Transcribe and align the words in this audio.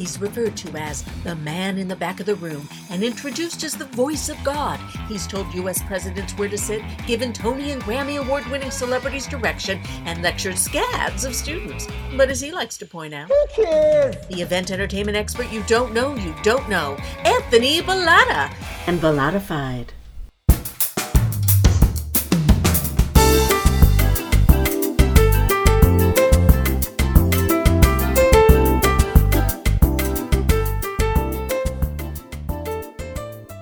He's 0.00 0.18
referred 0.18 0.56
to 0.56 0.74
as 0.78 1.02
the 1.24 1.36
man 1.36 1.76
in 1.76 1.86
the 1.86 1.94
back 1.94 2.20
of 2.20 2.26
the 2.26 2.36
room 2.36 2.66
and 2.88 3.04
introduced 3.04 3.62
as 3.64 3.74
the 3.74 3.84
voice 3.84 4.30
of 4.30 4.42
God. 4.42 4.80
He's 5.08 5.26
told 5.26 5.52
U.S. 5.52 5.82
presidents 5.82 6.32
where 6.38 6.48
to 6.48 6.56
sit, 6.56 6.80
given 7.06 7.34
Tony 7.34 7.72
and 7.72 7.82
Grammy 7.82 8.18
award 8.18 8.46
winning 8.46 8.70
celebrities 8.70 9.26
direction, 9.26 9.78
and 10.06 10.22
lectured 10.22 10.56
scads 10.56 11.26
of 11.26 11.34
students. 11.34 11.86
But 12.16 12.30
as 12.30 12.40
he 12.40 12.50
likes 12.50 12.78
to 12.78 12.86
point 12.86 13.12
out, 13.12 13.28
the 13.28 14.40
event 14.40 14.70
entertainment 14.70 15.18
expert 15.18 15.52
you 15.52 15.62
don't 15.64 15.92
know, 15.92 16.14
you 16.14 16.34
don't 16.42 16.66
know, 16.70 16.96
Anthony 17.26 17.82
Bellata. 17.82 18.50
And 18.86 19.02
Bellatified. 19.02 19.92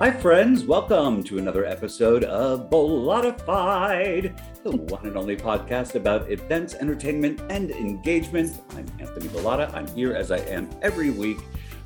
Hi, 0.09 0.19
friends. 0.21 0.63
Welcome 0.63 1.23
to 1.25 1.37
another 1.37 1.65
episode 1.65 2.23
of 2.23 2.71
Bellatified, 2.71 4.41
the 4.63 4.75
one 4.75 5.05
and 5.05 5.15
only 5.15 5.37
podcast 5.37 5.93
about 5.93 6.31
events, 6.31 6.73
entertainment, 6.73 7.39
and 7.51 7.69
engagement. 7.69 8.59
I'm 8.71 8.87
Anthony 8.99 9.27
Bellata. 9.27 9.71
I'm 9.71 9.85
here 9.89 10.15
as 10.15 10.31
I 10.31 10.39
am 10.39 10.67
every 10.81 11.11
week 11.11 11.37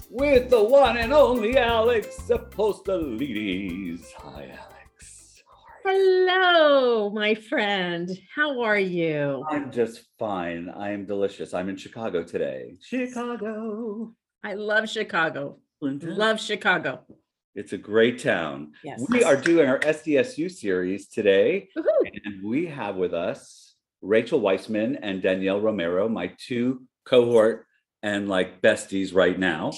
with 0.10 0.50
the 0.50 0.64
one 0.64 0.96
and 0.96 1.12
only 1.12 1.58
Alex 1.58 2.30
Apostolides. 2.30 4.14
Hi, 4.14 4.58
Alex. 4.58 5.44
Hello, 5.84 7.10
my 7.10 7.36
friend. 7.36 8.10
How 8.34 8.62
are 8.62 8.80
you? 8.80 9.44
I'm 9.50 9.70
just 9.70 10.06
fine. 10.18 10.70
I 10.70 10.92
am 10.92 11.06
delicious. 11.06 11.54
I'm 11.54 11.68
in 11.68 11.76
Chicago 11.76 12.24
today. 12.24 12.78
Chicago. 12.82 14.14
I 14.46 14.54
love 14.54 14.88
Chicago. 14.90 15.58
Love 15.82 16.40
Chicago. 16.40 17.02
It's 17.56 17.72
a 17.72 17.78
great 17.78 18.18
town. 18.18 18.72
Yes. 18.84 19.04
We 19.10 19.24
are 19.24 19.36
doing 19.36 19.70
our 19.70 19.78
SDSU 19.78 20.52
series 20.52 21.08
today, 21.08 21.70
Woohoo. 21.78 22.12
and 22.26 22.44
we 22.44 22.66
have 22.66 22.96
with 22.96 23.14
us 23.14 23.76
Rachel 24.02 24.40
Weissman 24.40 24.96
and 25.04 25.22
Danielle 25.22 25.62
Romero, 25.62 26.10
my 26.10 26.34
two 26.40 26.82
cohort 27.06 27.68
and 28.02 28.28
like 28.28 28.60
besties 28.62 29.14
right 29.14 29.38
now. 29.38 29.72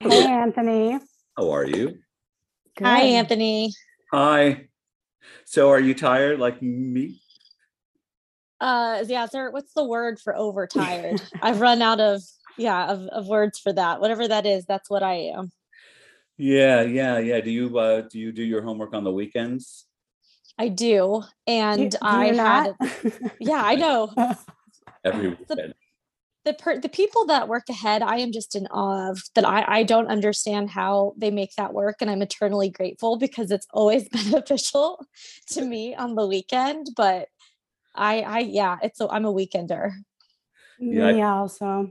Hey, 0.00 0.26
Anthony. 0.26 0.98
How 1.34 1.50
are 1.50 1.64
you? 1.64 1.98
Hi, 2.78 3.00
Anthony. 3.00 3.72
Hi. 4.12 4.68
So, 5.46 5.70
are 5.70 5.80
you 5.80 5.94
tired 5.94 6.38
like 6.38 6.60
me? 6.60 7.22
Uh, 8.60 9.02
yeah, 9.06 9.24
is 9.24 9.30
there, 9.30 9.50
what's 9.50 9.72
the 9.72 9.84
word 9.84 10.20
for 10.20 10.36
overtired? 10.36 11.22
I've 11.42 11.62
run 11.62 11.80
out 11.80 12.00
of, 12.00 12.20
yeah, 12.58 12.92
of, 12.92 13.06
of 13.06 13.28
words 13.28 13.58
for 13.58 13.72
that. 13.72 14.02
Whatever 14.02 14.28
that 14.28 14.44
is, 14.44 14.66
that's 14.66 14.90
what 14.90 15.02
I 15.02 15.32
am. 15.34 15.52
Yeah, 16.38 16.82
yeah, 16.82 17.18
yeah. 17.18 17.40
Do 17.40 17.50
you 17.50 17.78
uh 17.78 18.02
do 18.02 18.18
you 18.18 18.32
do 18.32 18.42
your 18.42 18.62
homework 18.62 18.92
on 18.94 19.04
the 19.04 19.12
weekends? 19.12 19.86
I 20.58 20.68
do. 20.68 21.22
Do 21.22 21.52
And 21.52 21.90
do 21.90 21.98
I 22.02 22.26
you 22.30 22.34
had, 22.34 22.74
not? 22.80 22.90
yeah, 23.40 23.62
I 23.62 23.74
know. 23.76 24.12
Every 25.04 25.30
The- 25.30 25.36
weekend. 25.54 25.74
The, 26.44 26.54
per, 26.54 26.78
the 26.78 26.88
people 26.88 27.26
that 27.26 27.48
work 27.48 27.64
ahead, 27.68 28.02
I 28.02 28.18
am 28.18 28.30
just 28.30 28.54
in 28.54 28.68
awe 28.68 29.10
of 29.10 29.20
that. 29.34 29.44
I, 29.44 29.78
I 29.78 29.82
don't 29.82 30.06
understand 30.06 30.70
how 30.70 31.12
they 31.18 31.32
make 31.32 31.50
that 31.56 31.74
work. 31.74 31.96
And 32.00 32.08
I'm 32.08 32.22
eternally 32.22 32.70
grateful 32.70 33.16
because 33.18 33.50
it's 33.50 33.66
always 33.72 34.08
beneficial 34.12 35.04
to 35.48 35.64
me 35.64 35.96
on 35.96 36.14
the 36.14 36.24
weekend. 36.24 36.90
But 36.96 37.26
I, 37.96 38.20
I, 38.20 38.38
yeah, 38.38 38.76
it's, 38.80 39.00
a, 39.00 39.08
I'm 39.08 39.24
a 39.24 39.32
weekender. 39.32 39.90
Yeah, 40.78 41.08
I- 41.08 41.12
Me 41.14 41.22
also. 41.22 41.90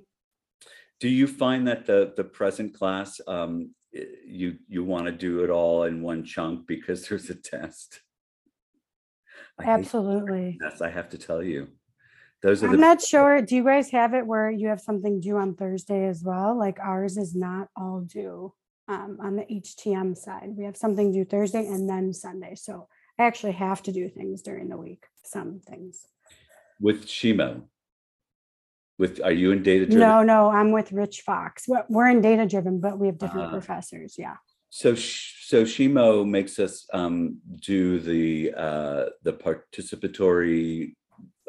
Do 1.02 1.10
you 1.10 1.28
find 1.28 1.68
that 1.68 1.86
the 1.86 2.14
the 2.16 2.24
present 2.24 2.74
class 2.76 3.20
um 3.28 3.54
i- 3.62 3.75
you 4.26 4.58
you 4.68 4.84
want 4.84 5.06
to 5.06 5.12
do 5.12 5.44
it 5.44 5.50
all 5.50 5.84
in 5.84 6.02
one 6.02 6.24
chunk 6.24 6.68
because 6.68 7.08
there's 7.10 7.30
a 7.30 7.36
test? 7.36 8.02
I 9.60 9.66
Absolutely. 9.66 10.58
Yes, 10.62 10.82
I 10.82 10.90
have 10.90 11.10
to 11.10 11.18
tell 11.18 11.42
you. 11.42 11.70
Those 12.42 12.62
are 12.64 12.68
I'm 12.68 12.74
the 12.74 12.78
not 12.78 13.02
sure. 13.02 13.42
Do 13.42 13.56
you 13.56 13.64
guys 13.64 13.90
have 13.92 14.14
it 14.14 14.28
where 14.28 14.52
you 14.52 14.68
have 14.68 14.82
something 14.82 15.20
due 15.20 15.38
on 15.38 15.56
Thursday 15.56 16.08
as 16.08 16.24
well? 16.24 16.58
Like 16.58 16.80
ours 16.80 17.18
is 17.18 17.34
not 17.36 17.70
all 17.76 18.02
due 18.02 18.54
um, 18.88 19.18
on 19.22 19.36
the 19.36 19.44
HTM 19.44 20.16
side. 20.16 20.50
We 20.56 20.66
have 20.66 20.78
something 20.78 21.12
due 21.12 21.26
Thursday 21.26 21.66
and 21.66 21.90
then 21.90 22.14
Sunday. 22.14 22.56
So 22.56 22.88
I 23.18 23.24
actually 23.24 23.54
have 23.54 23.82
to 23.84 23.92
do 23.92 24.10
things 24.10 24.42
during 24.42 24.70
the 24.70 24.78
week, 24.78 25.06
some 25.24 25.60
things. 25.60 26.06
with 26.80 27.08
Shimo. 27.08 27.64
With 28.98 29.20
are 29.24 29.32
you 29.32 29.52
in 29.52 29.62
data 29.62 29.86
driven? 29.86 30.00
No, 30.00 30.24
no, 30.24 30.50
I'm 30.50 30.72
with 30.72 30.92
Rich 30.92 31.22
Fox. 31.22 31.68
We're, 31.68 31.84
we're 31.90 32.08
in 32.08 32.22
data 32.22 32.46
driven, 32.46 32.80
but 32.80 32.98
we 32.98 33.08
have 33.08 33.18
different 33.18 33.48
Ah. 33.48 33.52
professors. 33.52 34.16
Yeah. 34.18 34.36
So 34.70 34.96
sh- 34.96 35.46
so 35.48 35.64
Shimo 35.64 36.28
makes 36.28 36.60
us 36.60 36.88
um 36.94 37.40
do 37.62 38.00
the 38.00 38.54
uh 38.56 39.06
the 39.24 39.34
participatory 39.34 40.96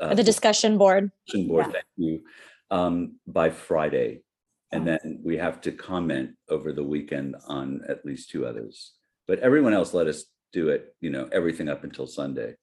uh, 0.03 0.15
the 0.15 0.25
discussion 0.25 0.77
board. 0.77 1.11
discussion 1.27 1.49
board, 1.49 1.67
Yeah. 1.67 1.73
thank 1.73 1.85
you, 1.97 2.23
um, 2.71 3.17
by 3.27 3.51
Friday. 3.51 4.23
And 4.73 4.83
Oh. 4.83 4.87
then 5.03 5.21
we 5.25 5.37
have 5.39 5.61
to 5.63 5.71
comment 5.73 6.31
over 6.49 6.73
the 6.73 6.83
weekend 6.85 7.37
on 7.47 7.83
at 7.89 8.05
least 8.05 8.29
two 8.31 8.45
others. 8.45 8.93
But 9.29 9.39
everyone 9.39 9.73
else 9.73 9.95
let 9.95 10.07
us 10.09 10.25
do 10.53 10.69
it, 10.71 10.95
you 11.01 11.11
know, 11.11 11.29
everything 11.33 11.69
up 11.69 11.85
until 11.85 12.07
Sunday. 12.07 12.57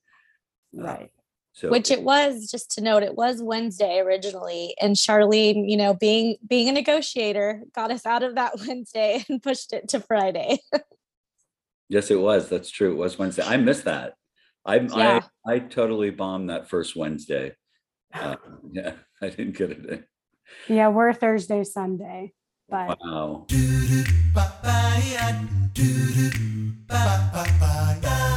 Uh, 0.77 0.83
Right. 0.83 1.11
So 1.53 1.69
which 1.69 1.91
it 1.91 2.01
was 2.01 2.49
just 2.49 2.71
to 2.71 2.81
note 2.81 3.03
it 3.03 3.15
was 3.15 3.41
wednesday 3.41 3.99
originally 3.99 4.75
and 4.81 4.95
charlene 4.95 5.69
you 5.69 5.77
know 5.77 5.93
being 5.93 6.35
being 6.47 6.67
a 6.67 6.71
negotiator 6.71 7.61
got 7.75 7.91
us 7.91 8.07
out 8.07 8.23
of 8.23 8.35
that 8.35 8.53
wednesday 8.67 9.23
and 9.29 9.41
pushed 9.41 9.71
it 9.71 9.87
to 9.89 9.99
friday 9.99 10.57
yes, 11.93 12.11
it 12.11 12.19
was. 12.19 12.49
That's 12.49 12.69
true. 12.69 12.91
It 12.91 12.97
was 12.97 13.17
Wednesday. 13.19 13.43
I 13.43 13.57
missed 13.57 13.85
that. 13.85 14.15
I 14.65 14.77
Yeah. 14.77 15.21
I 15.45 15.53
I 15.53 15.59
totally 15.59 16.09
bombed 16.09 16.49
that 16.49 16.69
first 16.69 16.95
Wednesday. 16.95 17.55
Uh, 18.13 18.35
yeah, 18.71 18.93
I 19.21 19.29
didn't 19.29 19.57
get 19.57 19.71
it. 19.71 19.85
in. 19.85 20.05
Yeah. 20.67 20.89
We're 20.89 21.13
Thursday, 21.13 21.63
Sunday. 21.63 22.33
But 22.69 22.97
Wow. 23.03 23.45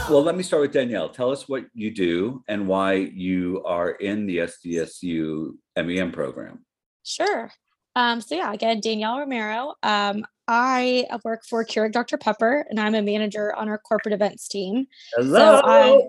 Well, 0.09 0.23
let 0.23 0.37
me 0.37 0.43
start 0.43 0.63
with 0.63 0.73
Danielle. 0.73 1.09
Tell 1.09 1.31
us 1.31 1.49
what 1.49 1.65
you 1.75 1.91
do 1.91 2.43
and 2.49 2.69
why 2.69 2.95
you 2.95 3.63
are 3.65 3.91
in 3.91 4.27
the 4.27 4.39
SDSU 4.39 5.53
MEM 5.77 6.13
program. 6.13 6.65
sure 7.05 7.51
um, 7.95 8.21
so 8.21 8.35
yeah 8.35 8.53
again 8.53 8.81
danielle 8.81 9.19
romero 9.21 9.75
um, 9.83 10.25
i 10.49 11.07
work 11.25 11.45
for 11.45 11.65
Keurig 11.65 11.93
dr 11.93 12.17
pepper 12.19 12.67
and 12.69 12.81
i'm 12.81 12.95
a 12.95 13.03
manager 13.03 13.55
on 13.55 13.69
our 13.69 13.79
corporate 13.79 14.13
events 14.13 14.49
team 14.49 14.87
Hello. 15.15 15.39
So 15.39 15.61
I, 15.65 16.01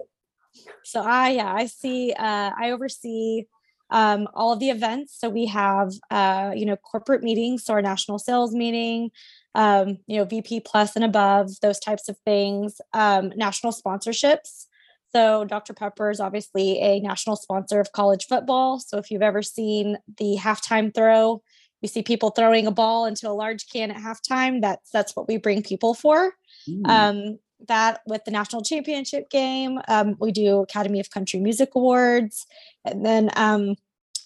so 0.84 1.02
I, 1.02 1.30
yeah, 1.30 1.54
I 1.54 1.66
see, 1.66 2.14
uh, 2.14 2.52
I 2.58 2.72
oversee 2.72 3.46
um, 3.90 4.28
all 4.34 4.52
of 4.54 4.60
the 4.60 4.70
events. 4.70 5.18
So 5.20 5.30
we 5.30 5.46
have, 5.48 5.92
uh, 6.12 6.52
you 6.56 6.66
know, 6.66 6.76
corporate 6.76 7.24
meetings, 7.24 7.64
so 7.64 7.74
our 7.74 7.82
national 7.82 8.20
sales 8.20 8.54
meeting, 8.54 9.12
um, 9.58 9.98
you 10.08 10.18
know, 10.18 10.24
VP 10.24 10.62
plus 10.62 10.96
and 10.96 11.04
above, 11.04 11.50
those 11.62 11.80
types 11.80 12.08
of 12.08 12.18
things, 12.26 12.80
um, 12.94 13.34
national 13.36 13.74
sponsorships. 13.74 14.68
So 15.14 15.44
Dr. 15.46 15.74
Pepper 15.74 16.10
is 16.10 16.20
obviously 16.20 16.80
a 16.80 17.00
national 17.00 17.36
sponsor 17.36 17.80
of 17.82 17.92
college 17.92 18.28
football. 18.30 18.80
So 18.80 18.98
if 18.98 19.12
you've 19.12 19.22
ever 19.22 19.42
seen 19.42 19.98
the 20.18 20.38
halftime 20.40 20.94
throw, 20.94 21.42
you 21.82 21.90
see 21.90 22.04
people 22.04 22.30
throwing 22.30 22.68
a 22.68 22.72
ball 22.72 23.06
into 23.06 23.30
a 23.30 23.32
large 23.32 23.68
can 23.68 23.92
at 23.92 23.98
halftime. 23.98 24.62
That's 24.62 24.90
that's 24.92 25.16
what 25.16 25.28
we 25.28 25.38
bring 25.38 25.64
people 25.64 25.94
for 25.94 26.34
Hmm. 26.68 26.86
um, 26.86 27.40
that 27.68 28.02
with 28.06 28.24
the 28.26 28.32
national 28.32 28.62
championship 28.62 29.30
game 29.30 29.80
um, 29.88 30.16
we 30.20 30.32
do 30.32 30.60
academy 30.60 31.00
of 31.00 31.10
country 31.10 31.40
music 31.40 31.70
awards 31.76 32.46
and 32.86 33.06
then 33.06 33.32
um, 33.36 33.76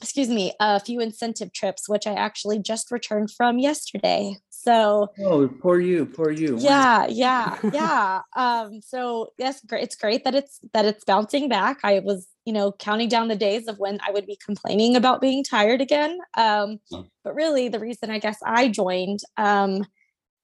excuse 0.01 0.27
me 0.27 0.51
a 0.59 0.79
few 0.79 0.99
incentive 0.99 1.53
trips 1.53 1.87
which 1.87 2.05
i 2.07 2.13
actually 2.13 2.59
just 2.59 2.91
returned 2.91 3.31
from 3.31 3.57
yesterday 3.59 4.35
so 4.63 5.09
oh, 5.25 5.47
poor 5.47 5.79
you, 5.79 6.05
poor 6.05 6.31
you. 6.31 6.57
Yeah 6.59 7.07
yeah 7.07 7.57
yeah 7.73 8.21
um 8.35 8.81
so 8.81 9.33
yes 9.37 9.61
great 9.65 9.83
it's 9.83 9.95
great 9.95 10.23
that 10.23 10.35
it's 10.35 10.59
that 10.73 10.85
it's 10.85 11.03
bouncing 11.03 11.49
back. 11.49 11.79
I 11.83 11.99
was 11.99 12.27
you 12.45 12.53
know 12.53 12.71
counting 12.71 13.09
down 13.09 13.27
the 13.27 13.35
days 13.35 13.67
of 13.67 13.77
when 13.77 13.99
i 14.05 14.11
would 14.11 14.25
be 14.25 14.37
complaining 14.43 14.95
about 14.95 15.21
being 15.21 15.43
tired 15.43 15.81
again 15.81 16.17
um 16.37 16.79
but 17.23 17.35
really 17.35 17.69
the 17.69 17.79
reason 17.79 18.09
i 18.09 18.19
guess 18.19 18.39
i 18.45 18.67
joined 18.67 19.19
um 19.37 19.85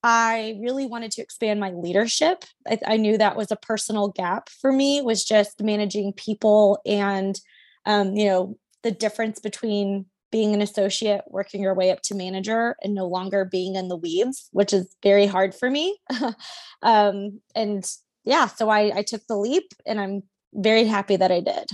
i 0.04 0.58
really 0.62 0.86
wanted 0.86 1.12
to 1.12 1.22
expand 1.22 1.60
my 1.60 1.72
leadership. 1.72 2.46
I, 2.68 2.80
I 2.86 2.98
knew 2.98 3.18
that 3.18 3.36
was 3.36 3.52
a 3.52 3.56
personal 3.56 4.10
gap 4.10 4.50
for 4.50 4.72
me 4.72 5.02
was 5.02 5.24
just 5.24 5.62
managing 5.62 6.14
people 6.14 6.80
and 6.86 7.40
um 7.86 8.16
you 8.16 8.26
know 8.26 8.58
the 8.84 8.92
difference 8.92 9.40
between 9.40 10.06
being 10.32 10.54
an 10.54 10.62
associate 10.62 11.22
working 11.28 11.62
your 11.62 11.74
way 11.74 11.92
up 11.92 12.02
to 12.02 12.16
manager 12.16 12.76
and 12.82 12.94
no 12.94 13.08
longer 13.08 13.46
being 13.46 13.76
in 13.76 13.88
the 13.88 13.96
weeds 13.96 14.50
which 14.52 14.74
is 14.74 14.96
very 15.04 15.26
hard 15.26 15.54
for 15.56 15.70
me 15.70 15.98
um 16.82 17.40
and 17.56 17.92
yeah 18.24 18.48
so 18.48 18.70
i 18.70 18.92
i 18.98 19.02
took 19.02 19.22
the 19.28 19.38
leap 19.38 19.74
and 19.86 20.00
i'm 20.00 20.24
very 20.54 20.86
happy 20.86 21.16
that 21.16 21.32
i 21.32 21.40
did 21.40 21.70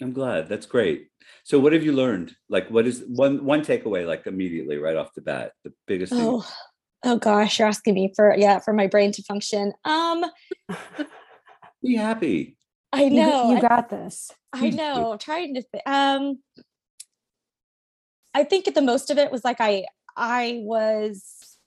I'm 0.00 0.12
glad. 0.12 0.48
That's 0.48 0.66
great. 0.66 1.08
So 1.44 1.58
what 1.58 1.72
have 1.72 1.84
you 1.84 1.92
learned? 1.92 2.34
Like 2.48 2.68
what 2.70 2.86
is 2.86 3.04
one 3.08 3.44
one 3.44 3.62
takeaway 3.62 4.06
like 4.06 4.26
immediately 4.26 4.78
right 4.78 4.96
off 4.96 5.14
the 5.14 5.22
bat? 5.22 5.52
The 5.62 5.72
biggest 5.86 6.12
thing. 6.12 6.20
Oh, 6.22 6.46
oh 7.04 7.16
gosh, 7.18 7.58
you're 7.58 7.68
asking 7.68 7.94
me 7.94 8.12
for 8.14 8.34
yeah, 8.36 8.58
for 8.58 8.72
my 8.72 8.86
brain 8.86 9.12
to 9.12 9.22
function. 9.22 9.72
Um, 9.84 10.24
Be 11.82 11.96
happy. 11.96 12.56
I 12.92 13.08
know. 13.08 13.50
You 13.50 13.58
I- 13.58 13.60
got 13.60 13.88
this. 13.88 14.30
I 14.52 14.70
know. 14.70 15.12
I'm 15.12 15.18
trying 15.18 15.54
to. 15.54 15.62
Th- 15.62 15.82
um, 15.86 16.38
I 18.34 18.44
think 18.44 18.72
the 18.74 18.82
most 18.82 19.10
of 19.10 19.18
it 19.18 19.30
was 19.30 19.44
like 19.44 19.60
I 19.60 19.86
I 20.16 20.60
was 20.62 21.58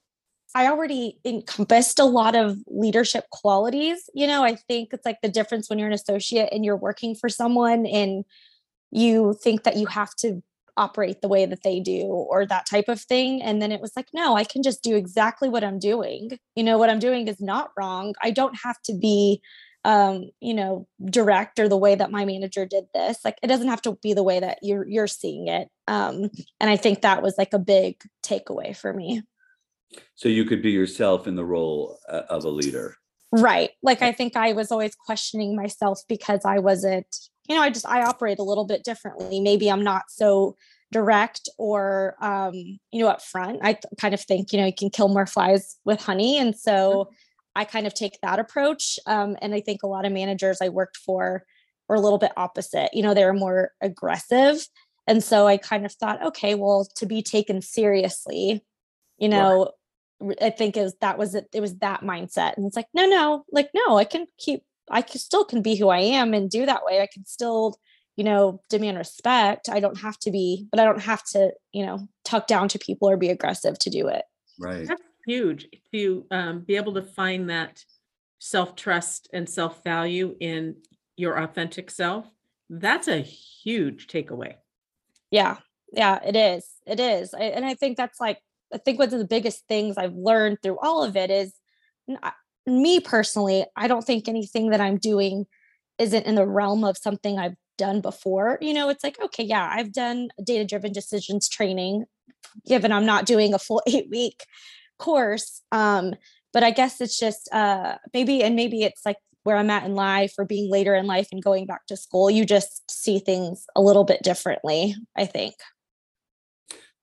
I 0.55 0.67
already 0.67 1.19
encompassed 1.23 1.99
a 1.99 2.05
lot 2.05 2.35
of 2.35 2.57
leadership 2.67 3.25
qualities. 3.31 4.09
You 4.13 4.27
know, 4.27 4.43
I 4.43 4.55
think 4.55 4.89
it's 4.91 5.05
like 5.05 5.19
the 5.21 5.29
difference 5.29 5.69
when 5.69 5.77
you're 5.77 5.87
an 5.87 5.93
associate 5.93 6.49
and 6.51 6.65
you're 6.65 6.77
working 6.77 7.15
for 7.15 7.29
someone 7.29 7.85
and 7.85 8.25
you 8.91 9.35
think 9.43 9.63
that 9.63 9.77
you 9.77 9.85
have 9.87 10.15
to 10.15 10.41
operate 10.77 11.21
the 11.21 11.27
way 11.27 11.45
that 11.45 11.63
they 11.63 11.79
do 11.79 12.03
or 12.03 12.45
that 12.45 12.67
type 12.67 12.87
of 12.87 13.01
thing. 13.01 13.41
And 13.41 13.61
then 13.61 13.71
it 13.71 13.81
was 13.81 13.93
like, 13.95 14.07
no, 14.13 14.35
I 14.35 14.43
can 14.43 14.63
just 14.63 14.83
do 14.83 14.95
exactly 14.95 15.49
what 15.49 15.63
I'm 15.63 15.79
doing. 15.79 16.37
You 16.55 16.63
know, 16.63 16.77
what 16.77 16.89
I'm 16.89 16.99
doing 16.99 17.27
is 17.27 17.41
not 17.41 17.71
wrong. 17.77 18.13
I 18.21 18.31
don't 18.31 18.57
have 18.63 18.81
to 18.83 18.93
be 18.93 19.41
um 19.85 20.29
you 20.41 20.53
know 20.53 20.87
direct 21.05 21.59
or 21.59 21.69
the 21.69 21.77
way 21.77 21.95
that 21.95 22.11
my 22.11 22.25
manager 22.25 22.65
did 22.65 22.85
this 22.93 23.19
like 23.23 23.37
it 23.41 23.47
doesn't 23.47 23.67
have 23.67 23.81
to 23.81 23.93
be 24.01 24.13
the 24.13 24.23
way 24.23 24.39
that 24.39 24.57
you're 24.61 24.87
you're 24.87 25.07
seeing 25.07 25.47
it 25.47 25.69
um 25.87 26.29
and 26.59 26.69
i 26.69 26.75
think 26.75 27.01
that 27.01 27.21
was 27.21 27.37
like 27.37 27.53
a 27.53 27.59
big 27.59 28.01
takeaway 28.23 28.75
for 28.75 28.93
me. 28.93 29.21
So 30.15 30.27
you 30.27 30.43
could 30.43 30.61
be 30.61 30.71
yourself 30.71 31.27
in 31.27 31.35
the 31.35 31.45
role 31.45 31.97
uh, 32.09 32.23
of 32.29 32.43
a 32.43 32.49
leader. 32.49 32.97
right 33.31 33.71
like 33.81 34.01
i 34.01 34.11
think 34.11 34.35
i 34.35 34.53
was 34.53 34.71
always 34.71 34.95
questioning 34.95 35.55
myself 35.55 36.01
because 36.07 36.41
i 36.45 36.59
wasn't 36.59 37.29
you 37.47 37.55
know 37.55 37.61
i 37.61 37.69
just 37.69 37.87
i 37.87 38.01
operate 38.01 38.39
a 38.39 38.43
little 38.43 38.65
bit 38.65 38.83
differently. 38.83 39.39
Maybe 39.39 39.69
i'm 39.69 39.83
not 39.83 40.03
so 40.09 40.55
direct 40.91 41.49
or 41.57 42.15
um 42.21 42.53
you 42.53 42.99
know 43.01 43.07
up 43.07 43.21
front 43.21 43.59
i 43.61 43.73
th- 43.73 43.83
kind 43.99 44.13
of 44.13 44.21
think 44.21 44.53
you 44.53 44.59
know 44.59 44.65
you 44.65 44.73
can 44.73 44.89
kill 44.89 45.09
more 45.09 45.25
flies 45.25 45.77
with 45.83 46.01
honey 46.01 46.37
and 46.37 46.55
so 46.55 47.09
i 47.57 47.65
kind 47.65 47.87
of 47.87 47.93
take 47.93 48.19
that 48.21 48.39
approach 48.39 48.99
um 49.07 49.35
and 49.41 49.53
i 49.53 49.59
think 49.59 49.83
a 49.83 49.87
lot 49.87 50.05
of 50.05 50.11
managers 50.11 50.59
i 50.61 50.69
worked 50.69 50.97
for 50.97 51.43
were 51.89 51.95
a 51.95 52.01
little 52.01 52.19
bit 52.19 52.31
opposite 52.37 52.89
you 52.93 53.03
know 53.03 53.13
they 53.13 53.25
were 53.25 53.33
more 53.33 53.71
aggressive 53.81 54.67
and 55.07 55.23
so 55.23 55.47
i 55.47 55.57
kind 55.57 55.85
of 55.85 55.91
thought 55.93 56.23
okay 56.23 56.55
well 56.55 56.87
to 56.95 57.05
be 57.05 57.21
taken 57.21 57.61
seriously 57.61 58.63
you 59.17 59.29
know 59.29 59.71
I 60.41 60.49
think 60.49 60.77
is 60.77 60.95
that 61.01 61.19
was 61.19 61.35
it 61.35 61.47
it 61.53 61.61
was 61.61 61.75
that 61.77 62.01
mindset 62.01 62.57
and 62.57 62.65
it's 62.65 62.75
like 62.75 62.87
no 62.93 63.05
no 63.05 63.43
like 63.51 63.69
no 63.75 63.97
i 63.97 64.03
can 64.03 64.25
keep 64.39 64.63
i 64.89 65.03
can 65.03 65.19
still 65.19 65.45
can 65.45 65.61
be 65.61 65.75
who 65.75 65.89
i 65.89 65.99
am 65.99 66.33
and 66.33 66.49
do 66.49 66.65
that 66.65 66.83
way 66.83 67.01
i 67.01 67.07
can 67.11 67.23
still 67.23 67.77
you 68.15 68.23
know 68.23 68.59
demand 68.67 68.97
respect 68.97 69.69
i 69.69 69.79
don't 69.79 69.99
have 69.99 70.17
to 70.17 70.31
be 70.31 70.67
but 70.71 70.79
i 70.79 70.85
don't 70.85 71.01
have 71.01 71.23
to 71.23 71.51
you 71.71 71.85
know 71.85 72.07
tuck 72.25 72.47
down 72.47 72.67
to 72.69 72.79
people 72.79 73.07
or 73.07 73.15
be 73.15 73.29
aggressive 73.29 73.77
to 73.77 73.91
do 73.91 74.07
it 74.07 74.23
Right. 74.59 74.87
That's 74.87 75.01
huge 75.27 75.67
to 75.93 76.25
um, 76.31 76.61
be 76.61 76.75
able 76.77 76.93
to 76.95 77.03
find 77.03 77.49
that 77.49 77.83
self-trust 78.39 79.29
and 79.33 79.47
self-value 79.49 80.35
in 80.39 80.75
your 81.17 81.37
authentic 81.37 81.91
self. 81.91 82.25
That's 82.69 83.07
a 83.07 83.19
huge 83.19 84.07
takeaway. 84.07 84.55
yeah 85.31 85.57
yeah 85.93 86.19
it 86.25 86.35
is 86.35 86.67
it 86.85 86.99
is 86.99 87.33
I, 87.33 87.43
and 87.43 87.65
i 87.65 87.73
think 87.73 87.97
that's 87.97 88.19
like 88.19 88.39
i 88.73 88.77
think 88.77 88.99
one 88.99 89.13
of 89.13 89.19
the 89.19 89.25
biggest 89.25 89.67
things 89.67 89.97
i've 89.97 90.13
learned 90.13 90.59
through 90.61 90.77
all 90.79 91.03
of 91.03 91.15
it 91.15 91.31
is 91.31 91.53
me 92.65 92.99
personally 92.99 93.65
i 93.75 93.87
don't 93.87 94.05
think 94.05 94.27
anything 94.27 94.69
that 94.71 94.81
i'm 94.81 94.97
doing 94.97 95.45
isn't 95.97 96.25
in 96.25 96.35
the 96.35 96.47
realm 96.47 96.83
of 96.83 96.97
something 96.97 97.39
i've 97.39 97.55
done 97.77 98.01
before 98.01 98.57
you 98.61 98.73
know 98.73 98.89
it's 98.89 99.03
like 99.03 99.17
okay 99.23 99.43
yeah 99.43 99.69
i've 99.71 99.93
done 99.93 100.29
data 100.43 100.65
driven 100.65 100.91
decisions 100.91 101.47
training 101.47 102.05
given 102.67 102.91
i'm 102.91 103.05
not 103.05 103.25
doing 103.25 103.53
a 103.53 103.59
full 103.59 103.81
eight 103.87 104.09
week 104.09 104.45
course 104.97 105.61
um 105.71 106.13
but 106.53 106.63
i 106.63 106.71
guess 106.71 106.99
it's 107.01 107.17
just 107.19 107.49
uh 107.53 107.97
maybe 108.13 108.43
and 108.43 108.55
maybe 108.55 108.83
it's 108.83 109.05
like 109.05 109.17
where 109.43 109.55
i'm 109.57 109.69
at 109.69 109.85
in 109.85 109.95
life 109.95 110.33
or 110.37 110.45
being 110.45 110.69
later 110.71 110.93
in 110.95 111.05
life 111.05 111.27
and 111.31 111.43
going 111.43 111.65
back 111.65 111.85
to 111.87 111.95
school 111.95 112.29
you 112.29 112.45
just 112.45 112.89
see 112.89 113.19
things 113.19 113.65
a 113.75 113.81
little 113.81 114.03
bit 114.03 114.21
differently 114.23 114.95
i 115.15 115.25
think 115.25 115.55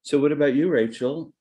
So 0.02 0.18
what 0.20 0.32
about 0.32 0.54
you, 0.54 0.68
Rachel? 0.68 1.32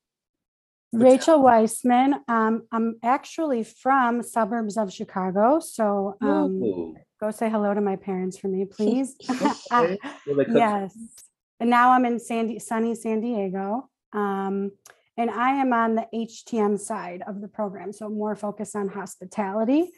Rachel 0.94 1.42
Weissman. 1.42 2.16
Um, 2.30 2.64
I'm 2.72 2.96
actually 3.04 3.64
from 3.64 4.22
suburbs 4.24 4.78
of 4.78 4.94
Chicago, 4.94 5.60
so 5.60 6.16
um, 6.22 6.94
go 7.20 7.32
say 7.32 7.50
hello 7.50 7.74
to 7.74 7.82
my 7.82 7.98
parents 7.98 8.38
for 8.38 8.48
me, 8.48 8.64
please. 8.72 9.16
okay. 9.30 9.98
Well, 10.26 10.36
they 10.38 10.46
cook- 10.46 10.56
yes. 10.56 10.96
And 11.60 11.70
now 11.70 11.92
I'm 11.92 12.06
in 12.06 12.20
San, 12.20 12.58
sunny 12.60 12.96
San 12.96 13.22
Diego. 13.22 13.90
Um, 14.14 14.72
and 15.18 15.30
I 15.30 15.52
am 15.62 15.74
on 15.74 15.96
the 15.96 16.08
HTM 16.14 16.80
side 16.80 17.24
of 17.28 17.42
the 17.42 17.48
program, 17.48 17.94
so 17.94 18.10
more 18.10 18.36
focused 18.36 18.76
on 18.76 18.88
hospitality. 18.88 19.92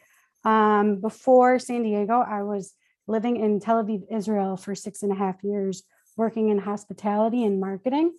Um, 0.43 0.99
before 0.99 1.57
San 1.59 1.83
Diego, 1.83 2.19
I 2.19 2.43
was 2.43 2.73
living 3.07 3.37
in 3.37 3.59
Tel 3.59 3.83
Aviv, 3.83 4.03
Israel 4.11 4.57
for 4.57 4.75
six 4.75 5.03
and 5.03 5.11
a 5.11 5.15
half 5.15 5.43
years, 5.43 5.83
working 6.17 6.49
in 6.49 6.59
hospitality 6.59 7.43
and 7.43 7.59
marketing. 7.59 8.13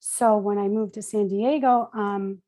So 0.00 0.36
when 0.36 0.58
I 0.58 0.68
moved 0.68 0.94
to 0.94 1.02
San 1.02 1.28
Diego, 1.28 1.88
um, 1.94 2.42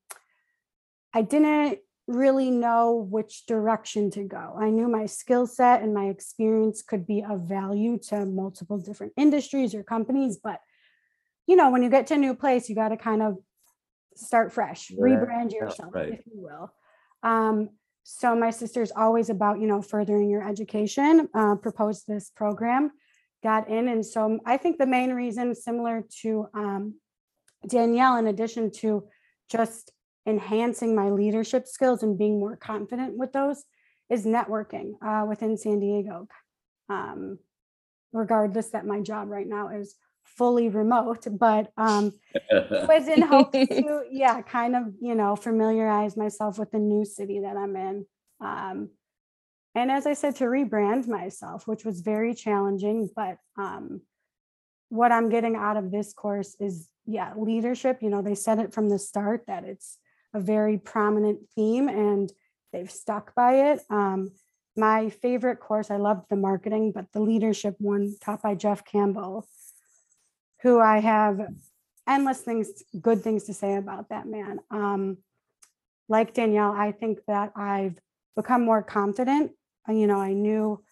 I 1.12 1.22
didn't 1.22 1.78
really 2.06 2.50
know 2.50 3.06
which 3.08 3.46
direction 3.46 4.10
to 4.10 4.24
go. 4.24 4.56
I 4.60 4.70
knew 4.70 4.88
my 4.88 5.06
skill 5.06 5.46
set 5.46 5.82
and 5.82 5.94
my 5.94 6.06
experience 6.06 6.82
could 6.82 7.06
be 7.06 7.24
of 7.24 7.42
value 7.42 7.98
to 8.08 8.26
multiple 8.26 8.78
different 8.78 9.14
industries 9.16 9.74
or 9.74 9.82
companies, 9.82 10.38
but 10.42 10.60
you 11.46 11.56
know, 11.56 11.70
when 11.70 11.82
you 11.82 11.90
get 11.90 12.06
to 12.08 12.14
a 12.14 12.18
new 12.18 12.34
place, 12.34 12.68
you 12.68 12.74
got 12.74 12.88
to 12.88 12.96
kind 12.96 13.22
of 13.22 13.36
start 14.14 14.52
fresh, 14.52 14.90
Yeah, 14.90 14.98
rebrand 14.98 15.52
yourself, 15.52 15.94
right. 15.94 16.12
if 16.14 16.26
you 16.26 16.42
will. 16.42 16.72
Um, 17.22 17.70
so 18.02 18.36
my 18.36 18.50
sister's 18.50 18.92
always 18.94 19.30
about, 19.30 19.60
you 19.60 19.66
know, 19.66 19.80
furthering 19.80 20.28
your 20.28 20.46
education, 20.46 21.28
uh, 21.34 21.56
proposed 21.56 22.06
this 22.06 22.30
program, 22.30 22.90
got 23.42 23.68
in. 23.68 23.88
And 23.88 24.04
so 24.04 24.38
I 24.44 24.56
think 24.58 24.78
the 24.78 24.86
main 24.86 25.12
reason, 25.12 25.54
similar 25.54 26.04
to 26.20 26.46
um, 26.54 26.94
Danielle, 27.66 28.16
in 28.16 28.26
addition 28.26 28.70
to 28.72 29.04
just 29.50 29.90
enhancing 30.26 30.94
my 30.94 31.10
leadership 31.10 31.66
skills 31.66 32.02
and 32.02 32.18
being 32.18 32.38
more 32.38 32.56
confident 32.56 33.16
with 33.16 33.32
those, 33.32 33.64
is 34.10 34.26
networking 34.26 34.92
uh, 35.02 35.24
within 35.26 35.56
San 35.56 35.80
Diego. 35.80 36.28
Um, 36.90 37.38
regardless 38.12 38.68
that 38.70 38.86
my 38.86 39.00
job 39.00 39.28
right 39.28 39.48
now 39.48 39.70
is 39.70 39.96
fully 40.24 40.68
remote, 40.68 41.26
but 41.30 41.72
um, 41.76 42.12
was 42.60 43.08
in 43.08 43.22
hopes 43.22 43.68
to, 43.68 44.02
yeah, 44.10 44.42
kind 44.42 44.74
of, 44.74 44.94
you 45.00 45.14
know, 45.14 45.36
familiarize 45.36 46.16
myself 46.16 46.58
with 46.58 46.70
the 46.70 46.78
new 46.78 47.04
city 47.04 47.40
that 47.40 47.56
I'm 47.56 47.76
in. 47.76 48.06
Um, 48.40 48.90
and 49.74 49.90
as 49.90 50.06
I 50.06 50.14
said, 50.14 50.36
to 50.36 50.44
rebrand 50.44 51.08
myself, 51.08 51.66
which 51.66 51.84
was 51.84 52.00
very 52.00 52.34
challenging, 52.34 53.10
but 53.14 53.38
um, 53.56 54.02
what 54.88 55.12
I'm 55.12 55.28
getting 55.28 55.56
out 55.56 55.76
of 55.76 55.90
this 55.90 56.12
course 56.12 56.56
is, 56.60 56.88
yeah, 57.06 57.32
leadership. 57.36 57.98
You 58.00 58.10
know, 58.10 58.22
they 58.22 58.34
said 58.34 58.58
it 58.60 58.72
from 58.72 58.88
the 58.88 58.98
start 58.98 59.44
that 59.46 59.64
it's 59.64 59.98
a 60.32 60.40
very 60.40 60.78
prominent 60.78 61.40
theme 61.54 61.88
and 61.88 62.32
they've 62.72 62.90
stuck 62.90 63.34
by 63.34 63.72
it. 63.72 63.80
Um, 63.90 64.32
my 64.76 65.10
favorite 65.10 65.60
course, 65.60 65.90
I 65.90 65.96
loved 65.96 66.26
the 66.28 66.36
marketing, 66.36 66.92
but 66.92 67.06
the 67.12 67.20
leadership 67.20 67.76
one 67.78 68.14
taught 68.20 68.42
by 68.42 68.54
Jeff 68.54 68.84
Campbell, 68.84 69.46
who 70.64 70.80
I 70.80 70.98
have 70.98 71.40
endless 72.08 72.40
things, 72.40 72.68
good 73.00 73.22
things 73.22 73.44
to 73.44 73.54
say 73.54 73.76
about 73.76 74.08
that 74.08 74.26
man. 74.26 74.60
Um, 74.70 75.18
like 76.08 76.34
Danielle, 76.34 76.72
I 76.72 76.90
think 76.90 77.18
that 77.28 77.52
I've 77.54 77.98
become 78.34 78.64
more 78.64 78.82
confident. 78.82 79.52
Uh, 79.88 79.92
You 79.92 80.06
know, 80.06 80.18
I 80.18 80.32
knew, 80.32 80.82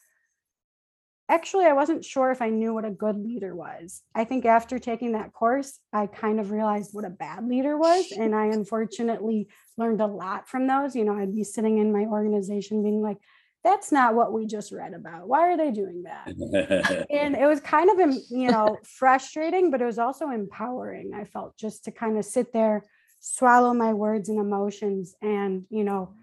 actually, 1.26 1.64
I 1.64 1.72
wasn't 1.72 2.04
sure 2.04 2.30
if 2.30 2.42
I 2.42 2.50
knew 2.50 2.74
what 2.74 2.84
a 2.84 2.90
good 2.90 3.16
leader 3.16 3.56
was. 3.56 4.02
I 4.14 4.24
think 4.24 4.44
after 4.44 4.78
taking 4.78 5.12
that 5.12 5.32
course, 5.32 5.78
I 5.90 6.06
kind 6.06 6.38
of 6.38 6.50
realized 6.50 6.90
what 6.92 7.06
a 7.06 7.10
bad 7.10 7.48
leader 7.48 7.76
was. 7.78 8.12
And 8.12 8.34
I 8.34 8.46
unfortunately 8.46 9.48
learned 9.78 10.02
a 10.02 10.06
lot 10.06 10.50
from 10.50 10.66
those. 10.66 10.94
You 10.94 11.04
know, 11.04 11.16
I'd 11.16 11.34
be 11.34 11.44
sitting 11.44 11.78
in 11.78 11.92
my 11.92 12.04
organization 12.04 12.82
being 12.82 13.00
like, 13.00 13.18
that's 13.64 13.92
not 13.92 14.14
what 14.14 14.33
we 14.33 14.47
just 14.47 14.73
read 14.73 14.92
about. 14.92 15.28
Why 15.28 15.52
are 15.52 15.57
they 15.57 15.71
doing 15.71 16.02
that? 16.02 16.26
and 17.11 17.37
it 17.37 17.47
was 17.47 17.61
kind 17.61 17.90
of 17.90 18.16
you 18.31 18.50
know 18.50 18.76
frustrating 18.85 19.71
but 19.71 19.81
it 19.81 19.85
was 19.85 19.99
also 19.99 20.31
empowering 20.31 21.12
i 21.14 21.25
felt 21.25 21.57
just 21.57 21.85
to 21.85 21.90
kind 21.90 22.19
of 22.19 22.25
sit 22.25 22.52
there 22.52 22.83
swallow 23.21 23.73
my 23.73 23.92
words 23.92 24.28
and 24.28 24.38
emotions 24.38 25.14
and 25.23 25.64
you 25.71 25.85
know 25.85 26.14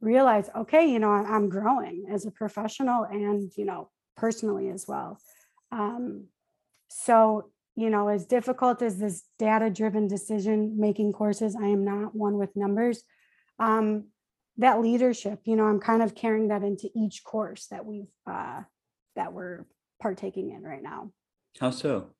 realize 0.00 0.48
okay 0.56 0.90
you 0.90 0.98
know 0.98 1.10
i'm 1.10 1.48
growing 1.48 2.06
as 2.10 2.26
a 2.26 2.30
professional 2.30 3.04
and 3.04 3.52
you 3.56 3.64
know 3.64 3.90
personally 4.16 4.70
as 4.70 4.86
well 4.88 5.18
um, 5.72 6.26
so 6.88 7.50
you 7.74 7.90
know 7.90 8.08
as 8.08 8.26
difficult 8.26 8.82
as 8.82 8.98
this 8.98 9.24
data 9.38 9.68
driven 9.70 10.06
decision 10.06 10.78
making 10.78 11.12
courses 11.12 11.56
i 11.56 11.66
am 11.66 11.84
not 11.84 12.14
one 12.14 12.38
with 12.38 12.54
numbers 12.56 13.02
um, 13.58 14.04
that 14.58 14.80
leadership 14.80 15.40
you 15.44 15.56
know 15.56 15.64
i'm 15.64 15.80
kind 15.80 16.02
of 16.02 16.14
carrying 16.14 16.48
that 16.48 16.62
into 16.62 16.88
each 16.94 17.22
course 17.24 17.66
that 17.70 17.84
we've 17.84 18.06
uh, 18.26 18.62
that 19.16 19.32
we're 19.32 19.66
partaking 20.00 20.50
in 20.50 20.62
right 20.62 20.82
now. 20.82 21.10
How 21.60 21.70
so? 21.70 22.10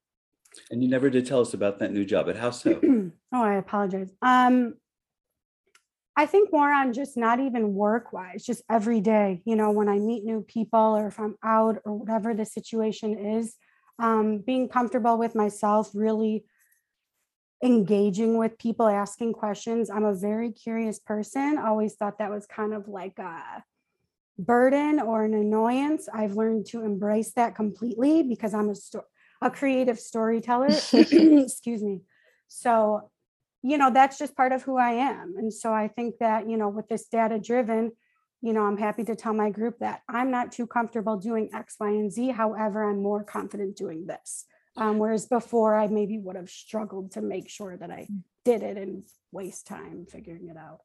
And 0.70 0.82
you 0.82 0.88
never 0.88 1.10
did 1.10 1.26
tell 1.26 1.40
us 1.40 1.54
about 1.54 1.78
that 1.78 1.92
new 1.92 2.04
job. 2.04 2.28
At 2.28 2.36
how 2.36 2.50
so? 2.50 2.80
oh, 3.32 3.42
I 3.42 3.54
apologize. 3.54 4.10
Um, 4.22 4.74
I 6.16 6.24
think 6.24 6.50
more 6.50 6.72
on 6.72 6.94
just 6.94 7.16
not 7.16 7.40
even 7.40 7.74
work 7.74 8.12
wise, 8.12 8.42
just 8.42 8.62
every 8.70 9.02
day, 9.02 9.42
you 9.44 9.54
know, 9.54 9.70
when 9.70 9.88
I 9.88 9.98
meet 9.98 10.24
new 10.24 10.40
people 10.40 10.96
or 10.96 11.08
if 11.08 11.20
I'm 11.20 11.36
out 11.44 11.78
or 11.84 11.94
whatever 11.94 12.32
the 12.32 12.46
situation 12.46 13.18
is, 13.18 13.54
um, 13.98 14.38
being 14.38 14.68
comfortable 14.68 15.18
with 15.18 15.34
myself, 15.34 15.90
really 15.94 16.46
engaging 17.62 18.36
with 18.36 18.58
people, 18.58 18.86
asking 18.86 19.32
questions. 19.32 19.90
I'm 19.90 20.04
a 20.04 20.14
very 20.14 20.52
curious 20.52 20.98
person. 20.98 21.58
Always 21.58 21.94
thought 21.94 22.18
that 22.18 22.30
was 22.30 22.46
kind 22.46 22.74
of 22.74 22.88
like 22.88 23.18
a 23.18 23.64
burden 24.38 25.00
or 25.00 25.24
an 25.24 25.34
annoyance. 25.34 26.08
I've 26.12 26.36
learned 26.36 26.66
to 26.66 26.82
embrace 26.82 27.32
that 27.32 27.54
completely 27.54 28.22
because 28.22 28.52
I'm 28.54 28.68
a 28.68 28.74
sto- 28.74 29.06
a 29.40 29.50
creative 29.50 29.98
storyteller. 29.98 30.68
Excuse 30.92 31.82
me. 31.82 32.02
So, 32.48 33.10
you 33.62 33.78
know, 33.78 33.90
that's 33.90 34.18
just 34.18 34.36
part 34.36 34.52
of 34.52 34.62
who 34.62 34.76
I 34.76 34.92
am. 34.92 35.34
And 35.38 35.52
so 35.52 35.72
I 35.72 35.88
think 35.88 36.18
that, 36.20 36.48
you 36.48 36.56
know, 36.56 36.68
with 36.68 36.88
this 36.88 37.06
data 37.06 37.38
driven, 37.38 37.92
you 38.42 38.52
know, 38.52 38.62
I'm 38.62 38.76
happy 38.76 39.02
to 39.04 39.16
tell 39.16 39.32
my 39.32 39.50
group 39.50 39.78
that 39.80 40.02
I'm 40.08 40.30
not 40.30 40.52
too 40.52 40.66
comfortable 40.66 41.16
doing 41.16 41.50
X, 41.54 41.76
Y, 41.80 41.88
and 41.88 42.12
Z. 42.12 42.28
However, 42.28 42.84
I'm 42.88 43.02
more 43.02 43.24
confident 43.24 43.76
doing 43.76 44.06
this. 44.06 44.46
Um, 44.76 44.98
whereas 44.98 45.26
before, 45.26 45.74
I 45.76 45.86
maybe 45.86 46.18
would 46.18 46.36
have 46.36 46.50
struggled 46.50 47.12
to 47.12 47.22
make 47.22 47.48
sure 47.48 47.76
that 47.76 47.90
I 47.90 48.06
did 48.44 48.62
it 48.62 48.76
and 48.76 49.04
waste 49.32 49.66
time 49.66 50.06
figuring 50.10 50.48
it 50.48 50.56
out. 50.56 50.80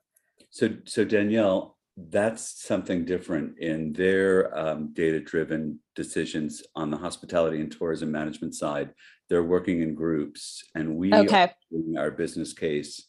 So, 0.49 0.69
so 0.85 1.03
Danielle, 1.05 1.77
that's 1.97 2.63
something 2.63 3.05
different 3.05 3.59
in 3.59 3.93
their 3.93 4.57
um, 4.57 4.93
data-driven 4.93 5.79
decisions 5.95 6.63
on 6.75 6.89
the 6.89 6.97
hospitality 6.97 7.59
and 7.59 7.71
tourism 7.71 8.11
management 8.11 8.55
side. 8.55 8.91
They're 9.29 9.43
working 9.43 9.81
in 9.81 9.93
groups, 9.93 10.63
and 10.73 10.95
we 10.95 11.11
are 11.13 11.23
doing 11.69 11.95
our 11.97 12.11
business 12.11 12.53
case 12.53 13.07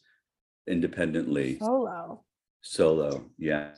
independently, 0.67 1.59
Solo. 1.59 2.25
solo. 2.61 3.31
Yeah. 3.39 3.71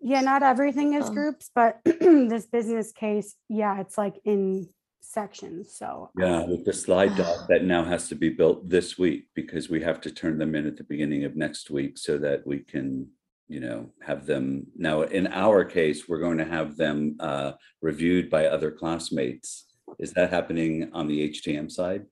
Yeah, 0.00 0.20
not 0.20 0.42
everything 0.42 0.94
is 0.94 1.06
Oh. 1.08 1.12
groups, 1.12 1.50
but 1.54 1.80
this 1.84 2.46
business 2.46 2.92
case, 2.92 3.36
yeah, 3.48 3.80
it's 3.80 3.98
like 3.98 4.16
in 4.24 4.68
sections. 5.00 5.74
So 5.76 6.10
Yeah, 6.18 6.44
with 6.44 6.64
the 6.64 6.72
slide 6.72 7.16
deck 7.20 7.36
that 7.48 7.64
now 7.64 7.84
has 7.84 8.08
to 8.08 8.14
be 8.14 8.30
built 8.30 8.68
this 8.68 8.98
week 8.98 9.26
because 9.34 9.68
we 9.68 9.80
have 9.82 10.00
to 10.02 10.10
turn 10.10 10.38
them 10.38 10.54
in 10.54 10.66
at 10.66 10.76
the 10.76 10.84
beginning 10.84 11.24
of 11.24 11.36
next 11.36 11.70
week 11.70 11.98
so 11.98 12.18
that 12.18 12.46
we 12.46 12.60
can, 12.60 13.08
you 13.48 13.60
know, 13.60 13.90
have 14.02 14.26
them. 14.26 14.66
Now, 14.76 15.02
in 15.02 15.26
our 15.26 15.64
case, 15.64 16.08
we're 16.08 16.20
going 16.20 16.38
to 16.38 16.44
have 16.44 16.76
them 16.76 17.16
uh, 17.20 17.52
reviewed 17.82 18.30
by 18.30 18.46
other 18.46 18.70
classmates. 18.70 19.66
Is 19.98 20.12
that 20.12 20.30
happening 20.30 20.90
on 20.92 21.08
the 21.08 21.30
HTM 21.30 21.70
side? 21.70 22.06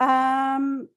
Um, 0.00 0.88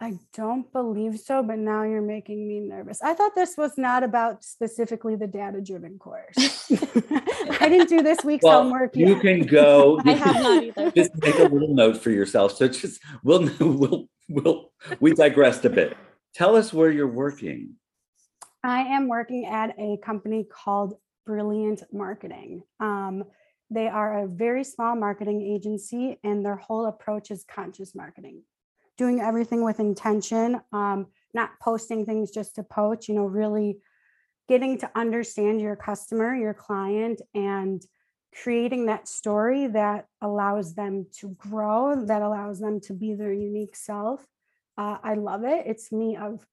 I 0.00 0.18
don't 0.32 0.70
believe 0.72 1.20
so, 1.20 1.42
but 1.42 1.58
now 1.58 1.84
you're 1.84 2.02
making 2.02 2.48
me 2.48 2.58
nervous. 2.58 3.00
I 3.00 3.14
thought 3.14 3.34
this 3.36 3.56
was 3.56 3.72
not 3.78 4.02
about 4.02 4.42
specifically 4.42 5.14
the 5.14 5.28
data 5.28 5.60
driven 5.60 5.98
course. 5.98 6.34
I 7.60 7.68
didn't 7.68 7.88
do 7.88 8.02
this 8.02 8.24
week's 8.24 8.42
Well, 8.42 8.64
homework 8.64 8.96
you 8.96 9.10
yet. 9.10 9.22
can 9.22 9.42
go. 9.46 10.00
I 10.04 10.12
have 10.12 10.34
not 10.42 10.62
either. 10.64 10.90
Just 10.90 11.12
make 11.22 11.38
a 11.38 11.44
little 11.44 11.74
note 11.74 11.96
for 11.98 12.10
yourself. 12.10 12.56
So 12.56 12.66
just, 12.66 13.00
we'll, 13.22 13.48
we'll, 13.60 14.08
we'll, 14.28 14.72
we 14.98 15.12
digressed 15.12 15.64
a 15.64 15.70
bit. 15.70 15.96
Tell 16.34 16.56
us 16.56 16.72
where 16.72 16.90
you're 16.90 17.06
working. 17.06 17.74
I 18.64 18.80
am 18.80 19.06
working 19.08 19.46
at 19.46 19.78
a 19.78 19.98
company 20.04 20.44
called 20.50 20.94
Brilliant 21.24 21.84
Marketing. 21.92 22.62
Um, 22.80 23.24
they 23.70 23.86
are 23.86 24.24
a 24.24 24.26
very 24.26 24.64
small 24.64 24.96
marketing 24.96 25.40
agency, 25.42 26.18
and 26.24 26.44
their 26.44 26.56
whole 26.56 26.86
approach 26.86 27.30
is 27.30 27.44
conscious 27.44 27.94
marketing, 27.94 28.42
doing 28.96 29.20
everything 29.20 29.64
with 29.64 29.80
intention, 29.80 30.60
um, 30.72 31.06
not 31.32 31.50
posting 31.60 32.04
things 32.04 32.30
just 32.30 32.54
to 32.56 32.62
poach, 32.62 33.08
you 33.08 33.14
know, 33.14 33.24
really 33.24 33.78
getting 34.48 34.78
to 34.78 34.90
understand 34.94 35.60
your 35.60 35.76
customer, 35.76 36.34
your 36.34 36.54
client, 36.54 37.20
and 37.34 37.82
creating 38.42 38.86
that 38.86 39.08
story 39.08 39.66
that 39.68 40.06
allows 40.20 40.74
them 40.74 41.06
to 41.18 41.30
grow, 41.30 42.04
that 42.04 42.22
allows 42.22 42.60
them 42.60 42.80
to 42.80 42.92
be 42.92 43.14
their 43.14 43.32
unique 43.32 43.76
self. 43.76 44.26
Uh, 44.76 44.98
I 45.02 45.14
love 45.14 45.44
it. 45.44 45.64
It's 45.66 45.92
me 45.92 46.16
of 46.16 46.44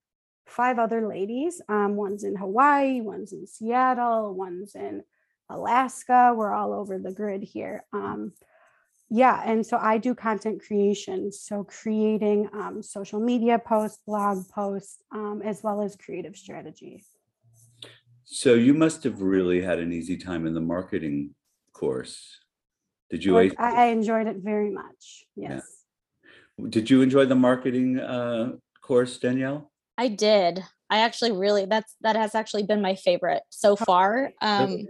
five 0.45 0.79
other 0.79 1.07
ladies. 1.07 1.61
Um, 1.69 1.95
one's 1.95 2.23
in 2.23 2.35
Hawaii, 2.35 3.01
one's 3.01 3.33
in 3.33 3.47
Seattle, 3.47 4.33
one's 4.33 4.75
in 4.75 5.03
Alaska. 5.49 6.33
We're 6.35 6.53
all 6.53 6.73
over 6.73 6.97
the 6.97 7.11
grid 7.11 7.43
here. 7.43 7.83
Um, 7.93 8.33
yeah, 9.13 9.41
and 9.45 9.65
so 9.65 9.77
I 9.77 9.97
do 9.97 10.15
content 10.15 10.63
creation. 10.65 11.33
So 11.33 11.65
creating 11.65 12.49
um, 12.53 12.81
social 12.81 13.19
media 13.19 13.59
posts, 13.59 13.99
blog 14.07 14.47
posts, 14.47 15.03
um, 15.11 15.41
as 15.43 15.61
well 15.61 15.81
as 15.81 15.97
creative 15.97 16.37
strategy. 16.37 17.03
So 18.23 18.53
you 18.53 18.73
must 18.73 19.03
have 19.03 19.21
really 19.21 19.61
had 19.61 19.79
an 19.79 19.91
easy 19.91 20.15
time 20.15 20.47
in 20.47 20.53
the 20.53 20.61
marketing 20.61 21.35
course. 21.73 22.39
Did 23.09 23.25
you, 23.25 23.35
Or- 23.35 23.41
ace 23.41 23.53
I, 23.59 23.83
I 23.83 23.85
enjoyed 23.87 24.27
it 24.27 24.37
very 24.37 24.69
much. 24.71 25.25
Yeah. 25.35 25.55
Yes. 25.55 25.83
did 26.69 26.89
you 26.89 27.01
enjoy 27.01 27.25
the 27.25 27.35
marketing 27.35 27.99
uh, 27.99 28.53
course, 28.81 29.17
Danielle? 29.17 29.71
I 29.97 30.07
did. 30.07 30.63
I 30.89 30.99
actually 30.99 31.33
really 31.33 31.65
that's 31.65 31.95
that 32.01 32.15
has 32.15 32.33
actually 32.33 32.63
been 32.63 32.81
my 32.81 32.95
favorite 32.95 33.43
so 33.49 33.75
far. 33.75 34.31
Um 34.41 34.87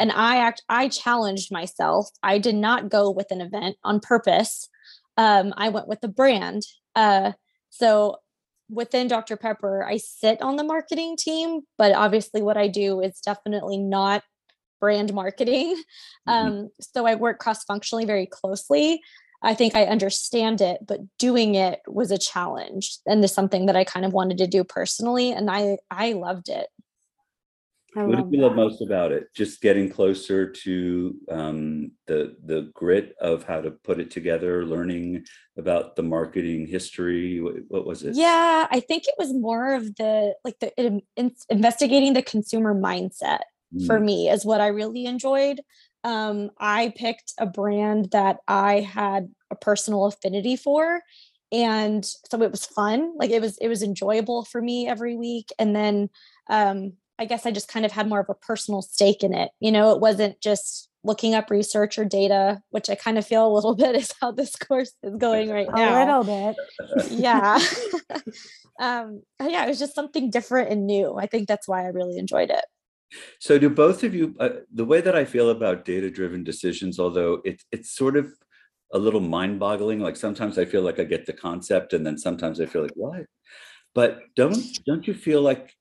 and 0.00 0.10
I 0.10 0.38
act 0.38 0.62
I 0.68 0.88
challenged 0.88 1.52
myself. 1.52 2.08
I 2.22 2.38
did 2.38 2.56
not 2.56 2.88
go 2.88 3.10
with 3.10 3.30
an 3.30 3.40
event 3.40 3.76
on 3.84 4.00
purpose. 4.00 4.68
Um 5.16 5.54
I 5.56 5.68
went 5.68 5.86
with 5.86 6.00
the 6.00 6.08
brand. 6.08 6.62
Uh 6.96 7.32
so 7.68 8.16
within 8.68 9.06
Dr. 9.08 9.36
Pepper, 9.36 9.84
I 9.84 9.96
sit 9.98 10.40
on 10.42 10.56
the 10.56 10.64
marketing 10.64 11.16
team, 11.16 11.60
but 11.76 11.92
obviously 11.92 12.40
what 12.42 12.56
I 12.56 12.66
do 12.68 13.00
is 13.00 13.20
definitely 13.20 13.78
not 13.78 14.24
brand 14.80 15.12
marketing. 15.14 15.76
Mhm. 16.28 16.32
Um 16.32 16.68
so 16.80 17.06
I 17.06 17.14
work 17.14 17.38
cross 17.38 17.62
functionally 17.64 18.06
very 18.06 18.26
closely. 18.26 19.02
I 19.42 19.54
think 19.54 19.74
I 19.74 19.84
understand 19.84 20.60
it, 20.60 20.86
but 20.86 21.00
doing 21.18 21.54
it 21.54 21.80
was 21.86 22.10
a 22.10 22.18
challenge 22.18 22.98
and 23.06 23.24
is 23.24 23.32
something 23.32 23.66
that 23.66 23.76
I 23.76 23.84
kind 23.84 24.04
of 24.04 24.12
wanted 24.12 24.38
to 24.38 24.46
do 24.46 24.64
personally. 24.64 25.32
And 25.32 25.50
I 25.50 25.78
I 25.90 26.12
loved 26.12 26.48
it. 26.48 26.68
I 27.96 28.04
What 28.04 28.16
do 28.16 28.22
did 28.22 28.26
you 28.30 28.42
love 28.42 28.56
most 28.56 28.80
about 28.82 29.12
it? 29.12 29.32
Just 29.34 29.60
getting 29.60 29.90
closer 29.90 30.50
to 30.50 31.14
um, 31.30 31.92
the 32.06 32.36
the 32.44 32.70
grit 32.74 33.14
of 33.20 33.44
how 33.44 33.60
to 33.60 33.70
put 33.70 34.00
it 34.00 34.10
together, 34.10 34.64
learning 34.64 35.24
about 35.58 35.96
the 35.96 36.02
marketing 36.02 36.66
history. 36.66 37.40
What, 37.40 37.54
what 37.68 37.86
was 37.86 38.02
it? 38.02 38.16
Yeah, 38.16 38.66
I 38.70 38.80
think 38.80 39.04
it 39.06 39.14
was 39.18 39.32
more 39.32 39.74
of 39.74 39.96
the 39.96 40.34
like 40.44 40.58
the 40.60 40.72
in, 40.80 41.02
in- 41.16 41.34
investigating 41.48 42.12
the 42.14 42.22
consumer 42.22 42.74
mindset 42.74 43.40
for 43.86 43.98
Mm, 43.98 44.04
me 44.04 44.28
is 44.28 44.44
what 44.44 44.60
I 44.60 44.68
really 44.68 45.06
enjoyed. 45.06 45.60
Um, 46.02 46.50
I 46.58 46.92
picked 46.96 47.34
a 47.38 47.46
brand 47.46 48.10
that 48.12 48.38
I 48.48 48.80
had 48.80 49.30
a 49.50 49.54
personal 49.54 50.06
affinity 50.06 50.56
for, 50.56 51.02
and 51.52 52.04
so 52.04 52.42
it 52.42 52.50
was 52.50 52.66
fun. 52.66 53.14
Like 53.16 53.30
it 53.30 53.40
was 53.40 53.58
it 53.58 53.68
was 53.68 53.82
enjoyable 53.82 54.44
for 54.44 54.60
me 54.60 54.88
every 54.88 55.16
week. 55.16 55.50
And 55.58 55.74
then 55.76 56.10
um, 56.48 56.94
I 57.20 57.26
guess 57.26 57.46
I 57.46 57.50
just 57.50 57.68
kind 57.68 57.84
of 57.86 57.92
had 57.92 58.08
more 58.08 58.20
of 58.20 58.30
a 58.30 58.34
personal 58.34 58.82
stake 58.82 59.22
in 59.22 59.34
it. 59.34 59.50
You 59.60 59.70
know, 59.70 59.92
it 59.92 60.00
wasn't 60.00 60.40
just 60.40 60.88
looking 61.04 61.34
up 61.34 61.50
research 61.50 61.98
or 61.98 62.04
data, 62.04 62.62
which 62.70 62.90
I 62.90 62.94
kind 62.94 63.18
of 63.18 63.26
feel 63.26 63.46
a 63.46 63.52
little 63.54 63.74
bit 63.84 63.94
is 63.94 64.12
how 64.20 64.32
this 64.32 64.56
course 64.56 64.92
is 65.02 65.16
going 65.16 65.50
right 65.50 65.68
now. 65.72 66.02
A 66.02 66.22
little 66.22 66.24
bit. 66.24 66.56
yeah 67.10 67.58
um 68.80 69.22
yeah 69.40 69.64
it 69.64 69.68
was 69.68 69.78
just 69.78 69.94
something 69.94 70.30
different 70.30 70.70
and 70.70 70.86
new 70.86 71.14
i 71.16 71.26
think 71.26 71.46
that's 71.46 71.68
why 71.68 71.84
i 71.84 71.88
really 71.88 72.16
enjoyed 72.18 72.50
it 72.50 72.64
So 73.40 73.58
do 73.58 73.68
both 73.68 74.04
of 74.04 74.14
you, 74.14 74.36
uh, 74.38 74.50
the 74.72 74.84
way 74.84 75.00
that 75.00 75.16
I 75.16 75.24
feel 75.24 75.50
about 75.50 75.84
data-driven 75.84 76.44
decisions, 76.44 77.00
although 77.00 77.42
it's 77.44 77.64
it's 77.72 77.90
sort 77.90 78.16
of 78.16 78.26
a 78.92 78.98
little 78.98 79.20
mind-boggling, 79.20 79.98
like 79.98 80.16
sometimes 80.16 80.58
I 80.58 80.64
feel 80.64 80.82
like 80.82 81.00
I 81.00 81.04
get 81.04 81.26
the 81.26 81.32
concept 81.32 81.92
and 81.92 82.06
then 82.06 82.16
sometimes 82.18 82.60
I 82.60 82.66
feel 82.66 82.82
like, 82.82 82.94
what? 82.94 83.26
But 83.94 84.20
don't 84.36 84.56
don't 84.86 85.06
you 85.08 85.14
feel 85.14 85.42
like 85.42 85.74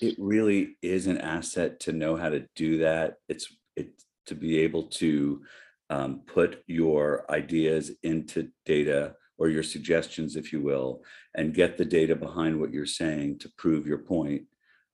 it 0.00 0.16
really 0.18 0.76
is 0.82 1.06
an 1.06 1.18
asset 1.18 1.80
to 1.80 1.92
know 1.92 2.16
how 2.16 2.30
to 2.30 2.46
do 2.54 2.78
that? 2.78 3.16
It's 3.28 3.54
it 3.76 4.02
to 4.26 4.34
be 4.34 4.60
able 4.60 4.84
to 4.84 5.42
um, 5.90 6.22
put 6.26 6.62
your 6.66 7.30
ideas 7.30 7.92
into 8.02 8.48
data 8.64 9.14
or 9.36 9.48
your 9.48 9.62
suggestions, 9.62 10.36
if 10.36 10.52
you 10.52 10.60
will, 10.60 11.02
and 11.34 11.54
get 11.54 11.76
the 11.76 11.84
data 11.84 12.14
behind 12.14 12.58
what 12.58 12.72
you're 12.72 12.86
saying 12.86 13.38
to 13.40 13.50
prove 13.56 13.86
your 13.86 13.98
point 13.98 14.44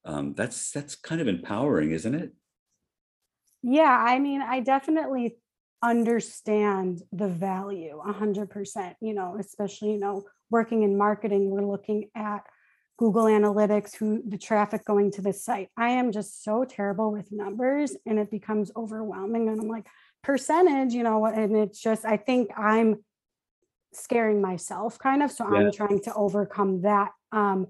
um, 0.05 0.35
that's 0.35 0.71
that's 0.71 0.95
kind 0.95 1.21
of 1.21 1.29
empowering, 1.29 1.91
isn't 1.93 2.15
it? 2.15 2.33
Yeah, 3.63 3.83
I 3.91 4.19
mean, 4.19 4.41
I 4.41 4.61
definitely 4.61 5.37
understand 5.83 7.03
the 7.13 7.29
value 7.29 8.01
a 8.07 8.13
hundred 8.13 8.51
percent, 8.51 8.97
you 9.01 9.15
know, 9.15 9.37
especially, 9.39 9.93
you 9.93 9.99
know, 9.99 10.25
working 10.51 10.83
in 10.83 10.97
marketing, 10.97 11.51
we're 11.51 11.67
looking 11.67 12.11
at 12.15 12.43
Google 13.01 13.25
Analytics, 13.25 13.97
who 13.97 14.23
the 14.29 14.37
traffic 14.37 14.85
going 14.85 15.11
to 15.13 15.23
the 15.23 15.33
site. 15.33 15.71
I 15.75 15.89
am 15.93 16.13
just 16.13 16.45
so 16.45 16.65
terrible 16.65 17.11
with 17.11 17.33
numbers 17.33 17.97
and 18.05 18.19
it 18.19 18.31
becomes 18.31 18.71
overwhelming. 18.77 19.49
And 19.49 19.59
I'm 19.59 19.69
like, 19.69 19.87
percentage, 20.23 20.93
you 20.93 21.03
know, 21.03 21.25
and 21.25 21.57
it's 21.57 21.81
just, 21.81 22.05
I 22.05 22.19
think 22.19 22.51
I'm 22.59 23.03
scaring 23.95 24.43
myself 24.43 24.99
kind 24.99 25.23
of. 25.23 25.33
So 25.33 25.51
Yeah. 25.51 25.61
I'm 25.61 25.73
trying 25.73 26.03
to 26.03 26.13
overcome 26.13 26.83
that. 26.83 27.13
Um, 27.33 27.69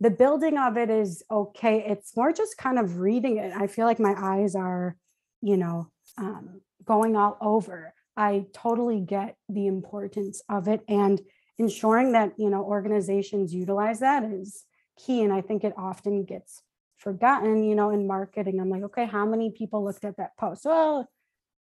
the 0.00 0.10
building 0.10 0.58
of 0.58 0.76
it 0.76 0.90
is 0.90 1.22
okay. 1.30 1.82
It's 1.86 2.14
more 2.14 2.30
just 2.30 2.58
kind 2.58 2.78
of 2.78 2.98
reading 2.98 3.38
it. 3.38 3.56
I 3.56 3.68
feel 3.68 3.86
like 3.86 3.98
my 3.98 4.14
eyes 4.14 4.54
are, 4.54 4.94
you 5.40 5.56
know, 5.56 5.90
um, 6.18 6.60
going 6.84 7.16
all 7.16 7.38
over. 7.40 7.94
I 8.14 8.44
totally 8.52 9.00
get 9.00 9.36
the 9.48 9.68
importance 9.68 10.42
of 10.50 10.68
it 10.68 10.82
and 10.86 11.18
ensuring 11.58 12.12
that, 12.12 12.32
you 12.38 12.50
know, 12.50 12.62
organizations 12.62 13.54
utilize 13.54 14.00
that 14.00 14.24
is 14.24 14.64
key. 14.98 15.22
And 15.22 15.32
I 15.32 15.40
think 15.40 15.64
it 15.64 15.74
often 15.76 16.24
gets 16.24 16.62
forgotten, 16.98 17.64
you 17.64 17.74
know, 17.74 17.90
in 17.90 18.06
marketing. 18.06 18.60
I'm 18.60 18.70
like, 18.70 18.82
okay, 18.84 19.06
how 19.06 19.26
many 19.26 19.50
people 19.50 19.84
looked 19.84 20.04
at 20.04 20.16
that 20.18 20.36
post? 20.36 20.64
Well, 20.64 21.08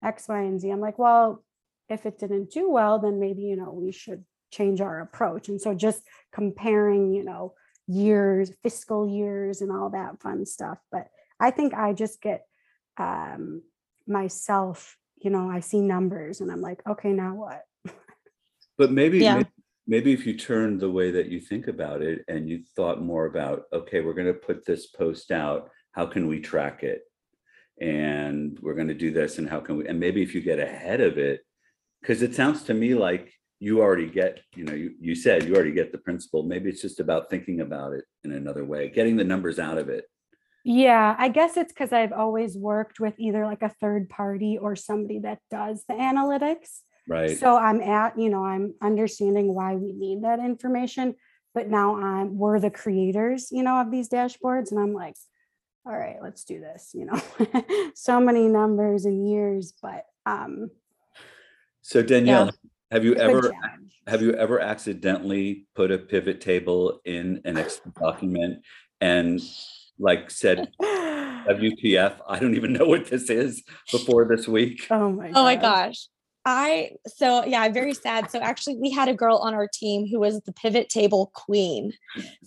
X, 0.03 0.27
Y, 0.27 0.39
and 0.41 0.59
Z. 0.59 0.69
I'm 0.69 0.79
like, 0.79 0.97
well, 0.97 1.43
if 1.89 2.05
it 2.05 2.19
didn't 2.19 2.51
do 2.51 2.69
well, 2.69 2.99
then 2.99 3.19
maybe, 3.19 3.43
you 3.43 3.55
know, 3.55 3.71
we 3.71 3.91
should 3.91 4.23
change 4.51 4.81
our 4.81 4.99
approach. 4.99 5.49
And 5.49 5.61
so 5.61 5.73
just 5.73 6.03
comparing, 6.31 7.13
you 7.13 7.23
know, 7.23 7.53
years, 7.87 8.51
fiscal 8.63 9.07
years, 9.07 9.61
and 9.61 9.71
all 9.71 9.89
that 9.89 10.21
fun 10.21 10.45
stuff. 10.45 10.77
But 10.91 11.07
I 11.39 11.51
think 11.51 11.73
I 11.73 11.93
just 11.93 12.21
get 12.21 12.45
um, 12.97 13.63
myself, 14.07 14.97
you 15.17 15.29
know, 15.29 15.49
I 15.49 15.59
see 15.59 15.81
numbers 15.81 16.41
and 16.41 16.51
I'm 16.51 16.61
like, 16.61 16.81
okay, 16.87 17.11
now 17.11 17.35
what? 17.35 17.63
But 18.77 18.91
maybe, 18.91 19.19
Yeah. 19.19 19.35
may- 19.39 19.45
maybe 19.91 20.13
if 20.13 20.25
you 20.25 20.33
turned 20.33 20.79
the 20.79 20.89
way 20.89 21.11
that 21.11 21.27
you 21.27 21.41
think 21.41 21.67
about 21.67 22.01
it 22.01 22.23
and 22.29 22.49
you 22.49 22.63
thought 22.77 23.01
more 23.01 23.25
about, 23.25 23.63
okay, 23.73 23.99
we're 23.99 24.13
gonna 24.13 24.33
put 24.33 24.65
this 24.65 24.87
post 24.87 25.31
out, 25.31 25.69
how 25.91 26.05
can 26.05 26.29
we 26.29 26.39
track 26.39 26.81
it? 26.81 27.01
And 27.81 28.57
we're 28.61 28.73
gonna 28.73 28.93
do 28.93 29.11
this 29.11 29.37
and 29.37 29.49
how 29.49 29.59
can 29.59 29.75
we, 29.75 29.87
and 29.89 29.99
maybe 29.99 30.21
if 30.23 30.33
you 30.33 30.39
get 30.39 30.59
ahead 30.59 31.01
of 31.01 31.17
it, 31.17 31.41
because 31.99 32.21
it 32.21 32.33
sounds 32.33 32.63
to 32.63 32.73
me 32.73 32.95
like 32.95 33.33
you 33.59 33.81
already 33.81 34.09
get, 34.09 34.39
you 34.55 34.63
know, 34.63 34.73
you, 34.73 34.93
you 35.01 35.13
said 35.13 35.43
you 35.43 35.53
already 35.55 35.73
get 35.73 35.91
the 35.91 35.97
principle. 35.97 36.43
Maybe 36.43 36.69
it's 36.69 36.81
just 36.81 37.01
about 37.01 37.29
thinking 37.29 37.59
about 37.59 37.91
it 37.91 38.05
in 38.23 38.31
another 38.31 38.63
way, 38.63 38.89
getting 38.89 39.17
the 39.17 39.25
numbers 39.25 39.59
out 39.59 39.77
of 39.77 39.89
it. 39.89 40.05
Yeah, 40.63 41.17
I 41.19 41.27
guess 41.27 41.57
it's 41.57 41.73
because 41.73 41.91
I've 41.91 42.13
always 42.13 42.55
worked 42.55 43.01
with 43.01 43.15
either 43.17 43.45
like 43.45 43.61
a 43.61 43.75
third 43.81 44.07
party 44.07 44.57
or 44.57 44.77
somebody 44.77 45.19
that 45.19 45.39
does 45.51 45.83
the 45.89 45.95
analytics. 45.95 46.79
Right? 47.11 47.37
So 47.37 47.57
I'm 47.57 47.81
at, 47.81 48.17
you 48.17 48.29
know, 48.29 48.45
I'm 48.45 48.73
understanding 48.81 49.53
why 49.53 49.75
we 49.75 49.91
need 49.91 50.23
that 50.23 50.39
information, 50.39 51.15
but 51.53 51.67
now 51.67 51.97
I'm 52.01 52.37
we're 52.37 52.57
the 52.61 52.71
creators, 52.71 53.49
you 53.51 53.63
know, 53.63 53.81
of 53.81 53.91
these 53.91 54.07
dashboards, 54.07 54.71
and 54.71 54.79
I'm 54.79 54.93
like, 54.93 55.15
all 55.85 55.91
right, 55.91 56.15
let's 56.23 56.45
do 56.45 56.61
this, 56.61 56.91
you 56.93 57.05
know. 57.05 57.91
so 57.95 58.21
many 58.21 58.47
numbers 58.47 59.03
and 59.03 59.27
years, 59.27 59.73
but 59.81 60.05
um 60.25 60.71
So 61.81 62.01
Danielle, 62.01 62.51
have 62.91 63.03
you 63.03 63.15
ever, 63.15 63.51
have 64.07 64.21
you 64.21 64.31
ever 64.31 64.61
accidentally 64.61 65.65
put 65.75 65.91
a 65.91 65.97
pivot 65.97 66.39
table 66.39 67.01
in 67.03 67.41
an 67.43 67.57
Excel 67.57 67.91
document 67.99 68.63
and 69.01 69.41
like 69.99 70.31
said, 70.31 70.71
WTF, 70.81 72.21
I 72.25 72.39
don't 72.39 72.55
even 72.55 72.71
know 72.71 72.85
what 72.85 73.07
this 73.07 73.29
is 73.29 73.63
before 73.91 74.33
this 74.33 74.47
week? 74.47 74.87
oh 74.89 75.11
my 75.11 75.33
Oh 75.35 75.43
my 75.43 75.57
gosh. 75.57 76.07
I 76.45 76.91
so 77.07 77.45
yeah, 77.45 77.61
I'm 77.61 77.73
very 77.73 77.93
sad. 77.93 78.31
So 78.31 78.39
actually 78.39 78.77
we 78.77 78.89
had 78.89 79.07
a 79.07 79.13
girl 79.13 79.37
on 79.37 79.53
our 79.53 79.67
team 79.71 80.07
who 80.07 80.19
was 80.19 80.41
the 80.41 80.53
pivot 80.53 80.89
table 80.89 81.31
queen. 81.35 81.93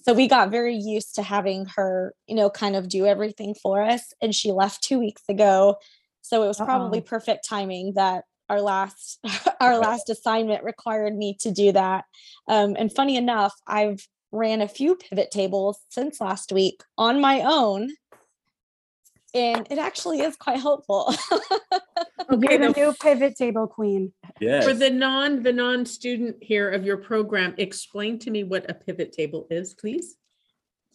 So 0.03 0.13
we 0.13 0.27
got 0.27 0.51
very 0.51 0.75
used 0.75 1.15
to 1.17 1.23
having 1.23 1.67
her, 1.77 2.15
you 2.27 2.35
know, 2.35 2.51
kind 2.51 2.75
of 2.75 2.89
do 2.89 3.07
everything 3.07 3.55
for 3.55 3.83
us 3.83 4.13
and 4.21 4.35
she 4.35 4.51
left 4.53 4.83
2 4.83 4.99
weeks 4.99 5.23
ago. 5.29 5.77
So 6.23 6.43
it 6.43 6.49
was 6.49 6.61
probably 6.61 6.99
Uh-oh. 6.99 7.09
perfect 7.09 7.47
timing 7.49 7.93
that 7.95 8.25
our 8.49 8.61
last 8.61 9.21
our 9.61 9.79
last 9.79 10.11
assignment 10.11 10.65
required 10.65 11.17
me 11.17 11.37
to 11.41 11.53
do 11.53 11.71
that. 11.73 12.05
Um 12.49 12.75
and 12.77 12.93
funny 12.93 13.17
enough, 13.17 13.55
I've 13.67 14.07
ran 14.33 14.61
a 14.61 14.69
few 14.69 14.97
pivot 14.97 15.31
tables 15.31 15.79
since 15.91 16.21
last 16.21 16.51
week 16.51 16.83
on 16.99 17.21
my 17.21 17.43
own. 17.43 17.91
And 19.35 19.67
it 19.71 19.79
actually 19.79 20.21
is 20.21 20.37
quite 20.37 20.61
helpful. 20.61 21.15
Okay, 22.31 22.57
You're 22.57 22.69
the 22.69 22.73
the- 22.73 22.81
new 22.81 22.93
pivot 22.95 23.37
table 23.37 23.67
queen. 23.67 24.13
Yes. 24.41 24.65
For 24.65 24.73
the 24.73 24.89
non, 24.89 25.43
the 25.43 25.53
non-student 25.53 26.37
here 26.41 26.71
of 26.71 26.85
your 26.85 26.97
program, 26.97 27.55
explain 27.59 28.19
to 28.21 28.31
me 28.31 28.45
what 28.45 28.69
a 28.71 28.75
pivot 28.75 29.13
table 29.13 29.47
is, 29.51 29.75
please. 29.75 30.17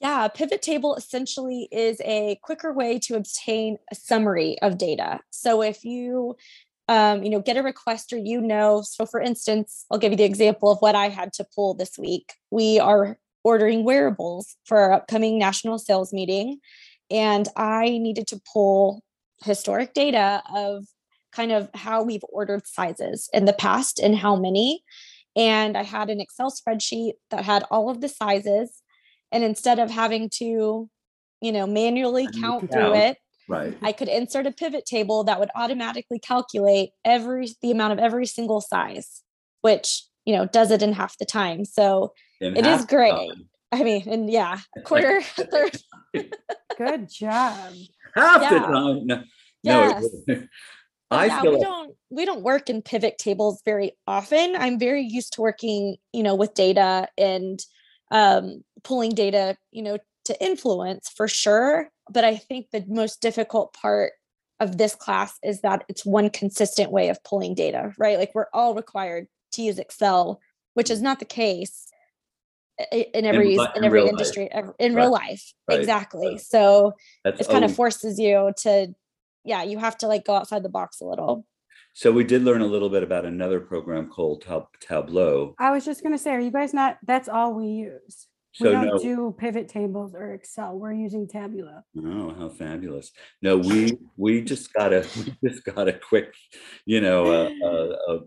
Yeah, 0.02 0.26
a 0.26 0.30
pivot 0.30 0.62
table 0.62 0.96
essentially 0.96 1.68
is 1.72 2.02
a 2.04 2.40
quicker 2.42 2.74
way 2.74 2.98
to 3.00 3.16
obtain 3.16 3.78
a 3.92 3.96
summary 3.96 4.58
of 4.62 4.78
data. 4.78 5.20
So 5.30 5.62
if 5.62 5.84
you 5.84 6.36
um, 6.88 7.22
you 7.24 7.30
know, 7.30 7.40
get 7.40 7.56
a 7.56 7.62
request 7.62 8.12
or 8.12 8.18
you 8.18 8.42
know, 8.42 8.82
so 8.82 9.06
for 9.06 9.22
instance, 9.22 9.86
I'll 9.92 10.00
give 10.00 10.12
you 10.12 10.18
the 10.18 10.24
example 10.24 10.72
of 10.72 10.80
what 10.80 10.96
I 10.96 11.10
had 11.10 11.32
to 11.34 11.46
pull 11.56 11.76
this 11.76 12.00
week. 12.00 12.34
We 12.50 12.80
are 12.80 13.20
ordering 13.44 13.84
wearables 13.84 14.56
for 14.66 14.80
our 14.80 14.94
upcoming 14.94 15.38
national 15.38 15.78
sales 15.78 16.12
meeting, 16.12 16.60
and 17.12 17.48
I 17.56 17.90
needed 17.98 18.28
to 18.28 18.42
pull 18.54 19.04
historic 19.44 19.94
data 19.94 20.42
of 20.54 20.86
kind 21.32 21.52
of 21.52 21.70
how 21.74 22.04
we've 22.04 22.24
ordered 22.32 22.68
sizes 22.68 23.30
in 23.34 23.46
the 23.46 23.54
past 23.54 24.00
and 24.00 24.16
how 24.18 24.36
many. 24.36 24.84
And 25.36 25.78
I 25.78 25.84
had 25.84 26.10
an 26.10 26.20
Excel 26.20 26.52
spreadsheet 26.52 27.14
that 27.30 27.46
had 27.46 27.64
all 27.72 27.90
of 27.90 28.02
the 28.02 28.10
sizes 28.10 28.82
and 29.32 29.44
instead 29.44 29.80
of 29.80 29.90
having 29.92 30.30
to 30.38 30.90
you 31.42 31.52
know 31.52 31.66
manually 31.68 32.28
count 32.42 32.70
through 32.72 32.96
it 32.96 33.18
Right. 33.48 33.78
i 33.82 33.92
could 33.94 34.10
insert 34.10 34.46
a 34.46 34.52
pivot 34.52 34.86
table 34.86 35.24
that 35.24 35.40
would 35.40 35.50
automatically 35.56 36.20
calculate 36.20 36.90
every 37.06 37.48
the 37.62 37.72
amount 37.72 37.94
of 37.94 38.00
every 38.00 38.26
single 38.26 38.60
size 38.60 39.24
which 39.62 40.04
you 40.26 40.36
know 40.36 40.46
does 40.46 40.70
it 40.72 40.82
in 40.82 40.92
half 40.94 41.18
the 41.18 41.26
time 41.26 41.64
so 41.64 42.12
In 42.42 42.58
It 42.58 42.66
is 42.66 42.86
great. 42.86 43.12
time. 43.12 43.50
i 43.72 43.84
mean 43.84 44.04
and 44.10 44.30
yeah 44.30 44.60
a 44.78 44.82
quarter 44.90 45.18
a 45.18 45.22
third 45.46 45.78
Good 46.14 47.10
job. 47.10 47.74
Half 48.16 48.50
the 48.50 48.60
time. 48.60 49.08
No, 49.08 49.24
Yes. 49.64 50.06
no. 50.28 50.44
I 51.12 51.26
yeah, 51.26 51.42
feel 51.42 51.52
we 51.52 51.58
like, 51.58 51.68
don't 51.68 51.96
we 52.12 52.26
don't 52.26 52.44
work 52.44 52.70
in 52.70 52.84
pivot 52.84 53.18
tables 53.18 53.62
very 53.66 53.94
often. 54.06 54.56
I'm 54.56 54.78
very 54.78 55.02
used 55.02 55.34
to 55.34 55.42
working, 55.42 55.98
you 56.14 56.22
know, 56.22 56.36
with 56.36 56.54
data 56.54 57.08
and 57.18 57.60
um, 58.12 58.64
pulling 58.84 59.12
data, 59.16 59.58
you 59.72 59.82
know, 59.82 59.98
to 60.26 60.44
influence 60.44 61.10
for 61.10 61.28
sure. 61.28 61.90
But 62.12 62.26
I 62.26 62.36
think 62.38 62.68
the 62.72 62.86
most 62.88 63.22
difficult 63.22 63.74
part 63.74 64.14
of 64.60 64.78
this 64.78 64.94
class 64.94 65.38
is 65.44 65.62
that 65.62 65.84
it's 65.90 66.06
one 66.06 66.30
consistent 66.30 66.92
way 66.92 67.10
of 67.10 67.24
pulling 67.24 67.56
data, 67.56 67.92
right? 67.98 68.20
Like 68.20 68.32
we're 68.36 68.48
all 68.54 68.76
required 68.76 69.28
to 69.54 69.64
use 69.64 69.80
Excel, 69.80 70.40
which 70.76 70.92
is 70.92 71.02
not 71.02 71.18
the 71.18 71.26
case 71.26 71.88
in 72.92 73.26
every 73.26 73.58
li- 73.58 73.68
in 73.76 73.80
in 73.80 73.84
every 73.86 74.00
real 74.00 74.06
life. 74.06 74.12
industry 74.14 74.52
ev- 74.52 74.74
in 74.80 74.96
real 74.96 75.12
life. 75.12 75.54
right, 75.70 75.80
Exactly. 75.80 76.28
right. 76.30 76.42
So 76.42 76.94
that's 77.24 77.42
it 77.42 77.48
kind 77.50 77.66
of 77.66 77.74
forces 77.76 78.20
you 78.20 78.52
to 78.64 78.94
yeah 79.46 79.64
you 79.64 79.78
have 79.78 79.98
to 80.00 80.08
like 80.08 80.26
go 80.26 80.36
outside 80.36 80.64
the 80.64 80.70
box 80.70 81.02
a 81.02 81.06
little 81.06 81.46
So 81.94 82.12
we 82.12 82.24
did 82.24 82.44
learn 82.44 82.62
a 82.62 82.68
little 82.68 82.90
bit 82.90 83.04
about 83.04 83.26
another 83.26 83.60
program 83.60 84.08
called 84.10 84.44
Tab- 84.44 84.80
Tableau. 84.80 85.56
I 85.60 85.72
was 85.72 85.84
just 85.86 86.04
gonna 86.04 86.18
say, 86.18 86.32
are 86.32 86.40
you 86.40 86.52
guys 86.52 86.74
not, 86.74 86.98
that's 87.06 87.28
all 87.28 87.54
we 87.54 87.66
use. 87.68 88.28
We 88.60 88.70
don't 88.72 88.86
no, 88.88 88.98
do 88.98 89.36
pivot 89.38 89.68
tables 89.70 90.14
or 90.16 90.34
Excel. 90.34 90.78
We're 90.78 90.94
using 90.94 91.28
Tableau. 91.28 91.82
oh, 92.04 92.34
how 92.38 92.50
fabulous! 92.50 93.12
No, 93.42 93.58
we 93.58 93.98
we 94.18 94.42
just 94.42 94.74
got 94.74 94.92
a 94.92 95.06
we 95.42 95.50
just 95.50 95.64
got 95.64 95.88
a 95.88 95.94
quick, 95.94 96.34
you 96.86 97.00
know, 97.00 97.22
uh, 97.32 97.50
a, 97.64 98.14
a 98.16 98.20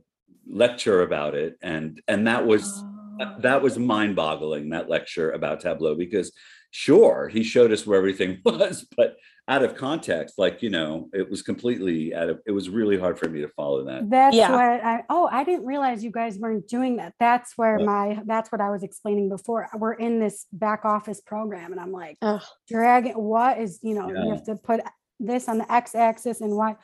lecture 0.47 1.03
about 1.03 1.35
it, 1.35 1.59
and 1.63 2.01
and 2.09 2.27
that 2.29 2.47
was 2.47 2.65
Oh. 2.65 2.89
That- 3.19 3.43
that 3.43 3.63
was 3.63 3.79
mind-boggling. 3.79 4.71
That 4.71 4.89
lecture 4.89 5.31
about 5.33 5.61
Tableau 5.61 5.95
because 5.95 6.33
sure 6.71 7.29
he 7.29 7.43
showed 7.43 7.73
us 7.73 7.87
where 7.87 7.99
everything 7.99 8.41
was, 8.45 8.87
but 8.97 9.17
out 9.49 9.65
of 9.65 9.75
context, 9.75 10.39
like 10.39 10.63
you 10.63 10.71
know, 10.71 11.11
it 11.13 11.29
was 11.29 11.43
completely 11.43 12.15
out 12.15 12.29
of. 12.31 12.41
It 12.47 12.53
was 12.53 12.69
really 12.71 12.97
hard 12.99 13.19
for 13.19 13.29
me 13.29 13.41
to 13.41 13.49
follow 13.49 13.85
that. 13.87 14.09
That's 14.09 14.37
Yeah. 14.37 14.53
what 14.53 14.61
I, 14.85 15.03
oh, 15.11 15.29
I 15.31 15.43
didn't 15.43 15.67
realize 15.67 16.05
you 16.05 16.13
guys 16.13 16.39
weren't 16.39 16.69
doing 16.69 16.97
that. 16.97 17.15
That's 17.19 17.59
where 17.59 17.79
Yeah. 17.81 17.85
my, 17.85 18.23
that's 18.25 18.53
what 18.53 18.61
I 18.61 18.71
was 18.71 18.85
explaining 18.85 19.29
before. 19.29 19.69
We're 19.77 19.95
in 19.95 20.21
this 20.21 20.47
back 20.53 20.85
office 20.85 21.21
program 21.21 21.73
and 21.73 21.81
I'm 21.81 21.91
like, 21.93 22.19
Ugh. 22.23 22.41
dragging, 22.69 23.15
what 23.15 23.59
is, 23.59 23.81
you 23.83 23.95
know, 23.95 24.09
Yeah. 24.13 24.25
you 24.25 24.31
have 24.31 24.45
to 24.45 24.55
put 24.55 24.81
this 25.19 25.49
on 25.49 25.59
the 25.59 25.71
X 25.73 25.97
axis 25.97 26.41
and 26.41 26.55
Y. 26.57 26.77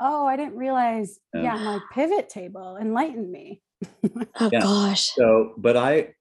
Oh, 0.00 0.26
I 0.26 0.36
didn't 0.36 0.56
realize. 0.56 1.18
Yeah. 1.34 1.42
Yeah, 1.42 1.64
my 1.64 1.80
pivot 1.92 2.30
table 2.30 2.78
enlightened 2.80 3.30
me. 3.30 3.60
oh 4.40 4.50
Yeah. 4.52 4.60
gosh 4.60 5.12
So, 5.14 5.54
but 5.56 5.76
I, 5.76 6.14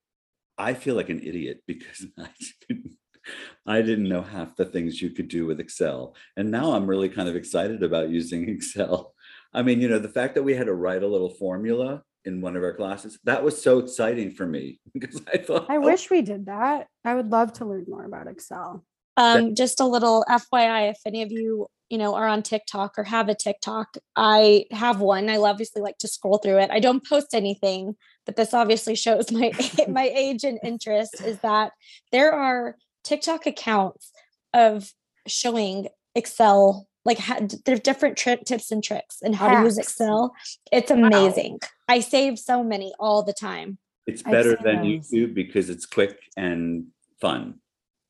I 0.58 0.74
feel 0.74 0.96
like 0.96 1.10
an 1.10 1.22
idiot 1.22 1.62
because 1.68 2.06
I 2.20 2.30
didn't, 2.68 2.92
I 3.66 3.82
didn't 3.82 4.10
know 4.10 4.22
half 4.22 4.56
the 4.56 4.66
things 4.66 5.02
you 5.02 5.10
could 5.10 5.28
do 5.28 5.46
with 5.46 5.60
Excel, 5.60 6.16
and 6.38 6.52
now 6.52 6.74
I'm 6.74 6.88
really 6.88 7.10
kind 7.10 7.28
of 7.30 7.36
excited 7.36 7.84
about 7.84 8.10
using 8.10 8.50
Excel. 8.56 9.14
I 9.54 9.62
mean, 9.62 9.82
you 9.82 9.88
know, 9.88 10.00
the 10.00 10.10
fact 10.10 10.36
that 10.36 10.44
we 10.44 10.54
had 10.54 10.68
to 10.68 10.74
write 10.74 11.04
a 11.04 11.08
little 11.08 11.30
formula 11.30 12.04
in 12.26 12.42
one 12.42 12.56
of 12.56 12.64
our 12.64 12.74
classes 12.74 13.20
that 13.24 13.44
was 13.44 13.62
so 13.62 13.78
exciting 13.80 14.32
for 14.32 14.48
me 14.48 14.80
because 14.94 15.22
I 15.32 15.38
thought, 15.38 15.68
I 15.70 15.78
wish 15.78 16.10
we 16.10 16.22
did 16.22 16.48
that. 16.48 16.88
I 17.04 17.16
would 17.16 17.32
love 17.32 17.54
to 17.54 17.66
learn 17.66 17.86
more 17.88 18.04
about 18.04 18.28
Excel. 18.28 18.84
Um, 19.18 19.56
just 19.56 19.80
a 19.80 19.86
little 19.86 20.26
FYI, 20.30 20.92
if 20.92 21.00
any 21.06 21.22
of 21.22 21.32
you, 21.32 21.68
you 21.90 21.98
know, 21.98 22.16
are 22.16 22.28
on 22.28 22.44
TikTok 22.44 22.96
or 22.98 23.04
have 23.04 23.30
a 23.30 23.36
TikTok, 23.36 23.98
I 24.16 24.66
have 24.72 25.00
one. 25.00 25.30
I 25.30 25.38
obviously 25.38 25.82
like 25.82 25.98
to 26.00 26.08
scroll 26.08 26.38
through 26.38 26.60
it. 26.60 26.70
I 26.72 26.80
don't 26.80 27.08
post 27.08 27.34
anything, 27.34 27.96
but 28.26 28.36
this 28.36 28.54
obviously 28.54 28.96
shows 28.96 29.32
my 29.32 29.52
my 29.88 30.12
age 30.14 30.44
and 30.44 30.60
interest 30.64 31.22
is 31.22 31.40
that 31.40 31.72
there 32.12 32.34
are 32.34 32.76
TikTok 33.04 33.46
accounts 33.46 34.12
of 34.54 34.92
showing 35.28 35.88
Excel 36.16 36.88
like 37.06 37.20
ha- 37.20 37.40
there's 37.66 37.82
different 37.82 38.18
tri- 38.18 38.36
tips 38.38 38.72
and 38.72 38.84
tricks 38.84 39.20
and 39.22 39.36
how 39.36 39.48
to 39.48 39.64
use 39.64 39.78
Excel. 39.78 40.34
It's 40.72 40.90
amazing. 40.90 41.60
I 41.88 42.00
save 42.00 42.40
so 42.40 42.64
many 42.64 42.94
all 43.00 43.22
the 43.24 43.34
time. 43.34 43.78
It's 44.08 44.24
better 44.24 44.58
than 44.62 44.82
those. 44.82 45.12
YouTube 45.12 45.36
because 45.36 45.70
it's 45.70 45.86
quick 45.86 46.18
and 46.36 46.88
fun. 47.22 47.60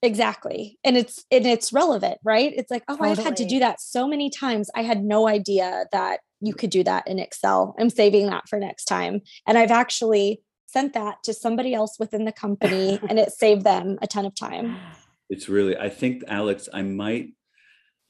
Exactly. 0.05 0.77
And 0.83 0.95
it's 0.95 1.25
and 1.31 1.45
it's 1.47 1.73
relevant, 1.73 2.19
right? 2.23 2.53
It's 2.55 2.69
like, 2.69 2.83
oh, 2.87 2.97
I've 3.01 3.17
had 3.17 3.37
to 3.37 3.45
do 3.45 3.59
that 3.59 3.81
so 3.81 4.07
many 4.07 4.29
times. 4.29 4.69
I 4.75 4.83
had 4.83 5.03
no 5.03 5.27
idea 5.27 5.85
that 5.91 6.19
you 6.41 6.53
could 6.53 6.69
do 6.69 6.83
that 6.83 7.07
in 7.07 7.17
Excel. 7.17 7.75
I'm 7.79 7.89
saving 7.89 8.27
that 8.27 8.47
for 8.47 8.59
next 8.59 8.85
time. 8.85 9.21
And 9.47 9.57
I've 9.57 9.71
actually 9.71 10.41
sent 10.67 10.93
that 10.93 11.23
to 11.23 11.33
somebody 11.33 11.73
else 11.73 11.97
within 11.99 12.25
the 12.25 12.31
company 12.31 12.99
and 13.09 13.17
it 13.17 13.31
saved 13.31 13.63
them 13.63 13.97
a 14.01 14.07
ton 14.07 14.25
of 14.25 14.35
time. 14.35 14.77
It's 15.27 15.49
really, 15.49 15.75
I 15.75 15.89
think, 15.89 16.23
Alex, 16.27 16.69
I 16.71 16.83
might, 16.83 17.29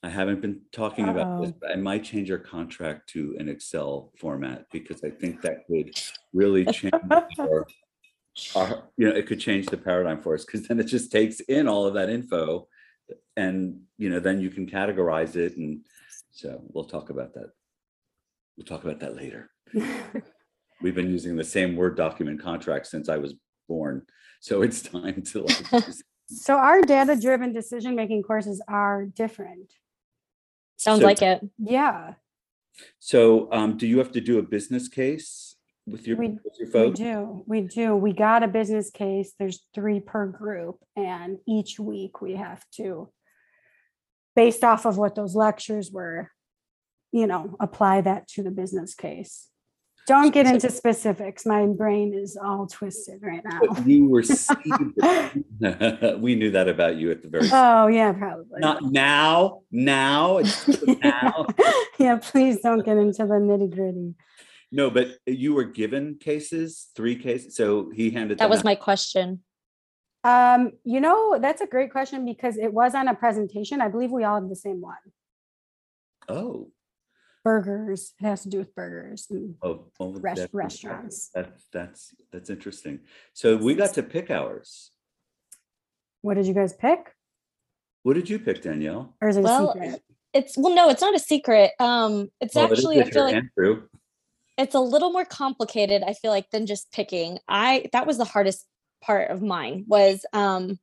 I 0.04 0.10
haven't 0.10 0.42
been 0.42 0.60
talking 0.74 1.08
about 1.08 1.42
this, 1.42 1.54
but 1.62 1.72
I 1.72 1.78
might 1.78 2.04
change 2.04 2.30
our 2.30 2.38
contract 2.38 3.08
to 3.12 3.38
an 3.40 3.48
Excel 3.48 4.12
format 4.18 4.66
because 4.70 5.02
I 5.02 5.12
think 5.12 5.42
that 5.44 5.66
could 5.66 5.98
really 6.34 6.66
change 6.66 6.92
our, 7.40 7.66
our, 8.56 8.84
you 8.98 9.08
know, 9.08 9.16
it 9.16 9.28
could 9.28 9.40
change 9.40 9.68
the 9.68 9.78
paradigm 9.78 10.22
for 10.22 10.34
us 10.34 10.46
because 10.46 10.68
then 10.68 10.80
it 10.80 10.86
just 10.86 11.12
takes 11.12 11.40
in 11.42 11.68
all 11.68 11.86
of 11.86 11.94
that 11.94 12.10
info 12.10 12.68
and, 13.38 13.82
you 13.98 14.10
know, 14.10 14.20
then 14.20 14.42
you 14.42 14.50
can 14.50 14.68
categorize 14.68 15.36
it. 15.36 15.58
And 15.58 15.82
so 16.32 16.62
we'll 16.74 16.86
talk 16.86 17.10
about 17.10 17.34
that. 17.36 17.52
We'll 18.58 18.66
talk 18.66 18.84
about 18.84 19.00
that 19.00 19.16
later. 19.16 19.50
We've 20.82 20.96
been 20.96 21.10
using 21.10 21.36
the 21.36 21.44
same 21.44 21.76
Word 21.76 21.96
document 21.96 22.42
contract 22.42 22.88
since 22.88 23.08
I 23.10 23.18
was 23.18 23.34
born. 23.68 24.06
So 24.42 24.62
it's 24.62 24.82
time 24.82 25.22
to 25.24 25.44
like, 25.44 25.84
So 26.28 26.56
our 26.56 26.82
data-driven 26.82 27.54
decision-making 27.54 28.24
courses 28.24 28.62
are 28.68 29.06
different. 29.06 29.72
Sounds 30.78 31.00
So- 31.02 31.06
like 31.06 31.22
it. 31.22 31.42
Yeah, 31.58 32.16
So, 33.00 33.50
um, 33.54 33.78
do 33.78 33.88
you 33.88 34.00
have 34.00 34.12
to 34.14 34.22
do 34.22 34.40
a 34.40 34.42
business 34.44 34.88
case 34.90 35.55
with 35.86 36.08
your, 36.08 36.18
We- 36.18 36.40
with 36.44 36.56
your 36.60 36.68
folks? 36.70 37.00
we 37.00 37.06
do. 37.06 37.44
We 37.48 37.62
do. 37.62 37.96
We 37.96 38.14
got 38.14 38.44
a 38.44 38.48
business 38.48 38.90
case. 38.90 39.34
There's 39.38 39.66
three 39.74 40.00
per 40.00 40.26
group 40.28 40.78
and 40.96 41.38
each 41.48 41.80
week 41.80 42.22
we 42.22 42.36
have 42.36 42.64
to, 42.78 43.10
based 44.36 44.64
off 44.64 44.86
of 44.86 44.98
what 44.98 45.16
those 45.16 45.36
lectures 45.36 45.92
were, 45.92 46.32
you 47.12 47.28
know, 47.28 47.56
apply 47.60 48.02
that 48.02 48.28
to 48.30 48.44
the 48.44 48.52
business 48.52 48.96
case. 48.96 49.50
Don't 50.08 50.32
get 50.32 50.46
into 50.46 50.70
specifics. 50.70 51.48
My 51.48 51.66
brain 51.66 52.14
is 52.14 52.38
all 52.38 52.68
twisted 52.68 53.24
right 53.24 53.42
now. 53.44 53.60
But 53.68 53.88
you 53.88 54.08
were 54.08 54.22
we 56.20 56.36
knew 56.36 56.52
that 56.52 56.68
about 56.68 56.98
you 56.98 57.10
at 57.10 57.24
the 57.24 57.28
very. 57.28 57.50
Oh, 57.52 57.88
yeah, 57.88 58.14
probably. 58.14 58.60
Not 58.60 58.84
now, 58.84 59.62
now, 59.72 60.38
it's 60.38 60.68
now. 61.04 61.48
Yeah, 61.98 62.20
please 62.22 62.62
don't 62.62 62.86
get 62.86 62.98
into 62.98 63.26
the 63.26 63.34
nitty 63.34 63.74
gritty. 63.74 64.14
No, 64.72 64.90
but 64.90 65.18
you 65.26 65.54
were 65.54 65.64
given 65.64 66.16
cases, 66.20 66.88
three 66.96 67.16
cases. 67.16 67.56
So 67.56 67.92
he 67.94 68.10
handed. 68.12 68.38
That 68.40 68.46
them 68.46 68.50
was 68.50 68.60
out. 68.60 68.66
my 68.66 68.76
question. 68.76 69.42
Um, 70.24 70.72
you 70.84 71.00
know, 71.02 71.38
that's 71.40 71.62
a 71.62 71.68
great 71.68 71.92
question 71.92 72.26
because 72.26 72.58
it 72.58 72.74
was 72.74 72.96
on 72.96 73.08
a 73.08 73.14
presentation. 73.16 73.80
I 73.80 73.90
believe 73.90 74.12
we 74.12 74.24
all 74.24 74.40
have 74.40 74.50
the 74.50 74.56
same 74.56 74.82
one. 74.82 74.96
Oh, 76.28 76.72
Burgers. 77.44 78.14
It 78.20 78.26
has 78.26 78.42
to 78.42 78.50
do 78.50 78.58
with 78.58 78.74
burgers 78.74 79.28
and 79.30 79.54
oh, 79.62 79.86
oh, 80.00 80.14
Rest- 80.14 80.38
that's- 80.38 80.50
restaurants. 80.54 81.30
That's 81.34 81.66
that's 81.72 82.16
that's 82.32 82.50
interesting. 82.50 83.02
So 83.34 83.56
we 83.56 83.76
got 83.76 83.94
to 83.94 84.04
pick 84.04 84.32
ours. 84.32 84.92
what 86.22 86.34
did 86.34 86.48
you 86.48 86.56
guys 86.56 86.74
pick? 86.74 87.14
What 88.02 88.16
did 88.16 88.30
you 88.30 88.40
pick, 88.40 88.64
Danielle? 88.64 89.16
Or 89.22 89.30
is 89.30 89.38
it 89.38 89.42
a 89.42 89.44
Well, 89.44 89.74
secret? 89.74 90.02
It's 90.34 90.58
well, 90.58 90.74
no, 90.76 90.90
it's 90.90 91.02
not 91.02 91.16
a 91.16 91.20
secret. 91.20 91.72
Um, 91.80 92.30
it's 92.42 92.56
Well, 92.56 92.66
it 92.66 92.72
is 92.72 92.80
actually, 92.80 93.02
I 93.02 93.10
feel 93.12 93.24
like 93.26 93.36
Andrew. 93.36 93.84
It's 94.58 94.76
a 94.76 94.80
little 94.80 95.12
more 95.12 95.26
complicated 95.26 96.04
i 96.06 96.14
feel 96.14 96.32
like 96.32 96.50
than 96.52 96.66
just 96.66 96.92
picking. 96.92 97.40
I 97.48 97.86
that 97.94 98.08
was 98.08 98.18
the 98.18 98.26
hardest 98.26 98.66
part 99.04 99.30
of 99.30 99.42
mine 99.42 99.86
was 99.88 100.26
um 100.34 100.80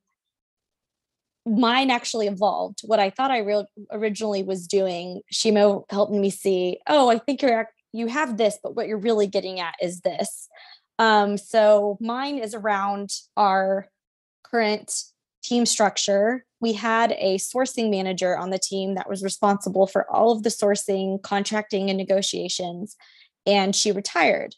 mine 1.45 1.89
actually 1.89 2.27
evolved. 2.27 2.81
What 2.85 2.99
i 2.99 3.09
thought 3.09 3.31
i 3.31 3.39
real 3.39 3.65
originally 3.91 4.43
was 4.43 4.67
doing 4.67 5.21
shimo 5.31 5.83
helped 5.89 6.13
me 6.13 6.29
see 6.29 6.79
oh 6.87 7.09
i 7.09 7.17
think 7.17 7.41
you're 7.41 7.69
you 7.91 8.07
have 8.07 8.37
this 8.37 8.57
but 8.63 8.75
what 8.75 8.87
you're 8.87 8.97
really 8.97 9.27
getting 9.27 9.59
at 9.59 9.75
is 9.81 10.01
this. 10.01 10.47
Um 10.99 11.37
so 11.37 11.97
mine 11.99 12.37
is 12.37 12.53
around 12.53 13.09
our 13.35 13.87
current 14.43 14.93
team 15.43 15.65
structure. 15.65 16.45
We 16.61 16.73
had 16.73 17.11
a 17.13 17.37
sourcing 17.37 17.91
manager 17.91 18.37
on 18.37 18.49
the 18.49 18.59
team 18.59 18.95
that 18.95 19.09
was 19.09 19.21
responsible 19.21 19.87
for 19.87 20.09
all 20.09 20.31
of 20.31 20.43
the 20.43 20.49
sourcing 20.49 21.21
contracting 21.21 21.89
and 21.89 21.97
negotiations 21.97 22.95
and 23.45 23.75
she 23.75 23.91
retired. 23.91 24.55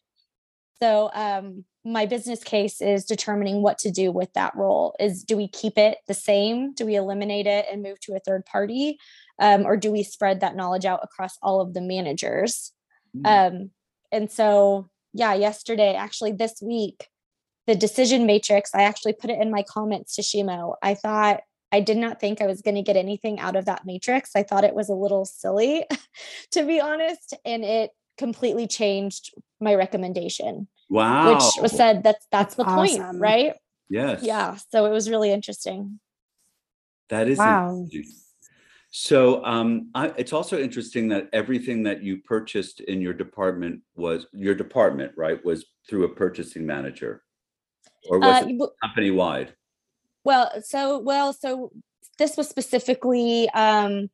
So 0.82 1.10
um, 1.14 1.66
my 1.84 2.06
business 2.06 2.44
case 2.44 2.82
is 2.82 3.06
determining 3.06 3.62
what 3.62 3.78
to 3.80 3.92
do 3.92 4.12
with 4.12 4.34
that 4.34 4.56
role. 4.56 4.96
Is 5.00 5.24
do 5.24 5.38
we 5.38 5.48
keep 5.48 5.78
it 5.78 6.00
the 6.08 6.14
same? 6.14 6.74
Do 6.74 6.86
we 6.86 6.96
eliminate 6.96 7.48
it 7.48 7.66
and 7.72 7.84
move 7.84 8.00
to 8.02 8.16
a 8.16 8.20
third 8.20 8.46
party, 8.46 8.98
um, 9.40 9.66
or 9.66 9.78
do 9.78 9.92
we 9.92 10.04
spread 10.04 10.42
that 10.42 10.56
knowledge 10.56 10.86
out 10.86 11.02
across 11.04 11.38
all 11.42 11.62
of 11.62 11.74
the 11.74 11.82
managers? 11.82 12.72
Hmm. 13.14 13.26
Um, 13.26 13.72
and 14.12 14.32
so 14.32 14.90
yeah, 15.14 15.34
yesterday, 15.34 15.94
actually 15.96 16.34
this 16.34 16.62
week, 16.62 17.08
the 17.68 17.76
decision 17.76 18.26
matrix. 18.26 18.76
I 18.76 18.84
actually 18.84 19.14
put 19.14 19.30
it 19.30 19.40
in 19.40 19.52
my 19.52 19.64
comments 19.64 20.16
to 20.16 20.22
Shimo. 20.22 20.76
I 20.82 20.96
thought. 20.96 21.42
I 21.72 21.82
did 21.82 21.98
not 21.98 22.22
think 22.22 22.40
I 22.40 22.46
was 22.46 22.62
going 22.62 22.76
to 22.76 22.82
get 22.82 22.96
anything 22.96 23.40
out 23.40 23.58
of 23.58 23.66
that 23.66 23.86
matrix. 23.86 24.32
I 24.34 24.44
thought 24.44 24.64
it 24.64 24.76
was 24.76 24.88
a 24.88 24.94
little 24.94 25.26
silly, 25.26 25.84
to 26.52 26.66
be 26.66 26.80
honest. 26.80 27.34
And 27.44 27.66
it 27.66 27.92
completely 28.18 28.68
changed 28.68 29.34
my 29.60 29.76
recommendation, 29.76 30.68
Wow. 30.90 31.34
which 31.34 31.62
was 31.62 31.72
said 31.72 32.04
that's 32.04 32.26
that's 32.32 32.56
the 32.56 32.66
Awesome. 32.66 33.04
point, 33.04 33.22
right? 33.22 33.54
Yes. 33.90 34.24
Yeah. 34.24 34.58
So 34.70 34.86
it 34.86 34.92
was 34.92 35.10
really 35.10 35.32
interesting. 35.32 36.00
That 37.10 37.28
is 37.28 37.40
Wow. 37.40 37.84
interesting. 37.84 38.22
So 38.92 39.44
um, 39.44 39.90
I, 39.94 40.08
it's 40.18 40.32
also 40.32 40.58
interesting 40.58 41.10
that 41.10 41.28
everything 41.34 41.84
that 41.84 42.02
you 42.02 42.22
purchased 42.22 42.80
in 42.80 43.02
your 43.02 43.14
department 43.14 43.82
was 43.96 44.26
your 44.32 44.56
department, 44.56 45.12
right? 45.18 45.44
Was 45.44 45.66
through 45.90 46.06
a 46.06 46.10
purchasing 46.10 46.66
manager, 46.66 47.22
or 48.10 48.20
was 48.20 48.42
Uh, 48.42 48.48
it 48.48 48.72
company 48.82 49.12
wide? 49.12 49.54
well, 50.24 50.50
so 50.62 51.00
well, 51.00 51.34
so 51.34 51.72
this 52.18 52.38
was 52.38 52.48
specifically 52.48 53.50
um, 53.50 54.10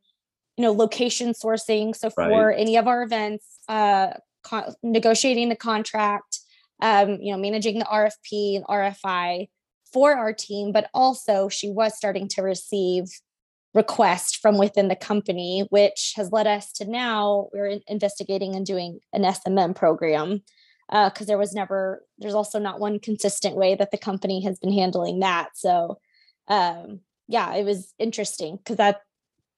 you 0.58 0.64
know, 0.64 0.72
location 0.72 1.34
sourcing. 1.34 1.96
So 1.96 2.10
for 2.10 2.28
Right. 2.28 2.60
any 2.60 2.78
of 2.78 2.88
our 2.88 3.04
events, 3.04 3.46
uh 3.68 4.14
con- 4.44 4.74
negotiating 4.84 5.50
the 5.50 5.56
contract, 5.56 6.40
um, 6.82 7.20
you 7.22 7.32
know, 7.32 7.38
managing 7.38 7.80
the 7.80 7.86
RFP 7.86 8.56
and 8.56 8.66
RFI 8.66 9.50
for 9.94 10.16
our 10.16 10.34
team, 10.34 10.72
but 10.72 10.90
also 10.94 11.50
she 11.50 11.70
was 11.70 11.96
starting 11.96 12.28
to 12.30 12.42
receive 12.42 13.06
requests 13.74 14.36
from 14.36 14.58
within 14.58 14.88
the 14.88 14.96
company, 14.96 15.66
which 15.70 16.14
has 16.16 16.32
led 16.32 16.48
us 16.48 16.72
to 16.74 16.86
now 16.86 17.48
we're 17.54 17.68
in- 17.68 17.82
investigating 17.88 18.56
and 18.56 18.66
doing 18.66 19.00
an 19.14 19.24
SMM 19.24 19.76
program 19.76 20.42
because 20.90 21.26
there 21.28 21.38
was 21.38 21.54
never 21.54 22.06
there's 22.18 22.34
also 22.34 22.60
not 22.60 22.80
one 22.82 23.00
consistent 23.00 23.56
way 23.56 23.76
that 23.76 23.92
the 23.92 23.98
company 23.98 24.44
has 24.44 24.60
been 24.60 24.74
handling 24.74 25.20
that. 25.20 25.50
So 25.56 26.00
um, 26.50 27.00
yeah, 27.30 27.54
it 27.56 27.64
was 27.64 27.94
interesting 27.98 28.58
because 28.58 28.76
that 28.78 29.02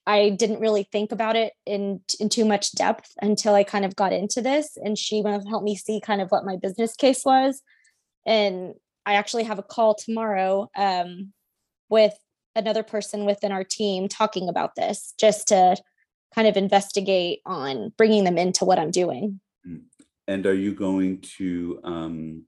I 0.06 0.30
didn't 0.32 0.60
really 0.60 0.84
think 0.92 1.12
about 1.12 1.36
it 1.36 1.54
in 1.66 2.02
in 2.20 2.30
too 2.30 2.46
much 2.46 2.74
depth 2.74 3.12
until 3.22 3.56
I 3.56 3.64
kind 3.64 3.86
of 3.86 3.96
got 3.96 4.14
into 4.14 4.42
this, 4.42 4.78
and 4.78 4.98
she 4.98 5.24
helped 5.24 5.64
me 5.64 5.76
see 5.76 6.02
kind 6.02 6.22
of 6.22 6.30
what 6.30 6.46
my 6.46 6.58
business 6.58 6.96
case 6.96 7.24
was. 7.24 7.62
And 8.26 8.74
I 9.06 9.14
actually 9.14 9.44
have 9.44 9.60
a 9.60 9.64
call 9.64 9.96
tomorrow 9.96 10.70
um, 10.78 11.34
with 11.90 12.14
another 12.56 12.84
person 12.84 13.26
within 13.26 13.52
our 13.52 13.64
team 13.64 14.08
talking 14.08 14.50
about 14.50 14.76
this, 14.76 15.14
just 15.20 15.48
to 15.50 15.78
kind 16.36 16.48
of 16.48 16.58
investigate 16.58 17.40
on 17.46 17.94
bringing 17.98 18.24
them 18.24 18.38
into 18.38 18.66
what 18.66 18.80
I'm 18.80 18.92
doing. 18.92 19.40
And 20.28 20.46
are 20.46 20.54
you 20.54 20.74
going 20.74 21.22
to 21.38 21.80
um, 21.84 22.46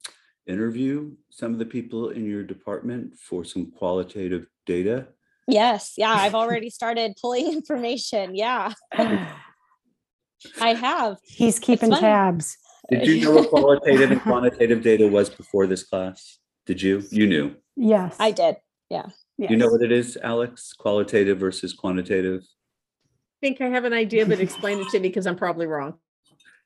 interview 0.48 1.12
some 1.30 1.54
of 1.54 1.60
the 1.60 1.66
people 1.66 2.10
in 2.10 2.26
your 2.26 2.44
department 2.44 3.18
for 3.18 3.44
some 3.44 3.72
qualitative 3.72 4.48
data? 4.66 5.08
Yes, 5.48 5.94
yeah, 5.98 6.12
I've 6.12 6.36
already 6.42 6.70
started 6.70 7.16
pulling 7.22 7.52
information. 7.54 8.36
Yeah, 8.36 8.74
I 8.98 10.74
have. 10.74 11.18
He's 11.24 11.60
keeping 11.60 11.92
tabs. 11.92 12.58
Did 12.90 13.08
you 13.08 13.22
know 13.22 13.32
what 13.32 13.50
qualitative 13.50 14.12
and 14.12 14.22
quantitative 14.22 14.82
data 14.84 15.08
was 15.08 15.30
before 15.30 15.68
this 15.68 15.84
class? 15.84 16.40
Did 16.66 16.82
you? 16.82 17.04
You 17.10 17.28
knew. 17.28 17.56
Yes. 17.76 18.16
I 18.20 18.32
did. 18.32 18.58
Yeah. 18.90 19.08
Yes. 19.38 19.52
You 19.52 19.58
know 19.58 19.68
what 19.68 19.82
it 19.82 19.92
is, 19.92 20.18
Alex? 20.22 20.74
Qualitative 20.74 21.40
versus 21.40 21.74
quantitative? 21.74 22.42
I 22.42 23.48
think 23.48 23.62
I 23.62 23.68
have 23.68 23.84
an 23.84 23.94
idea, 23.94 24.26
but 24.26 24.40
explain 24.40 24.80
it 24.80 24.88
to 24.90 25.00
me 25.00 25.10
because 25.10 25.28
I'm 25.28 25.36
probably 25.36 25.68
wrong. 25.68 25.96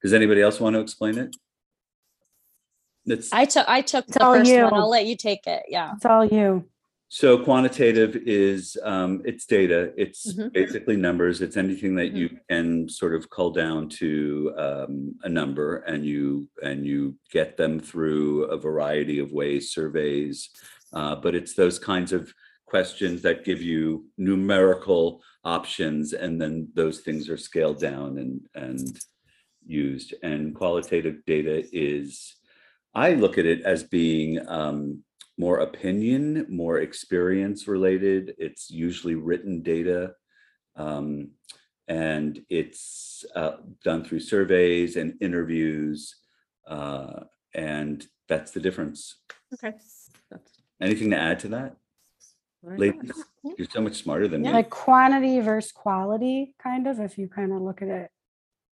Does 0.01 0.13
anybody 0.13 0.41
else 0.41 0.59
want 0.59 0.75
to 0.75 0.79
explain 0.79 1.17
it? 1.17 1.35
It's, 3.05 3.33
I 3.33 3.45
took 3.45 3.67
I 3.67 3.81
took 3.81 4.05
the 4.07 4.19
first 4.19 4.51
you. 4.51 4.63
one. 4.63 4.73
I'll 4.73 4.89
let 4.89 5.05
you 5.05 5.15
take 5.15 5.47
it. 5.47 5.63
Yeah. 5.67 5.93
It's 5.95 6.05
all 6.05 6.25
you. 6.25 6.65
So 7.11 7.43
quantitative 7.43 8.15
is, 8.27 8.77
um, 8.83 9.21
it's 9.25 9.47
data. 9.47 9.91
It's 9.97 10.31
Mhm. 10.31 10.53
basically 10.53 10.95
numbers. 10.95 11.41
It's 11.41 11.57
anything 11.57 11.95
that 11.95 12.13
you 12.13 12.29
can 12.47 12.87
sort 12.87 13.15
of 13.15 13.31
cull 13.31 13.49
down 13.49 13.89
to, 13.89 14.53
um, 14.55 15.15
a 15.23 15.29
number 15.29 15.77
and 15.77 16.05
you, 16.05 16.47
and 16.61 16.85
you 16.85 17.17
get 17.31 17.57
them 17.57 17.79
through 17.79 18.43
a 18.43 18.57
variety 18.57 19.17
of 19.17 19.31
ways, 19.31 19.71
surveys. 19.71 20.49
Uh, 20.93 21.15
but 21.15 21.33
it's 21.33 21.55
those 21.55 21.79
kinds 21.79 22.13
of 22.13 22.31
questions 22.67 23.23
that 23.23 23.43
give 23.43 23.61
you 23.61 24.05
numerical 24.17 25.23
options 25.43 26.13
and 26.13 26.39
then 26.39 26.67
those 26.75 26.99
things 26.99 27.27
are 27.27 27.37
scaled 27.37 27.79
down 27.79 28.19
and, 28.19 28.41
and 28.53 28.99
used. 29.65 30.13
And 30.21 30.53
qualitative 30.53 31.25
data 31.25 31.63
is, 31.73 32.35
I 32.93 33.15
look 33.15 33.39
at 33.39 33.47
it 33.47 33.61
as 33.63 33.83
being 33.83 34.47
um, 34.47 35.03
more 35.39 35.59
opinion, 35.59 36.45
more 36.49 36.79
experience 36.79 37.67
related. 37.67 38.35
It's 38.37 38.69
usually 38.69 39.15
written 39.15 39.63
data. 39.63 40.11
Um, 40.75 41.31
and 41.87 42.43
it's 42.49 43.25
uh, 43.35 43.53
done 43.83 44.03
through 44.03 44.19
surveys 44.19 44.97
and 44.97 45.15
interviews. 45.21 46.15
Uh, 46.67 47.21
and 47.55 48.05
that's 48.27 48.51
the 48.51 48.59
difference. 48.59 49.15
Okay. 49.53 49.75
That's 50.29 50.51
Anything 50.81 51.09
to 51.11 51.17
add 51.17 51.39
to 51.39 51.47
that? 51.49 51.75
what 52.61 52.73
I 52.73 52.75
thought. 52.75 52.79
Ladies, 52.79 53.25
you're 53.57 53.67
so 53.71 53.81
much 53.81 53.95
smarter 53.95 54.27
than 54.27 54.41
me. 54.41 54.51
Like 54.51 54.69
quantity 54.69 55.39
versus 55.39 55.71
quality, 55.71 56.53
kind 56.61 56.87
of, 56.87 56.99
if 56.99 57.17
you 57.17 57.29
kind 57.29 57.53
of 57.53 57.61
look 57.61 57.81
at 57.81 57.87
it. 57.87 58.11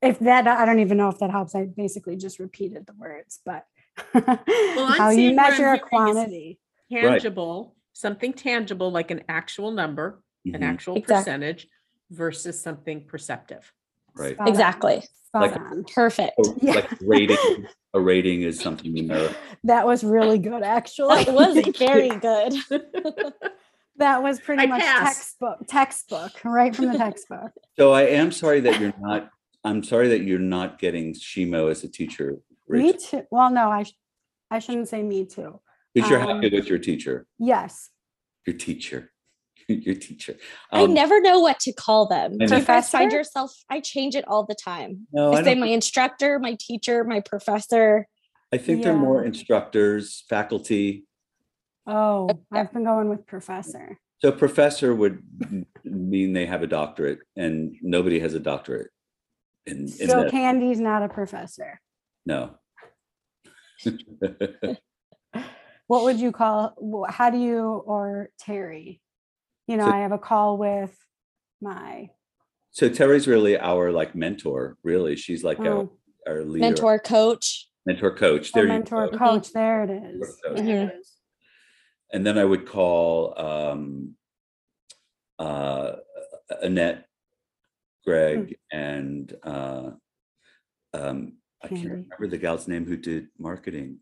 If 0.01 0.19
that, 0.19 0.47
I 0.47 0.65
don't 0.65 0.79
even 0.79 0.97
know 0.97 1.09
if 1.09 1.17
that 1.19 1.31
helps. 1.31 1.55
I 1.55 1.65
basically 1.65 2.17
just 2.17 2.39
repeated 2.39 2.85
the 2.85 2.93
words, 2.93 3.39
but 3.45 3.65
how 4.13 5.09
you 5.09 5.15
seeing 5.15 5.35
what 5.35 5.45
I'm 5.45 5.51
measure 5.51 5.73
a 5.73 5.79
quantity. 5.79 6.59
Tangible, 6.91 7.75
something 7.93 8.33
tangible 8.33 8.91
like 8.91 9.11
an 9.11 9.23
actual 9.27 9.71
number, 9.71 10.21
an 10.45 10.53
Mhm, 10.53 10.63
actual 10.63 10.95
Exactly. 10.95 11.15
percentage 11.23 11.67
versus 12.11 12.59
something 12.61 13.05
perceptive. 13.05 13.71
Right. 14.15 14.35
Spot. 14.35 14.47
Exactly. 14.49 15.01
Spot 15.27 15.41
Like- 15.41 15.59
on. 15.59 15.83
Perfect. 15.93 16.33
Oh, 16.39 16.55
Yeah. 16.61 16.73
Like 16.75 16.89
rating, 17.01 17.37
a 17.93 17.99
rating 17.99 18.43
is 18.43 18.59
something 18.59 18.95
you 18.95 19.03
know. 19.03 19.29
That 19.65 19.85
was 19.85 20.03
really 20.03 20.39
good, 20.39 20.63
actually. 20.63 21.23
That 21.25 21.33
was 21.33 21.75
very 21.77 22.09
good. 22.09 22.53
That 23.97 24.21
was 24.21 24.39
pretty 24.39 24.61
I 24.63 24.65
much 24.67 24.81
pass. 24.81 25.15
textbook, 25.15 25.57
textbook, 25.67 26.31
right 26.45 26.75
from 26.75 26.91
the 26.91 26.97
textbook. 26.99 27.51
So 27.79 27.91
I 27.93 28.03
am 28.03 28.31
sorry 28.31 28.59
that 28.61 28.79
you're 28.79 28.93
not, 28.99 29.29
I'm 29.63 29.83
sorry 29.83 30.07
that 30.09 30.21
you're 30.21 30.37
not 30.37 30.77
getting 30.77 31.13
Shimo 31.15 31.71
as 31.71 31.83
a 31.83 31.89
teacher. 31.89 32.37
Me 32.69 32.93
too. 32.93 33.23
Well, 33.31 33.49
no, 33.51 33.69
I, 33.69 33.83
sh- 33.83 33.97
I 34.51 34.59
shouldn't 34.59 34.89
say 34.89 35.01
me 35.03 35.25
too. 35.25 35.59
Because 35.93 36.09
you're 36.09 36.21
um, 36.21 36.35
happy 36.41 36.49
with 36.55 36.67
your 36.67 36.77
teacher, 36.79 37.25
Yes. 37.39 37.89
your 38.45 38.55
teacher, 38.55 39.11
your 39.67 39.95
teacher. 39.95 40.35
I 40.71 40.83
Um, 40.83 40.93
never 40.93 41.19
know 41.21 41.39
what 41.39 41.59
to 41.61 41.73
call 41.73 42.07
them. 42.07 42.37
I 42.41 42.45
Do 42.45 42.55
you 42.57 42.61
guys 42.63 42.89
find 42.89 43.11
yourself? 43.11 43.51
I 43.69 43.79
change 43.79 44.15
it 44.15 44.27
all 44.27 44.45
the 44.45 44.55
time. 44.55 45.07
No, 45.11 45.33
I 45.33 45.39
I 45.39 45.43
say 45.43 45.55
my 45.55 45.67
instructor, 45.67 46.39
my 46.39 46.55
teacher, 46.59 47.03
my 47.03 47.21
professor. 47.21 48.07
I 48.53 48.57
think 48.57 48.83
they're 48.83 48.95
more 48.95 49.23
instructors, 49.25 50.23
faculty. 50.29 51.05
Oh, 51.85 52.29
I've 52.51 52.71
been 52.73 52.83
going 52.83 53.09
with 53.09 53.25
professor. 53.25 53.97
So 54.19 54.31
professor 54.31 54.93
would 54.95 55.21
mean 55.83 56.33
they 56.33 56.45
have 56.45 56.63
a 56.63 56.67
doctorate 56.67 57.19
and 57.35 57.75
nobody 57.81 58.19
has 58.19 58.33
a 58.33 58.39
doctorate. 58.39 58.89
In, 59.65 59.79
in 59.79 59.87
So 59.89 60.21
that, 60.23 60.31
Candy's 60.31 60.79
not 60.79 61.03
a 61.03 61.09
professor. 61.09 61.79
No. 62.27 62.55
What 65.87 66.03
would 66.03 66.19
you 66.19 66.33
call, 66.33 67.05
how 67.07 67.29
do 67.29 67.37
you, 67.37 67.81
or 67.85 68.29
Terry? 68.37 69.01
You 69.67 69.77
know, 69.77 69.85
So- 69.85 69.91
I 69.91 69.99
have 69.99 70.11
a 70.11 70.17
call 70.17 70.57
with 70.57 70.93
my 71.61 72.09
So 72.71 72.89
Terry's 72.89 73.25
really 73.25 73.57
our 73.57 73.91
like 73.91 74.13
mentor, 74.13 74.77
really. 74.83 75.15
She's 75.15 75.45
like 75.45 75.59
our, 75.59 75.67
oh, 75.67 75.97
our 76.27 76.43
leader, 76.43 76.65
mentor, 76.65 76.99
coach. 76.99 77.69
mentor 77.85 78.13
coach. 78.13 78.51
There 78.51 78.63
you 78.63 78.69
mentor 78.69 79.09
go. 79.09 79.17
coach. 79.17 79.53
There 79.53 79.83
it 79.83 79.89
is. 79.89 80.37
coach. 80.45 80.57
There 80.57 80.83
it 80.83 80.95
is. 80.99 81.13
And 82.11 82.25
then 82.25 82.37
I 82.37 82.43
would 82.43 82.67
call 82.67 83.33
um, 83.39 84.15
uh, 85.39 85.93
Annette, 86.61 87.05
Greg, 88.05 88.57
and 88.71 89.33
uh, 89.43 89.91
um, 90.93 91.37
I 91.67 91.69
can't 91.69 91.81
Candy. 91.81 92.03
remember 92.09 92.27
the 92.27 92.37
gal's 92.37 92.67
name 92.67 92.85
who 92.85 92.97
did 92.97 93.27
marketing. 93.37 93.97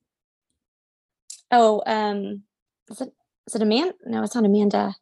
Oh, 1.52 1.82
um, 1.86 2.44
is 2.90 3.02
it 3.02 3.14
is 3.48 3.56
it 3.56 3.62
Amanda? 3.62 3.94
No, 4.06 4.24
it's 4.24 4.36
not 4.36 4.46
Amanda. 4.46 4.96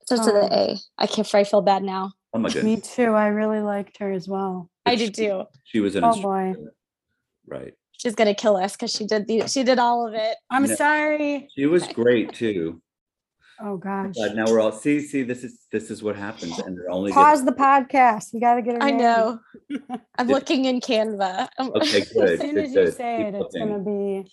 It 0.00 0.06
starts 0.06 0.26
with 0.26 0.34
Oh. 0.36 0.46
an 0.46 0.52
A. 0.52 0.76
I 0.98 1.06
can't. 1.06 1.34
I 1.34 1.44
feel 1.44 1.60
bad 1.62 1.82
now. 1.82 2.12
Oh 2.32 2.38
my 2.38 2.48
Me 2.62 2.80
too. 2.80 3.12
I 3.14 3.28
really 3.28 3.60
liked 3.60 3.98
her 3.98 4.10
as 4.12 4.28
well. 4.28 4.70
I 4.86 4.94
did 4.96 5.16
she- 5.16 5.26
too. 5.26 5.44
She 5.64 5.80
was 5.80 5.96
an 5.96 6.04
Oh, 6.04 6.20
boy. 6.20 6.54
Right. 7.46 7.74
She's 7.92 8.14
gonna 8.14 8.34
kill 8.34 8.56
us 8.56 8.72
because 8.76 8.92
she 8.92 9.06
did 9.06 9.26
the 9.26 9.46
she 9.48 9.64
did 9.64 9.78
all 9.78 10.06
of 10.06 10.14
it. 10.14 10.36
I'm 10.50 10.64
No. 10.64 10.74
sorry. 10.74 11.48
She 11.54 11.66
was 11.66 11.86
great 11.88 12.32
too. 12.34 12.80
Oh 13.60 13.76
gosh. 13.76 14.14
But 14.16 14.36
now 14.36 14.44
we're 14.46 14.60
all 14.60 14.72
see, 14.72 15.00
see, 15.00 15.22
this 15.22 15.42
is 15.42 15.66
this 15.72 15.90
is 15.90 16.02
what 16.02 16.14
happens. 16.16 16.58
And 16.60 16.76
they're 16.76 16.90
only 16.90 17.12
Pause 17.12 17.44
the 17.44 17.52
podcast. 17.52 18.32
We 18.32 18.40
got 18.40 18.54
to 18.54 18.62
get 18.62 18.74
her. 18.74 18.82
I 18.82 18.90
know. 18.90 19.40
I'm 20.18 20.28
looking 20.28 20.66
in 20.66 20.80
Canva. 20.80 21.48
Okay, 21.58 21.98
As 22.02 22.08
soon 22.10 22.54
good, 22.54 22.64
as 22.64 22.70
you 22.70 22.74
good. 22.74 22.94
say 22.96 23.16
Keep 23.24 23.34
it, 23.34 23.42
it's 23.42 23.56
gonna 23.56 23.78
be 23.80 24.24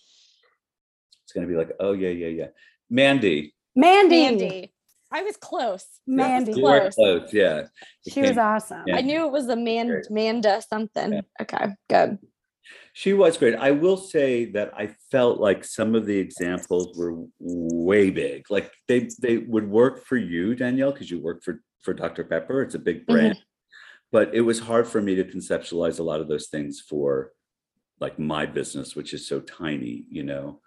It's 1.24 1.34
gonna 1.34 1.48
be 1.48 1.56
like, 1.56 1.72
oh 1.80 1.94
yeah, 1.94 2.10
yeah, 2.10 2.28
yeah. 2.28 2.48
Mandy. 2.90 3.56
Mandy. 3.76 4.22
Mandy. 4.24 4.74
I 5.12 5.24
was 5.24 5.38
close. 5.38 5.86
Mandy. 6.06 6.54
You 6.54 6.64
were 6.64 6.80
Close. 6.82 6.96
close, 6.96 7.34
yeah. 7.34 7.64
It 8.06 8.14
She 8.14 8.22
was 8.22 8.38
awesome. 8.38 8.84
Yeah. 8.86 8.98
I 8.98 9.02
knew 9.02 9.26
it 9.26 9.32
was 9.32 9.48
a 9.48 9.56
man 9.56 10.02
Manda 10.10 10.62
something. 10.62 11.14
Yeah. 11.14 11.22
Okay, 11.42 11.68
good. 11.90 12.20
She 12.98 13.12
was 13.12 13.38
great. 13.38 13.56
I 13.56 13.72
will 13.72 13.98
say 13.98 14.46
that 14.52 14.72
I 14.74 14.88
felt 15.12 15.42
like 15.42 15.66
some 15.66 15.96
of 15.96 16.06
the 16.06 16.18
examples 16.18 16.98
were 16.98 17.26
way 17.40 18.10
big. 18.10 18.50
Like 18.50 18.72
they 18.88 19.10
they 19.20 19.38
would 19.38 19.70
work 19.70 20.06
for 20.06 20.16
you, 20.16 20.56
Danielle, 20.56 20.94
because 20.94 21.12
you 21.12 21.20
work 21.20 21.44
for 21.44 21.62
for 21.82 21.94
Dr. 21.94 22.24
Pepper. 22.24 22.62
It's 22.62 22.74
a 22.74 22.80
big 22.80 23.06
brand. 23.06 23.38
But 24.14 24.34
it 24.34 24.40
was 24.40 24.60
hard 24.60 24.88
for 24.88 25.02
me 25.02 25.16
to 25.16 25.26
conceptualize 25.26 26.00
a 26.00 26.04
lot 26.04 26.22
of 26.22 26.30
those 26.30 26.48
things 26.48 26.80
for 26.80 27.34
like 28.00 28.18
my 28.18 28.46
business, 28.46 28.96
which 28.96 29.14
is 29.14 29.28
so 29.28 29.42
tiny, 29.42 30.06
you 30.10 30.24
know. 30.24 30.62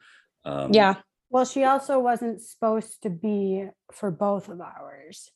Um, 0.44 0.74
Yeah. 0.74 0.96
Well, 1.30 1.46
she 1.46 1.64
also 1.64 1.98
wasn't 1.98 2.42
supposed 2.42 3.02
to 3.04 3.10
be 3.10 3.68
for 3.90 4.10
both 4.10 4.50
of 4.50 4.60
ours. 4.60 5.30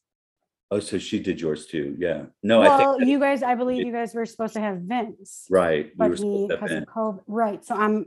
Oh, 0.72 0.80
so 0.80 0.96
she 0.96 1.20
did 1.20 1.38
yours 1.38 1.66
too. 1.66 1.94
Yeah. 1.98 2.22
No, 2.42 2.62
I 2.62 2.68
well, 2.68 2.78
think 2.78 3.00
that- 3.00 3.06
you 3.08 3.20
guys, 3.20 3.42
I 3.42 3.54
believe 3.56 3.86
you 3.86 3.92
guys 3.92 4.14
were 4.14 4.24
supposed 4.24 4.54
to 4.54 4.60
have 4.60 4.78
Vince, 4.78 5.46
right. 5.50 5.92
We 5.98 6.08
were 6.08 6.08
but 6.08 6.10
he 6.12 6.16
supposed 6.16 6.48
to 6.50 6.56
have 6.56 6.60
because 6.62 6.76
of. 6.78 6.84
COVID. 6.88 7.20
Right. 7.26 7.62
So 7.62 7.74
I'm 7.74 8.06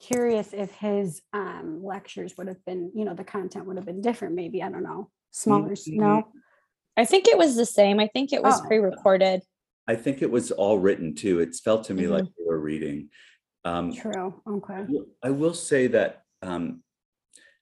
curious 0.00 0.52
if 0.52 0.70
his 0.76 1.20
um 1.32 1.82
lectures 1.82 2.36
would 2.38 2.46
have 2.46 2.64
been, 2.64 2.92
you 2.94 3.04
know, 3.04 3.14
the 3.14 3.24
content 3.24 3.66
would 3.66 3.74
have 3.76 3.86
been 3.86 4.02
different. 4.02 4.36
Maybe 4.36 4.62
I 4.62 4.70
don't 4.70 4.84
know. 4.84 5.10
Smaller. 5.32 5.72
s- 5.72 5.88
No. 5.88 6.28
I 6.96 7.04
think 7.06 7.26
it 7.26 7.36
was 7.36 7.56
the 7.56 7.66
same. 7.66 7.98
I 7.98 8.06
think 8.06 8.32
it 8.32 8.40
was 8.40 8.60
Oh. 8.62 8.66
pre-recorded. 8.68 9.42
I 9.88 9.96
think 9.96 10.22
it 10.22 10.30
was 10.30 10.52
all 10.52 10.78
written 10.78 11.12
too. 11.16 11.40
It 11.40 11.56
felt 11.56 11.84
to 11.86 11.94
me 11.94 12.06
like 12.06 12.22
Mm-hmm. 12.22 12.32
we 12.42 12.46
were 12.46 12.60
reading. 12.60 13.10
Um, 13.64 13.92
True. 13.92 14.40
Okay. 14.46 14.84
will- 14.88 15.08
I 15.24 15.30
will 15.30 15.54
say 15.54 15.88
that 15.88 16.22
um, 16.42 16.84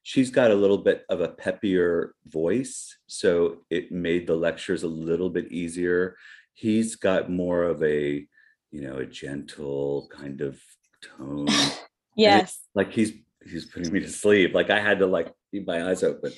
she's 0.05 0.31
got 0.31 0.51
a 0.53 0.55
little 0.55 0.79
bit 0.79 1.05
of 1.09 1.21
a 1.21 1.29
peppier 1.29 2.11
voice, 2.27 2.97
so 3.09 3.63
it 3.71 3.91
made 3.91 4.27
the 4.29 4.37
lectures 4.37 4.85
a 4.85 4.89
little 4.89 5.31
bit 5.31 5.51
easier. 5.51 6.17
He's 6.53 6.95
got 6.95 7.31
more 7.31 7.65
of 7.65 7.83
a, 7.83 8.25
you 8.71 8.81
know, 8.83 8.99
a 8.99 9.07
gentle 9.07 10.09
kind 10.13 10.41
of 10.41 10.61
tone, 11.03 11.49
Yes. 12.17 12.61
like 12.75 12.93
he's 12.93 13.13
he's 13.45 13.65
putting 13.67 13.93
me 13.93 14.01
to 14.01 14.09
sleep. 14.09 14.55
Like 14.55 14.71
I 14.71 14.79
had 14.79 15.01
to 15.01 15.07
like 15.07 15.33
keep 15.51 15.67
my 15.67 15.89
eyes 15.89 16.05
open. 16.05 16.33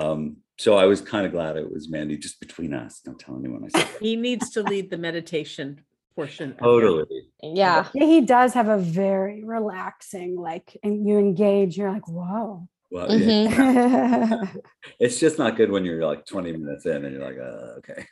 Um, 0.00 0.36
so 0.58 0.76
I 0.76 0.84
was 0.84 1.00
kind 1.00 1.26
of 1.26 1.32
glad 1.32 1.56
it 1.56 1.72
was 1.72 1.88
Mandy, 1.88 2.16
just 2.16 2.38
between 2.38 2.74
us. 2.74 3.00
Don't 3.00 3.18
tell 3.18 3.36
anyone 3.36 3.64
I 3.64 3.68
said 3.78 3.88
that. 3.88 4.00
He 4.02 4.14
needs 4.14 4.50
to 4.50 4.62
lead 4.62 4.90
the 4.90 4.98
meditation 4.98 5.80
portion. 6.14 6.54
Totally. 6.62 7.06
Yeah. 7.42 7.86
Yeah, 7.94 8.04
he 8.06 8.20
does 8.20 8.52
have 8.54 8.68
a 8.68 8.78
very 8.78 9.42
relaxing, 9.42 10.36
like, 10.36 10.76
and 10.82 11.08
you 11.08 11.18
engage, 11.18 11.76
you're 11.78 11.90
like, 11.90 12.06
whoa. 12.06 12.68
Well, 12.90 13.12
yeah. 13.14 13.48
Mhm. 13.48 14.56
it's 15.00 15.18
just 15.20 15.38
not 15.38 15.56
good 15.56 15.70
when 15.70 15.84
you're 15.84 16.04
like 16.04 16.26
20 16.26 16.52
minutes 16.52 16.86
in 16.86 17.04
and 17.04 17.14
you're 17.14 17.24
like, 17.24 17.38
uh, 17.38 17.78
okay. 17.78 18.06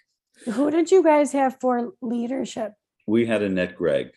Who 0.52 0.70
did 0.70 0.90
you 0.90 1.02
guys 1.02 1.32
have 1.32 1.56
for 1.60 1.92
leadership? 2.00 2.72
We 3.06 3.26
had 3.26 3.42
Annette 3.42 3.74
Gregg. 3.76 4.10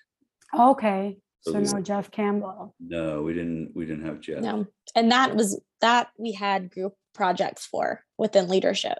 Okay. 0.58 1.17
So 1.41 1.54
So 1.54 1.60
we- 1.60 1.65
no 1.65 1.82
Jeff 1.82 2.12
Campbell. 2.12 2.76
No, 2.80 3.24
we 3.24 3.34
didn't. 3.34 3.71
We 3.74 3.86
didn't 3.86 4.06
have 4.06 4.19
Jeff. 4.19 4.41
No. 4.41 4.67
And 4.95 5.12
that 5.12 5.36
was 5.36 5.60
that 5.82 6.10
we 6.19 6.34
had 6.34 6.69
group 6.69 6.93
projects 7.15 7.65
for 7.65 8.04
within 8.19 8.47
leadership. 8.47 9.00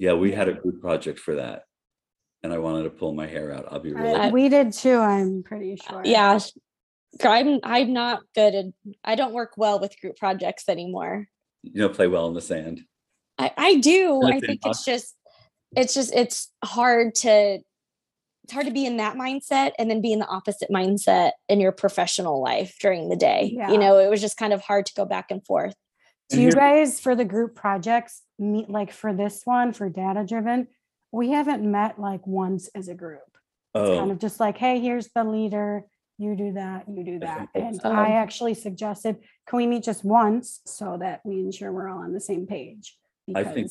Yeah, 0.00 0.14
we 0.14 0.32
had 0.32 0.48
a 0.48 0.54
group 0.54 0.80
project 0.80 1.20
for 1.20 1.36
that. 1.36 1.62
And 2.42 2.52
I 2.52 2.58
wanted 2.58 2.82
to 2.82 2.90
pull 2.90 3.14
my 3.14 3.28
hair 3.28 3.52
out. 3.52 3.66
I'll 3.70 3.78
be 3.78 3.92
really. 3.92 4.12
I- 4.14 4.30
We 4.30 4.48
did 4.48 4.72
too, 4.72 4.96
I'm 4.98 5.44
pretty 5.44 5.76
sure. 5.76 6.02
Yeah. 6.04 6.40
I'm 7.22 7.60
I'm 7.62 7.92
not 7.92 8.22
good 8.34 8.54
at 8.54 8.64
I 9.04 9.14
don't 9.14 9.32
work 9.32 9.52
well 9.56 9.78
with 9.78 9.98
group 10.00 10.16
projects 10.16 10.68
anymore. 10.68 11.28
you 11.62 11.80
know, 11.80 11.88
play 11.88 12.06
well 12.06 12.26
in 12.28 12.34
the 12.34 12.40
sand. 12.40 12.82
I, 13.38 13.52
I 13.56 13.74
do. 13.76 14.22
I 14.24 14.32
thin 14.32 14.40
think 14.40 14.60
it's 14.64 14.84
just 14.84 15.16
it's 15.76 15.94
just 15.94 16.14
it's 16.14 16.50
hard 16.64 17.14
to 17.16 17.58
it's 18.44 18.52
hard 18.52 18.66
to 18.66 18.72
be 18.72 18.84
in 18.84 18.98
that 18.98 19.16
mindset 19.16 19.72
and 19.78 19.90
then 19.90 20.02
be 20.02 20.12
in 20.12 20.18
the 20.18 20.26
opposite 20.26 20.70
mindset 20.70 21.32
in 21.48 21.60
your 21.60 21.72
professional 21.72 22.42
life 22.42 22.76
during 22.80 23.08
the 23.08 23.16
day. 23.16 23.52
Yeah. 23.54 23.70
You 23.70 23.78
know, 23.78 23.98
it 23.98 24.10
was 24.10 24.20
just 24.20 24.36
kind 24.36 24.52
of 24.52 24.60
hard 24.60 24.86
to 24.86 24.94
go 24.94 25.04
back 25.06 25.30
and 25.30 25.44
forth. 25.46 25.74
Do 26.30 26.40
you 26.40 26.52
guys, 26.52 27.00
for 27.00 27.14
the 27.14 27.24
group 27.24 27.54
projects, 27.54 28.22
meet 28.38 28.68
like 28.68 28.92
for 28.92 29.12
this 29.12 29.42
one, 29.44 29.72
for 29.72 29.88
data 29.88 30.24
driven, 30.26 30.68
we 31.12 31.30
haven't 31.30 31.62
met 31.62 31.98
like 31.98 32.26
once 32.26 32.68
as 32.74 32.88
a 32.88 32.94
group. 32.94 33.20
It's 33.74 33.88
oh. 33.88 33.98
kind 33.98 34.10
Oh, 34.10 34.14
of 34.14 34.18
just 34.18 34.40
like, 34.40 34.58
hey, 34.58 34.80
here's 34.80 35.08
the 35.14 35.24
leader, 35.24 35.84
you 36.18 36.36
do 36.36 36.52
that, 36.52 36.84
you 36.88 37.04
do 37.04 37.18
that. 37.20 37.48
think 37.52 37.64
that's- 37.74 37.78
And 37.84 37.92
I 37.96 38.10
actually 38.10 38.54
suggested, 38.54 39.16
can 39.46 39.56
we 39.56 39.66
meet 39.66 39.82
just 39.82 40.04
once 40.04 40.60
so 40.64 40.96
that 40.98 41.20
we 41.24 41.40
ensure 41.40 41.72
we're 41.72 41.88
all 41.88 41.98
on 42.02 42.12
the 42.12 42.20
same 42.20 42.46
page? 42.46 42.96
I 43.34 43.44
think- 43.44 43.70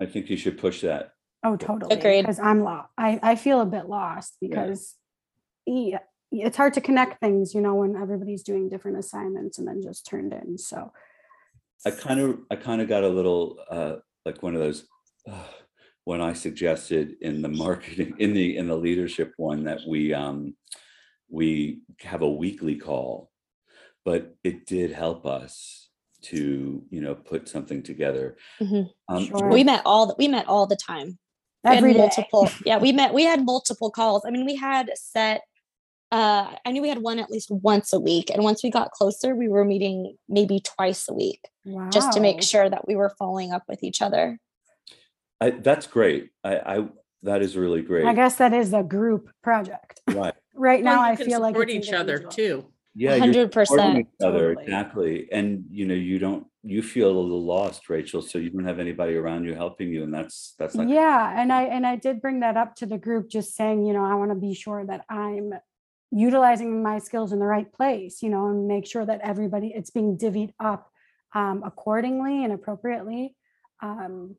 I 0.00 0.06
think 0.06 0.30
you 0.30 0.36
should 0.36 0.56
push 0.58 0.80
that. 0.82 1.12
oh, 1.44 1.56
totally. 1.56 1.94
Agreed. 1.94 2.22
Because 2.22 2.38
I'm 2.38 2.62
lost. 2.62 2.88
I, 2.98 3.18
I 3.22 3.34
feel 3.34 3.60
a 3.60 3.66
bit 3.66 3.86
lost 3.88 4.36
because 4.40 4.96
yeah, 5.66 5.98
it's 6.32 6.56
hard 6.56 6.74
to 6.74 6.80
connect 6.80 7.20
things, 7.20 7.54
you 7.54 7.60
know, 7.60 7.74
when 7.74 7.96
everybody's 7.96 8.42
doing 8.42 8.68
different 8.68 8.98
assignments 8.98 9.58
and 9.58 9.66
then 9.68 9.82
just 9.82 10.06
turned 10.06 10.32
in. 10.32 10.56
So 10.58 10.92
I 11.84 11.90
kind 11.92 12.20
of, 12.20 12.40
I 12.50 12.56
kind 12.56 12.80
of 12.82 12.88
got 12.88 13.04
a 13.04 13.08
little, 13.08 13.58
uh, 13.70 13.96
like 14.24 14.42
one 14.42 14.54
of 14.54 14.60
those, 14.60 14.86
uh, 15.30 15.44
when 16.04 16.20
I 16.20 16.32
suggested 16.34 17.16
in 17.20 17.42
the 17.42 17.48
marketing, 17.48 18.14
in 18.18 18.32
the, 18.34 18.56
in 18.56 18.68
the 18.68 18.76
leadership 18.76 19.32
one 19.36 19.64
that 19.64 19.80
we, 19.88 20.12
um, 20.14 20.54
we 21.30 21.80
have 22.00 22.22
a 22.22 22.28
weekly 22.28 22.76
call, 22.76 23.30
but 24.04 24.34
it 24.44 24.66
did 24.66 24.92
help 24.92 25.24
us 25.26 25.88
to, 26.22 26.82
you 26.90 27.00
know, 27.00 27.14
put 27.14 27.48
something 27.48 27.82
together. 27.82 28.36
Mhm. 28.60 28.90
Um, 29.08 29.24
Sure. 29.26 29.48
We 29.48 29.64
met 29.64 29.82
all 29.86 30.06
the, 30.06 30.14
we 30.18 30.28
met 30.28 30.46
all 30.48 30.66
the 30.66 30.76
time. 30.76 31.18
We 31.64 31.68
had 31.70 31.78
every 31.78 31.92
day. 31.92 31.98
multiple 31.98 32.48
yeah 32.64 32.78
we 32.78 32.90
met 32.92 33.12
we 33.12 33.22
had 33.24 33.44
multiple 33.44 33.90
calls 33.90 34.22
i 34.24 34.30
mean 34.30 34.46
we 34.46 34.56
had 34.56 34.90
set 34.96 35.42
uh 36.10 36.54
i 36.64 36.72
knew 36.72 36.80
we 36.80 36.88
had 36.88 37.02
one 37.02 37.18
at 37.18 37.28
least 37.28 37.50
once 37.50 37.92
a 37.92 38.00
week 38.00 38.30
and 38.30 38.42
once 38.42 38.62
we 38.64 38.70
got 38.70 38.92
closer 38.92 39.34
we 39.36 39.46
were 39.46 39.62
meeting 39.62 40.16
maybe 40.26 40.60
twice 40.60 41.06
a 41.06 41.12
week 41.12 41.42
just 41.90 42.12
to 42.12 42.20
make 42.20 42.40
sure 42.42 42.70
that 42.70 42.88
we 42.88 42.96
were 42.96 43.12
following 43.18 43.52
up 43.52 43.62
with 43.68 43.82
each 43.82 44.00
other 44.00 44.38
I, 45.42 45.50
that's 45.50 45.86
great. 45.86 46.30
I, 46.44 46.56
I, 46.56 46.88
that 47.24 47.42
is 47.42 47.56
really 47.56 47.82
great. 47.82 48.06
I 48.06 48.14
guess 48.14 48.36
that 48.36 48.52
is 48.52 48.72
a 48.72 48.82
group 48.82 49.30
project. 49.42 50.00
Right. 50.10 50.34
Right 50.60 50.84
now, 50.84 51.00
Well, 51.00 51.06
you 51.06 51.12
I 51.12 51.16
feel 51.16 51.40
like 51.40 51.54
support 51.54 51.70
it's 51.70 51.88
each 51.88 51.94
other 51.94 52.16
individual. 52.16 52.64
too. 52.64 52.72
Yeah. 52.94 53.18
100% 53.18 53.66
supporting 53.66 54.00
each 54.00 54.06
other, 54.22 54.54
Totally. 54.54 54.64
exactly. 54.64 55.32
And, 55.32 55.64
you 55.70 55.86
know, 55.86 55.94
you 55.94 56.18
don't, 56.18 56.46
you 56.62 56.82
feel 56.82 57.08
a 57.08 57.16
little 57.18 57.42
lost, 57.42 57.88
Rachel, 57.88 58.20
so 58.20 58.36
you 58.38 58.50
don't 58.50 58.66
have 58.66 58.78
anybody 58.78 59.14
around 59.14 59.46
you 59.46 59.54
helping 59.54 59.88
you 59.88 60.02
and 60.02 60.12
that's, 60.12 60.54
that's 60.58 60.74
not. 60.74 60.90
Yeah, 60.90 61.40
and 61.40 61.50
I 61.50 61.62
and 61.62 61.86
I 61.86 61.96
did 61.96 62.20
bring 62.20 62.40
that 62.40 62.58
up 62.58 62.76
to 62.76 62.86
the 62.86 62.98
group, 62.98 63.30
just 63.30 63.56
saying, 63.56 63.86
you 63.86 63.94
know, 63.94 64.04
I 64.04 64.14
want 64.16 64.32
to 64.32 64.34
be 64.34 64.52
sure 64.52 64.84
that 64.84 65.06
I'm 65.08 65.54
utilizing 66.10 66.82
my 66.82 66.98
skills 66.98 67.32
in 67.32 67.38
the 67.38 67.46
right 67.46 67.72
place, 67.72 68.22
you 68.22 68.28
know, 68.28 68.48
and 68.48 68.68
make 68.68 68.86
sure 68.86 69.06
that 69.06 69.22
everybody 69.22 69.72
it's 69.74 69.88
being 69.88 70.18
divvied 70.18 70.52
up 70.60 70.90
um, 71.34 71.62
accordingly 71.64 72.44
and 72.44 72.52
appropriately. 72.52 73.34
Um, 73.82 74.36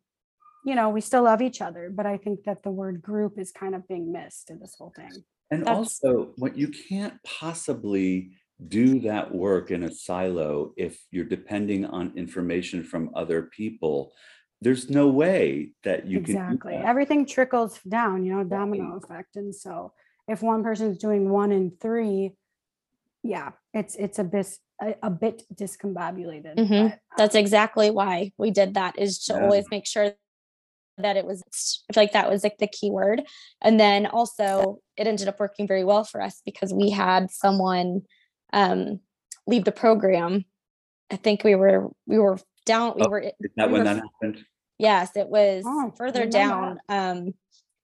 you 0.65 0.75
know, 0.75 0.89
we 0.89 1.01
still 1.01 1.23
love 1.23 1.41
each 1.41 1.61
other, 1.61 1.89
but 1.91 2.05
I 2.05 2.17
think 2.17 2.43
that 2.43 2.61
the 2.61 2.69
word 2.69 3.01
group 3.01 3.39
is 3.39 3.51
kind 3.51 3.73
of 3.73 3.87
being 3.87 4.11
missed 4.11 4.51
in 4.51 4.59
this 4.59 4.75
whole 4.77 4.93
thing. 4.95 5.23
And 5.51 5.61
That's- 5.65 5.77
also, 5.77 6.31
what 6.37 6.57
you 6.57 6.69
can't 6.69 7.21
possibly 7.23 8.31
do 8.67 8.99
that 9.01 9.33
work 9.33 9.69
in 9.71 9.83
a 9.83 9.91
silo 9.91 10.73
if 10.77 11.03
you're 11.11 11.25
depending 11.25 11.83
on 11.85 12.13
information 12.15 12.83
from 12.83 13.11
other 13.15 13.43
people. 13.43 14.13
There's 14.61 14.89
no 14.89 15.07
way 15.09 15.71
that 15.83 16.05
you 16.07 16.21
can. 16.21 16.35
exactly 16.35 16.73
that. 16.73 16.85
everything 16.85 17.25
trickles 17.25 17.79
down 17.89 18.23
you 18.23 18.31
know 18.35 18.43
domino 18.43 18.95
effect 18.97 19.35
and 19.35 19.53
so 19.55 19.91
if 20.27 20.43
one 20.43 20.61
person's 20.63 20.99
doing 20.99 21.31
one 21.31 21.51
and 21.51 21.71
three 21.79 22.35
yeah 23.23 23.49
it's 23.73 23.95
it's 23.95 24.19
a 24.19 24.23
bit 24.23 24.47
a, 24.79 24.93
a 25.01 25.09
bit 25.09 25.41
discombobulated 25.55 26.55
Mhm. 26.57 26.89
but, 26.91 26.99
that's 27.17 27.35
um, 27.35 27.41
exactly 27.41 27.89
why 27.89 28.31
we 28.37 28.51
did 28.51 28.75
that 28.75 28.99
is 28.99 29.17
to 29.25 29.33
Yeah. 29.33 29.41
always 29.43 29.65
make 29.71 29.87
sure 29.87 30.13
that 30.97 31.17
it 31.17 31.25
was 31.25 31.43
I 31.89 31.93
feel 31.93 32.03
like 32.03 32.13
that 32.13 32.29
was 32.29 32.43
like 32.43 32.57
the 32.57 32.67
key 32.67 32.91
word. 32.91 33.23
And 33.61 33.79
then 33.79 34.05
also 34.05 34.79
it 34.97 35.07
ended 35.07 35.27
up 35.27 35.39
working 35.39 35.67
very 35.67 35.83
well 35.83 36.03
for 36.03 36.21
us 36.21 36.41
because 36.45 36.73
we 36.73 36.89
had 36.89 37.31
someone 37.31 38.01
um 38.53 38.99
leave 39.47 39.63
the 39.65 39.71
program. 39.71 40.45
I 41.11 41.15
think 41.17 41.43
we 41.43 41.55
were 41.55 41.89
we 42.05 42.19
were 42.19 42.37
down 42.65 42.93
we 42.95 43.03
Oh, 43.03 43.09
were 43.09 43.19
Is 43.21 43.33
that 43.57 43.67
we 43.67 43.73
when 43.73 43.81
were 43.81 43.83
that 43.85 43.95
happened? 44.03 44.45
yes 44.77 45.15
it 45.15 45.27
was 45.27 45.63
Oh, 45.65 45.91
further 45.97 46.21
didn't 46.21 46.33
down 46.33 46.79
um 46.89 47.33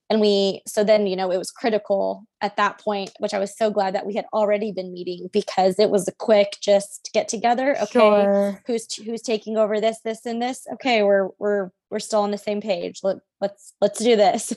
and 0.09 0.21
we 0.21 0.61
so 0.67 0.83
then 0.83 1.07
you 1.07 1.15
know 1.15 1.31
it 1.31 1.37
was 1.37 1.51
critical 1.51 2.23
at 2.41 2.55
that 2.57 2.79
point 2.79 3.11
which 3.19 3.33
i 3.33 3.39
was 3.39 3.57
so 3.57 3.69
glad 3.71 3.93
that 3.95 4.05
we 4.05 4.13
had 4.15 4.25
already 4.33 4.71
been 4.71 4.93
meeting 4.93 5.29
because 5.33 5.79
it 5.79 5.89
was 5.89 6.07
a 6.07 6.11
quick 6.13 6.57
just 6.61 7.09
get 7.13 7.27
together. 7.27 7.75
Okay 7.81 7.99
sure. 7.99 8.61
who's 8.67 8.93
who's 8.95 9.21
taking 9.21 9.57
over 9.57 9.81
this 9.81 9.99
this 10.05 10.25
and 10.25 10.41
this? 10.41 10.65
Okay 10.73 11.01
we're 11.03 11.29
we're 11.39 11.71
we're 11.89 11.99
still 11.99 12.21
on 12.21 12.31
the 12.31 12.37
same 12.37 12.61
page 12.61 12.99
Let, 13.03 13.17
let's 13.41 13.73
let's 13.81 13.99
do 13.99 14.15
this 14.15 14.53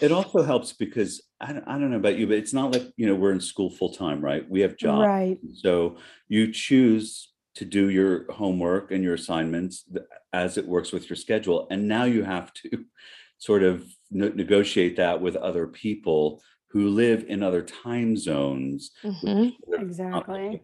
It 0.00 0.10
also 0.10 0.42
helps 0.42 0.72
because 0.72 1.22
I 1.40 1.52
don't, 1.52 1.64
I 1.68 1.78
don't 1.78 1.90
know 1.90 1.96
about 1.98 2.16
you, 2.16 2.26
but 2.26 2.38
it's 2.38 2.54
not 2.54 2.72
like, 2.72 2.92
you 2.96 3.06
know, 3.06 3.14
we're 3.14 3.32
in 3.32 3.40
school 3.40 3.70
full 3.70 3.92
time, 3.92 4.20
right? 4.20 4.48
We 4.48 4.60
have 4.60 4.76
jobs. 4.76 5.06
right 5.06 5.38
So 5.54 5.98
you 6.28 6.50
choose 6.50 7.30
to 7.56 7.64
do 7.64 7.90
your 7.90 8.30
homework 8.32 8.90
and 8.90 9.04
your 9.04 9.14
assignments 9.14 9.86
as 10.32 10.56
it 10.56 10.66
works 10.66 10.92
with 10.92 11.08
your 11.10 11.16
schedule. 11.16 11.68
And 11.70 11.86
now 11.86 12.04
you 12.04 12.24
have 12.24 12.52
to 12.54 12.84
sort 13.38 13.62
of 13.62 13.84
ne- 14.10 14.30
negotiate 14.30 14.96
that 14.96 15.20
with 15.20 15.36
other 15.36 15.66
people 15.68 16.42
who 16.70 16.88
live 16.88 17.24
in 17.28 17.42
other 17.42 17.62
time 17.62 18.16
zones. 18.16 18.92
Mhm. 19.04 19.52
Exactly. 19.74 20.62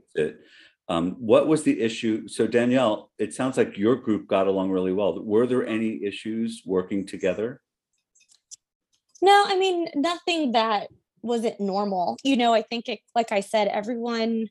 Um, 0.89 1.13
what 1.19 1.47
was 1.47 1.65
the 1.65 1.81
issue? 1.81 2.29
So 2.29 2.47
Danielle, 2.47 3.11
it 3.19 3.35
sounds 3.35 3.57
like 3.59 3.77
your 3.77 3.97
group 3.97 4.27
got 4.27 4.47
along 4.47 4.71
really 4.71 4.93
well. 4.93 5.23
Were 5.23 5.47
there 5.47 5.67
any 5.67 6.03
issues 6.03 6.63
working 6.65 7.07
together? 7.07 7.61
no 9.21 9.45
i 9.47 9.57
mean 9.57 9.89
nothing 9.95 10.53
that 10.53 10.89
wasn't 11.23 11.59
normal 11.61 12.17
you 12.23 12.37
know 12.37 12.55
i 12.55 12.63
think 12.63 12.89
it 12.89 13.01
like 13.15 13.33
i 13.33 13.41
said 13.41 13.69
everyone 13.69 14.49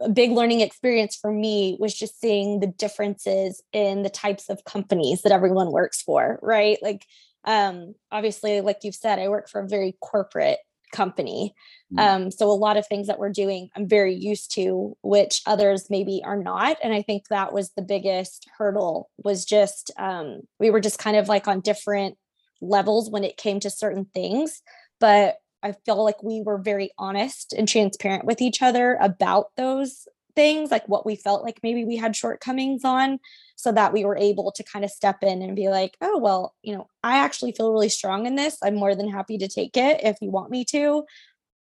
a 0.00 0.08
big 0.08 0.32
learning 0.32 0.60
experience 0.60 1.14
for 1.14 1.30
me 1.30 1.76
was 1.78 1.94
just 1.94 2.20
seeing 2.20 2.58
the 2.58 2.66
differences 2.66 3.62
in 3.72 4.02
the 4.02 4.10
types 4.10 4.48
of 4.48 4.64
companies 4.64 5.22
that 5.22 5.32
everyone 5.32 5.70
works 5.70 6.02
for 6.02 6.38
right 6.42 6.78
like 6.82 7.04
um 7.44 7.94
obviously 8.10 8.60
like 8.60 8.78
you've 8.82 8.94
said 8.94 9.18
i 9.18 9.28
work 9.28 9.48
for 9.48 9.60
a 9.60 9.68
very 9.68 9.96
corporate 10.00 10.58
company 10.92 11.54
Mm. 11.92 11.98
um 12.00 12.30
so 12.30 12.50
a 12.50 12.52
lot 12.52 12.76
of 12.76 12.86
things 12.86 13.06
that 13.06 13.18
we're 13.18 13.30
doing 13.30 13.68
i'm 13.76 13.86
very 13.86 14.14
used 14.14 14.52
to 14.54 14.96
which 15.02 15.42
others 15.46 15.86
maybe 15.90 16.22
are 16.24 16.36
not 16.42 16.76
and 16.82 16.94
i 16.94 17.02
think 17.02 17.28
that 17.28 17.52
was 17.52 17.70
the 17.76 17.82
biggest 17.82 18.48
hurdle 18.56 19.10
was 19.22 19.44
just 19.44 19.90
um 19.98 20.40
we 20.58 20.70
were 20.70 20.80
just 20.80 20.98
kind 20.98 21.16
of 21.16 21.28
like 21.28 21.46
on 21.46 21.60
different 21.60 22.16
levels 22.62 23.10
when 23.10 23.22
it 23.22 23.36
came 23.36 23.60
to 23.60 23.68
certain 23.70 24.06
things 24.14 24.62
but 24.98 25.36
i 25.62 25.72
feel 25.84 26.02
like 26.02 26.22
we 26.22 26.40
were 26.40 26.58
very 26.58 26.90
honest 26.98 27.52
and 27.52 27.68
transparent 27.68 28.24
with 28.24 28.40
each 28.40 28.62
other 28.62 28.96
about 29.00 29.48
those 29.56 30.08
things 30.36 30.70
like 30.70 30.86
what 30.88 31.06
we 31.06 31.16
felt 31.16 31.44
like 31.44 31.60
maybe 31.62 31.84
we 31.84 31.96
had 31.96 32.16
shortcomings 32.16 32.84
on 32.84 33.18
so 33.56 33.70
that 33.70 33.92
we 33.92 34.04
were 34.04 34.16
able 34.16 34.50
to 34.52 34.64
kind 34.64 34.84
of 34.84 34.90
step 34.90 35.22
in 35.22 35.42
and 35.42 35.56
be 35.56 35.68
like 35.68 35.96
oh 36.00 36.18
well 36.18 36.54
you 36.62 36.74
know 36.74 36.88
i 37.02 37.18
actually 37.18 37.52
feel 37.52 37.72
really 37.72 37.88
strong 37.88 38.26
in 38.26 38.34
this 38.34 38.58
i'm 38.62 38.74
more 38.74 38.94
than 38.94 39.08
happy 39.08 39.38
to 39.38 39.48
take 39.48 39.76
it 39.76 40.00
if 40.02 40.16
you 40.20 40.30
want 40.30 40.50
me 40.50 40.64
to 40.64 41.04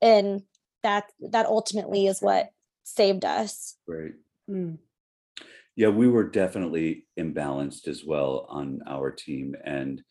and 0.01 0.41
that 0.83 1.05
that 1.31 1.45
ultimately 1.45 2.07
is 2.07 2.19
what 2.21 2.49
saved 2.83 3.25
us 3.25 3.77
Great. 3.87 4.13
Mm. 4.49 4.77
Yeah, 5.75 5.89
we 5.89 6.07
were 6.07 6.29
definitely 6.29 7.05
imbalanced 7.19 7.87
as 7.87 8.05
well 8.05 8.45
on 8.49 8.81
our 8.87 9.11
team. 9.11 9.55
And 9.65 10.01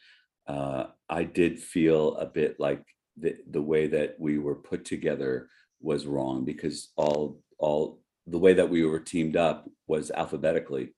uh, 0.46 0.86
I 1.08 1.24
did 1.24 1.58
feel 1.58 2.16
a 2.16 2.26
bit 2.26 2.60
like 2.60 2.84
the, 3.16 3.36
the 3.50 3.62
way 3.62 3.86
that 3.86 4.16
we 4.18 4.38
were 4.38 4.56
put 4.56 4.84
together 4.84 5.48
was 5.80 6.06
wrong 6.06 6.44
because 6.44 6.90
all 6.96 7.40
all 7.58 8.00
the 8.26 8.38
way 8.38 8.54
that 8.54 8.70
we 8.70 8.84
were 8.84 9.00
teamed 9.00 9.36
up 9.36 9.68
was 9.86 10.10
alphabetically. 10.10 10.94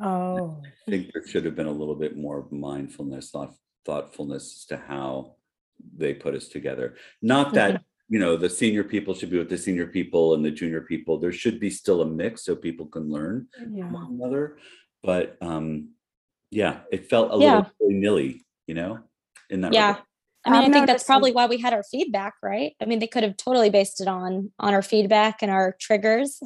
oh 0.00 0.62
I 0.86 0.90
think 0.90 1.10
there 1.12 1.26
should 1.26 1.44
have 1.44 1.56
been 1.56 1.66
a 1.66 1.72
little 1.72 1.94
bit 1.94 2.16
more 2.16 2.46
mindfulness, 2.50 3.30
thought, 3.30 3.54
thoughtfulness 3.84 4.44
as 4.58 4.64
to 4.66 4.76
how 4.76 5.36
they 5.96 6.14
put 6.14 6.34
us 6.34 6.48
together. 6.48 6.96
Not 7.22 7.54
that, 7.54 7.82
you 8.08 8.18
know, 8.18 8.36
the 8.36 8.50
senior 8.50 8.84
people 8.84 9.14
should 9.14 9.30
be 9.30 9.38
with 9.38 9.48
the 9.48 9.58
senior 9.58 9.86
people 9.86 10.34
and 10.34 10.44
the 10.44 10.50
junior 10.50 10.82
people. 10.82 11.18
There 11.18 11.32
should 11.32 11.58
be 11.60 11.70
still 11.70 12.02
a 12.02 12.06
mix 12.06 12.44
so 12.44 12.54
people 12.54 12.86
can 12.86 13.10
learn 13.10 13.48
yeah 13.70 13.90
one 13.90 14.06
another. 14.20 14.58
but 15.02 15.36
um, 15.40 15.90
yeah, 16.50 16.80
it 16.92 17.08
felt 17.10 17.32
a 17.32 17.38
Yeah. 17.42 17.56
little 17.56 17.72
nilly, 17.80 18.44
you 18.66 18.74
know, 18.74 19.00
in 19.50 19.62
that. 19.62 19.72
Yeah. 19.72 19.88
regard. 19.88 20.02
I 20.44 20.50
mean, 20.50 20.60
I'm 20.62 20.70
I 20.70 20.72
think 20.72 20.86
that's 20.86 21.02
probably 21.04 21.32
why 21.32 21.46
we 21.46 21.58
had 21.58 21.72
our 21.72 21.82
feedback, 21.82 22.34
right? 22.40 22.72
I 22.80 22.84
mean, 22.84 23.00
they 23.00 23.08
could 23.08 23.24
have 23.24 23.36
totally 23.36 23.68
based 23.68 24.00
it 24.00 24.06
on 24.06 24.52
on 24.60 24.74
our 24.74 24.82
feedback 24.82 25.42
and 25.42 25.50
our 25.50 25.74
triggers. 25.80 26.40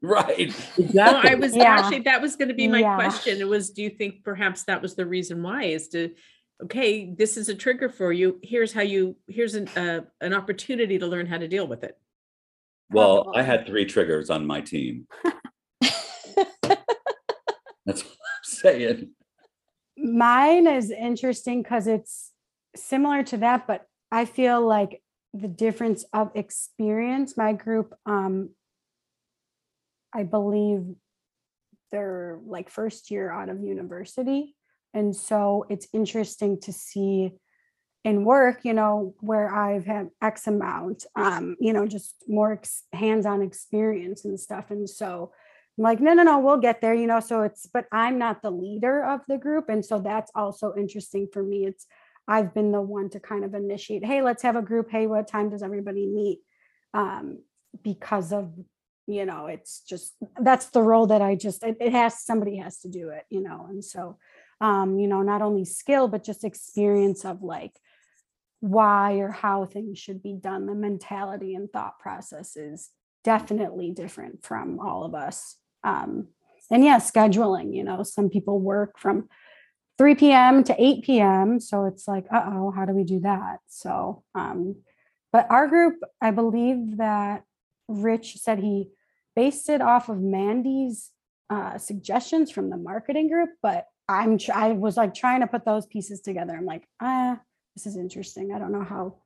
Right. 0.00 0.54
No, 0.94 1.20
I 1.22 1.34
was 1.34 1.56
Yeah. 1.56 1.76
actually, 1.76 2.00
that 2.00 2.22
was 2.22 2.36
going 2.36 2.48
to 2.48 2.54
be 2.54 2.68
my 2.68 2.80
Yeah. 2.80 2.94
question. 2.94 3.40
It 3.40 3.48
was, 3.48 3.70
do 3.70 3.82
you 3.82 3.90
think 3.90 4.22
perhaps 4.22 4.64
that 4.64 4.80
was 4.80 4.94
the 4.94 5.06
reason 5.06 5.42
why 5.42 5.64
is 5.64 5.88
to, 5.88 6.14
okay, 6.62 7.12
this 7.12 7.36
is 7.36 7.48
a 7.48 7.54
trigger 7.54 7.88
for 7.88 8.12
you. 8.12 8.38
Here's 8.42 8.72
how 8.72 8.82
you, 8.82 9.16
here's 9.26 9.54
an, 9.54 9.68
uh, 9.68 10.02
an 10.20 10.34
opportunity 10.34 10.98
to 10.98 11.06
learn 11.06 11.26
how 11.26 11.38
to 11.38 11.48
deal 11.48 11.66
with 11.66 11.82
it. 11.82 11.98
Well, 12.90 13.32
I 13.34 13.42
had 13.42 13.66
three 13.66 13.84
triggers 13.84 14.30
on 14.30 14.46
my 14.46 14.60
team. 14.60 15.06
That's 16.62 18.04
what 18.04 18.04
I'm 18.04 18.44
saying. 18.44 19.10
Mine 19.96 20.66
is 20.66 20.90
interesting 20.90 21.62
because 21.62 21.86
it's 21.86 22.30
similar 22.76 23.24
to 23.24 23.36
that, 23.38 23.66
but 23.66 23.86
I 24.12 24.24
feel 24.24 24.66
like 24.66 25.02
the 25.34 25.48
difference 25.48 26.04
of 26.12 26.30
experience, 26.34 27.36
my 27.36 27.52
group, 27.52 27.94
um, 28.06 28.50
I 30.14 30.22
believe 30.22 30.84
they're 31.90 32.38
like 32.46 32.70
first 32.70 33.10
year 33.10 33.30
out 33.30 33.48
of 33.48 33.62
university. 33.62 34.54
And 34.94 35.14
so 35.14 35.66
it's 35.68 35.88
interesting 35.92 36.60
to 36.62 36.72
see 36.72 37.32
in 38.04 38.24
work, 38.24 38.60
you 38.62 38.72
know, 38.72 39.14
where 39.20 39.54
I've 39.54 39.84
had 39.84 40.10
X 40.22 40.46
amount, 40.46 41.04
um, 41.16 41.56
you 41.60 41.72
know, 41.72 41.86
just 41.86 42.14
more 42.26 42.52
ex- 42.52 42.84
hands-on 42.92 43.42
experience 43.42 44.24
and 44.24 44.38
stuff. 44.38 44.70
And 44.70 44.88
so 44.88 45.32
I'm 45.76 45.84
like, 45.84 46.00
no, 46.00 46.14
no, 46.14 46.22
no, 46.22 46.38
we'll 46.38 46.58
get 46.58 46.80
there, 46.80 46.94
you 46.94 47.06
know. 47.06 47.20
So 47.20 47.42
it's, 47.42 47.66
but 47.66 47.86
I'm 47.92 48.18
not 48.18 48.40
the 48.40 48.50
leader 48.50 49.04
of 49.04 49.20
the 49.28 49.36
group. 49.36 49.68
And 49.68 49.84
so 49.84 49.98
that's 49.98 50.32
also 50.34 50.74
interesting 50.76 51.28
for 51.32 51.42
me. 51.42 51.66
It's, 51.66 51.86
I've 52.26 52.54
been 52.54 52.72
the 52.72 52.80
one 52.80 53.10
to 53.10 53.20
kind 53.20 53.44
of 53.44 53.54
initiate, 53.54 54.04
hey, 54.04 54.22
let's 54.22 54.42
have 54.42 54.56
a 54.56 54.62
group. 54.62 54.90
Hey, 54.90 55.06
what 55.06 55.28
time 55.28 55.50
does 55.50 55.62
everybody 55.62 56.06
meet? 56.06 56.40
Um, 56.94 57.42
because 57.82 58.32
of, 58.32 58.52
you 59.08 59.24
know, 59.24 59.46
it's 59.46 59.80
just, 59.80 60.14
that's 60.40 60.66
the 60.66 60.82
role 60.82 61.06
that 61.08 61.22
I 61.22 61.34
just, 61.34 61.64
it, 61.64 61.78
it 61.80 61.92
has, 61.92 62.20
somebody 62.20 62.56
has 62.58 62.78
to 62.80 62.88
do 62.88 63.08
it, 63.08 63.24
you 63.30 63.40
know. 63.40 63.66
And 63.68 63.84
so, 63.84 64.18
um, 64.60 64.98
you 64.98 65.08
know, 65.08 65.22
not 65.22 65.42
only 65.42 65.64
skill, 65.64 66.08
but 66.08 66.22
just 66.22 66.44
experience 66.44 67.24
of 67.24 67.42
like, 67.42 67.72
why 68.60 69.14
or 69.14 69.30
how 69.30 69.64
things 69.64 69.98
should 69.98 70.22
be 70.22 70.34
done. 70.34 70.66
The 70.66 70.74
mentality 70.74 71.54
and 71.54 71.70
thought 71.70 71.98
process 71.98 72.56
is 72.56 72.90
definitely 73.24 73.90
different 73.90 74.44
from 74.44 74.80
all 74.80 75.04
of 75.04 75.14
us. 75.14 75.56
Um, 75.84 76.28
and 76.70 76.84
yeah, 76.84 76.98
scheduling, 76.98 77.74
you 77.74 77.84
know, 77.84 78.02
some 78.02 78.28
people 78.28 78.60
work 78.60 78.98
from 78.98 79.28
3 79.96 80.14
p.m. 80.16 80.64
to 80.64 80.74
8 80.82 81.04
p.m. 81.04 81.60
So 81.60 81.86
it's 81.86 82.06
like, 82.06 82.26
uh 82.32 82.42
oh, 82.46 82.72
how 82.74 82.84
do 82.84 82.92
we 82.92 83.04
do 83.04 83.20
that? 83.20 83.58
So, 83.68 84.22
um, 84.34 84.76
but 85.32 85.46
our 85.50 85.66
group, 85.68 85.96
I 86.20 86.30
believe 86.30 86.98
that 86.98 87.44
Rich 87.88 88.36
said 88.36 88.58
he 88.58 88.90
based 89.38 89.68
it 89.68 89.80
off 89.80 90.08
of 90.08 90.18
Mandy's 90.20 91.12
uh, 91.48 91.78
suggestions 91.78 92.50
from 92.50 92.70
the 92.70 92.76
marketing 92.76 93.28
group, 93.28 93.50
but 93.62 93.84
I'm 94.08 94.36
tr- 94.36 94.52
I 94.52 94.72
was 94.72 94.96
like 94.96 95.14
trying 95.14 95.42
to 95.42 95.46
put 95.46 95.64
those 95.64 95.86
pieces 95.86 96.20
together. 96.20 96.54
I'm 96.56 96.64
like, 96.66 96.84
ah, 97.00 97.38
this 97.76 97.86
is 97.86 97.96
interesting. 97.96 98.52
I 98.52 98.58
don't 98.58 98.72
know 98.72 98.82
how 98.82 99.18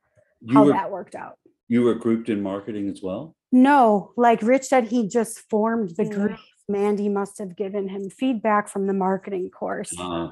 You 0.42 0.54
how 0.54 0.64
were, 0.66 0.72
that 0.72 0.90
worked 0.90 1.14
out. 1.14 1.36
you 1.66 1.80
were 1.82 1.94
grouped 1.94 2.28
in 2.28 2.42
marketing 2.42 2.90
as 2.90 3.00
well? 3.02 3.34
No, 3.52 4.12
like 4.18 4.42
Rich 4.42 4.64
said, 4.64 4.84
he 4.88 5.08
just 5.08 5.38
formed 5.48 5.90
the 5.96 6.04
group. 6.04 6.38
Mandy 6.68 7.08
must 7.08 7.38
have 7.38 7.56
given 7.56 7.88
him 7.88 8.10
feedback 8.10 8.68
from 8.68 8.86
the 8.86 8.94
marketing 8.94 9.48
course, 9.50 9.92
Uh, 9.98 10.28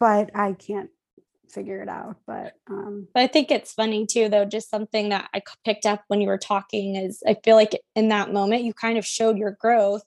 but 0.00 0.30
I 0.34 0.54
can't 0.54 0.90
figure 1.50 1.82
it 1.82 1.88
out. 1.88 2.16
But 2.26 2.54
um, 2.68 3.08
But 3.14 3.22
I 3.22 3.26
think 3.26 3.50
it's 3.50 3.72
funny 3.72 4.06
too, 4.06 4.28
though, 4.28 4.44
just 4.44 4.70
something 4.70 5.10
that 5.10 5.28
I 5.34 5.42
picked 5.64 5.86
up 5.86 6.02
when 6.08 6.20
you 6.20 6.28
were 6.28 6.38
talking 6.38 6.96
is 6.96 7.22
I 7.26 7.36
feel 7.44 7.56
like 7.56 7.78
in 7.94 8.08
that 8.08 8.32
moment 8.32 8.64
you 8.64 8.72
kind 8.72 8.98
of 8.98 9.06
showed 9.06 9.38
your 9.38 9.56
growth 9.60 10.02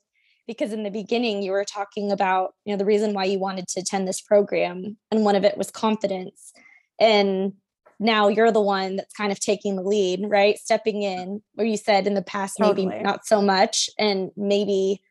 because 0.47 0.73
in 0.73 0.83
the 0.83 0.91
beginning 0.91 1.41
you 1.41 1.51
were 1.51 1.65
talking 1.65 2.11
about, 2.11 2.53
you 2.65 2.73
know, 2.73 2.77
the 2.77 2.85
reason 2.85 3.13
why 3.13 3.25
you 3.25 3.39
wanted 3.39 3.67
to 3.69 3.79
attend 3.79 4.07
this 4.07 4.21
program. 4.21 4.97
And 5.11 5.23
one 5.23 5.35
of 5.35 5.43
it 5.43 5.57
was 5.57 5.71
confidence. 5.71 6.53
And 6.99 7.53
now 7.99 8.27
you're 8.27 8.51
the 8.51 8.61
one 8.61 8.97
that's 8.97 9.13
kind 9.13 9.31
of 9.31 9.39
taking 9.39 9.75
the 9.75 9.83
lead, 9.83 10.21
right? 10.23 10.57
Stepping 10.57 11.03
in 11.03 11.41
where 11.53 11.67
you 11.67 11.77
said 11.77 12.07
in 12.07 12.13
the 12.13 12.21
past, 12.21 12.59
maybe 12.59 12.83
Totally. 12.83 13.03
not 13.03 13.25
so 13.25 13.41
much. 13.41 13.89
And 13.97 14.31
maybe 14.35 15.01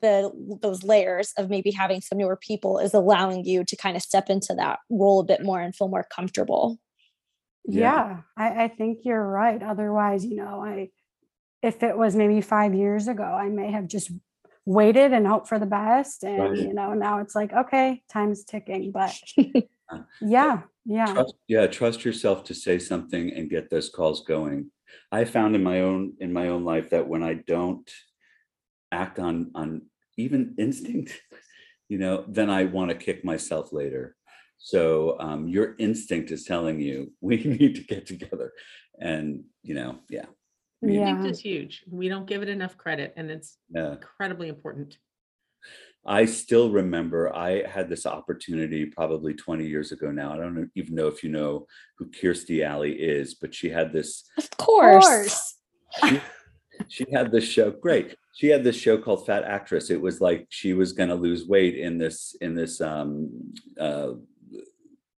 the 0.00 0.30
those 0.62 0.82
layers 0.82 1.32
of 1.38 1.50
maybe 1.50 1.70
having 1.70 2.00
some 2.00 2.18
newer 2.18 2.36
people 2.36 2.78
is 2.78 2.94
allowing 2.94 3.44
you 3.44 3.64
to 3.64 3.76
kind 3.76 3.96
of 3.96 4.02
step 4.02 4.28
into 4.30 4.54
that 4.54 4.80
role 4.90 5.20
a 5.20 5.24
bit 5.24 5.42
more 5.42 5.60
and 5.60 5.74
feel 5.74 5.88
more 5.88 6.06
comfortable. 6.14 6.78
Yeah. 7.66 7.80
yeah, 7.80 8.20
I, 8.36 8.64
I 8.64 8.68
think 8.68 9.00
you're 9.04 9.26
right. 9.26 9.62
Otherwise, 9.62 10.24
you 10.24 10.36
know, 10.36 10.62
I 10.62 10.90
if 11.62 11.82
it 11.82 11.96
was 11.96 12.14
maybe 12.14 12.40
five 12.42 12.74
years 12.74 13.08
ago, 13.08 13.24
I 13.24 13.48
may 13.48 13.70
have 13.70 13.88
just 13.88 14.10
waited 14.66 15.12
and 15.12 15.26
hoped 15.26 15.48
for 15.48 15.58
the 15.58 15.66
best. 15.66 16.22
And 16.22 16.38
Right. 16.38 16.58
you 16.58 16.74
know, 16.74 16.92
now 16.92 17.20
it's 17.20 17.34
like, 17.34 17.52
okay, 17.52 18.02
time's 18.10 18.44
ticking. 18.44 18.92
But 18.92 19.18
yeah, 20.20 20.62
yeah. 20.84 21.12
trust, 21.14 21.34
yeah, 21.48 21.66
trust 21.66 22.04
yourself 22.04 22.44
to 22.44 22.54
say 22.54 22.78
something 22.78 23.32
and 23.32 23.50
get 23.50 23.70
those 23.70 23.88
calls 23.88 24.24
going. 24.24 24.70
I 25.10 25.24
found 25.24 25.54
in 25.54 25.62
my 25.62 25.80
own 25.80 26.14
in 26.20 26.32
my 26.32 26.48
own 26.48 26.64
life 26.64 26.90
that 26.90 27.08
when 27.08 27.22
I 27.22 27.34
don't 27.34 27.90
act 28.92 29.18
on 29.18 29.50
on 29.54 29.82
even 30.16 30.54
instinct, 30.58 31.20
you 31.88 31.98
know, 31.98 32.24
then 32.28 32.50
I 32.50 32.64
want 32.64 32.90
to 32.90 32.96
kick 32.96 33.24
myself 33.24 33.72
later. 33.72 34.16
So 34.58 35.18
um, 35.20 35.48
your 35.48 35.74
instinct 35.78 36.30
is 36.30 36.44
telling 36.44 36.80
you 36.80 37.12
we 37.20 37.36
need 37.36 37.74
to 37.76 37.82
get 37.84 38.06
together, 38.06 38.52
and 39.00 39.44
you 39.62 39.74
know, 39.74 39.98
yeah, 40.08 40.26
mean, 40.84 41.00
Yeah. 41.00 41.08
Instinct 41.08 41.30
is 41.30 41.40
huge. 41.40 41.84
We 41.90 42.08
don't 42.08 42.26
give 42.26 42.42
it 42.42 42.48
enough 42.48 42.76
credit 42.76 43.14
and 43.16 43.30
it's 43.30 43.58
yeah. 43.70 43.92
incredibly 43.92 44.48
important. 44.48 44.98
I 46.06 46.26
still 46.26 46.70
remember 46.70 47.34
I 47.34 47.66
had 47.66 47.88
this 47.88 48.04
opportunity 48.04 48.84
probably 48.84 49.32
20 49.32 49.66
years 49.66 49.90
ago 49.90 50.10
now. 50.10 50.34
I 50.34 50.36
don't 50.36 50.70
even 50.74 50.94
know 50.94 51.06
if 51.06 51.22
you 51.22 51.30
know 51.30 51.66
who 51.96 52.10
Kirstie 52.10 52.62
Alley 52.62 52.92
is, 52.92 53.34
but 53.34 53.54
she 53.54 53.70
had 53.70 53.92
this 53.92 54.24
Of 54.36 54.50
course. 54.58 55.06
course. 55.06 55.54
she, 56.00 56.20
she 56.88 57.04
had 57.12 57.30
this 57.30 57.44
show 57.44 57.70
great 57.70 58.16
she 58.34 58.48
had 58.48 58.64
this 58.64 58.76
show 58.76 58.98
called 58.98 59.24
fat 59.26 59.44
actress 59.44 59.90
it 59.90 60.00
was 60.00 60.20
like 60.20 60.46
she 60.48 60.72
was 60.74 60.92
going 60.92 61.08
to 61.08 61.14
lose 61.14 61.46
weight 61.46 61.76
in 61.76 61.98
this 61.98 62.36
in 62.40 62.54
this 62.54 62.80
um 62.80 63.30
uh 63.80 64.10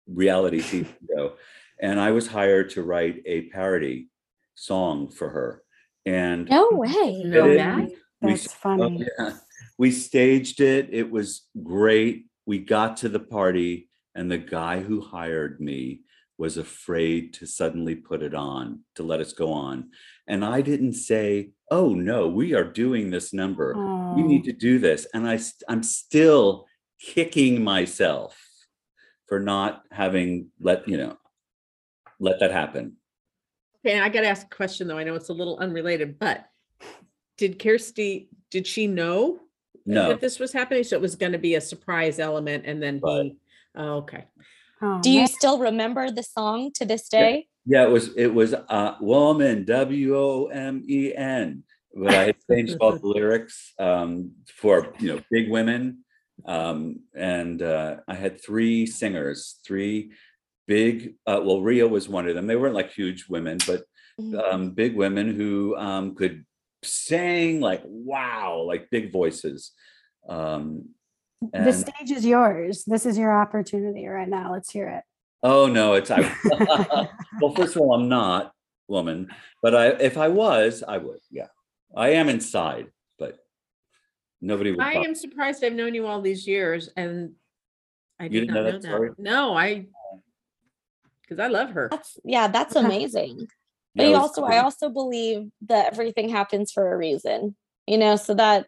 reality 0.07 0.61
tv 0.61 0.86
show 1.16 1.32
and 1.80 1.98
i 2.00 2.11
was 2.11 2.26
hired 2.26 2.70
to 2.70 2.82
write 2.82 3.22
a 3.26 3.42
parody 3.50 4.09
song 4.55 5.09
for 5.11 5.28
her 5.30 5.62
and 6.07 6.48
No 6.50 6.68
way. 6.72 7.22
Know 7.24 7.48
is. 7.50 7.57
that? 7.57 7.88
we 8.20 8.30
That's 8.30 8.46
s- 8.46 8.52
oh, 8.52 8.59
funny. 8.62 9.07
yeah. 9.18 9.32
we 9.78 9.90
staged 9.90 10.61
it 10.61 10.88
it 10.92 11.11
was 11.11 11.46
great 11.62 12.26
we 12.46 12.59
got 12.59 12.98
to 12.98 13.09
the 13.09 13.20
party 13.20 13.88
and 14.14 14.30
the 14.30 14.38
guy 14.38 14.80
who 14.80 15.00
hired 15.00 15.61
me 15.61 16.02
was 16.45 16.59
afraid 16.59 17.32
to 17.32 17.47
suddenly 17.47 17.95
put 17.95 18.22
it 18.22 18.34
on 18.34 18.80
to 18.95 19.03
let 19.03 19.18
us 19.18 19.32
go 19.32 19.51
on 19.51 19.88
and 20.26 20.45
i 20.45 20.61
didn't 20.61 20.92
say 20.92 21.49
oh 21.70 21.95
no 21.95 22.28
we 22.28 22.53
are 22.53 22.70
doing 22.84 23.09
this 23.11 23.32
number 23.32 23.72
we 24.11 24.22
Oh, 24.22 24.26
need 24.26 24.45
to 24.45 24.53
do 24.53 24.78
this 24.78 25.07
and 25.14 25.26
i 25.26 25.38
i'm 25.70 25.82
still 25.82 26.66
kicking 27.01 27.64
myself 27.64 28.38
for 29.26 29.40
not 29.40 29.84
having 29.90 30.49
let 30.61 30.86
you 30.86 30.99
know 30.99 31.16
let 32.20 32.38
that 32.40 32.53
happen 32.53 32.97
Okay, 33.86 33.99
I 33.99 34.11
gotta 34.11 34.28
ask 34.28 34.47
a 34.47 34.57
question 34.57 34.86
though. 34.88 34.97
I 34.99 35.05
know 35.05 35.14
it's 35.14 35.28
a 35.28 35.34
little 35.34 35.59
unrelated, 35.59 36.18
but 36.18 36.47
did 37.36 37.59
Kirstie, 37.59 38.28
did 38.51 38.66
she 38.66 38.86
know 38.86 39.40
no 39.84 40.09
that 40.09 40.20
this 40.22 40.38
was 40.38 40.53
happening? 40.53 40.84
So 40.84 40.97
it 40.97 41.03
was 41.03 41.16
gonna 41.16 41.38
be 41.38 41.55
a 41.57 41.61
surprise 41.61 42.18
element 42.18 42.64
and 42.66 42.82
then 42.82 43.01
Right. 43.03 43.24
he, 43.24 43.36
oh, 43.76 43.97
okay. 44.05 44.24
Oh, 44.85 45.01
Do 45.03 45.11
you 45.11 45.20
man. 45.20 45.28
still 45.28 45.59
remember 45.59 46.11
the 46.11 46.22
song 46.22 46.70
to 46.74 46.85
this 46.85 47.09
day? 47.09 47.49
Yeah, 47.66 47.85
it 47.85 47.91
was 47.91 48.14
it 48.16 48.32
was 48.41 48.53
uh 48.55 48.97
woman 49.01 49.64
W 49.64 50.16
O 50.16 50.47
M 50.47 50.85
E 50.89 51.14
N. 51.14 51.64
But 51.97 52.14
I 52.14 52.32
changed 52.51 52.76
all 52.80 52.93
the 52.99 53.07
lyrics 53.07 53.72
um 53.78 54.32
for 54.61 54.93
you 55.01 55.09
know 55.14 55.20
big 55.30 55.51
women. 55.51 56.05
Um 56.45 57.01
and 57.14 57.62
uh 57.62 57.97
I 58.09 58.14
had 58.14 58.43
three 58.43 58.85
singers, 58.87 59.61
three 59.66 60.12
big 60.66 61.14
uh 61.26 61.41
well 61.43 61.62
Ria 61.62 61.87
was 61.89 62.09
one 62.09 62.28
of 62.28 62.35
them. 62.35 62.47
They 62.47 62.57
weren't 62.57 62.74
like 62.80 62.93
huge 62.93 63.26
women, 63.28 63.59
but 63.66 63.85
Mhm. 64.20 64.53
um 64.53 64.62
big 64.82 64.95
women 64.95 65.35
who 65.35 65.74
um 65.76 66.14
could 66.14 66.45
sing 66.85 67.61
like 67.61 67.82
wow, 67.87 68.62
like 68.70 68.91
big 68.91 69.11
voices. 69.11 69.72
Um 70.28 70.91
the 71.53 71.72
stage 71.72 72.11
is 72.11 72.24
yours. 72.24 72.84
This 72.86 73.07
is 73.07 73.18
your 73.18 73.36
opportunity 73.36 74.07
right 74.07 74.28
now. 74.28 74.53
Let's 74.53 74.70
hear 74.70 74.88
it. 74.88 75.05
oh 75.42 75.66
no, 75.66 75.95
it's 75.95 76.11
I 76.11 76.20
well 77.40 77.55
first 77.55 77.76
of 77.76 77.82
all 77.82 77.95
I'm 77.95 78.09
not 78.09 78.53
woman, 78.88 79.28
but 79.62 79.74
I 79.74 79.86
if 79.88 80.16
I 80.16 80.28
was, 80.28 80.82
I 80.86 80.99
would. 80.99 81.20
Yeah. 81.30 81.49
I 81.97 82.11
am 82.11 82.28
inside, 82.28 82.86
but 83.18 83.38
Nobody 84.40 84.72
would. 84.72 84.80
I 84.80 84.95
buy- 84.95 85.05
am 85.05 85.14
surprised 85.14 85.64
I've 85.64 85.72
known 85.72 85.95
you 85.95 86.07
all 86.07 86.20
these 86.20 86.47
years 86.47 86.90
and 86.97 87.32
I 88.20 88.24
You 88.24 88.30
did 88.30 88.40
didn't 88.40 88.55
not 88.55 88.55
know 88.55 88.64
know 88.66 88.72
that 88.72 88.82
story? 88.82 89.11
No, 89.16 89.57
I, 89.57 89.86
oh. 90.12 90.20
because 91.22 91.38
I 91.40 91.47
love 91.49 91.70
her. 91.70 91.88
That's 91.90 92.18
yeah, 92.24 92.49
that's 92.49 92.76
amazing. 92.84 93.47
But 93.95 94.03
Yeah, 94.03 94.03
it 94.03 94.07
you 94.09 94.12
was 94.12 94.22
also, 94.22 94.42
I 94.45 94.59
also 94.59 94.90
believe 94.90 95.51
that 95.66 95.92
everything 95.92 96.28
happens 96.28 96.72
for 96.72 96.92
a 96.92 96.97
reason, 96.97 97.57
you 97.86 97.97
know, 97.97 98.16
so 98.16 98.34
that 98.34 98.66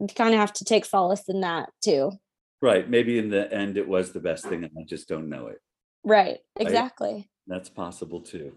you 0.00 0.08
kind 0.08 0.34
of 0.34 0.40
have 0.40 0.52
to 0.54 0.64
take 0.64 0.84
solace 0.84 1.24
in 1.28 1.40
that 1.40 1.70
too. 1.82 2.12
Right. 2.62 2.88
Maybe 2.88 3.18
in 3.18 3.30
the 3.30 3.52
end, 3.52 3.76
it 3.76 3.86
was 3.88 4.12
the 4.12 4.20
best 4.20 4.44
thing, 4.46 4.64
and 4.64 4.72
I 4.78 4.84
just 4.88 5.08
don't 5.08 5.28
know 5.28 5.46
it. 5.48 5.58
Right. 6.04 6.38
Exactly. 6.58 7.28
That's 7.46 7.68
possible 7.68 8.20
too. 8.20 8.52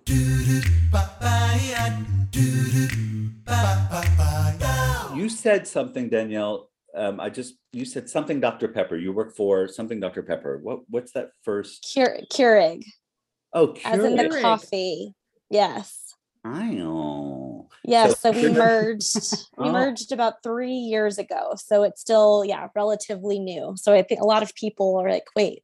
You 5.15 5.27
said 5.27 5.67
something, 5.67 6.09
Danielle. 6.09 6.69
Um, 6.95 7.19
I 7.19 7.29
just 7.29 7.55
you 7.73 7.83
said 7.85 8.09
something, 8.09 8.39
Dr. 8.39 8.67
Pepper. 8.69 8.95
You 8.95 9.11
work 9.11 9.35
for 9.35 9.67
something, 9.67 9.99
Dr. 9.99 10.23
Pepper. 10.23 10.59
What 10.63 10.79
what's 10.89 11.11
that 11.13 11.31
first? 11.43 11.83
Keur- 11.93 12.21
Keurig, 12.31 12.83
Oh, 13.53 13.75
as 13.85 14.03
in 14.03 14.15
the 14.15 14.23
Keurig. 14.23 14.29
Keurig. 14.31 14.41
coffee. 14.41 15.13
Yes. 15.49 16.09
I 16.43 16.71
know. 16.71 17.69
Yes. 17.83 18.19
So- 18.19 18.31
So, 18.31 18.41
we 18.41 18.49
merged, 18.57 19.33
we 19.57 19.67
Oh. 19.69 19.71
merged 19.71 20.11
about 20.11 20.41
three 20.43 20.73
years 20.73 21.17
ago. 21.17 21.53
So 21.57 21.83
it's 21.83 22.01
still, 22.01 22.43
yeah, 22.45 22.67
relatively 22.75 23.39
new. 23.39 23.73
So 23.77 23.93
I 23.93 24.01
think 24.03 24.21
a 24.21 24.25
lot 24.25 24.43
of 24.43 24.53
people 24.55 24.95
are 24.97 25.09
like, 25.09 25.25
wait, 25.35 25.63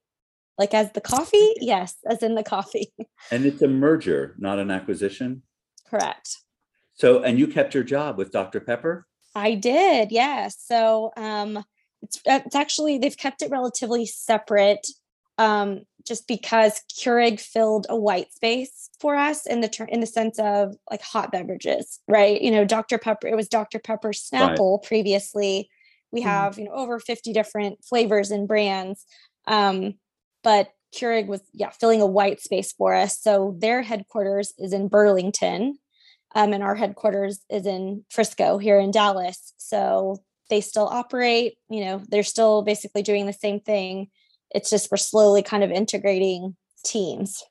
like 0.57 0.73
as 0.73 0.91
the 0.93 1.01
coffee? 1.01 1.53
Yes, 1.61 1.95
as 2.09 2.21
in 2.23 2.35
the 2.35 2.43
coffee. 2.43 2.93
And 3.31 3.45
it's 3.45 3.61
a 3.61 3.67
merger, 3.67 4.35
not 4.37 4.59
an 4.59 4.71
acquisition. 4.71 5.43
Correct. 5.89 6.37
So, 6.93 7.21
and 7.23 7.37
you 7.37 7.47
kept 7.47 7.73
your 7.73 7.83
job 7.83 8.17
with 8.17 8.31
Dr. 8.31 8.59
Pepper. 8.59 9.05
I 9.35 9.55
did, 9.55 10.11
yeah. 10.11 10.47
So 10.47 11.11
um 11.17 11.63
it's 12.01 12.17
uh, 12.25 12.39
it's 12.45 12.55
actually 12.55 12.97
they've 12.99 13.17
kept 13.17 13.41
it 13.41 13.49
relatively 13.51 14.05
separate 14.05 14.87
um 15.37 15.81
just 16.07 16.27
because 16.27 16.81
Keurig 16.93 17.39
filled 17.39 17.87
a 17.89 17.95
white 17.97 18.31
space 18.31 18.89
for 18.99 19.15
us 19.15 19.47
in 19.47 19.61
the 19.61 19.67
ter- 19.67 19.85
in 19.85 19.99
the 19.99 20.05
sense 20.07 20.37
of 20.39 20.75
like 20.91 21.01
hot 21.01 21.31
beverages, 21.31 21.99
right? 22.07 22.39
You 22.39 22.51
know, 22.51 22.63
Dr. 22.63 22.97
Pepper, 22.99 23.27
it 23.27 23.35
was 23.35 23.49
Dr. 23.49 23.79
Pepper 23.79 24.09
Snapple 24.11 24.83
previously. 24.83 25.67
We 26.11 26.21
Mhm. 26.21 26.25
have, 26.25 26.59
you 26.59 26.65
know, 26.65 26.73
over 26.73 26.99
50 26.99 27.33
different 27.33 27.83
flavors 27.83 28.31
and 28.31 28.47
brands. 28.47 29.05
Um 29.47 29.95
but 30.43 30.69
Keurig 30.95 31.27
was 31.27 31.41
yeah, 31.53 31.71
filling 31.71 32.01
a 32.01 32.05
white 32.05 32.39
space 32.39 32.71
for 32.71 32.93
us. 32.93 33.19
So 33.19 33.55
their 33.57 33.81
headquarters 33.81 34.53
is 34.57 34.71
in 34.73 34.87
Burlington 34.87 35.77
um, 36.35 36.53
and 36.53 36.61
our 36.63 36.75
headquarters 36.75 37.39
is 37.49 37.65
in 37.65 38.05
Frisco 38.09 38.57
here 38.57 38.77
in 38.79 38.91
Dallas. 38.91 39.53
So 39.57 40.17
they 40.49 40.61
still 40.61 40.87
operate, 40.87 41.57
you 41.69 41.83
know, 41.83 42.01
they're 42.09 42.23
still 42.23 42.61
basically 42.61 43.01
doing 43.01 43.25
the 43.25 43.33
same 43.33 43.59
thing. 43.61 44.09
It's 44.51 44.69
just 44.69 44.89
we're 44.91 44.97
slowly 44.97 45.41
kind 45.43 45.63
of 45.63 45.71
integrating 45.71 46.55
teams. 46.83 47.43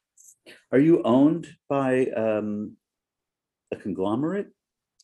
Are 0.72 0.78
you 0.78 1.02
owned 1.02 1.48
by 1.68 2.06
um, 2.16 2.76
a 3.72 3.76
conglomerate? 3.76 4.48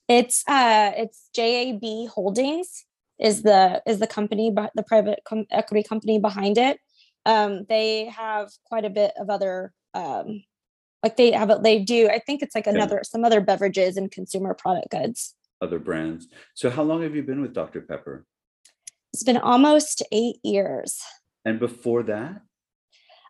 It's 0.09 0.43
uh 0.49 0.91
it's 0.97 1.29
JAB 1.35 2.09
Holdings 2.11 2.85
is 3.21 3.43
the 3.43 3.81
is 3.87 4.01
the 4.01 4.09
company 4.09 4.51
but 4.51 4.73
the 4.75 4.83
private 4.83 5.21
com- 5.25 5.47
equity 5.53 5.85
company 5.85 6.19
behind 6.19 6.59
it. 6.59 6.79
Um 7.27 7.65
they 7.69 8.07
have 8.07 8.51
quite 8.65 8.85
a 8.85 8.91
bit 8.91 9.13
of 9.17 9.31
other 9.31 9.73
um 9.95 10.43
like 11.05 11.17
they 11.17 11.31
have 11.31 11.49
a, 11.51 11.61
they 11.63 11.79
do 11.79 12.09
I 12.09 12.19
think 12.19 12.43
it's 12.43 12.57
like 12.57 12.67
Yeah. 12.67 12.73
another 12.73 13.03
some 13.05 13.25
other 13.25 13.41
beverages 13.41 13.97
and 13.97 14.11
consumer 14.11 14.53
product 14.53 14.91
goods. 14.91 15.37
Other 15.63 15.79
brands. 15.79 16.27
So, 16.55 16.71
how 16.71 16.83
long 16.83 17.03
have 17.03 17.15
you 17.15 17.23
been 17.23 17.41
with 17.43 17.53
Dr. 17.53 17.83
Pepper? 17.83 18.25
It's 19.13 19.23
been 19.23 19.37
almost 19.37 20.03
8 20.11 20.37
years. 20.43 21.01
And 21.45 21.59
before 21.59 22.03
that, 22.05 22.43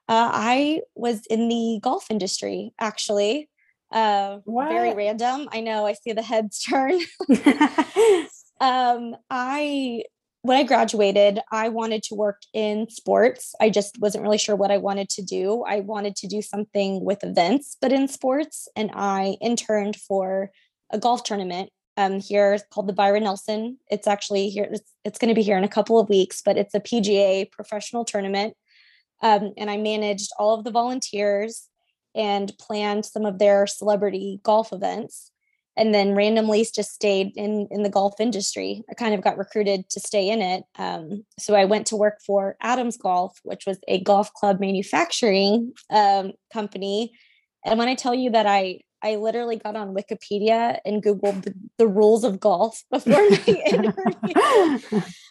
Uh, 0.09 0.31
I 0.33 0.81
was 0.97 1.25
in 1.27 1.49
the 1.49 1.79
golf 1.81 2.11
industry, 2.11 2.73
actually. 2.81 3.49
Uh, 3.93 4.39
very 4.45 4.93
random. 4.95 5.49
I 5.53 5.61
know. 5.61 5.87
I 5.87 5.93
see 5.93 6.13
the 6.13 6.23
heads 6.23 6.59
turn. 6.69 6.99
um, 8.61 9.17
I 9.31 10.03
when 10.43 10.57
I 10.57 10.63
graduated, 10.63 11.39
I 11.53 11.69
wanted 11.69 12.03
to 12.05 12.15
work 12.15 12.41
in 12.55 12.89
sports. 12.89 13.55
I 13.61 13.69
just 13.69 13.99
wasn't 14.01 14.23
really 14.25 14.39
sure 14.39 14.57
what 14.57 14.71
I 14.71 14.79
wanted 14.79 15.11
to 15.11 15.23
do. 15.23 15.65
I 15.69 15.81
wanted 15.81 16.17
to 16.17 16.27
do 16.27 16.41
something 16.41 17.05
with 17.05 17.23
events, 17.23 17.77
but 17.81 17.93
in 17.93 18.09
sports, 18.09 18.67
and 18.75 18.91
I 18.95 19.37
interned 19.43 19.97
for 19.97 20.51
a 20.91 20.99
golf 20.99 21.25
tournament 21.25 21.71
um, 21.97 22.21
here 22.21 22.59
called 22.71 22.89
the 22.89 22.93
Byron 22.93 23.25
Nelson. 23.25 23.79
It's 23.91 24.07
actually 24.07 24.49
here. 24.49 24.69
It's, 24.71 24.93
it's 25.05 25.19
going 25.19 25.29
to 25.29 25.35
be 25.35 25.43
here 25.43 25.59
in 25.59 25.65
a 25.65 25.69
couple 25.69 25.99
of 25.99 26.09
weeks, 26.09 26.43
but 26.45 26.57
it's 26.57 26.75
a 26.75 26.81
PGA 26.81 27.51
professional 27.51 28.05
tournament 28.05 28.55
um, 29.23 29.53
and 29.57 29.71
I 29.71 29.77
managed 29.77 30.31
all 30.39 30.57
of 30.57 30.65
the 30.65 30.71
volunteers 30.71 31.69
and 32.15 32.53
planned 32.59 33.07
some 33.07 33.25
of 33.25 33.39
their 33.39 33.67
celebrity 33.67 34.41
golf 34.43 34.73
events. 34.73 35.31
And 35.77 35.95
then 35.95 36.15
randomly 36.15 36.67
just 36.75 36.93
stayed 36.93 37.33
in 37.37 37.69
in 37.71 37.85
the 37.85 37.89
golf 37.89 38.21
industry. 38.21 38.83
I 38.91 38.95
kind 38.95 39.15
of 39.15 39.23
got 39.23 39.39
recruited 39.39 39.89
to 39.91 40.01
stay 40.01 40.29
in 40.29 40.43
it. 40.43 40.65
Um, 40.77 41.25
so 41.39 41.55
I 41.55 41.65
went 41.65 41.87
to 41.87 41.97
work 41.97 42.19
for 42.27 42.57
Adams 42.61 42.97
Golf, 42.97 43.39
which 43.45 43.65
was 43.67 43.79
a 43.87 44.03
golf 44.03 44.35
club 44.35 44.61
manufacturing 44.61 45.73
um, 45.89 46.33
company. 46.53 47.13
And 47.65 47.79
when 47.79 47.89
I 47.89 47.95
tell 47.95 48.15
you 48.15 48.31
that 48.31 48.47
I 48.47 48.81
I 49.03 49.17
literally 49.17 49.57
got 49.57 49.77
on 49.77 49.95
Wikipedia 49.95 50.79
and 50.85 51.03
Googled 51.03 51.43
the, 51.45 51.55
the 51.79 51.87
rules 51.87 52.25
of 52.25 52.39
golf 52.41 52.83
before 52.91 53.13
my 53.31 53.63
interview 53.67 54.79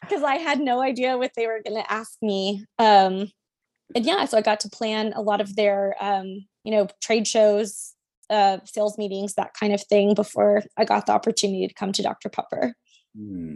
because 0.01 0.23
I 0.25 0.35
had 0.35 0.59
no 0.59 0.81
idea 0.81 1.17
what 1.17 1.31
they 1.35 1.47
were 1.47 1.61
going 1.65 1.81
to 1.81 1.91
ask 1.91 2.17
me. 2.21 2.65
Um, 2.77 3.31
and 3.95 4.05
yeah, 4.05 4.25
so 4.25 4.37
I 4.37 4.41
got 4.41 4.59
to 4.61 4.69
plan 4.69 5.13
a 5.15 5.21
lot 5.21 5.41
of 5.41 5.55
their, 5.55 5.95
um, 5.99 6.45
you 6.63 6.71
know, 6.71 6.87
trade 7.01 7.27
shows, 7.27 7.93
uh, 8.29 8.59
sales 8.65 8.97
meetings, 8.97 9.33
that 9.35 9.53
kind 9.59 9.73
of 9.73 9.81
thing 9.83 10.13
before 10.13 10.63
I 10.77 10.85
got 10.85 11.05
the 11.07 11.11
opportunity 11.13 11.67
to 11.67 11.73
come 11.73 11.91
to 11.93 12.03
Dr. 12.03 12.29
Pepper. 12.29 12.75
hmm, 13.15 13.55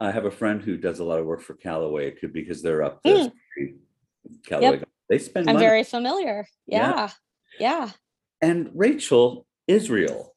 I 0.00 0.10
have 0.10 0.24
a 0.24 0.30
friend 0.30 0.60
who 0.60 0.76
does 0.76 0.98
a 0.98 1.04
lot 1.04 1.20
of 1.20 1.26
work 1.26 1.40
for 1.40 1.54
Callaway. 1.54 2.08
It 2.08 2.18
could 2.20 2.32
be 2.32 2.40
because 2.40 2.62
they're 2.62 2.82
up 2.82 3.00
Mm. 3.04 3.30
there. 3.56 3.68
Callaway, 4.46 4.82
they 5.08 5.18
spend 5.18 5.48
I'm 5.48 5.54
money. 5.54 5.66
very 5.66 5.84
familiar. 5.84 6.46
Yeah. 6.66 6.88
Yeah. 6.90 7.10
Yeah. 7.60 7.90
And 8.40 8.70
Rachel 8.74 9.46
Israel. 9.66 10.32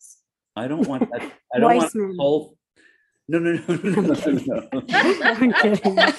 I 0.55 0.67
don't 0.67 0.87
want 0.87 1.09
that. 1.11 1.21
I 1.53 1.59
don't 1.59 1.75
want 1.75 1.79
Weissman. 1.79 2.15
whole. 2.17 2.57
No, 3.29 3.39
no, 3.39 3.53
no, 3.53 3.75
no, 3.75 4.01
no, 4.01 4.13
no, 4.13 4.31
no. 4.45 4.83
I'm 5.23 5.53
kidding. 5.53 5.99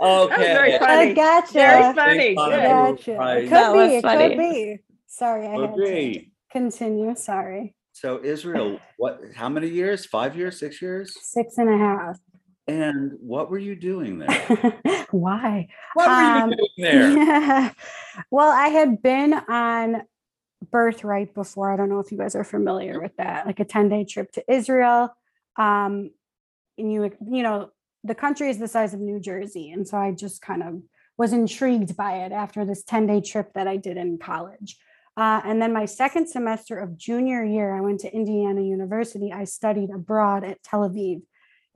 okay. 0.00 0.36
very 0.36 0.74
I 0.74 1.12
gotcha. 1.14 1.52
Very 1.52 1.94
funny. 1.94 2.18
Big 2.18 2.36
Good. 2.36 2.62
Gotcha. 2.62 3.16
Right. 3.16 3.38
It 3.38 3.42
could 3.44 3.52
That 3.52 3.74
was 3.74 3.88
be. 3.88 3.96
It 3.96 4.02
funny. 4.02 4.28
could 4.28 4.38
be. 4.38 4.78
Sorry, 5.06 5.46
I 5.46 5.50
had 5.60 5.74
to 5.74 6.22
continue. 6.52 7.14
Sorry. 7.16 7.74
So 7.92 8.20
Israel, 8.22 8.78
what? 8.98 9.20
How 9.34 9.48
many 9.48 9.68
years? 9.68 10.04
Five 10.06 10.36
years? 10.36 10.60
Six 10.60 10.80
years? 10.82 11.16
Six 11.20 11.56
and 11.56 11.68
a 11.68 11.78
half. 11.78 12.18
And 12.68 13.12
what 13.20 13.50
were 13.50 13.58
you 13.58 13.74
doing 13.74 14.18
there? 14.18 15.06
Why? 15.10 15.68
What 15.94 16.08
were 16.08 16.14
Um, 16.14 16.50
you 16.50 16.56
doing 16.56 16.68
there? 16.78 17.10
Yeah. 17.12 17.72
Well, 18.30 18.50
I 18.52 18.68
had 18.68 19.02
been 19.02 19.32
on 19.34 20.02
Birthright 20.70 21.34
before. 21.34 21.72
I 21.72 21.76
don't 21.76 21.88
know 21.88 22.00
if 22.00 22.12
you 22.12 22.18
guys 22.18 22.34
are 22.34 22.44
familiar 22.44 23.00
with 23.00 23.16
that, 23.16 23.46
like 23.46 23.60
a 23.60 23.64
10 23.64 23.88
day 23.88 24.04
trip 24.04 24.30
to 24.32 24.44
Israel. 24.52 25.14
Um, 25.56 26.10
and 26.76 26.92
you, 26.92 27.10
you 27.30 27.42
know, 27.42 27.70
the 28.04 28.14
country 28.14 28.50
is 28.50 28.58
the 28.58 28.68
size 28.68 28.94
of 28.94 29.00
New 29.00 29.18
Jersey. 29.18 29.70
And 29.70 29.88
so 29.88 29.96
I 29.96 30.12
just 30.12 30.42
kind 30.42 30.62
of 30.62 30.82
was 31.16 31.32
intrigued 31.32 31.96
by 31.96 32.18
it 32.24 32.32
after 32.32 32.64
this 32.64 32.84
10 32.84 33.06
day 33.06 33.20
trip 33.20 33.52
that 33.54 33.66
I 33.66 33.76
did 33.76 33.96
in 33.96 34.18
college. 34.18 34.76
Uh, 35.16 35.40
and 35.44 35.60
then 35.60 35.72
my 35.72 35.84
second 35.84 36.28
semester 36.28 36.78
of 36.78 36.96
junior 36.96 37.44
year, 37.44 37.74
I 37.76 37.80
went 37.80 38.00
to 38.00 38.14
Indiana 38.14 38.62
University. 38.62 39.32
I 39.32 39.44
studied 39.44 39.90
abroad 39.90 40.44
at 40.44 40.62
Tel 40.62 40.88
Aviv 40.88 41.22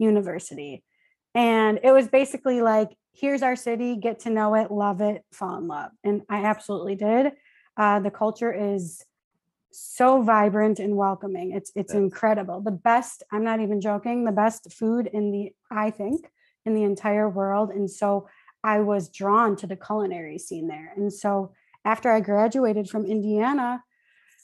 University. 0.02 0.84
And 1.34 1.80
it 1.82 1.92
was 1.92 2.08
basically 2.08 2.60
like, 2.60 2.90
here's 3.14 3.42
our 3.42 3.56
city, 3.56 3.96
get 3.96 4.20
to 4.20 4.30
know 4.30 4.54
it, 4.54 4.70
love 4.70 5.00
it, 5.00 5.24
fall 5.32 5.56
in 5.58 5.66
love. 5.68 5.90
And 6.04 6.22
I 6.28 6.44
absolutely 6.44 6.96
did. 6.96 7.32
Uh, 7.76 8.00
the 8.00 8.10
culture 8.10 8.52
is 8.52 9.04
so 9.70 10.22
vibrant 10.22 10.78
and 10.78 10.96
welcoming. 10.96 11.52
It's 11.52 11.72
it's 11.74 11.94
incredible. 11.94 12.60
The 12.60 12.70
best, 12.70 13.22
I'm 13.32 13.44
not 13.44 13.60
even 13.60 13.80
joking, 13.80 14.24
the 14.24 14.32
best 14.32 14.70
food 14.72 15.08
in 15.10 15.32
the, 15.32 15.52
I 15.70 15.90
think, 15.90 16.30
in 16.66 16.74
the 16.74 16.84
entire 16.84 17.28
world. 17.28 17.70
And 17.70 17.90
so 17.90 18.28
I 18.62 18.80
was 18.80 19.08
drawn 19.08 19.56
to 19.56 19.66
the 19.66 19.76
culinary 19.76 20.38
scene 20.38 20.68
there. 20.68 20.92
And 20.96 21.12
so 21.12 21.54
after 21.84 22.10
I 22.10 22.20
graduated 22.20 22.88
from 22.88 23.06
Indiana, 23.06 23.82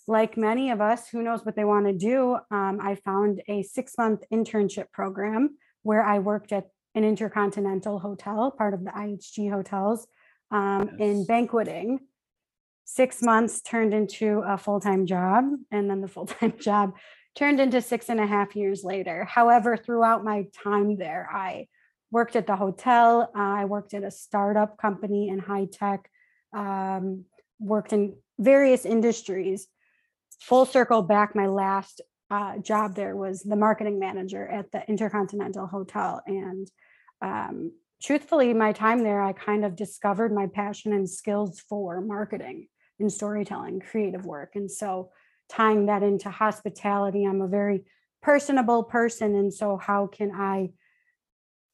like 0.08 0.38
many 0.38 0.70
of 0.70 0.80
us, 0.80 1.08
who 1.08 1.22
knows 1.22 1.44
what 1.44 1.54
they 1.54 1.64
want 1.64 1.86
to 1.86 1.92
do, 1.92 2.38
um, 2.50 2.80
I 2.82 2.96
found 3.04 3.42
a 3.46 3.62
six 3.62 3.92
month 3.98 4.24
internship 4.32 4.90
program 4.90 5.58
where 5.82 6.02
I 6.02 6.18
worked 6.18 6.50
at 6.50 6.68
an 6.94 7.04
intercontinental 7.04 7.98
hotel, 7.98 8.50
part 8.50 8.72
of 8.72 8.84
the 8.84 8.90
IHG 8.90 9.50
hotels, 9.50 10.06
um, 10.50 10.96
in 10.98 11.26
banqueting. 11.26 12.00
Six 12.86 13.20
months 13.22 13.60
turned 13.60 13.92
into 13.92 14.42
a 14.46 14.56
full 14.56 14.80
time 14.80 15.04
job, 15.04 15.44
and 15.70 15.90
then 15.90 16.00
the 16.00 16.08
full 16.16 16.26
time 16.26 16.54
job 16.58 16.94
turned 17.36 17.60
into 17.60 17.82
six 17.82 18.08
and 18.08 18.18
a 18.18 18.26
half 18.26 18.56
years 18.56 18.82
later. 18.82 19.26
However, 19.26 19.76
throughout 19.76 20.24
my 20.24 20.46
time 20.64 20.96
there, 20.96 21.28
I 21.30 21.68
worked 22.10 22.34
at 22.34 22.46
the 22.46 22.56
hotel. 22.56 23.30
Uh, 23.36 23.38
I 23.40 23.66
worked 23.66 23.92
at 23.92 24.04
a 24.04 24.10
startup 24.10 24.78
company 24.78 25.28
in 25.28 25.38
high 25.38 25.66
tech, 25.70 26.10
um, 26.54 27.26
worked 27.60 27.92
in 27.92 28.16
various 28.38 28.86
industries. 28.86 29.68
Full 30.40 30.66
circle 30.66 31.02
back, 31.02 31.34
my 31.34 31.46
last 31.46 32.00
uh, 32.30 32.58
job 32.58 32.94
there 32.94 33.16
was 33.16 33.42
the 33.42 33.56
marketing 33.56 33.98
manager 33.98 34.46
at 34.46 34.70
the 34.70 34.82
Intercontinental 34.88 35.66
Hotel. 35.66 36.22
And 36.26 36.70
um, 37.22 37.72
truthfully, 38.02 38.52
my 38.54 38.72
time 38.72 39.02
there, 39.02 39.22
I 39.22 39.32
kind 39.32 39.64
of 39.64 39.76
discovered 39.76 40.32
my 40.32 40.46
passion 40.46 40.92
and 40.92 41.08
skills 41.08 41.60
for 41.60 42.00
marketing 42.00 42.68
and 43.00 43.12
storytelling, 43.12 43.80
creative 43.80 44.26
work. 44.26 44.52
And 44.54 44.70
so 44.70 45.10
tying 45.48 45.86
that 45.86 46.02
into 46.02 46.30
hospitality, 46.30 47.24
I'm 47.24 47.40
a 47.40 47.48
very 47.48 47.84
personable 48.22 48.84
person. 48.84 49.34
And 49.34 49.52
so, 49.52 49.76
how 49.76 50.06
can 50.06 50.32
I 50.32 50.70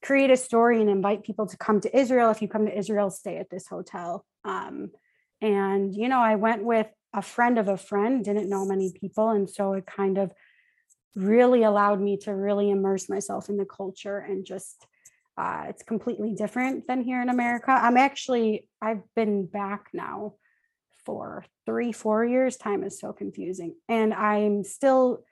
create 0.03 0.31
a 0.31 0.37
story 0.37 0.81
and 0.81 0.91
invite 0.91 1.25
people 1.25 1.47
to 1.47 1.57
come 1.57 1.81
to 1.81 1.97
Israel? 1.97 2.31
If 2.31 2.43
you 2.43 2.49
come 2.49 2.67
to 2.67 2.79
Israel, 2.79 3.11
stay 3.11 3.39
at 3.39 3.51
this 3.51 3.67
hotel. 3.67 4.25
Um, 4.45 4.91
and, 5.41 5.95
you 5.95 6.09
know, 6.09 6.21
I 6.21 6.37
went 6.37 6.65
with 6.65 6.87
a 7.15 7.23
friend 7.23 7.59
of 7.59 7.69
a 7.69 7.77
friend, 7.77 8.25
didn't 8.25 8.51
know 8.51 8.67
many 8.67 8.93
people. 8.93 9.31
And 9.31 9.49
so 9.49 9.73
it 9.75 9.87
kind 9.87 10.19
of 10.19 10.33
really 11.15 11.63
allowed 11.63 12.01
me 12.01 12.17
to 12.19 12.35
really 12.35 12.71
immerse 12.71 13.09
myself 13.09 13.49
in 13.49 13.57
the 13.57 13.65
culture 13.65 14.19
and 14.19 14.45
just 14.45 14.87
uh, 15.37 15.65
it's 15.69 15.83
completely 15.83 16.35
different 16.35 16.87
than 16.87 17.03
here 17.03 17.21
in 17.23 17.29
America. 17.29 17.71
I'm 17.71 17.97
actually, 17.97 18.69
I've 18.81 19.03
been 19.17 19.47
back 19.47 19.89
now 19.93 20.35
for 21.05 21.45
three, 21.67 21.93
four 21.93 22.25
years. 22.25 22.57
Time 22.57 22.85
is 22.85 23.01
so 23.01 23.13
confusing. 23.13 23.75
And 23.89 24.15
I'm 24.15 24.63
still, 24.65 25.25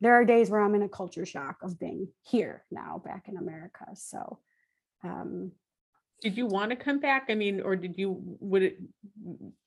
there 0.00 0.14
are 0.14 0.24
days 0.24 0.50
where 0.50 0.60
I'm 0.60 0.74
in 0.74 0.82
a 0.82 0.88
culture 0.88 1.24
shock 1.24 1.56
of 1.62 1.78
being 1.78 2.08
here 2.22 2.64
now 2.70 3.00
back 3.04 3.28
in 3.28 3.36
America. 3.36 3.86
So, 3.94 4.38
um, 5.02 5.52
did 6.22 6.36
you 6.36 6.46
want 6.46 6.70
to 6.70 6.76
come 6.76 6.98
back? 7.00 7.26
I 7.28 7.34
mean, 7.34 7.60
or 7.60 7.76
did 7.76 7.98
you, 7.98 8.36
would 8.40 8.62
it, 8.62 8.78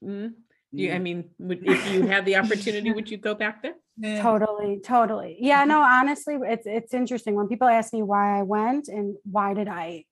mm, 0.03 0.34
you, 0.72 0.91
I 0.91 0.99
mean, 0.99 1.30
would, 1.39 1.59
if 1.63 1.91
you 1.91 2.05
had 2.05 2.26
the 2.26 2.36
opportunity, 2.36 2.91
would 2.91 3.09
you 3.09 3.17
go 3.17 3.34
back 3.34 3.63
there? 3.63 3.76
Totally, 4.22 4.80
totally. 4.82 5.36
Yeah, 5.41 5.65
no, 5.65 5.82
honestly, 5.82 6.38
it's 6.41 6.65
it's 6.65 6.93
interesting 6.93 7.36
when 7.36 7.49
people 7.49 7.67
ask 7.67 7.91
me 7.91 8.01
why 8.01 8.39
I 8.39 8.43
went 8.43 8.88
and 8.88 9.17
why 9.30 9.53
did 9.53 9.67
I 9.67 10.05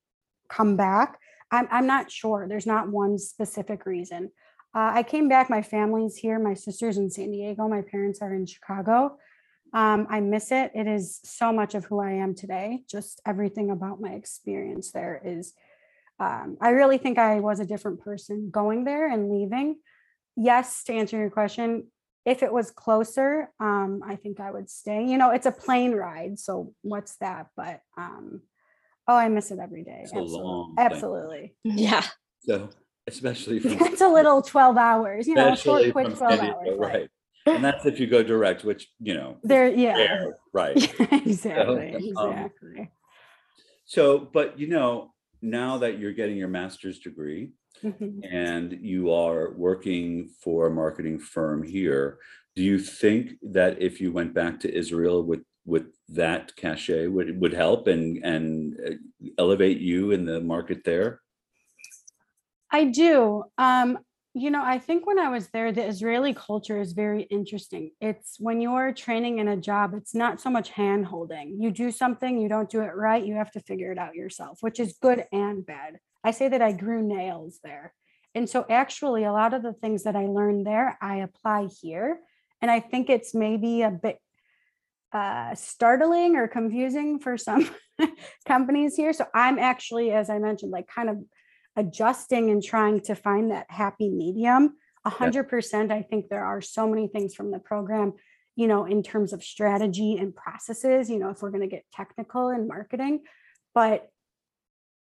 come 0.50 0.76
back. 0.76 1.18
I'm 1.52 1.70
I'm 1.72 1.88
not 1.88 2.12
sure. 2.12 2.48
There's 2.50 2.66
not 2.66 2.90
one 2.90 3.18
specific 3.18 3.86
reason. 3.86 4.32
Uh, 4.76 4.92
I 4.94 5.04
came 5.04 5.30
back. 5.30 5.50
My 5.50 5.62
family's 5.62 6.18
here. 6.18 6.38
My 6.38 6.54
sister's 6.54 6.98
in 6.98 7.10
San 7.10 7.32
Diego. 7.32 7.70
My 7.70 7.82
parents 7.82 8.22
are 8.22 8.34
in 8.34 8.46
Chicago. 8.46 9.18
Um, 9.74 10.08
I 10.10 10.20
miss 10.20 10.52
it. 10.52 10.72
It 10.76 10.88
is 10.88 11.20
so 11.24 11.54
much 11.54 11.74
of 11.74 11.86
who 11.86 12.00
I 12.02 12.12
am 12.12 12.36
today. 12.36 12.84
Just 12.90 13.22
everything 13.26 13.72
about 13.72 14.02
my 14.02 14.12
experience 14.12 14.92
there 14.92 15.22
is. 15.24 15.54
Um, 16.20 16.58
I 16.60 16.70
really 16.70 16.98
think 16.98 17.18
I 17.18 17.40
was 17.40 17.60
a 17.60 17.66
different 17.66 18.02
person 18.02 18.50
going 18.52 18.84
there 18.84 19.10
and 19.10 19.32
leaving. 19.32 19.78
Yes, 20.38 20.84
to 20.84 20.94
answer 20.94 21.18
your 21.18 21.32
question, 21.32 21.88
if 22.26 22.44
it 22.44 22.54
was 22.54 22.72
closer, 22.72 23.50
um, 23.60 24.02
I 24.06 24.16
think 24.16 24.40
I 24.40 24.52
would 24.52 24.70
stay. 24.70 25.06
You 25.06 25.18
know, 25.18 25.32
it's 25.32 25.46
a 25.46 25.52
plane 25.52 25.94
ride, 25.94 26.38
so 26.38 26.74
what's 26.84 27.16
that? 27.18 27.48
But 27.56 27.82
um, 27.98 28.42
oh, 29.08 29.16
I 29.16 29.30
miss 29.30 29.50
it 29.52 29.60
every 29.60 29.84
day. 29.84 30.02
It's 30.04 30.14
a 30.14 30.18
Absolutely. 30.18 30.44
long. 30.46 30.76
Absolutely. 30.78 31.56
Yeah. 31.64 32.06
So 32.42 32.70
especially 33.08 33.60
from 33.60 33.72
it's 33.82 34.02
a 34.02 34.08
little 34.08 34.42
12 34.42 34.78
hours, 34.78 35.28
you 35.28 35.36
know, 35.36 35.56
short, 35.56 35.92
quick 35.92 36.16
12 36.16 36.18
San 36.18 36.40
Diego, 36.40 36.54
hours. 36.60 36.78
like, 36.80 36.94
right? 36.94 37.10
And 37.48 37.64
that's 37.64 37.86
if 37.86 38.00
you 38.00 38.08
go 38.08 38.22
direct, 38.22 38.64
which 38.64 38.90
you 39.00 39.14
know, 39.14 39.38
There, 39.44 39.70
yeah. 39.70 39.96
rare, 39.96 40.38
right? 40.54 40.76
exactly. 41.12 42.14
um, 42.18 42.30
Exactly. 42.30 42.92
So, 43.86 44.20
but 44.20 44.60
you 44.60 44.68
know, 44.68 45.14
now 45.42 45.78
that 45.78 45.98
you're 45.98 46.12
getting 46.12 46.36
your 46.36 46.50
master's 46.50 47.00
degree 47.00 47.52
Mhm. 47.84 48.22
and 48.30 48.78
you 48.82 49.12
are 49.12 49.54
working 49.54 50.30
for 50.44 50.68
a 50.68 50.72
marketing 50.72 51.20
firm 51.20 51.64
here, 51.64 52.20
do 52.56 52.64
you 52.64 52.80
think 52.80 53.34
that 53.42 53.82
if 53.82 54.02
you 54.02 54.12
went 54.12 54.34
back 54.34 54.60
to 54.62 54.74
Israel 54.74 55.24
with 55.24 55.44
with 55.66 55.88
that 56.10 56.56
cachet 56.56 57.08
would 57.08 57.40
would 57.42 57.54
help 57.54 57.88
and 57.88 58.24
and 58.24 58.80
uh, 58.88 58.96
elevate 59.38 59.80
you 59.80 60.12
in 60.12 60.26
the 60.26 60.40
market 60.40 60.84
there? 60.84 61.22
I 62.72 62.86
do. 62.86 63.44
Um, 63.58 64.00
you 64.42 64.52
know, 64.52 64.64
I 64.64 64.80
think 64.80 65.06
when 65.06 65.20
I 65.20 65.30
was 65.30 65.50
there, 65.50 65.72
the 65.72 65.86
Israeli 65.86 66.34
culture 66.34 66.80
is 66.80 66.94
very 66.94 67.24
interesting. 67.24 67.92
It's 68.00 68.38
when 68.40 68.62
you're 68.62 68.94
training 68.94 69.40
in 69.40 69.48
a 69.48 69.58
job, 69.58 69.94
it's 69.94 70.16
not 70.16 70.40
so 70.40 70.50
much 70.50 70.70
hand 70.70 71.06
holding. 71.06 71.62
You 71.62 71.72
do 71.72 71.92
something, 71.92 72.40
you 72.40 72.50
don't 72.50 72.70
do 72.70 72.82
it 72.82 72.96
right, 72.96 73.26
you 73.26 73.36
have 73.36 73.52
to 73.52 73.60
figure 73.62 73.92
it 73.92 73.98
out 73.98 74.16
yourself, 74.16 74.60
which 74.62 74.80
is 74.80 74.98
good 75.02 75.26
and 75.32 75.66
bad. 75.66 76.00
I 76.24 76.32
say 76.32 76.48
that 76.50 76.62
I 76.62 76.72
grew 76.72 77.02
nails 77.02 77.60
there. 77.64 77.94
And 78.36 78.50
so, 78.50 78.66
actually, 78.70 79.24
a 79.24 79.32
lot 79.32 79.54
of 79.54 79.64
the 79.64 79.74
things 79.74 80.04
that 80.04 80.16
I 80.16 80.26
learned 80.26 80.68
there, 80.68 80.98
I 81.02 81.18
apply 81.18 81.70
here. 81.82 82.20
And 82.62 82.70
I 82.70 82.80
think 82.80 83.10
it's 83.10 83.34
maybe 83.34 83.82
a 83.82 83.90
bit 83.92 84.20
uh, 85.12 85.56
startling 85.56 86.36
or 86.36 86.48
confusing 86.48 87.20
for 87.20 87.38
some 87.38 87.70
companies 88.46 88.96
here. 88.96 89.14
So, 89.14 89.26
I'm 89.34 89.58
actually, 89.58 90.12
as 90.12 90.30
I 90.30 90.38
mentioned, 90.38 90.72
like 90.72 90.88
kind 90.88 91.10
of 91.10 91.18
adjusting 91.78 92.50
and 92.50 92.62
trying 92.62 93.00
to 93.02 93.16
find 93.16 93.52
that 93.52 93.68
happy 93.70 94.10
medium. 94.10 94.76
A 95.06 95.10
hundred 95.10 95.46
percent. 95.46 95.92
I 95.92 96.02
think 96.02 96.28
there 96.28 96.44
are 96.44 96.60
so 96.60 96.90
many 96.90 97.08
things 97.08 97.34
from 97.34 97.52
the 97.52 97.60
program, 97.60 98.14
you 98.58 98.68
know, 98.68 98.84
in 98.84 99.04
terms 99.04 99.32
of 99.32 99.42
strategy 99.44 100.18
and 100.18 100.36
processes, 100.36 101.10
you 101.10 101.20
know, 101.20 101.30
if 101.30 101.42
we're 101.42 101.52
going 101.52 101.62
to 101.62 101.68
get 101.68 101.86
technical 101.94 102.50
in 102.50 102.68
marketing, 102.68 103.22
but 103.74 104.10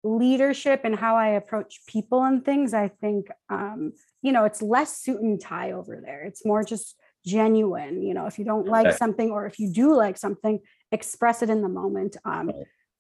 leadership 0.03 0.81
and 0.83 0.97
how 0.97 1.15
I 1.17 1.29
approach 1.29 1.87
people 1.87 2.25
and 2.25 2.45
things, 2.45 2.75
I 2.75 2.89
think, 2.89 3.29
um, 3.49 3.93
you 4.23 4.33
know, 4.33 4.45
it's 4.45 4.61
less 4.61 4.97
suit 4.97 5.21
and 5.21 5.41
tie 5.41 5.71
over 5.71 6.01
there. 6.05 6.25
It's 6.25 6.45
more 6.45 6.65
just 6.65 6.97
genuine. 7.25 8.03
You 8.03 8.15
know, 8.15 8.27
if 8.27 8.39
you 8.39 8.45
don't 8.45 8.67
like 8.67 8.89
Okay. 8.89 8.97
something 8.97 9.31
or 9.31 9.47
if 9.47 9.61
you 9.61 9.73
do 9.73 9.95
like 9.95 10.19
something, 10.19 10.59
express 10.91 11.43
it 11.43 11.51
in 11.51 11.63
the 11.63 11.69
moment 11.69 12.17
um, 12.25 12.51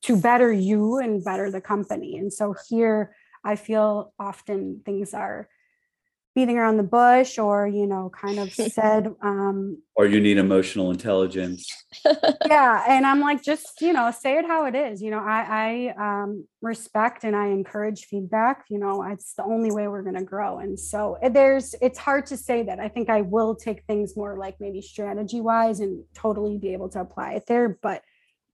to 0.03 0.17
better 0.17 0.53
you 0.53 0.99
and 0.99 1.25
better 1.25 1.51
the 1.51 1.61
company. 1.61 2.19
And 2.19 2.33
so 2.33 2.55
here, 2.69 3.17
I 3.45 3.57
feel 3.57 4.13
often 4.19 4.83
things 4.85 5.15
are 5.15 5.49
beating 6.35 6.57
around 6.57 6.79
the 6.79 6.83
bush 6.83 7.39
or, 7.39 7.67
you 7.67 7.87
know, 7.87 8.11
kind 8.11 8.39
of 8.39 8.53
said, 8.55 9.15
um, 9.23 9.83
Or 9.97 10.07
you 10.07 10.21
need 10.21 10.39
emotional 10.39 10.91
intelligence? 10.91 11.67
yeah 12.49 12.85
and 12.89 13.07
i'm 13.07 13.21
like 13.21 13.43
just 13.43 13.81
you 13.81 13.93
know 13.93 14.11
say 14.11 14.39
it 14.39 14.47
how 14.47 14.65
it 14.67 14.75
is 14.75 15.03
you 15.03 15.11
know 15.11 15.19
i 15.19 15.93
i 15.99 16.23
um 16.23 16.47
respect 16.61 17.25
and 17.25 17.37
i 17.37 17.49
encourage 17.49 18.05
feedback 18.07 18.65
you 18.69 18.79
know 18.79 19.03
it's 19.03 19.35
the 19.35 19.45
only 19.45 19.71
way 19.71 19.87
we're 19.89 20.03
going 20.03 20.17
to 20.17 20.25
grow 20.25 20.59
and 20.59 20.79
so 20.79 21.17
eh, 21.23 21.29
there's 21.29 21.75
it's 21.81 21.99
hard 21.99 22.25
to 22.27 22.37
say 22.37 22.63
that 22.63 22.81
i 22.81 22.89
think 22.89 23.09
i 23.11 23.21
will 23.21 23.55
take 23.55 23.85
things 23.85 24.17
more 24.17 24.37
like 24.39 24.57
maybe 24.61 24.81
strategy 24.81 25.41
wise 25.41 25.81
and 25.81 26.03
totally 26.15 26.59
be 26.59 26.73
able 26.73 26.89
to 26.89 27.01
apply 27.01 27.33
it 27.33 27.45
there 27.47 27.79
but 27.83 28.03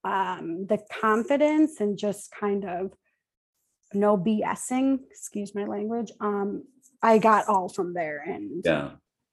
um 0.04 0.66
the 0.66 0.78
confidence 1.00 1.80
and 1.80 1.96
just 1.98 2.30
kind 2.32 2.64
of 2.64 2.92
no 3.94 4.16
bsing 4.16 4.98
excuse 5.10 5.54
my 5.54 5.64
language 5.64 6.10
um 6.20 6.64
i 7.02 7.18
got 7.18 7.48
all 7.48 7.68
from 7.68 7.94
there 7.94 8.22
and 8.26 8.62
Yeah. 8.64 8.90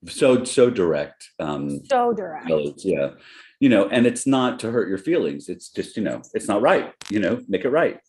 So 0.07 0.43
so 0.43 0.69
direct. 0.69 1.31
Um 1.39 1.83
so 1.85 2.13
direct 2.13 2.49
yeah. 2.83 3.11
You 3.59 3.69
know, 3.69 3.87
and 3.87 4.05
it's 4.05 4.27
not 4.27 4.59
to 4.59 4.71
hurt 4.71 4.89
your 4.89 4.97
feelings. 4.97 5.47
It's 5.47 5.69
just, 5.69 5.95
you 5.95 6.03
know, 6.03 6.21
it's 6.33 6.47
not 6.47 6.61
right. 6.61 6.93
You 7.09 7.19
know, 7.19 7.41
make 7.47 7.63
it 7.63 7.69
right. 7.69 7.99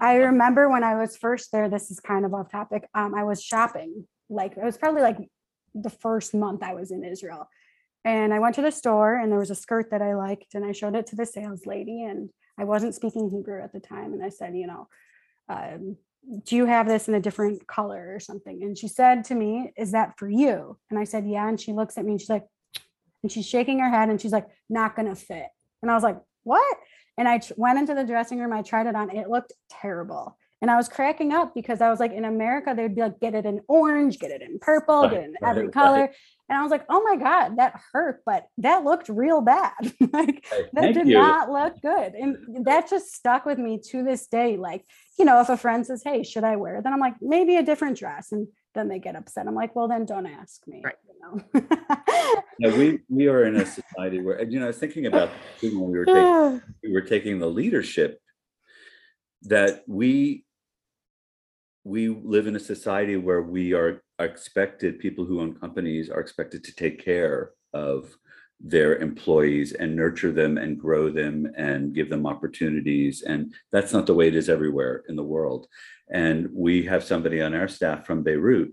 I 0.00 0.16
remember 0.16 0.68
when 0.68 0.82
I 0.82 0.96
was 0.96 1.16
first 1.16 1.52
there, 1.52 1.68
this 1.68 1.90
is 1.90 2.00
kind 2.00 2.24
of 2.24 2.32
off 2.34 2.50
topic. 2.50 2.88
Um, 2.94 3.14
I 3.14 3.22
was 3.22 3.42
shopping, 3.42 4.06
like 4.28 4.56
it 4.56 4.64
was 4.64 4.78
probably 4.78 5.02
like 5.02 5.18
the 5.74 5.90
first 5.90 6.34
month 6.34 6.62
I 6.62 6.74
was 6.74 6.90
in 6.90 7.04
Israel. 7.04 7.48
And 8.04 8.34
I 8.34 8.38
went 8.38 8.54
to 8.56 8.62
the 8.62 8.72
store 8.72 9.14
and 9.14 9.30
there 9.30 9.38
was 9.38 9.50
a 9.50 9.54
skirt 9.54 9.90
that 9.90 10.02
I 10.02 10.14
liked 10.14 10.54
and 10.54 10.64
I 10.64 10.72
showed 10.72 10.96
it 10.96 11.06
to 11.08 11.16
the 11.16 11.26
sales 11.26 11.66
lady 11.66 12.02
and 12.02 12.30
I 12.58 12.64
wasn't 12.64 12.94
speaking 12.94 13.30
Hebrew 13.30 13.62
at 13.62 13.72
the 13.72 13.80
time. 13.80 14.12
And 14.12 14.24
I 14.24 14.30
said, 14.30 14.56
you 14.56 14.66
know, 14.66 14.88
um, 15.48 15.96
do 16.44 16.56
you 16.56 16.66
have 16.66 16.86
this 16.86 17.08
in 17.08 17.14
a 17.14 17.20
different 17.20 17.66
color 17.66 18.14
or 18.14 18.20
something? 18.20 18.62
And 18.62 18.76
she 18.76 18.88
said 18.88 19.24
to 19.24 19.34
me, 19.34 19.72
is 19.76 19.92
that 19.92 20.18
for 20.18 20.28
you? 20.28 20.78
And 20.90 20.98
I 20.98 21.04
said, 21.04 21.26
yeah. 21.26 21.48
And 21.48 21.60
she 21.60 21.72
looks 21.72 21.98
at 21.98 22.04
me 22.04 22.12
and 22.12 22.20
she's 22.20 22.30
like, 22.30 22.46
and 23.22 23.30
she's 23.30 23.46
shaking 23.46 23.78
her 23.80 23.90
head 23.90 24.08
and 24.08 24.20
she's 24.20 24.32
like, 24.32 24.46
not 24.68 24.96
gonna 24.96 25.16
fit. 25.16 25.48
And 25.82 25.90
I 25.90 25.94
was 25.94 26.02
like, 26.02 26.18
what? 26.42 26.76
And 27.16 27.28
I 27.28 27.40
went 27.56 27.78
into 27.78 27.94
the 27.94 28.04
dressing 28.04 28.38
room. 28.38 28.52
I 28.52 28.62
tried 28.62 28.86
it 28.86 28.94
on. 28.94 29.10
It 29.10 29.28
looked 29.28 29.52
terrible. 29.70 30.36
And 30.62 30.70
I 30.70 30.76
was 30.76 30.88
cracking 30.88 31.32
up 31.32 31.54
because 31.54 31.80
I 31.80 31.90
was 31.90 32.00
like, 32.00 32.12
in 32.12 32.24
America, 32.24 32.72
they'd 32.74 32.94
be 32.94 33.02
like, 33.02 33.20
get 33.20 33.34
it 33.34 33.44
in 33.44 33.60
orange, 33.68 34.18
get 34.18 34.30
it 34.30 34.40
in 34.40 34.58
purple, 34.58 35.02
Right, 35.02 35.10
get 35.10 35.20
it 35.20 35.24
in 35.26 35.34
right, 35.40 35.50
every 35.50 35.64
right. 35.64 35.72
color. 35.72 36.10
And 36.48 36.58
I 36.58 36.62
was 36.62 36.70
like, 36.70 36.84
oh 36.88 37.02
my 37.02 37.16
God, 37.16 37.56
that 37.56 37.80
hurt, 37.92 38.22
but 38.24 38.46
that 38.58 38.84
looked 38.84 39.08
real 39.08 39.40
bad. 39.40 39.72
like 40.12 40.46
that 40.50 40.70
Thank 40.74 40.94
did 40.94 41.08
you. 41.08 41.14
not 41.18 41.50
look 41.50 41.80
good. 41.82 42.14
And 42.14 42.66
that 42.66 42.88
just 42.88 43.14
stuck 43.14 43.44
with 43.44 43.58
me 43.58 43.80
to 43.90 44.02
this 44.02 44.26
day. 44.26 44.56
Like, 44.56 44.84
you 45.18 45.24
know, 45.24 45.40
if 45.40 45.48
a 45.48 45.56
friend 45.56 45.86
says, 45.86 46.02
Hey, 46.04 46.22
should 46.22 46.44
I 46.44 46.56
wear 46.56 46.76
it? 46.76 46.84
Then 46.84 46.92
I'm 46.92 47.00
like, 47.00 47.16
maybe 47.20 47.56
a 47.56 47.62
different 47.62 47.98
dress. 47.98 48.32
And 48.32 48.48
then 48.74 48.88
they 48.88 48.98
get 48.98 49.16
upset. 49.16 49.46
I'm 49.46 49.54
like, 49.54 49.74
well, 49.74 49.88
then 49.88 50.04
don't 50.04 50.26
ask 50.26 50.66
me. 50.66 50.82
Right. 50.84 50.96
You 51.08 51.42
know? 51.54 51.62
Yeah, 52.58 52.76
we 52.76 53.00
we 53.08 53.26
are 53.28 53.44
in 53.44 53.56
a 53.56 53.66
society 53.66 54.20
where 54.20 54.42
you 54.44 54.58
know 54.58 54.66
I 54.66 54.68
was 54.68 54.78
thinking 54.78 55.06
about 55.06 55.30
when 55.60 55.90
we 55.90 55.98
were 55.98 56.04
taking 56.04 56.62
we 56.82 56.92
were 56.92 57.00
taking 57.00 57.38
the 57.38 57.48
leadership 57.48 58.20
that 59.42 59.82
we 59.86 60.43
we 61.84 62.08
live 62.08 62.46
in 62.46 62.56
a 62.56 62.60
society 62.60 63.16
where 63.16 63.42
we 63.42 63.74
are 63.74 64.02
expected 64.18 64.98
people 64.98 65.24
who 65.24 65.40
own 65.40 65.54
companies 65.54 66.08
are 66.08 66.20
expected 66.20 66.64
to 66.64 66.74
take 66.74 67.04
care 67.04 67.50
of 67.74 68.16
their 68.60 68.96
employees 68.96 69.72
and 69.72 69.94
nurture 69.94 70.32
them 70.32 70.56
and 70.56 70.80
grow 70.80 71.10
them 71.10 71.52
and 71.56 71.94
give 71.94 72.08
them 72.08 72.26
opportunities. 72.26 73.22
And 73.22 73.52
that's 73.70 73.92
not 73.92 74.06
the 74.06 74.14
way 74.14 74.28
it 74.28 74.34
is 74.34 74.48
everywhere 74.48 75.04
in 75.08 75.16
the 75.16 75.22
world. 75.22 75.66
And 76.10 76.48
we 76.52 76.84
have 76.84 77.04
somebody 77.04 77.42
on 77.42 77.54
our 77.54 77.68
staff 77.68 78.06
from 78.06 78.22
beirut 78.22 78.72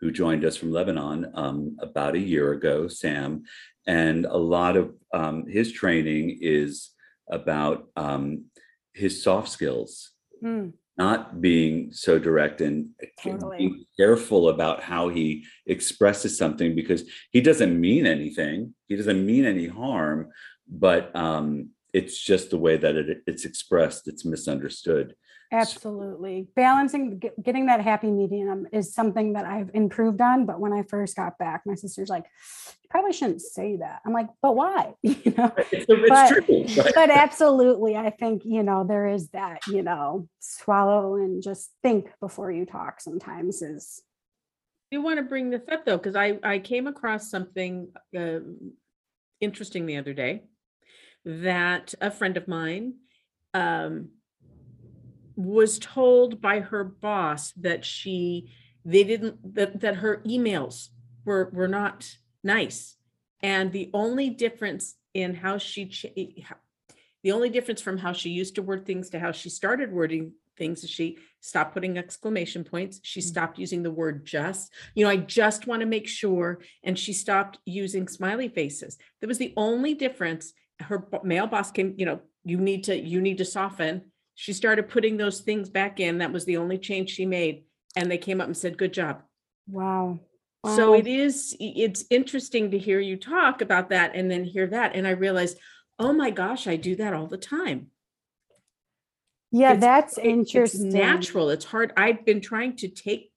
who 0.00 0.10
joined 0.10 0.44
us 0.44 0.56
from 0.56 0.72
lebanon 0.72 1.30
um, 1.34 1.76
about 1.80 2.14
a 2.14 2.20
year 2.20 2.52
ago 2.52 2.88
sam. 2.88 3.44
And 3.86 4.26
a 4.26 4.36
lot 4.36 4.76
of 4.76 4.94
um, 5.12 5.46
his 5.46 5.72
training 5.72 6.38
is 6.40 6.90
about 7.30 7.88
um, 7.96 8.46
his 8.92 9.22
soft 9.22 9.48
skills. 9.48 10.12
Mm, 10.42 10.72
not 10.98 11.40
being 11.40 11.92
so 11.92 12.18
direct 12.18 12.60
and 12.60 12.90
Totally. 13.22 13.58
being 13.58 13.84
careful 13.96 14.48
about 14.48 14.82
how 14.82 15.08
he 15.08 15.44
expresses 15.66 16.36
something 16.36 16.74
because 16.74 17.04
he 17.30 17.40
doesn't 17.40 17.80
mean 17.80 18.04
anything 18.06 18.74
he 18.88 18.96
doesn't 18.96 19.24
mean 19.24 19.44
any 19.44 19.68
harm 19.68 20.30
but 20.68 21.14
um 21.14 21.70
it's 21.94 22.20
just 22.20 22.50
the 22.50 22.58
way 22.58 22.76
that 22.76 22.96
it, 22.96 23.18
it's 23.26 23.44
expressed 23.44 24.08
it's 24.08 24.24
misunderstood 24.24 25.14
Absolutely. 25.50 26.48
Balancing, 26.54 27.18
get- 27.18 27.42
getting 27.42 27.66
that 27.66 27.80
happy 27.80 28.10
medium 28.10 28.66
is 28.72 28.92
something 28.92 29.32
that 29.32 29.46
I've 29.46 29.70
improved 29.72 30.20
on. 30.20 30.44
But 30.44 30.60
when 30.60 30.72
I 30.72 30.82
first 30.82 31.16
got 31.16 31.38
back, 31.38 31.62
my 31.64 31.74
sister's 31.74 32.10
like, 32.10 32.24
you 32.82 32.88
probably 32.90 33.12
shouldn't 33.12 33.40
say 33.40 33.76
that. 33.76 34.00
I'm 34.04 34.12
like, 34.12 34.28
but 34.42 34.54
why? 34.56 34.94
You 35.02 35.34
know, 35.36 35.52
it's, 35.56 35.86
it's 35.88 36.08
But- 36.08 36.28
true 36.44 36.82
right? 36.82 36.92
but 36.94 37.10
absolutely. 37.10 37.96
I 37.96 38.10
think, 38.10 38.44
you 38.44 38.62
know, 38.62 38.84
there 38.86 39.06
is 39.08 39.30
that, 39.30 39.66
you 39.68 39.82
know, 39.82 40.28
swallow 40.40 41.14
and 41.16 41.42
just 41.42 41.70
think 41.82 42.10
before 42.20 42.52
you 42.52 42.66
talk 42.66 43.00
sometimes 43.00 43.62
is 43.62 44.02
You 44.90 45.00
want 45.02 45.18
to 45.18 45.22
bring 45.22 45.50
this 45.50 45.66
up 45.72 45.84
though, 45.86 45.96
because 45.96 46.16
I, 46.16 46.38
I 46.42 46.58
came 46.58 46.86
across 46.86 47.30
something 47.30 47.88
um, 48.16 48.72
interesting 49.40 49.86
the 49.86 49.96
other 49.96 50.12
day 50.12 50.42
that 51.24 51.94
a 52.00 52.10
friend 52.10 52.36
of 52.36 52.48
mine 52.48 52.94
um, 53.54 54.10
was 55.38 55.78
told 55.78 56.40
by 56.40 56.58
her 56.58 56.82
boss 56.82 57.52
that 57.52 57.84
she 57.84 58.50
they 58.84 59.04
didn't 59.04 59.54
that 59.54 59.80
that 59.80 59.96
her 59.96 60.20
emails 60.26 60.88
were 61.24 61.48
were 61.52 61.68
not 61.68 62.10
nice. 62.42 62.96
And 63.40 63.70
the 63.70 63.88
only 63.94 64.30
difference 64.30 64.96
in 65.14 65.34
how 65.34 65.58
she 65.58 65.84
the 67.22 67.32
only 67.32 67.50
difference 67.50 67.80
from 67.80 67.98
how 67.98 68.12
she 68.12 68.30
used 68.30 68.56
to 68.56 68.62
word 68.62 68.84
things 68.84 69.10
to 69.10 69.20
how 69.20 69.30
she 69.30 69.48
started 69.48 69.92
wording 69.92 70.32
things 70.56 70.82
is 70.82 70.90
she 70.90 71.18
stopped 71.40 71.72
putting 71.72 71.96
exclamation 71.96 72.64
points. 72.64 72.98
She 73.04 73.20
mm. 73.20 73.24
stopped 73.24 73.60
using 73.60 73.84
the 73.84 73.92
word 73.92 74.26
just. 74.26 74.72
You 74.96 75.04
know 75.04 75.10
i 75.10 75.16
just 75.18 75.68
want 75.68 75.80
to 75.80 75.86
make 75.86 76.08
sure. 76.08 76.62
And 76.82 76.98
she 76.98 77.12
stopped 77.12 77.58
using 77.64 78.08
smiley 78.08 78.48
faces. 78.48 78.98
That 79.20 79.28
was 79.28 79.38
the 79.38 79.54
only 79.56 79.94
difference. 79.94 80.52
Her 80.80 81.06
male 81.22 81.46
boss 81.46 81.70
came 81.70 81.94
you 81.96 82.06
know 82.06 82.22
you 82.44 82.58
need 82.58 82.84
to 82.84 82.98
you 82.98 83.20
need 83.20 83.38
to 83.38 83.44
soften 83.44 84.10
she 84.40 84.52
started 84.52 84.88
putting 84.88 85.16
those 85.16 85.40
things 85.40 85.68
back 85.68 85.98
in. 85.98 86.18
That 86.18 86.32
was 86.32 86.44
the 86.44 86.58
only 86.58 86.78
change 86.78 87.10
she 87.10 87.26
made. 87.26 87.64
And 87.96 88.08
they 88.08 88.18
came 88.18 88.40
up 88.40 88.46
and 88.46 88.56
said 88.56 88.78
good 88.78 88.92
job. 88.94 89.22
Wow. 89.68 90.20
so 90.64 90.94
it 90.94 91.06
is 91.08 91.56
it's 91.58 92.04
interesting 92.08 92.70
to 92.70 92.78
hear 92.78 93.00
you 93.00 93.16
talk 93.16 93.60
about 93.62 93.90
that 93.90 94.12
and 94.14 94.30
then 94.30 94.44
hear 94.44 94.68
that. 94.68 94.94
And 94.94 95.06
i 95.08 95.10
realized 95.10 95.58
oh 95.98 96.12
my 96.12 96.30
gosh 96.30 96.68
i 96.68 96.76
do 96.76 96.94
that 96.96 97.14
all 97.14 97.26
the 97.26 97.36
time. 97.36 97.88
Yeah, 99.50 99.72
it's- 99.72 99.80
that's 99.80 100.18
it- 100.18 100.24
it's 100.26 100.28
interesting. 100.54 100.90
natural. 100.90 101.50
It's 101.50 101.64
hard. 101.64 101.92
I've 101.96 102.24
been 102.24 102.40
trying 102.40 102.76
to 102.76 102.88
take 102.88 103.32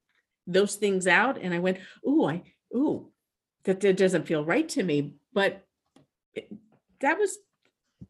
those 0.47 0.75
things 0.75 1.07
out 1.07 1.37
and 1.41 1.51
i 1.53 1.59
went 1.59 1.77
ooh 2.07 2.25
i 2.25 2.43
ooh 2.75 3.11
that, 3.63 3.79
that 3.79 3.97
doesn't 3.97 4.27
feel 4.27 4.45
right 4.45 4.69
to 4.69 4.83
me. 4.83 5.15
But 5.33 5.65
it- 6.35 6.51
that 6.99 7.17
was 7.17 7.37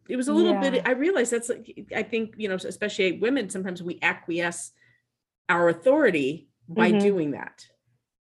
it 0.10 0.16
was 0.16 0.28
a 0.28 0.34
little 0.34 0.54
Yeah. 0.54 0.70
bit 0.70 0.88
i 0.88 0.92
realized 0.92 1.32
that's 1.32 1.50
like 1.50 1.88
i 1.96 2.04
think 2.04 2.34
you 2.38 2.48
know 2.48 2.56
especially 2.56 3.14
women 3.14 3.50
sometimes 3.50 3.82
we 3.84 4.00
acquiesce 4.02 4.72
our 5.50 5.70
authority 5.70 6.50
by 6.68 6.92
Mhm. 6.92 7.02
doing 7.02 7.32
that 7.32 7.68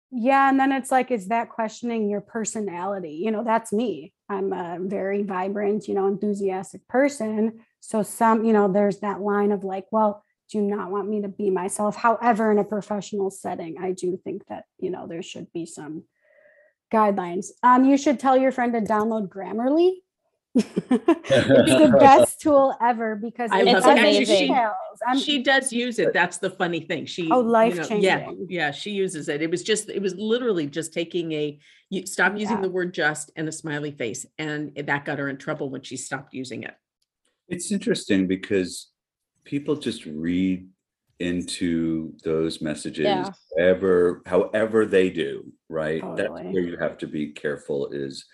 Yeah, 0.09 0.47
and 0.49 0.57
then 0.57 0.71
it's 0.71 0.89
like, 0.89 1.11
is 1.11 1.27
that 1.27 1.49
questioning 1.49 2.09
your 2.09 2.21
personality? 2.21 3.19
You 3.25 3.29
know, 3.29 3.43
that's 3.43 3.73
me. 3.73 4.13
I'm 4.29 4.53
a 4.53 4.77
very 4.79 5.21
vibrant, 5.23 5.89
you 5.89 5.95
know, 5.95 6.07
enthusiastic 6.07 6.87
person. 6.87 7.59
So 7.81 8.03
some, 8.03 8.45
you 8.45 8.53
know, 8.53 8.71
there's 8.71 8.99
that 8.99 9.19
line 9.19 9.51
of 9.51 9.65
like, 9.65 9.85
well, 9.91 10.23
do 10.49 10.61
not 10.61 10.91
want 10.91 11.09
me 11.09 11.23
to 11.23 11.27
be 11.27 11.49
myself? 11.49 11.97
However, 11.97 12.49
in 12.53 12.57
a 12.57 12.63
professional 12.63 13.29
setting, 13.29 13.79
I 13.81 13.91
do 13.91 14.15
think 14.23 14.45
that, 14.47 14.63
you 14.79 14.91
know, 14.91 15.07
there 15.07 15.21
should 15.21 15.51
be 15.51 15.65
some 15.65 16.05
guidelines. 16.89 17.47
Um, 17.61 17.83
you 17.83 17.97
should 17.97 18.17
tell 18.17 18.37
your 18.37 18.53
friend 18.53 18.71
to 18.73 18.79
download 18.79 19.27
Grammarly. 19.27 19.97
It's 20.57 21.29
the 21.29 21.95
best 21.99 22.41
tool 22.41 22.75
ever 22.81 23.15
because 23.15 23.49
I 23.51 23.61
it 23.61 23.65
love 23.65 23.83
has 23.83 23.85
it. 23.85 23.99
Actually, 23.99 24.25
she- 24.25 25.21
she 25.21 25.43
does 25.43 25.71
use 25.71 25.99
it. 25.99 26.11
That's 26.13 26.37
the 26.39 26.49
funny 26.49 26.79
thing. 26.81 27.05
She 27.05 27.29
Oh, 27.31 27.37
you 27.39 27.43
know, 27.43 27.49
life-changing. 27.49 28.01
yeah, 28.01 28.31
yeah, 28.49 28.71
she 28.71 28.91
uses 28.91 29.29
it. 29.29 29.41
It 29.41 29.51
was 29.51 29.63
just, 29.63 29.89
it 29.89 30.01
was 30.01 30.15
literally 30.15 30.65
just 30.67 30.93
taking 30.93 31.31
a 31.33 31.59
you 31.89 32.05
stop 32.05 32.33
using 32.37 32.57
Yeah. 32.57 32.63
the 32.63 32.69
word 32.69 32.93
just 32.93 33.31
and 33.35 33.47
a 33.47 33.51
smiley 33.51 33.91
face, 33.91 34.25
and 34.37 34.75
that 34.75 35.05
got 35.05 35.19
her 35.19 35.29
in 35.29 35.37
trouble 35.37 35.69
when 35.69 35.83
she 35.83 35.95
stopped 35.97 36.33
using 36.33 36.63
it. 36.63 36.73
It's 37.47 37.71
interesting 37.71 38.27
because 38.27 38.87
people 39.45 39.75
just 39.77 40.05
read 40.05 40.67
into 41.19 42.13
those 42.23 42.61
messages 42.61 43.05
Yeah. 43.05 43.29
however 43.57 44.21
however 44.25 44.85
they 44.85 45.09
do, 45.09 45.51
right? 45.69 46.03
That's 46.15 46.29
where 46.29 46.59
you 46.63 46.77
have 46.77 46.97
to 46.99 47.07
be 47.07 47.31
careful 47.31 47.87
is, 47.91 48.25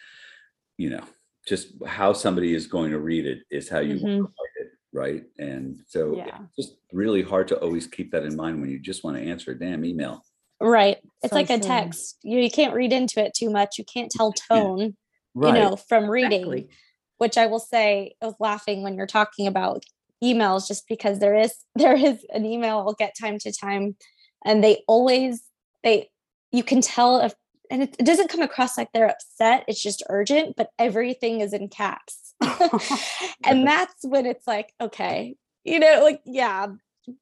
you 0.78 0.90
know, 0.90 1.04
just 1.48 1.70
how 1.86 2.14
somebody 2.14 2.54
is 2.54 2.68
going 2.68 2.92
to 2.92 3.00
read 3.00 3.26
it 3.26 3.40
is 3.52 3.70
how 3.70 3.80
you 3.80 4.00
want 4.00 4.14
Mhm. 4.14 4.18
to 4.18 4.24
write 4.24 4.56
it, 4.66 4.72
right? 4.94 5.24
And 5.38 5.84
so 5.88 6.16
Yeah. 6.16 6.40
it's 6.44 6.56
just 6.56 6.78
really 6.92 7.22
hard 7.22 7.48
to 7.50 7.60
always 7.60 7.88
keep 7.88 8.12
that 8.12 8.24
in 8.24 8.36
mind 8.36 8.62
when 8.62 8.70
you 8.70 8.80
just 8.80 9.04
want 9.04 9.18
to 9.18 9.24
answer 9.24 9.52
a 9.52 9.60
damn 9.60 9.84
email. 9.84 10.24
Right. 10.62 10.98
It's 11.22 11.32
So 11.32 11.36
like 11.36 11.50
a 11.50 11.60
text. 11.60 12.18
You, 12.24 12.40
you 12.40 12.50
can't 12.50 12.74
read 12.74 12.94
into 12.94 13.24
it 13.24 13.34
too 13.34 13.50
much. 13.50 13.78
You 13.78 13.84
can't 13.86 14.10
tell 14.10 14.32
tone, 14.32 14.96
Right. 15.36 15.50
you 15.50 15.54
know, 15.62 15.76
from 15.76 16.10
reading, 16.10 16.44
Exactly. 16.44 16.70
which 17.18 17.38
I 17.38 17.48
will 17.48 17.60
say, 17.60 18.16
I 18.22 18.28
was 18.28 18.36
laughing 18.40 18.82
when 18.84 18.96
you're 18.96 19.08
talking 19.08 19.48
about 19.48 19.84
emails 20.24 20.68
just 20.70 20.88
because 20.88 21.20
there 21.20 21.36
is 21.36 21.54
there 21.76 21.96
is 21.96 22.26
an 22.34 22.46
email 22.46 22.78
I'll 22.80 22.94
get 22.94 23.14
time 23.20 23.38
to 23.40 23.52
time 23.52 23.98
and 24.46 24.64
they 24.64 24.82
always 24.88 25.44
they 25.84 26.10
you 26.54 26.64
can 26.64 26.80
tell 26.80 27.20
if 27.20 27.34
and 27.74 27.82
it, 27.84 27.96
it 28.00 28.06
doesn't 28.06 28.30
come 28.30 28.42
across 28.42 28.78
like 28.78 28.90
they're 28.94 29.10
upset, 29.10 29.66
it's 29.68 29.82
just 29.82 30.04
urgent, 30.10 30.56
but 30.56 30.70
everything 30.78 31.42
is 31.42 31.52
in 31.54 31.68
caps. 31.68 32.34
and 33.44 33.66
that's 33.68 33.96
when 34.04 34.26
it's 34.28 34.46
like, 34.48 34.72
okay, 34.80 35.36
you 35.66 35.80
know, 35.80 36.02
like 36.04 36.22
yeah, 36.26 36.68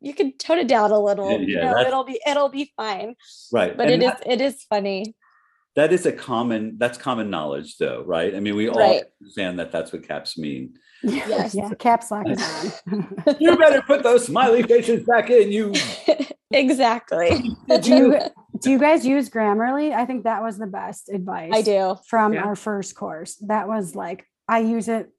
you 0.01 0.13
can 0.13 0.33
tone 0.37 0.59
it 0.59 0.67
down 0.67 0.91
a 0.91 0.99
little. 0.99 1.39
you 1.41 1.55
know, 1.55 1.77
it'll 1.79 2.03
be 2.03 2.19
it'll 2.27 2.49
be 2.49 2.71
fine. 2.75 3.15
right. 3.51 3.75
But 3.75 3.89
And 3.89 4.03
it 4.03 4.05
is 4.05 4.11
that- 4.11 4.27
it 4.31 4.41
is 4.41 4.63
funny. 4.63 5.15
that 5.77 5.93
is 5.93 6.05
a 6.05 6.11
common 6.11 6.75
that's 6.77 6.97
common 6.97 7.29
knowledge 7.29 7.77
though, 7.77 8.03
right? 8.05 8.35
I 8.35 8.39
mean, 8.41 8.55
we 8.55 8.67
all 8.67 8.77
Right. 8.77 9.03
understand 9.21 9.57
that 9.59 9.71
that's 9.71 9.93
what 9.93 10.05
caps 10.07 10.37
mean. 10.37 10.73
Yes. 11.03 11.55
yeah, 11.55 11.69
caps 11.79 12.11
lock 12.11 12.29
is 12.29 12.43
on. 12.91 13.37
You 13.39 13.57
better 13.57 13.81
put 13.81 14.03
those 14.03 14.25
smiley 14.25 14.61
faces 14.63 15.03
back 15.05 15.29
in, 15.31 15.51
you 15.51 15.73
exactly. 16.51 17.49
do 17.81 17.95
you 17.95 18.19
do 18.61 18.71
you 18.71 18.79
guys 18.79 19.05
use 19.15 19.29
Grammarly? 19.29 19.93
I 19.93 20.05
think 20.05 20.23
that 20.23 20.41
was 20.41 20.57
the 20.57 20.67
best 20.67 21.09
advice. 21.09 21.51
I 21.53 21.61
do. 21.61 21.97
from 22.07 22.33
Yeah. 22.33 22.43
our 22.43 22.55
first 22.55 22.95
course. 22.95 23.35
That 23.47 23.67
was 23.67 23.95
like 23.95 24.25
I 24.47 24.59
use 24.59 24.87
it 24.87 25.09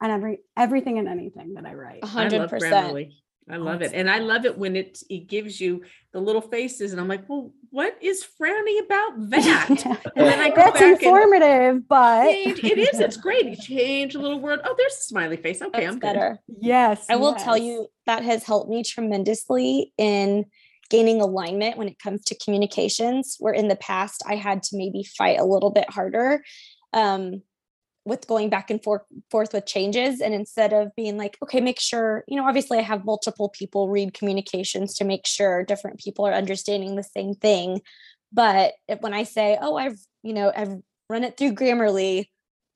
on 0.00 0.10
every 0.10 0.38
everything 0.56 0.98
and 0.98 1.08
anything 1.08 1.54
that 1.54 1.66
I 1.66 1.74
write. 1.74 2.00
A 2.02 2.06
I 2.06 2.08
hundred 2.08 2.38
love 2.40 2.50
percent. 2.50 2.74
Grammarly. 2.94 3.12
I 3.50 3.56
love 3.56 3.82
it. 3.82 3.90
And 3.92 4.08
I 4.08 4.18
love 4.18 4.44
it 4.44 4.56
when 4.56 4.76
it 4.76 5.02
it 5.10 5.26
gives 5.26 5.60
you 5.60 5.82
the 6.12 6.20
little 6.20 6.40
faces 6.40 6.92
and 6.92 7.00
I'm 7.00 7.08
like, 7.08 7.28
well, 7.28 7.52
what 7.70 7.96
is 8.00 8.24
frowny 8.40 8.78
about 8.84 9.30
that? 9.30 9.68
And 10.16 10.26
then 10.26 10.40
I 10.40 10.50
go 10.50 10.56
That's 10.56 10.72
back 10.74 10.82
and 10.82 10.92
informative, 11.02 11.88
but 11.88 12.30
change. 12.30 12.62
It 12.64 12.78
is, 12.78 13.00
it's 13.00 13.16
great. 13.26 13.46
You 13.46 13.56
change 13.56 14.14
a 14.14 14.20
little 14.20 14.38
word. 14.40 14.60
Oh, 14.64 14.74
there's 14.78 14.92
a 14.94 15.02
smiley 15.02 15.36
face. 15.36 15.60
Okay, 15.60 15.70
That's 15.80 15.86
I'm 15.94 15.98
good. 15.98 16.00
better. 16.00 16.38
yes, 16.60 17.04
I 17.10 17.16
will 17.16 17.34
tell 17.34 17.56
you 17.58 17.88
that 18.06 18.22
has 18.22 18.44
helped 18.44 18.70
me 18.70 18.84
tremendously 18.84 19.92
in 19.98 20.44
gaining 20.92 21.20
alignment 21.20 21.76
when 21.78 21.88
it 21.88 21.98
comes 21.98 22.22
to 22.26 22.36
communications, 22.44 23.36
where 23.40 23.54
in 23.54 23.68
the 23.68 23.76
past 23.76 24.22
I 24.28 24.36
had 24.36 24.62
to 24.64 24.76
maybe 24.76 25.02
fight 25.18 25.40
a 25.40 25.44
little 25.44 25.70
bit 25.70 25.88
harder 25.90 26.44
um, 26.92 27.42
with 28.04 28.26
going 28.26 28.50
back 28.50 28.70
and 28.70 28.82
forth, 28.82 29.02
forth 29.30 29.52
with 29.54 29.64
changes. 29.66 30.20
And 30.20 30.34
instead 30.34 30.72
of 30.72 30.94
being 30.96 31.16
like, 31.16 31.38
okay, 31.42 31.60
make 31.60 31.80
sure, 31.80 32.24
you 32.28 32.36
know, 32.36 32.46
obviously 32.46 32.78
I 32.78 32.82
have 32.82 33.04
multiple 33.04 33.48
people 33.48 33.88
read 33.88 34.12
communications 34.12 34.94
to 34.96 35.04
make 35.04 35.26
sure 35.26 35.64
different 35.64 35.98
people 35.98 36.26
are 36.26 36.34
understanding 36.34 36.96
the 36.96 37.02
same 37.16 37.34
thing. 37.34 37.80
But 38.32 38.74
if, 38.88 39.00
when 39.00 39.14
I 39.14 39.22
say, 39.24 39.56
oh, 39.60 39.76
I've, 39.76 39.98
you 40.22 40.34
know, 40.34 40.52
I've 40.54 40.76
run 41.08 41.24
it 41.24 41.36
through 41.36 41.52
Grammarly, 41.54 42.26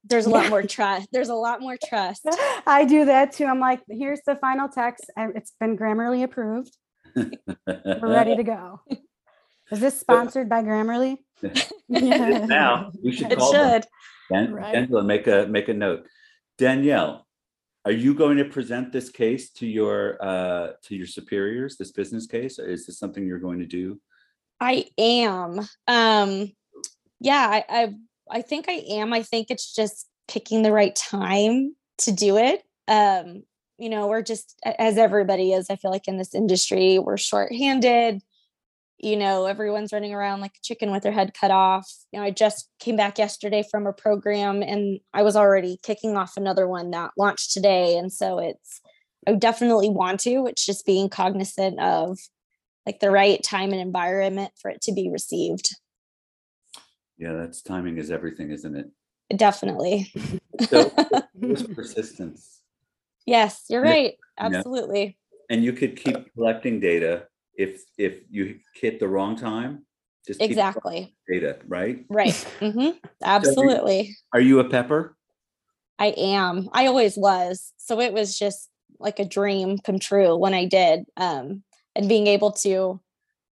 there's 0.04 0.26
a 0.26 0.30
lot 0.30 0.44
Yeah. 0.44 0.50
more 0.50 0.62
trust. 0.76 1.08
There's 1.12 1.28
a 1.28 1.34
lot 1.34 1.60
more 1.60 1.76
trust. 1.84 2.22
I 2.66 2.84
do 2.84 3.04
that 3.06 3.32
too. 3.32 3.46
I'm 3.46 3.60
like, 3.60 3.80
here's 3.90 4.20
the 4.26 4.36
final 4.36 4.68
text. 4.68 5.04
and 5.16 5.36
It's 5.36 5.52
been 5.60 5.76
Grammarly 5.76 6.22
approved. 6.22 6.76
We're 7.16 7.98
ready 8.02 8.36
to 8.36 8.42
go. 8.42 8.80
Is 9.70 9.80
this 9.80 9.98
sponsored 9.98 10.48
by 10.48 10.62
Grammarly? 10.62 11.16
now 11.88 12.92
we 13.02 13.12
should 13.12 13.32
It 13.32 13.38
call 13.38 13.52
them. 13.52 13.82
should. 13.82 13.86
Dan- 14.32 14.52
Right. 14.54 14.74
Angela, 14.74 15.02
make 15.04 15.26
a 15.26 15.46
make 15.48 15.68
a 15.68 15.74
note. 15.74 16.06
Danielle, 16.58 17.26
are 17.84 17.92
you 17.92 18.14
going 18.14 18.38
to 18.38 18.44
present 18.44 18.92
this 18.92 19.08
case 19.10 19.50
to 19.52 19.66
your 19.66 20.18
uh 20.22 20.72
to 20.84 20.96
your 20.96 21.06
superiors, 21.06 21.76
this 21.76 21.92
business 21.92 22.26
case? 22.26 22.58
Is 22.58 22.86
this 22.86 22.98
something 22.98 23.26
you're 23.26 23.38
going 23.38 23.60
to 23.60 23.66
do? 23.66 24.00
I 24.60 24.86
am. 24.98 25.60
Um, 25.86 26.52
yeah, 27.20 27.46
I, 27.50 27.64
I 27.68 27.94
I 28.30 28.42
think 28.42 28.68
I 28.68 28.82
am. 28.90 29.12
I 29.12 29.22
think 29.22 29.50
it's 29.50 29.74
just 29.74 30.08
picking 30.28 30.62
the 30.62 30.72
right 30.72 30.94
time 30.96 31.74
to 31.98 32.12
do 32.12 32.36
it. 32.36 32.62
Um, 32.88 33.42
you 33.78 33.88
know, 33.88 34.06
we're 34.06 34.22
just 34.22 34.58
as 34.64 34.98
everybody 34.98 35.52
is, 35.52 35.68
I 35.70 35.76
feel 35.76 35.90
like 35.90 36.08
in 36.08 36.16
this 36.16 36.34
industry, 36.34 36.98
we're 36.98 37.18
shorthanded. 37.18 38.22
You 38.98 39.16
know, 39.16 39.44
everyone's 39.44 39.92
running 39.92 40.14
around 40.14 40.40
like 40.40 40.52
a 40.52 40.62
chicken 40.62 40.90
with 40.90 41.02
their 41.02 41.12
head 41.12 41.34
cut 41.38 41.50
off. 41.50 41.90
You 42.12 42.18
know, 42.18 42.24
I 42.24 42.30
just 42.30 42.70
came 42.80 42.96
back 42.96 43.18
yesterday 43.18 43.62
from 43.70 43.86
a 43.86 43.92
program 43.92 44.62
and 44.62 45.00
I 45.12 45.22
was 45.22 45.36
already 45.36 45.78
kicking 45.82 46.16
off 46.16 46.38
another 46.38 46.66
one 46.66 46.90
that 46.92 47.10
launched 47.18 47.52
today. 47.52 47.98
And 47.98 48.10
so 48.10 48.38
it's 48.38 48.80
I 49.26 49.34
definitely 49.34 49.90
want 49.90 50.20
to. 50.20 50.46
It's 50.46 50.64
just 50.64 50.86
being 50.86 51.10
cognizant 51.10 51.78
of 51.78 52.18
like 52.86 53.00
the 53.00 53.10
right 53.10 53.42
time 53.42 53.72
and 53.72 53.80
environment 53.80 54.52
for 54.56 54.70
it 54.70 54.80
to 54.82 54.92
be 54.92 55.10
received. 55.10 55.76
Yeah, 57.18 57.32
that's 57.32 57.60
timing 57.60 57.98
is 57.98 58.10
everything, 58.10 58.50
isn't 58.50 58.76
it? 58.76 58.90
Definitely. 59.36 60.12
So 60.68 60.90
persistence. 61.74 62.55
Yes, 63.26 63.64
you're 63.68 63.82
right. 63.82 64.14
Absolutely. 64.38 65.18
And 65.50 65.64
you 65.64 65.72
could 65.72 65.96
keep 65.96 66.32
collecting 66.34 66.80
data 66.80 67.26
if 67.54 67.82
if 67.98 68.20
you 68.30 68.58
hit 68.74 69.00
the 69.00 69.08
wrong 69.08 69.36
time. 69.36 69.86
Just 70.26 70.40
Exactly. 70.40 71.14
data, 71.28 71.58
right? 71.68 72.04
Right. 72.08 72.34
hmm 72.60 72.90
Absolutely. 73.22 74.16
Are 74.32 74.40
you 74.40 74.58
a 74.60 74.68
pepper? 74.68 75.16
I 75.98 76.08
am. 76.08 76.68
I 76.72 76.86
always 76.86 77.16
was. 77.16 77.72
So 77.76 78.00
it 78.00 78.12
was 78.12 78.38
just 78.38 78.68
like 78.98 79.18
a 79.18 79.24
dream 79.24 79.78
come 79.78 79.98
true 79.98 80.36
when 80.36 80.52
I 80.52 80.64
did. 80.64 81.04
Um, 81.16 81.62
and 81.94 82.08
being 82.08 82.26
able 82.26 82.52
to 82.52 83.00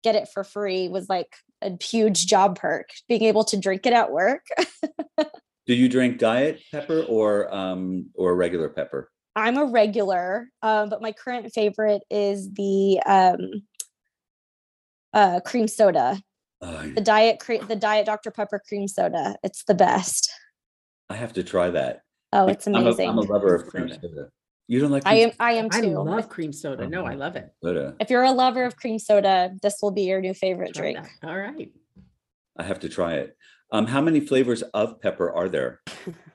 get 0.02 0.14
it 0.14 0.28
for 0.28 0.44
free 0.44 0.88
was 0.88 1.08
like 1.08 1.34
a 1.62 1.72
huge 1.82 2.26
job 2.26 2.58
perk. 2.58 2.90
Being 3.08 3.22
able 3.22 3.44
to 3.44 3.56
drink 3.56 3.86
it 3.86 3.92
at 3.92 4.10
work. 4.10 4.44
Do 5.66 5.74
you 5.74 5.88
drink 5.88 6.18
diet 6.18 6.60
pepper 6.70 7.04
or 7.04 7.52
um 7.54 8.10
or 8.14 8.34
regular 8.36 8.68
pepper? 8.68 9.10
I'm 9.37 9.57
a 9.59 9.64
regular, 9.66 10.49
um, 10.62 10.89
but 10.89 11.03
my 11.03 11.12
current 11.12 11.53
favorite 11.53 12.03
is 12.11 12.53
the 12.53 13.01
um, 13.07 13.62
uh, 15.12 15.41
cream 15.41 15.68
soda, 15.68 16.20
Oh, 16.61 16.89
the 16.95 17.01
diet 17.01 17.41
cre- 17.41 17.64
the 17.68 17.76
diet 17.76 18.07
Dr 18.07 18.30
Pepper 18.30 18.61
cream 18.66 18.89
soda. 18.89 19.37
It's 19.43 19.64
the 19.64 19.74
best. 19.74 20.30
I 21.11 21.16
have 21.16 21.32
to 21.35 21.43
try 21.45 21.68
that. 21.70 22.03
Oh, 22.32 22.47
it's 22.47 22.66
I'm 22.66 22.74
a- 22.74 22.78
amazing. 22.80 23.09
I'm 23.11 23.18
a 23.18 23.22
lover 23.22 23.55
of 23.55 23.66
Cream 23.66 23.85
cream 23.89 23.95
soda. 24.01 24.09
soda. 24.09 24.28
You 24.66 24.80
don't 24.80 24.91
like 24.91 25.03
I 25.07 25.11
cream 25.16 25.28
am. 25.28 25.35
I 25.41 25.53
am 25.53 25.68
too. 25.70 25.99
I 26.01 26.03
love 26.03 26.28
cream 26.30 26.53
soda. 26.53 26.89
No, 26.89 27.05
I 27.05 27.14
love 27.14 27.37
it. 27.37 27.53
soda? 27.62 27.95
if 28.01 28.09
you're 28.09 28.22
a 28.24 28.32
lover 28.32 28.64
of 28.64 28.76
cream 28.76 28.99
soda, 28.99 29.53
this 29.62 29.76
will 29.82 29.91
be 29.91 30.03
your 30.03 30.20
new 30.22 30.32
favorite 30.32 30.72
drink. 30.74 30.99
that. 30.99 31.28
All 31.28 31.37
right. 31.37 31.70
I 32.57 32.62
have 32.62 32.80
to 32.80 32.89
try 32.89 33.14
it. 33.16 33.37
Um, 33.70 33.87
how 33.87 34.01
many 34.01 34.20
flavors 34.20 34.62
of 34.62 35.01
pepper 35.01 35.30
are 35.30 35.49
there? 35.51 35.80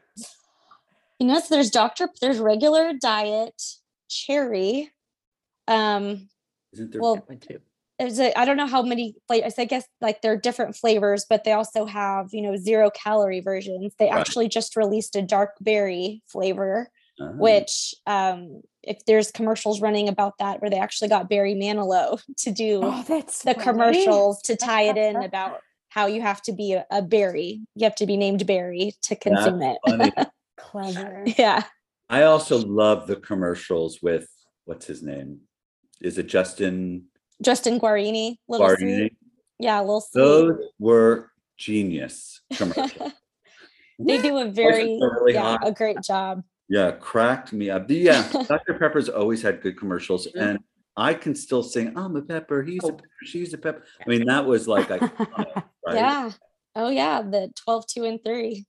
You 1.19 1.27
know, 1.27 1.39
so 1.39 1.47
there's 1.49 1.69
Dr. 1.69 2.09
There's 2.21 2.39
regular 2.39 2.93
diet 2.93 3.61
cherry. 4.09 4.91
Um, 5.67 6.29
Isn't 6.73 6.91
there? 6.91 7.01
well, 7.01 7.15
That 7.15 7.27
one 7.29 7.39
too. 7.39 7.59
there's 7.99 8.19
a 8.19 8.37
I 8.39 8.45
don't 8.45 8.55
know 8.57 8.67
how 8.67 8.81
many 8.81 9.15
flavors. 9.27 9.55
I 9.57 9.65
guess 9.65 9.85
like 9.99 10.21
they're 10.21 10.37
different 10.37 10.75
flavors, 10.77 11.25
but 11.29 11.43
they 11.43 11.51
also 11.51 11.85
have 11.85 12.29
you 12.31 12.41
know 12.41 12.55
zero 12.55 12.89
calorie 12.89 13.41
versions. 13.41 13.93
They 13.99 14.05
Right. 14.09 14.17
actually 14.19 14.47
just 14.47 14.75
released 14.77 15.15
a 15.17 15.21
dark 15.21 15.55
berry 15.59 16.23
flavor, 16.25 16.89
Ah, 17.19 17.33
which 17.37 17.93
um, 18.07 18.61
if 18.81 19.03
there's 19.05 19.29
commercials 19.31 19.81
running 19.81 20.07
about 20.07 20.37
that 20.39 20.61
where 20.61 20.69
they 20.69 20.79
actually 20.79 21.09
got 21.09 21.29
Barry 21.29 21.53
Manilow 21.53 22.21
to 22.37 22.51
do 22.51 22.79
Oh, 22.81 23.03
that's 23.07 23.43
the 23.43 23.53
funny. 23.55 23.63
commercials 23.63 24.41
to 24.43 24.55
tie 24.55 24.83
it 24.83 24.95
in 24.97 25.21
about 25.21 25.59
how 25.89 26.05
you 26.05 26.21
have 26.21 26.41
to 26.43 26.53
be 26.53 26.73
a, 26.73 26.85
a 26.89 27.01
berry. 27.01 27.59
You 27.75 27.83
have 27.83 27.95
to 27.95 28.05
be 28.05 28.15
named 28.15 28.47
Barry 28.47 28.93
to 29.01 29.15
consume 29.17 29.61
it. 29.61 30.25
funny. 30.71 30.93
Clever. 30.93 31.23
yeah. 31.37 31.63
I 32.09 32.23
also 32.23 32.57
love 32.57 33.07
the 33.07 33.15
commercials 33.17 33.99
with 34.01 34.27
what's 34.65 34.85
his 34.87 35.03
name? 35.03 35.41
Is 36.01 36.17
it 36.17 36.27
Justin 36.27 37.05
Justin 37.43 37.79
Guarini, 37.79 38.37
little 38.47 38.67
Guarini? 38.67 38.97
sweet. 39.09 39.17
Yeah, 39.59 39.79
little 39.81 40.01
sweet. 40.01 40.21
Those 40.21 40.55
were 40.79 41.31
genius 41.57 42.41
commercials. 42.55 43.11
they 43.99 44.21
do 44.21 44.37
a 44.37 44.45
very 44.49 44.97
really 45.01 45.33
yeah, 45.33 45.41
hot. 45.57 45.67
a 45.67 45.71
great 45.71 46.01
job. 46.01 46.43
yeah, 46.69 46.91
cracked 46.91 47.51
me 47.53 47.69
up. 47.69 47.85
Yeah, 47.89 48.27
Dr. 48.47 48.75
Pepper's 48.79 49.09
always 49.09 49.41
had 49.41 49.61
good 49.61 49.77
commercials, 49.77 50.27
Mhm. 50.27 50.41
and 50.41 50.59
I 50.97 51.13
can 51.13 51.35
still 51.35 51.63
sing, 51.63 51.97
I'm 51.97 52.15
a 52.15 52.21
pepper, 52.21 52.61
he's 52.63 52.83
a 52.83 52.87
Oh. 52.87 52.91
pepper, 52.91 53.07
she's 53.23 53.53
a 53.53 53.57
pepper. 53.57 53.83
I 54.05 54.09
mean, 54.09 54.25
that 54.25 54.45
was 54.45 54.67
like 54.67 54.87
iconic, 54.89 55.63
right? 55.85 55.95
Yeah. 55.95 56.31
Oh 56.75 56.89
yeah, 56.89 57.21
the 57.21 57.51
12, 57.63 57.85
2, 57.87 58.03
and 58.05 58.19
3. 58.23 58.65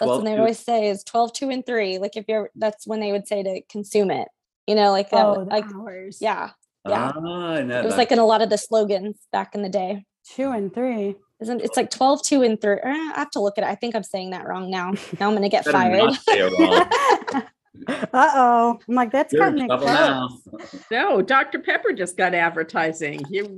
That's 0.00 0.08
what 0.08 0.24
they 0.24 0.34
to- 0.34 0.38
always 0.40 0.58
say 0.58 0.88
is 0.88 1.04
12, 1.04 1.32
2, 1.32 1.50
and 1.50 1.64
3. 1.66 1.98
Like 1.98 2.16
if 2.16 2.24
you're 2.28 2.50
that's 2.54 2.86
when 2.86 3.00
they 3.00 3.12
would 3.12 3.26
say 3.28 3.42
to 3.42 3.60
consume 3.70 4.10
it. 4.10 4.28
You 4.66 4.74
know, 4.74 4.90
like 4.92 5.10
that 5.10 5.24
Oh, 5.24 5.46
like 5.50 5.64
hours. 5.74 6.18
yeah. 6.20 6.50
yeah. 6.86 7.12
Ah, 7.16 7.60
no, 7.62 7.80
It 7.80 7.84
was 7.84 7.96
like 7.96 8.12
in 8.12 8.18
a 8.18 8.26
lot 8.26 8.42
of 8.42 8.50
the 8.50 8.58
slogans 8.58 9.16
back 9.32 9.54
in 9.54 9.62
the 9.62 9.68
day. 9.70 10.04
Two 10.34 10.50
and 10.50 10.72
three. 10.74 11.16
Isn't 11.40 11.62
it's 11.62 11.76
like 11.76 11.88
12, 11.90 12.22
2, 12.22 12.42
and 12.42 12.60
3. 12.60 12.72
Uh, 12.74 12.78
I 12.84 13.12
have 13.16 13.30
to 13.30 13.40
look 13.40 13.56
at 13.58 13.64
it. 13.64 13.68
I 13.70 13.74
think 13.76 13.94
I'm 13.94 14.02
saying 14.02 14.30
that 14.30 14.46
wrong 14.46 14.70
now. 14.70 14.92
Now 15.18 15.28
I'm 15.28 15.34
gonna 15.34 15.48
get 15.48 15.64
fired. 15.64 15.96
not 15.98 16.14
say 16.20 16.40
it 16.40 16.58
wrong. 16.58 17.42
uh 18.12 18.30
oh. 18.34 18.78
I'm 18.88 18.94
like, 18.94 19.10
that's 19.12 19.32
You're 19.32 19.44
cutting 19.44 19.60
in 19.60 19.64
it 19.64 19.68
trouble 19.68 19.86
close. 19.86 20.70
now. 20.90 21.08
No, 21.14 21.22
Dr. 21.22 21.60
Pepper 21.60 21.92
just 21.92 22.16
got 22.16 22.34
advertising. 22.34 23.22
You, 23.30 23.56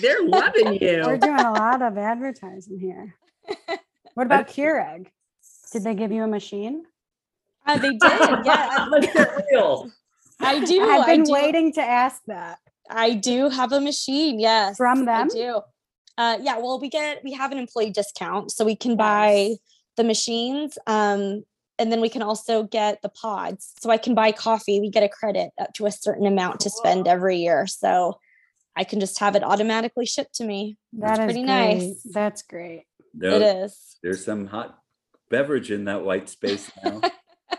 they're 0.00 0.24
loving 0.26 0.74
you. 0.74 1.02
We're 1.06 1.16
doing 1.16 1.38
a 1.38 1.52
lot 1.52 1.80
of 1.82 1.96
advertising 1.96 2.78
here. 2.78 3.14
What 4.14 4.26
about 4.26 4.46
Keurig? 4.48 5.06
Did 5.72 5.84
they 5.84 5.94
give 5.94 6.12
you 6.12 6.22
a 6.22 6.28
machine? 6.28 6.84
Uh, 7.66 7.78
they 7.78 7.90
did, 7.90 8.00
yeah. 8.44 8.86
Let's 8.90 9.12
get 9.12 9.30
real. 9.50 9.90
I 10.40 10.64
do. 10.64 10.82
I've 10.82 11.02
I 11.02 11.06
been 11.06 11.24
do. 11.24 11.32
waiting 11.32 11.72
to 11.74 11.82
ask 11.82 12.20
that 12.26 12.58
I 12.90 13.14
do 13.14 13.48
have 13.48 13.72
a 13.72 13.80
machine. 13.80 14.40
Yes. 14.40 14.76
from 14.76 15.04
them? 15.04 15.08
I 15.08 15.18
them. 15.20 15.28
do. 15.28 15.60
Uh, 16.18 16.38
yeah. 16.42 16.58
Well, 16.58 16.80
we 16.80 16.88
get 16.88 17.22
we 17.24 17.32
have 17.32 17.52
an 17.52 17.58
employee 17.58 17.90
discount, 17.90 18.50
so 18.50 18.64
we 18.64 18.76
can 18.76 18.96
buy 18.96 19.54
the 19.96 20.04
machines, 20.04 20.76
um, 20.86 21.44
and 21.78 21.92
then 21.92 22.00
we 22.00 22.08
can 22.08 22.22
also 22.22 22.64
get 22.64 23.00
the 23.02 23.08
pods. 23.08 23.72
So 23.80 23.90
I 23.90 23.96
can 23.96 24.14
buy 24.14 24.32
coffee. 24.32 24.80
We 24.80 24.90
get 24.90 25.02
a 25.04 25.08
credit 25.08 25.50
up 25.60 25.72
to 25.74 25.86
a 25.86 25.92
certain 25.92 26.26
amount 26.26 26.60
to 26.60 26.70
spend 26.70 27.06
every 27.06 27.38
year. 27.38 27.66
So 27.66 28.18
I 28.76 28.84
can 28.84 29.00
just 29.00 29.18
have 29.20 29.36
it 29.36 29.44
automatically 29.44 30.06
shipped 30.06 30.34
to 30.36 30.44
me. 30.44 30.76
That 30.94 31.18
is 31.18 31.24
pretty 31.24 31.44
great. 31.44 31.76
nice. 31.76 32.02
That's 32.10 32.42
great. 32.42 32.84
No, 33.14 33.36
It 33.36 33.42
is. 33.42 33.96
There's 34.02 34.24
some 34.24 34.46
hot 34.46 34.78
beverage 35.32 35.72
in 35.72 35.86
that 35.86 36.04
white 36.04 36.28
space 36.28 36.70
now. 36.84 37.00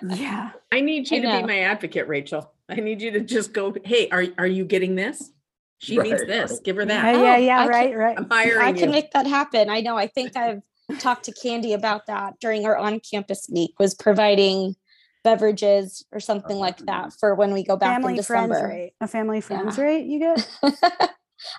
Yeah. 0.01 0.49
I 0.71 0.81
need 0.81 1.09
you 1.11 1.19
I 1.19 1.21
to 1.21 1.41
be 1.41 1.47
my 1.47 1.59
advocate, 1.59 2.07
Rachel. 2.07 2.51
I 2.67 2.75
need 2.75 2.99
you 3.01 3.11
to 3.11 3.19
just 3.21 3.53
go, 3.53 3.73
hey, 3.85 4.09
are, 4.09 4.25
are 4.39 4.47
you 4.47 4.65
getting 4.65 4.95
this? 4.95 5.31
She 5.77 5.97
needs 5.97 6.25
this. 6.25 6.51
right. 6.51 6.63
Give 6.63 6.75
her 6.77 6.81
Yeah, 6.81 6.87
that. 6.87 7.13
yeah, 7.13 7.33
Oh, 7.35 7.37
yeah. 7.37 7.59
I 7.59 7.61
can- 7.61 7.69
right, 7.69 7.97
right. 7.97 8.17
I'm 8.17 8.29
hiring 8.29 8.61
I 8.61 8.73
can 8.73 8.89
you. 8.89 8.89
make 8.89 9.11
that 9.11 9.27
happen. 9.27 9.69
I 9.69 9.81
know. 9.81 9.95
I 9.95 10.07
think 10.07 10.35
I've 10.35 10.61
talked 10.99 11.25
to 11.25 11.31
Candy 11.31 11.73
about 11.73 12.07
that 12.07 12.33
during 12.41 12.65
our 12.65 12.75
on-campus 12.75 13.47
week. 13.53 13.75
Was 13.79 13.93
providing 13.93 14.75
beverages 15.23 16.03
or 16.11 16.19
something 16.19 16.57
like 16.57 16.81
oh. 16.81 16.85
that 16.87 17.13
for 17.13 17.35
when 17.35 17.53
we 17.53 17.63
go 17.63 17.77
back 17.77 17.97
in 17.97 18.03
Family 18.03 18.23
friends 18.23 18.61
rate. 18.61 18.93
A 18.99 19.07
family 19.07 19.41
friends 19.41 19.77
Yeah. 19.77 19.83
rate 19.83 20.05
you 20.07 20.19
get? 20.19 20.49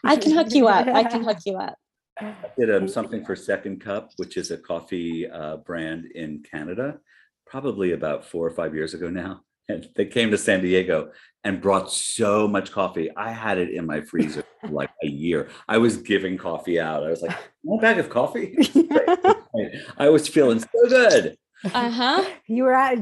I 0.04 0.16
can 0.16 0.32
hook 0.32 0.52
you 0.52 0.66
up. 0.68 0.86
I 0.88 1.04
can 1.04 1.22
hook 1.28 1.38
you 1.46 1.56
up. 1.56 1.78
I 2.20 2.34
did 2.58 2.74
um, 2.74 2.86
something 2.88 3.24
for 3.24 3.34
Second 3.34 3.80
Cup, 3.80 4.10
which 4.16 4.36
is 4.36 4.50
a 4.50 4.56
coffee 4.58 5.28
uh, 5.28 5.56
brand 5.58 6.06
in 6.06 6.42
Canada, 6.48 6.98
probably 7.46 7.92
about 7.92 8.24
four 8.24 8.46
or 8.46 8.50
five 8.50 8.74
years 8.74 8.94
ago 8.94 9.08
now. 9.10 9.40
And 9.66 9.88
they 9.96 10.04
came 10.04 10.30
to 10.30 10.36
San 10.36 10.60
Diego 10.60 11.10
and 11.42 11.58
brought 11.58 11.90
so 11.90 12.46
much 12.46 12.70
coffee. 12.70 13.08
I 13.16 13.30
had 13.30 13.56
it 13.56 13.70
in 13.70 13.86
my 13.86 14.02
freezer 14.02 14.44
for 14.60 14.68
like 14.68 14.90
a 15.02 15.06
year. 15.06 15.48
I 15.66 15.78
was 15.78 15.96
giving 15.96 16.36
coffee 16.36 16.78
out. 16.78 17.02
I 17.02 17.08
was 17.08 17.22
like, 17.22 17.34
one 17.62 17.80
bag 17.80 17.98
of 17.98 18.10
coffee. 18.10 18.58
I 19.96 20.10
was 20.10 20.28
feeling 20.28 20.58
so 20.60 20.68
good. 20.86 21.38
Uh 21.72 21.90
huh. 21.90 22.24
you 22.46 22.64
were 22.64 22.74
at 22.74 22.98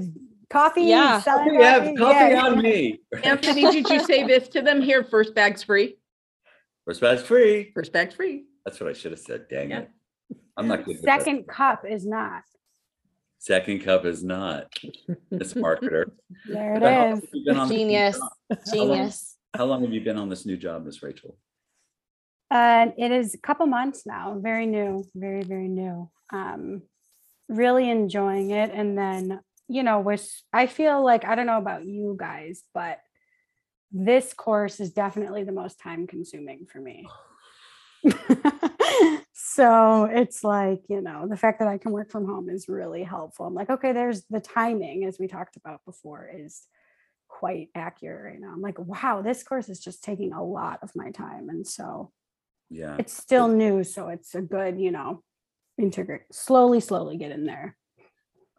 coffee. 0.50 0.82
Yeah. 0.84 1.20
selling 1.20 1.48
Coffee, 1.56 1.64
have 1.64 1.82
coffee? 1.82 1.96
coffee 1.96 2.30
Yeah. 2.32 2.46
on 2.46 2.62
me. 2.62 3.00
Anthony, 3.24 3.62
did 3.62 3.88
you 3.90 3.98
say 3.98 4.24
this 4.24 4.46
to 4.50 4.62
them? 4.62 4.80
Here, 4.80 5.02
first 5.02 5.34
bag's 5.34 5.64
free. 5.64 5.96
First 6.84 7.00
bag's 7.00 7.22
free. 7.22 7.72
First 7.74 7.92
bag's 7.92 8.14
free. 8.14 8.44
That's 8.64 8.80
what 8.80 8.88
I 8.88 8.92
should 8.92 9.12
have 9.12 9.20
said. 9.20 9.46
Dang 9.48 9.70
Yeah. 9.70 9.78
it. 9.80 9.90
I'm 10.56 10.68
not 10.68 10.78
good. 10.84 10.96
with 10.96 11.02
that. 11.02 11.20
Second 11.22 11.46
cup 11.48 11.84
is 11.88 12.06
not. 12.06 12.42
Second 13.38 13.80
cup 13.82 14.04
is 14.04 14.22
not. 14.22 14.72
This 15.30 15.54
marketer. 15.66 16.12
There 16.46 16.74
How 16.74 16.80
long 16.80 16.92
it 16.92 17.08
have 17.08 17.18
is. 17.18 17.28
you 17.32 17.44
been 17.44 17.56
on 17.56 17.68
this 17.68 17.76
new 17.76 17.84
Genius. 17.84 18.18
job? 18.18 18.58
Genius. 18.72 19.36
How 19.54 19.64
long 19.64 19.82
have 19.82 19.92
you 19.92 20.00
been 20.00 20.16
on 20.16 20.28
this 20.28 20.46
new 20.46 20.56
job, 20.56 20.84
Miss 20.84 21.02
Rachel? 21.02 21.36
And 22.50 22.92
it 22.98 23.10
is 23.10 23.34
a 23.34 23.38
couple 23.38 23.66
months 23.66 24.04
now, 24.06 24.38
very 24.38 24.66
new, 24.66 25.04
very, 25.14 25.42
very 25.42 25.68
new. 25.68 26.10
Um, 26.32 26.82
really 27.48 27.90
enjoying 27.90 28.50
it. 28.50 28.70
And 28.72 28.96
then, 28.96 29.40
you 29.68 29.82
know, 29.82 30.00
with, 30.00 30.30
I 30.52 30.66
feel 30.66 31.02
like, 31.02 31.24
I 31.24 31.34
don't 31.34 31.46
know 31.46 31.58
about 31.58 31.84
you 31.84 32.14
guys, 32.18 32.62
but 32.74 33.00
this 33.90 34.32
course 34.34 34.80
is 34.80 34.92
definitely 34.92 35.44
the 35.44 35.52
most 35.52 35.80
time 35.80 36.06
consuming 36.06 36.66
for 36.70 36.78
me. 36.78 37.08
so 39.32 40.04
it's 40.04 40.42
like, 40.44 40.82
you 40.88 41.00
know, 41.00 41.26
the 41.28 41.36
fact 41.36 41.58
that 41.60 41.68
I 41.68 41.78
can 41.78 41.92
work 41.92 42.10
from 42.10 42.26
home 42.26 42.48
is 42.48 42.68
really 42.68 43.02
helpful. 43.02 43.46
I'm 43.46 43.54
like, 43.54 43.70
okay, 43.70 43.92
there's 43.92 44.24
the 44.30 44.40
timing, 44.40 45.04
as 45.04 45.18
we 45.18 45.28
talked 45.28 45.56
about 45.56 45.80
before, 45.84 46.28
is 46.34 46.62
quite 47.28 47.68
accurate 47.74 48.32
right 48.32 48.40
now. 48.40 48.52
I'm 48.52 48.60
like, 48.60 48.78
wow, 48.78 49.22
this 49.22 49.42
course 49.42 49.68
is 49.68 49.80
just 49.80 50.02
taking 50.04 50.32
a 50.32 50.44
lot 50.44 50.80
of 50.82 50.90
my 50.94 51.10
time. 51.10 51.48
And 51.48 51.66
so 51.66 52.10
Yeah. 52.70 52.96
it's 52.98 53.12
still 53.16 53.48
new, 53.48 53.84
so 53.84 54.08
it's 54.08 54.34
a 54.34 54.42
good, 54.42 54.80
you 54.80 54.90
know, 54.90 55.22
integrate 55.78 56.22
slowly, 56.32 56.80
slowly 56.80 57.16
get 57.16 57.32
in 57.32 57.46
there. 57.46 57.76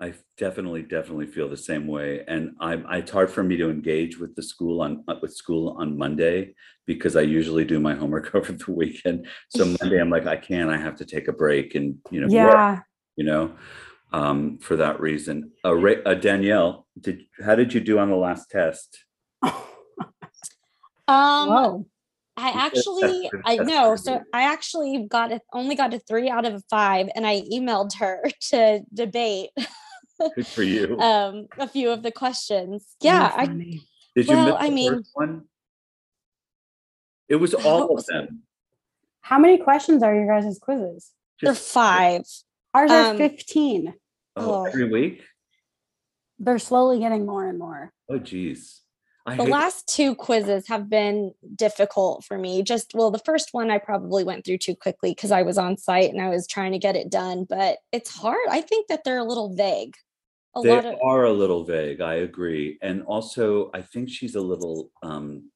I 0.04 0.14
definitely, 0.38 0.82
definitely 0.82 1.28
feel 1.28 1.47
the 1.47 1.56
same 1.56 1.88
way. 1.88 2.26
And 2.28 2.58
I'm, 2.60 2.86
it's 2.91 3.10
hard 3.10 3.32
for 3.32 3.41
me 3.41 3.56
to 3.56 3.70
engage 3.70 4.20
with 4.20 4.36
the 4.36 4.43
school 4.43 4.82
on, 4.82 5.01
uh, 5.08 5.16
with 5.22 5.34
school 5.34 5.78
on 5.80 5.97
Monday 5.97 6.56
because 6.86 7.16
I 7.16 7.22
usually 7.22 7.64
do 7.64 7.80
my 7.80 7.95
homework 7.95 8.36
over 8.36 8.51
the 8.51 8.72
weekend. 8.74 9.28
So 9.47 9.64
Monday, 9.82 10.01
I'm 10.01 10.10
like, 10.10 10.28
I 10.28 10.36
can't, 10.36 10.70
I 10.70 10.76
have 10.76 10.97
to 10.97 11.06
take 11.06 11.30
a 11.30 11.32
break 11.32 11.76
and, 11.76 11.99
you 12.12 12.20
know, 12.20 12.28
work, 12.28 12.54
Yeah. 12.54 12.80
you 13.16 13.24
know, 13.24 13.54
um, 14.12 14.58
for 14.58 14.76
that 14.76 14.99
reason. 14.99 15.51
Uh, 15.64 15.74
Ra- 15.74 16.04
uh, 16.06 16.16
Danielle, 16.16 16.86
did, 16.99 17.22
how 17.41 17.56
did 17.56 17.74
you 17.74 17.80
do 17.80 17.97
on 17.97 18.10
the 18.10 18.18
last 18.18 18.51
test? 18.51 19.06
Um, 21.06 21.49
Whoa. 21.49 21.86
I 22.38 22.49
actually, 22.66 23.30
I 23.45 23.58
know. 23.58 23.97
So. 23.97 24.22
I 24.34 24.43
actually 24.43 25.06
got 25.10 25.34
it, 25.34 25.41
only 25.51 25.76
got 25.76 25.93
a 25.93 25.99
three 25.99 26.30
out 26.30 26.45
of 26.45 26.64
five, 26.70 27.10
and 27.14 27.28
I 27.28 27.41
emailed 27.41 27.97
her 27.97 28.24
to 28.51 28.84
debate 28.93 29.49
Good 30.36 30.47
for 30.47 30.64
you. 30.64 30.97
um 30.99 31.47
a 31.57 31.68
few 31.68 31.89
of 31.91 32.03
the 32.03 32.11
questions. 32.11 32.95
Yeah, 33.01 33.32
I 33.36 33.45
Did 33.47 33.66
you 34.16 34.26
well, 34.28 34.45
miss 34.45 34.55
I 34.59 34.70
mean- 34.70 34.93
first 34.93 35.09
one? 35.14 35.43
It 37.30 37.38
was 37.38 37.53
all 37.53 37.84
of 37.84 37.89
was 37.89 38.09
it? 38.09 38.14
them. 38.14 38.43
How 39.22 39.39
many 39.39 39.57
questions 39.57 40.03
are 40.03 40.14
your 40.14 40.28
guys' 40.28 40.59
quizzes? 40.59 41.11
they're 41.41 41.53
Just- 41.53 41.72
five. 41.74 42.22
Ours 42.74 42.91
are 42.91 43.11
Um, 43.11 43.18
15. 43.18 43.93
Oh, 44.36 44.51
Oh. 44.61 44.66
every 44.66 44.89
week? 44.89 45.24
They're 46.39 46.59
slowly 46.59 46.99
getting 46.99 47.26
more 47.26 47.47
and 47.47 47.57
more. 47.57 47.93
Oh, 48.09 48.18
geez. 48.20 48.82
I 49.26 49.38
The 49.38 49.43
last 49.43 49.88
two 49.88 50.15
quizzes 50.15 50.67
have 50.67 50.89
been 50.89 51.34
difficult 51.55 52.26
for 52.26 52.38
me. 52.38 52.61
Just 52.61 52.93
well, 52.93 53.09
the 53.09 53.19
first 53.19 53.49
one 53.53 53.71
I 53.71 53.78
probably 53.78 54.24
went 54.24 54.45
through 54.45 54.57
too 54.57 54.76
quickly 54.76 55.11
because 55.11 55.32
I 55.32 55.43
was 55.43 55.57
on 55.57 55.78
site 55.78 56.11
and 56.11 56.21
I 56.21 56.30
was 56.30 56.45
trying 56.45 56.74
to 56.74 56.80
get 56.80 56.97
it 56.97 57.09
done, 57.09 57.45
but 57.47 57.78
it's 57.93 58.13
hard. 58.13 58.47
I 58.49 58.61
think 58.61 58.88
that 58.88 59.03
they're 59.05 59.17
a 59.17 59.24
little 59.24 59.55
vague. 59.55 59.95
A 60.55 60.61
They 60.61 60.69
lot 60.69 60.86
of 60.86 60.95
are 61.01 61.24
a 61.24 61.34
little 61.34 61.63
vague, 61.63 62.01
I 62.01 62.15
agree. 62.15 62.78
And 62.82 63.01
also, 63.03 63.71
I 63.74 63.82
think 63.82 64.09
she's 64.09 64.36
a 64.36 64.41
little, 64.41 64.91
um, 65.01 65.49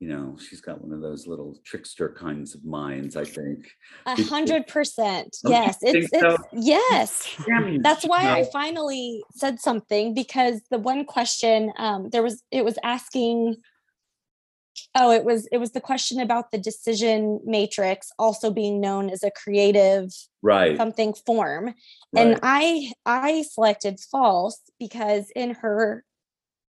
you 0.00 0.08
know, 0.08 0.36
she's 0.38 0.60
got 0.60 0.82
one 0.82 0.92
of 0.92 1.00
those 1.00 1.26
little 1.26 1.56
trickster 1.64 2.08
kinds 2.08 2.54
of 2.54 2.64
minds, 2.64 3.16
I 3.16 3.24
think. 3.24 3.70
a 4.06 4.20
hundred 4.20 4.66
percent. 4.66 5.36
Yes, 5.44 5.78
it's 5.82 6.10
think 6.10 6.22
so? 6.22 6.36
it's 6.52 6.66
yes. 6.66 7.36
That's 7.80 8.04
why 8.04 8.32
I 8.32 8.44
finally 8.52 9.22
said 9.34 9.60
something 9.60 10.14
because 10.14 10.60
the 10.70 10.78
one 10.78 11.04
question 11.04 11.72
um 11.78 12.10
there 12.10 12.22
was 12.22 12.42
it 12.50 12.64
was 12.64 12.78
asking 12.82 13.56
oh 14.96 15.12
it 15.12 15.24
was 15.24 15.46
it 15.52 15.58
was 15.58 15.72
the 15.72 15.80
question 15.80 16.20
about 16.20 16.50
the 16.50 16.58
decision 16.58 17.40
matrix 17.44 18.10
also 18.18 18.50
being 18.50 18.80
known 18.80 19.08
as 19.08 19.22
a 19.22 19.30
creative 19.30 20.10
Right, 20.42 20.76
something 20.76 21.14
form 21.26 21.74
and 22.16 22.38
I 22.42 22.92
I 23.06 23.42
selected 23.42 24.00
false 24.00 24.60
because 24.78 25.30
in 25.34 25.54
her 25.54 26.04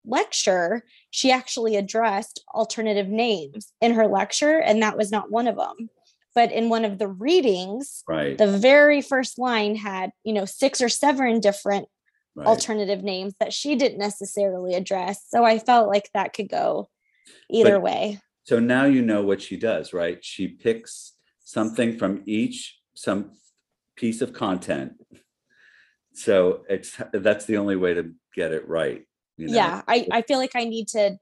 lecture 0.05 0.83
she 1.11 1.31
actually 1.31 1.77
addressed 1.77 2.45
alternative 2.55 3.09
names 3.09 3.73
in 3.81 3.95
her 3.95 4.07
lecture 4.07 4.59
and 4.59 4.83
that 4.83 4.97
was 4.97 5.11
not 5.11 5.31
one 5.31 5.47
of 5.47 5.57
them 5.57 5.89
but 6.35 6.51
in 6.51 6.69
one 6.69 6.85
of 6.85 6.99
the 6.99 7.09
readings 7.09 8.03
right, 8.09 8.39
the 8.39 8.59
very 8.59 9.01
first 9.01 9.39
line 9.39 9.77
had 9.77 10.11
you 10.25 10.33
know 10.33 10.45
six 10.45 10.81
or 10.81 10.89
seven 10.89 11.41
different 11.41 11.87
right. 12.35 12.47
alternative 12.47 13.03
names 13.03 13.35
that 13.39 13.53
she 13.53 13.77
didn't 13.77 13.99
necessarily 13.99 14.75
address 14.75 15.25
so 15.29 15.45
i 15.45 15.59
felt 15.59 15.89
like 15.89 16.11
that 16.15 16.33
could 16.33 16.49
go 16.49 16.89
either 17.49 17.77
But- 17.77 17.83
way 17.83 18.21
So 18.45 18.59
now 18.59 18.87
you 18.87 19.03
know 19.03 19.23
what 19.23 19.41
she 19.41 19.57
does, 19.57 19.93
right? 19.93 20.19
She 20.25 20.49
picks 20.49 21.13
something 21.45 21.97
from 21.97 22.23
each, 22.27 22.77
some 22.95 23.31
piece 23.95 24.21
of 24.21 24.33
content. 24.33 24.95
So 26.13 26.65
it's, 26.69 27.01
that's 27.13 27.45
the 27.47 27.59
only 27.59 27.77
way 27.77 27.95
to 27.95 28.11
get 28.35 28.53
it 28.53 28.67
right. 28.69 29.07
You 29.37 29.47
know? 29.49 29.55
yeah 29.55 29.83
i 29.89 30.07
i 30.13 30.23
feel 30.23 30.39
like 30.39 30.55
i 30.55 30.65
need 30.65 30.89
to 30.89 31.17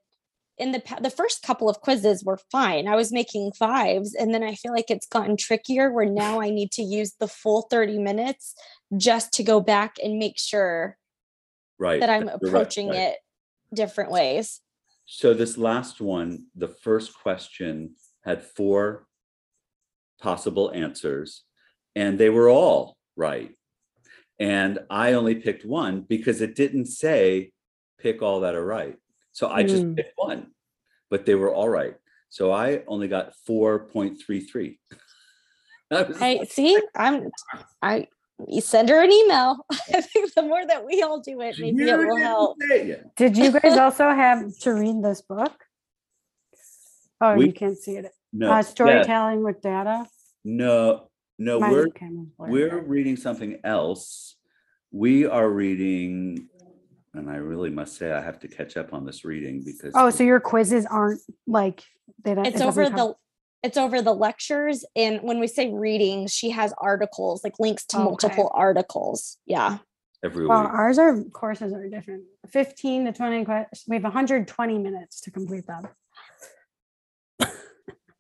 in 0.58 0.72
the 0.72 0.82
the 1.00 1.10
first 1.10 1.42
couple 1.42 1.68
of 1.68 1.80
quizzes 1.80 2.22
were 2.24 2.38
fine 2.52 2.86
i 2.88 2.94
was 2.96 3.12
making 3.12 3.52
fives 3.52 4.14
and 4.14 4.34
then 4.34 4.42
i 4.42 4.54
feel 4.54 4.72
like 4.72 4.90
it's 4.90 5.06
gotten 5.06 5.36
trickier 5.36 5.90
where 5.90 6.06
now 6.06 6.40
i 6.40 6.50
need 6.50 6.70
to 6.72 6.82
use 6.82 7.14
the 7.20 7.28
full 7.28 7.62
30 7.70 7.98
minutes 7.98 8.54
just 8.96 9.32
to 9.32 9.42
go 9.42 9.60
back 9.60 9.96
and 10.02 10.18
make 10.18 10.38
sure 10.38 10.96
Right. 11.78 12.00
that 12.00 12.10
i'm 12.10 12.22
you're 12.24 12.30
right, 12.32 12.44
approaching 12.44 12.88
right. 12.88 12.98
it 12.98 13.16
different 13.74 14.10
ways 14.10 14.60
So 15.12 15.34
this 15.34 15.58
last 15.58 16.00
one, 16.00 16.46
the 16.54 16.68
first 16.68 17.14
question 17.14 17.96
had 18.22 18.44
four 18.44 19.06
possible 20.20 20.70
answers 20.72 21.42
and 21.96 22.18
they 22.18 22.30
were 22.30 22.48
all 22.48 22.96
right. 23.16 23.50
And 24.38 24.78
I 24.88 25.14
only 25.14 25.34
picked 25.34 25.64
one 25.64 26.02
because 26.02 26.40
it 26.40 26.54
didn't 26.54 26.86
say 26.86 27.50
pick 28.00 28.22
all 28.22 28.40
that 28.40 28.54
are 28.54 28.64
right. 28.64 28.96
So 29.32 29.48
I 29.48 29.62
just 29.62 29.84
Mm. 29.84 29.96
picked 29.96 30.12
one, 30.16 30.50
but 31.10 31.24
they 31.26 31.34
were 31.34 31.52
all 31.54 31.68
right. 31.68 31.96
So 32.28 32.52
I 32.52 32.82
only 32.86 33.08
got 33.08 33.32
4.33. 33.48 34.78
I 35.90 36.02
was 36.02 36.22
I 36.22 36.34
like, 36.36 36.52
see. 36.52 36.80
I'm. 36.94 37.30
I 37.82 38.06
you 38.48 38.60
send 38.60 38.88
her 38.88 39.02
an 39.02 39.10
email. 39.12 39.66
I 39.94 40.00
think 40.00 40.32
the 40.34 40.42
more 40.42 40.64
that 40.66 40.86
we 40.86 41.02
all 41.02 41.20
do 41.20 41.40
it, 41.42 41.56
maybe 41.58 41.82
"You 41.84 41.88
it 41.88 41.98
will 41.98 42.16
help. 42.18 42.56
it. 42.60 43.04
Did 43.16 43.36
you 43.36 43.50
guys 43.52 43.76
also 43.76 44.08
have 44.10 44.56
to 44.60 44.72
read 44.72 45.02
this 45.02 45.20
book? 45.20 45.52
Oh, 47.20 47.34
We- 47.36 47.46
you 47.46 47.52
can't 47.52 47.76
see 47.76 47.96
it. 47.96 48.12
No, 48.32 48.50
Uh, 48.52 48.54
yeah, 48.56 48.60
storytelling 48.62 49.42
with 49.42 49.60
data. 49.60 50.06
no, 50.44 51.10
no, 51.38 51.58
My 51.60 51.70
we're 51.70 51.88
We're 52.38 52.78
reading 52.80 53.16
something 53.16 53.58
else. 53.64 54.36
We 54.92 55.26
are 55.26 55.50
reading, 55.50 56.48
and 57.14 57.28
I 57.30 57.36
really 57.36 57.70
must 57.70 57.96
say 57.96 58.12
I 58.12 58.20
have 58.20 58.38
to 58.40 58.48
catch 58.48 58.76
up 58.76 58.92
on 58.92 59.04
this 59.04 59.24
reading 59.24 59.62
because. 59.64 59.92
Oh, 59.94 60.10
so 60.10 60.22
your 60.24 60.40
quizzes 60.40 60.86
aren't 60.86 61.20
like 61.46 61.82
they 62.24 62.34
don't. 62.34 62.46
It's 62.46 62.60
it 62.60 62.66
over 62.66 62.82
doesn't 62.82 62.96
come- 62.96 63.08
the. 63.08 63.14
It's 63.62 63.76
over 63.76 64.00
the 64.00 64.14
lectures, 64.14 64.86
and 64.96 65.20
when 65.22 65.38
we 65.38 65.46
say 65.46 65.70
readings, 65.70 66.32
she 66.32 66.48
has 66.50 66.72
articles 66.78 67.44
like 67.44 67.58
links 67.58 67.84
to 67.86 67.96
Okay. 67.98 68.04
multiple 68.04 68.50
articles. 68.54 69.36
Yeah. 69.44 69.78
every 70.24 70.46
Well, 70.46 70.62
week. 70.62 70.70
ours 70.72 70.98
are 70.98 71.22
courses 71.24 71.72
are 71.74 71.86
different. 71.88 72.24
Fifteen 72.48 73.04
to 73.04 73.12
twenty 73.12 73.44
questions. 73.44 73.84
We 73.86 73.96
have 73.96 74.04
hundred 74.12 74.48
twenty 74.48 74.78
minutes 74.78 75.20
to 75.22 75.30
complete 75.30 75.66
them. 75.66 75.88
Oh, 77.42 77.46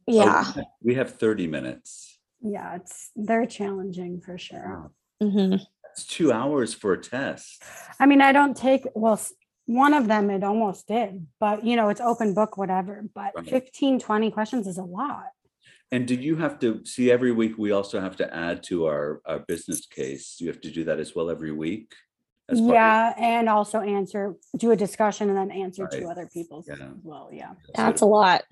Yeah. 0.06 0.44
We 0.82 0.94
have 0.96 1.18
30 1.18 1.46
minutes. 1.46 2.18
Yeah, 2.42 2.74
it's 2.76 3.10
they're 3.14 3.46
challenging 3.46 4.20
for 4.20 4.36
sure. 4.38 4.90
hmm 5.22 5.54
It's 6.00 6.06
two 6.08 6.32
hours 6.32 6.72
for 6.72 6.94
a 6.94 6.98
test. 7.00 7.62
I 7.98 8.06
mean, 8.06 8.22
I 8.22 8.32
don't 8.32 8.56
take 8.56 8.84
well. 8.94 9.20
One 9.66 9.92
of 9.94 10.08
them 10.08 10.30
it 10.30 10.42
almost 10.42 10.88
did, 10.88 11.26
but 11.38 11.62
you 11.64 11.76
know, 11.76 11.90
it's 11.90 12.00
open 12.00 12.32
book, 12.34 12.56
whatever. 12.56 13.04
But 13.14 13.32
Right. 13.36 13.46
15, 13.48 14.00
20 14.00 14.30
questions 14.30 14.66
is 14.66 14.78
a 14.78 14.82
lot. 14.82 15.26
And 15.92 16.06
did 16.08 16.24
you 16.24 16.36
have 16.36 16.58
to 16.60 16.84
see 16.86 17.10
every 17.10 17.32
week? 17.32 17.58
We 17.58 17.70
also 17.70 18.00
have 18.00 18.16
to 18.16 18.34
add 18.34 18.62
to 18.64 18.86
our, 18.86 19.20
our 19.26 19.40
business 19.40 19.86
case. 19.86 20.36
You 20.40 20.48
have 20.48 20.60
to 20.62 20.70
do 20.70 20.84
that 20.84 20.98
as 20.98 21.14
well 21.14 21.28
every 21.30 21.52
week. 21.52 21.92
as 22.48 22.58
of- 22.58 22.66
Yeah, 22.66 23.14
and 23.16 23.48
also 23.48 23.80
answer, 23.80 24.34
do 24.56 24.70
a 24.72 24.76
discussion 24.76 25.28
and 25.28 25.36
then 25.38 25.50
answer 25.52 25.84
Right. 25.84 26.00
two 26.00 26.08
other 26.08 26.26
people's 26.32 26.66
Yeah. 26.66 26.74
as 26.74 26.96
well. 27.04 27.28
Yeah. 27.30 27.52
So 27.66 27.72
That's 27.76 28.00
a 28.00 28.06
lot. 28.06 28.42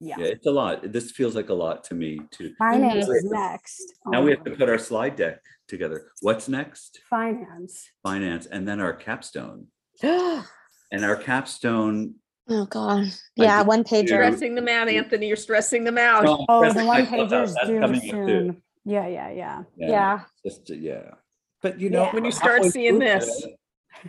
Yeah. 0.00 0.16
Yeah, 0.18 0.26
it's 0.26 0.46
a 0.46 0.50
lot. 0.50 0.92
This 0.92 1.10
feels 1.10 1.34
like 1.34 1.48
a 1.48 1.54
lot 1.54 1.84
to 1.84 1.94
me 1.94 2.20
too. 2.30 2.52
Finance 2.58 3.08
is 3.08 3.24
next. 3.24 3.94
Now 4.06 4.22
we 4.22 4.30
have 4.32 4.40
Oh, 4.40 4.50
to 4.50 4.56
put 4.56 4.68
our 4.68 4.78
slide 4.78 5.16
deck 5.16 5.40
together. 5.68 6.10
What's 6.20 6.48
next? 6.48 7.00
Finance. 7.08 7.88
Finance, 8.02 8.46
and 8.46 8.66
then 8.68 8.80
our 8.80 8.92
capstone. 8.92 9.66
And 10.92 11.04
our 11.04 11.16
capstone 11.16 12.14
Oh 12.48 12.64
God. 12.66 13.06
Yeah, 13.34 13.62
one 13.62 13.82
pager. 13.82 14.06
Stressing 14.06 14.54
them 14.54 14.68
out, 14.68 14.88
Anthony. 14.88 15.26
You're 15.26 15.36
stressing 15.36 15.82
them 15.82 15.98
out. 15.98 16.22
No, 16.24 16.46
Oh, 16.48 16.60
the 16.72 16.84
one 16.84 16.86
myself 16.86 17.32
out. 17.32 17.48
pagers 17.48 17.66
due 17.66 17.80
coming 17.80 17.96
up 17.96 18.02
too. 18.02 18.10
soon. 18.10 18.62
Yeah, 18.84 19.08
yeah, 19.08 19.30
yeah. 19.32 19.62
Yeah. 19.76 20.20
Just, 20.46 20.70
yeah. 20.70 21.10
But 21.60 21.80
you 21.80 21.90
know, 21.90 22.04
Yeah. 22.04 22.12
When 22.14 22.24
you 22.24 22.30
start 22.30 22.64
seeing 22.66 23.00
this. 23.00 23.42
Jen. 23.42 23.54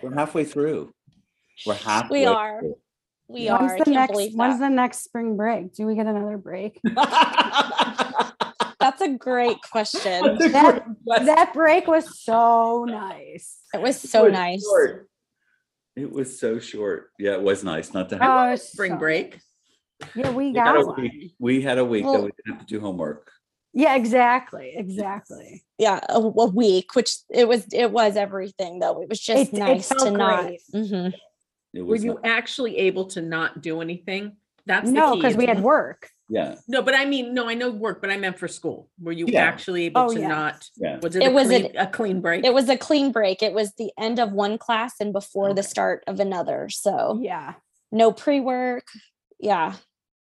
We're 0.03 0.13
halfway 0.13 0.43
through. 0.45 0.91
We're 1.65 1.73
halfway. 1.73 2.19
We 2.19 2.25
are. 2.27 2.59
through. 2.59 2.75
We 3.29 3.47
When's 3.49 3.71
are. 3.73 3.83
The 3.83 3.91
next 3.91 4.35
when's 4.35 4.59
the 4.59 4.69
next 4.69 5.03
spring 5.03 5.35
break? 5.35 5.73
Do 5.73 5.85
we 5.85 5.95
get 5.95 6.07
another 6.07 6.37
break? 6.37 6.79
That's 8.79 9.01
a 9.01 9.09
great 9.17 9.57
question. 9.69 10.37
That 10.51 10.85
that 11.07 11.51
break 11.53 11.87
was 11.87 12.19
so 12.23 12.85
nice. 12.87 13.57
It 13.73 13.81
was 13.81 14.03
It 14.03 14.09
so 14.09 14.25
was 14.25 14.33
nice. 14.33 14.63
short. 14.63 15.09
It 15.95 16.11
was 16.11 16.39
so 16.39 16.59
short. 16.59 17.09
Yeah, 17.19 17.33
it 17.33 17.41
was 17.41 17.63
nice 17.63 17.93
not 17.93 18.09
to 18.09 18.17
have. 18.17 18.51
Oh, 18.51 18.55
Spring 18.55 18.93
so 18.93 18.97
break. 18.97 19.31
nice. 19.31 19.41
Yeah, 20.15 20.29
we 20.29 20.51
we, 20.51 20.57
had 20.57 20.65
got 20.65 20.77
a 20.77 20.85
one. 20.85 21.01
week, 21.01 21.33
we 21.39 21.61
had 21.61 21.79
a 21.79 21.85
week 21.85 22.03
that 22.05 22.11
we 22.21 22.29
didn't 22.37 22.47
have 22.49 22.59
to 22.59 22.65
do 22.65 22.79
homework. 22.79 23.31
Yeah, 23.73 23.95
exactly, 23.95 24.73
exactly. 24.75 25.63
Yeah, 25.79 25.99
a, 26.07 26.19
a 26.19 26.45
week, 26.47 26.93
which 26.95 27.17
it 27.29 27.47
was. 27.47 27.65
It 27.73 27.91
was 27.91 28.15
everything 28.15 28.79
though. 28.79 29.01
It 29.01 29.09
was 29.09 29.19
just 29.19 29.53
It- 29.53 29.57
it 29.57 29.59
nice 29.59 29.87
felt 29.89 30.01
to 30.01 30.11
not. 30.11 30.43
great. 30.45 30.61
Mhm. 30.73 31.07
It 31.13 31.19
Were 31.83 31.93
was 31.93 32.03
you 32.03 32.13
not- 32.15 32.25
actually 32.25 32.77
able 32.77 33.05
to 33.07 33.21
not 33.21 33.61
do 33.61 33.81
anything? 33.81 34.37
That's 34.65 34.89
No, 34.89 35.15
because 35.15 35.35
we 35.37 35.45
had 35.45 35.61
work. 35.63 36.09
yeah, 36.29 36.55
No, 36.67 36.81
but 36.81 36.93
I 36.93 37.05
mean, 37.05 37.33
no, 37.33 37.47
I 37.47 37.53
know 37.53 37.71
work, 37.71 38.01
but 38.01 38.09
I 38.09 38.17
meant 38.17 38.37
for 38.37 38.49
school. 38.49 38.89
Were 38.99 39.13
you 39.13 39.25
Yeah. 39.27 39.43
actually 39.43 39.85
able 39.85 40.01
Oh, 40.01 40.13
to 40.13 40.19
yeah. 40.19 40.27
not? 40.27 40.69
yeah. 40.75 40.99
Was 40.99 41.15
it, 41.15 41.23
It 41.23 41.27
a, 41.31 41.31
was 41.31 41.47
clean, 41.47 41.65
an- 41.67 41.77
a 41.77 41.87
clean 41.87 42.19
break? 42.21 42.43
It 42.43 42.53
was 42.53 42.67
a 42.67 42.77
clean 42.77 43.11
break. 43.13 43.41
It 43.41 43.53
was 43.53 43.73
the 43.75 43.91
end 43.97 44.19
of 44.19 44.33
one 44.33 44.57
class 44.57 44.95
and 44.99 45.13
before 45.13 45.53
the 45.53 45.63
start 45.63 46.03
of 46.05 46.19
another. 46.19 46.67
So 46.69 47.17
Yeah, 47.21 47.53
no 47.93 48.11
pre 48.11 48.41
work. 48.41 48.87
Yeah. 49.39 49.75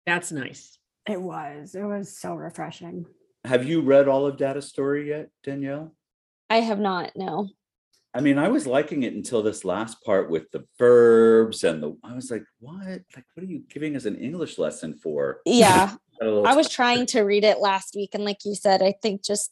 That's 0.06 0.32
nice. 0.32 0.78
it 1.08 1.20
was. 1.20 1.74
It 1.76 1.84
was 1.84 2.16
so 2.18 2.34
refreshing. 2.34 3.06
Have 3.44 3.64
you 3.64 3.80
read 3.82 4.08
all 4.08 4.26
of 4.26 4.36
Data 4.36 4.62
Story 4.62 5.08
yet, 5.10 5.30
Danielle? 5.44 5.94
I 6.50 6.60
have 6.60 6.78
not. 6.80 7.12
No. 7.16 7.48
I 8.14 8.20
mean, 8.20 8.38
I 8.38 8.48
was 8.48 8.66
liking 8.66 9.04
it 9.04 9.14
until 9.14 9.42
this 9.42 9.64
last 9.64 10.02
part 10.04 10.30
with 10.30 10.50
the 10.50 10.64
verbs 10.78 11.64
and 11.64 11.82
the. 11.82 11.96
I 12.04 12.14
was 12.14 12.30
like, 12.30 12.44
what? 12.58 12.76
Like, 12.86 13.24
what 13.34 13.42
are 13.42 13.46
you 13.46 13.62
giving 13.70 13.96
us 13.96 14.04
an 14.04 14.16
English 14.16 14.58
lesson 14.58 14.94
for? 14.94 15.40
Yeah. 15.46 15.94
Got 16.20 16.28
a 16.28 16.30
little 16.30 16.46
I 16.46 16.54
was 16.54 16.68
trying 16.68 17.06
to 17.06 17.22
read 17.22 17.44
it 17.44 17.58
last 17.58 17.94
week. 17.96 18.10
And 18.14 18.24
like 18.24 18.44
you 18.44 18.54
said, 18.54 18.82
I 18.82 18.94
think 19.02 19.24
just, 19.24 19.50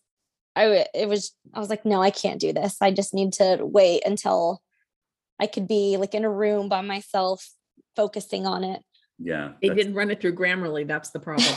I, 0.54 0.86
it 0.94 1.08
was, 1.08 1.32
I 1.54 1.58
was 1.58 1.70
like, 1.70 1.86
no, 1.86 2.02
I 2.02 2.10
can't 2.10 2.40
do 2.40 2.52
this. 2.52 2.76
I 2.82 2.90
just 2.90 3.14
need 3.14 3.32
to 3.34 3.58
wait 3.62 4.02
until 4.04 4.62
I 5.40 5.46
could 5.46 5.66
be 5.66 5.96
like 5.96 6.14
in 6.14 6.24
a 6.24 6.30
room 6.30 6.68
by 6.68 6.82
myself 6.82 7.48
focusing 7.96 8.46
on 8.46 8.62
it. 8.62 8.82
Yeah, 9.22 9.52
They 9.60 9.68
didn't 9.68 9.94
run 9.94 10.10
it 10.10 10.20
through 10.20 10.34
Grammarly. 10.34 10.86
That's 10.86 11.10
the 11.10 11.20
problem. 11.20 11.54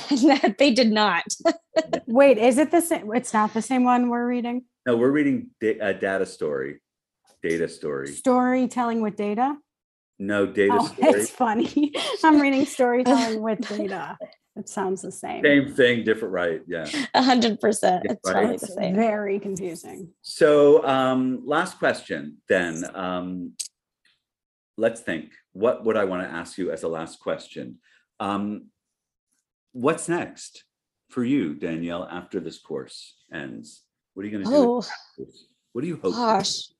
they 0.60 0.72
did 0.72 0.92
not. 0.92 1.24
Wait, 2.08 2.38
is 2.38 2.58
it 2.58 2.72
the 2.72 2.82
same? 2.82 3.10
It's 3.16 3.34
not 3.34 3.54
the 3.54 3.62
same 3.62 3.86
one 3.86 4.10
we're 4.10 4.28
reading. 4.28 4.66
No, 4.86 4.98
we're 4.98 5.12
reading 5.12 5.52
da- 5.62 5.80
uh, 5.80 5.94
Data 5.94 6.26
Story. 6.26 6.82
Data 7.44 7.68
Story. 7.68 8.08
Storytelling 8.08 9.02
with 9.02 9.16
data. 9.18 9.58
No, 10.18 10.46
Data 10.46 10.78
Oh, 10.80 10.86
Story. 10.96 11.10
it's 11.12 11.30
funny. 11.30 11.94
I'm 12.24 12.40
reading 12.40 12.66
storytelling 12.66 13.42
with 13.42 13.60
data. 13.68 14.18
It 14.56 14.70
sounds 14.70 15.02
the 15.02 15.12
same. 15.12 15.44
Same 15.44 15.74
thing, 15.74 16.04
different, 16.04 16.34
right? 16.34 16.62
Yeah. 16.68 16.88
A 17.16 17.22
hundred 17.24 17.60
percent. 17.60 18.04
Yeah, 18.06 18.14
It's 18.14 18.30
right. 18.30 18.34
probably 18.34 18.58
the 18.58 18.68
same. 18.68 18.96
very 18.96 19.40
confusing. 19.40 20.10
So, 20.22 20.86
um, 20.88 21.42
last 21.46 21.80
question 21.80 22.38
then. 22.48 22.86
Um, 22.96 23.54
let's 24.78 25.02
think. 25.02 25.32
What 25.54 25.84
would 25.86 25.98
I 25.98 26.06
want 26.06 26.24
to 26.28 26.34
ask 26.34 26.58
you 26.58 26.72
as 26.72 26.84
a 26.84 26.88
last 26.88 27.20
question? 27.20 27.80
Um, 28.20 28.68
what's 29.72 30.08
next 30.08 30.64
for 31.10 31.24
you, 31.24 31.56
Danielle, 31.56 32.08
after 32.10 32.40
this 32.40 32.60
course 32.60 33.16
ends? 33.34 33.82
What 34.14 34.24
are 34.24 34.30
you 34.30 34.32
going 34.38 34.46
to 34.46 34.50
do? 34.52 34.56
Oh, 34.56 34.84
with? 35.18 35.36
What 35.74 35.82
do 35.82 35.88
you 35.88 35.96
hope? 35.96 36.14
to 36.14 36.44
do? 36.44 36.74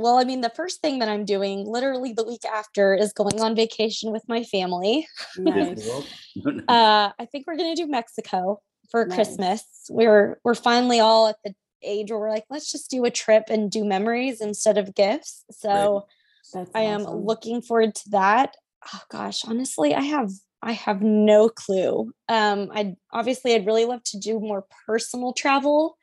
Well, 0.00 0.16
I 0.16 0.24
mean, 0.24 0.42
the 0.42 0.50
first 0.50 0.80
thing 0.80 1.00
that 1.00 1.08
I'm 1.08 1.24
doing 1.24 1.66
literally 1.66 2.12
the 2.12 2.24
week 2.24 2.44
after 2.44 2.94
is 2.94 3.12
going 3.12 3.40
on 3.40 3.56
vacation 3.56 4.12
with 4.12 4.22
my 4.28 4.44
family. 4.44 5.08
Nice. 5.36 5.88
World? 5.88 6.06
No, 6.36 6.50
no. 6.52 6.64
Uh, 6.68 7.12
I 7.18 7.24
think 7.26 7.46
we're 7.46 7.56
gonna 7.56 7.74
do 7.74 7.86
Mexico 7.86 8.60
for 8.90 9.04
Nice. 9.06 9.16
Christmas. 9.16 9.64
We're 9.90 10.38
we're 10.44 10.54
finally 10.54 11.00
all 11.00 11.26
at 11.28 11.36
the 11.44 11.52
age 11.82 12.10
where 12.10 12.20
we're 12.20 12.30
like, 12.30 12.44
let's 12.48 12.70
just 12.70 12.90
do 12.90 13.04
a 13.04 13.10
trip 13.10 13.44
and 13.48 13.70
do 13.70 13.84
memories 13.84 14.40
instead 14.40 14.78
of 14.78 14.94
gifts. 14.94 15.44
So 15.50 16.06
That's 16.52 16.70
I 16.74 16.82
am 16.82 17.02
awesome. 17.02 17.24
looking 17.24 17.62
forward 17.62 17.94
to 17.96 18.10
that. 18.10 18.56
Oh 18.94 19.02
gosh, 19.10 19.44
honestly, 19.44 19.94
I 19.94 20.02
have 20.02 20.30
I 20.62 20.72
have 20.72 21.02
no 21.02 21.48
clue. 21.48 22.12
Um, 22.28 22.70
I 22.72 22.94
obviously 23.12 23.54
I'd 23.54 23.66
really 23.66 23.84
love 23.84 24.02
to 24.04 24.18
do 24.18 24.38
more 24.38 24.64
personal 24.86 25.32
travel. 25.32 25.96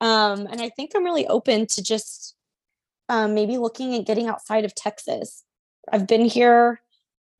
Um, 0.00 0.46
and 0.50 0.60
I 0.60 0.68
think 0.70 0.92
I'm 0.94 1.04
really 1.04 1.26
open 1.26 1.66
to 1.68 1.82
just 1.82 2.35
um, 3.08 3.34
maybe 3.34 3.58
looking 3.58 3.94
at 3.94 4.06
getting 4.06 4.28
outside 4.28 4.64
of 4.64 4.74
Texas. 4.74 5.44
I've 5.92 6.06
been 6.06 6.24
here, 6.24 6.80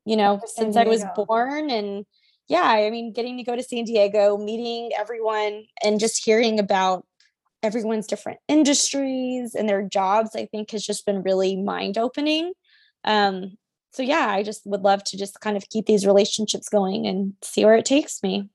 you 0.05 0.17
know, 0.17 0.41
since 0.47 0.77
I 0.77 0.85
was 0.85 1.05
born 1.15 1.71
and 1.71 2.05
yeah, 2.49 2.63
I 2.63 2.91
mean, 2.91 3.13
getting 3.13 3.37
to 3.39 3.43
go 3.43 3.57
to 3.57 3.63
San 3.63 3.85
Diego, 3.85 4.39
meeting 4.39 4.91
everyone 4.97 5.65
and 5.83 5.99
just 5.99 6.25
hearing 6.25 6.61
about 6.61 7.05
everyone's 7.63 8.07
different 8.07 8.39
industries 8.47 9.55
and 9.55 9.69
their 9.69 9.83
jobs, 9.83 10.37
I 10.37 10.47
think 10.47 10.71
has 10.71 10.85
just 10.85 11.05
been 11.07 11.23
really 11.23 11.57
mind 11.57 11.99
opening. 11.99 12.53
Um, 13.03 13.57
so 13.93 14.03
yeah, 14.03 14.29
I 14.29 14.43
just 14.43 14.67
would 14.67 14.83
love 14.83 15.03
to 15.05 15.17
just 15.17 15.41
kind 15.41 15.57
of 15.57 15.69
keep 15.71 15.87
these 15.87 16.07
relationships 16.07 16.69
going 16.69 17.07
and 17.07 17.33
see 17.43 17.65
where 17.65 17.77
it 17.77 17.85
takes 17.85 18.23
me. 18.23 18.49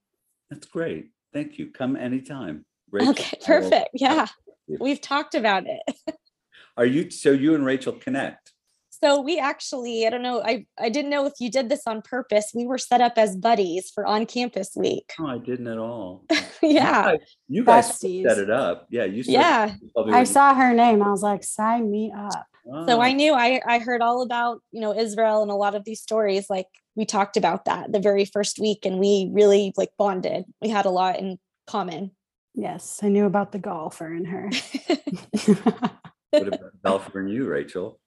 That's 0.50 0.68
great. 0.68 1.10
Thank 1.34 1.58
you. 1.58 1.72
Come 1.72 1.96
anytime. 1.96 2.66
Rachel, 2.92 3.12
Okay, 3.12 3.38
perfect. 3.46 3.90
Yeah, 3.94 4.28
we've 4.68 5.02
talked 5.02 5.36
about 5.36 5.64
it. 5.66 5.82
Are 6.78 6.86
you 6.86 7.10
so 7.10 7.32
you 7.32 7.56
and 7.56 7.66
Rachel 7.66 7.94
connect? 7.94 8.54
So 9.04 9.20
we 9.20 9.40
actually, 9.40 10.06
I 10.06 10.12
don't 10.12 10.22
know, 10.22 10.44
I, 10.44 10.68
I 10.80 10.90
didn't 10.90 11.10
know 11.10 11.26
if 11.26 11.34
you 11.40 11.50
did 11.50 11.70
this 11.70 11.88
on 11.88 12.04
purpose. 12.04 12.52
We 12.54 12.68
were 12.68 12.78
set 12.78 13.02
up 13.02 13.14
as 13.18 13.36
buddies 13.36 13.90
for 13.94 14.06
on 14.06 14.28
campus 14.28 14.74
week. 14.76 15.12
No, 15.20 15.26
I 15.26 15.40
didn't 15.40 15.66
at 15.68 15.80
all. 15.80 16.24
yeah. 16.62 17.16
You 17.48 17.64
guys 17.64 17.90
Besties. 17.94 18.28
set 18.30 18.38
it 18.38 18.52
up. 18.52 18.86
Yeah, 18.92 19.06
you 19.06 19.24
said- 19.24 19.32
Yeah. 19.34 19.76
I 19.98 20.20
were- 20.20 20.26
saw 20.26 20.54
her 20.54 20.72
name. 20.76 21.02
I 21.02 21.10
was 21.10 21.24
like, 21.24 21.44
sign 21.44 21.90
me 21.90 22.14
up. 22.16 22.46
So 22.86 23.02
I 23.02 23.10
Oh, 23.10 23.14
knew 23.14 23.34
I, 23.34 23.60
I 23.66 23.80
heard 23.80 24.04
all 24.04 24.22
about, 24.22 24.62
you 24.72 24.82
know, 24.82 24.96
Israel 24.96 25.42
and 25.42 25.50
a 25.50 25.56
lot 25.56 25.74
of 25.74 25.84
these 25.84 26.00
stories. 26.00 26.48
Like 26.48 26.68
we 26.96 27.06
talked 27.06 27.38
about 27.38 27.66
that 27.66 27.92
the 27.92 28.00
very 28.00 28.26
first 28.26 28.60
week 28.60 28.86
and 28.86 29.00
we 29.00 29.32
really 29.34 29.74
like 29.78 29.90
bonded. 29.98 30.46
We 30.62 30.70
had 30.70 30.86
a 30.86 30.92
lot 30.92 31.18
in 31.18 31.40
common. 31.66 32.12
Yes, 32.54 33.00
I 33.02 33.08
knew 33.10 33.26
about 33.26 33.52
the 33.52 33.58
golfer 33.58 34.14
in 34.14 34.26
her. 34.26 34.52
what 36.32 36.48
about 36.48 36.72
golf 36.84 37.12
for 37.12 37.26
you, 37.28 37.48
Rachel? 37.48 38.00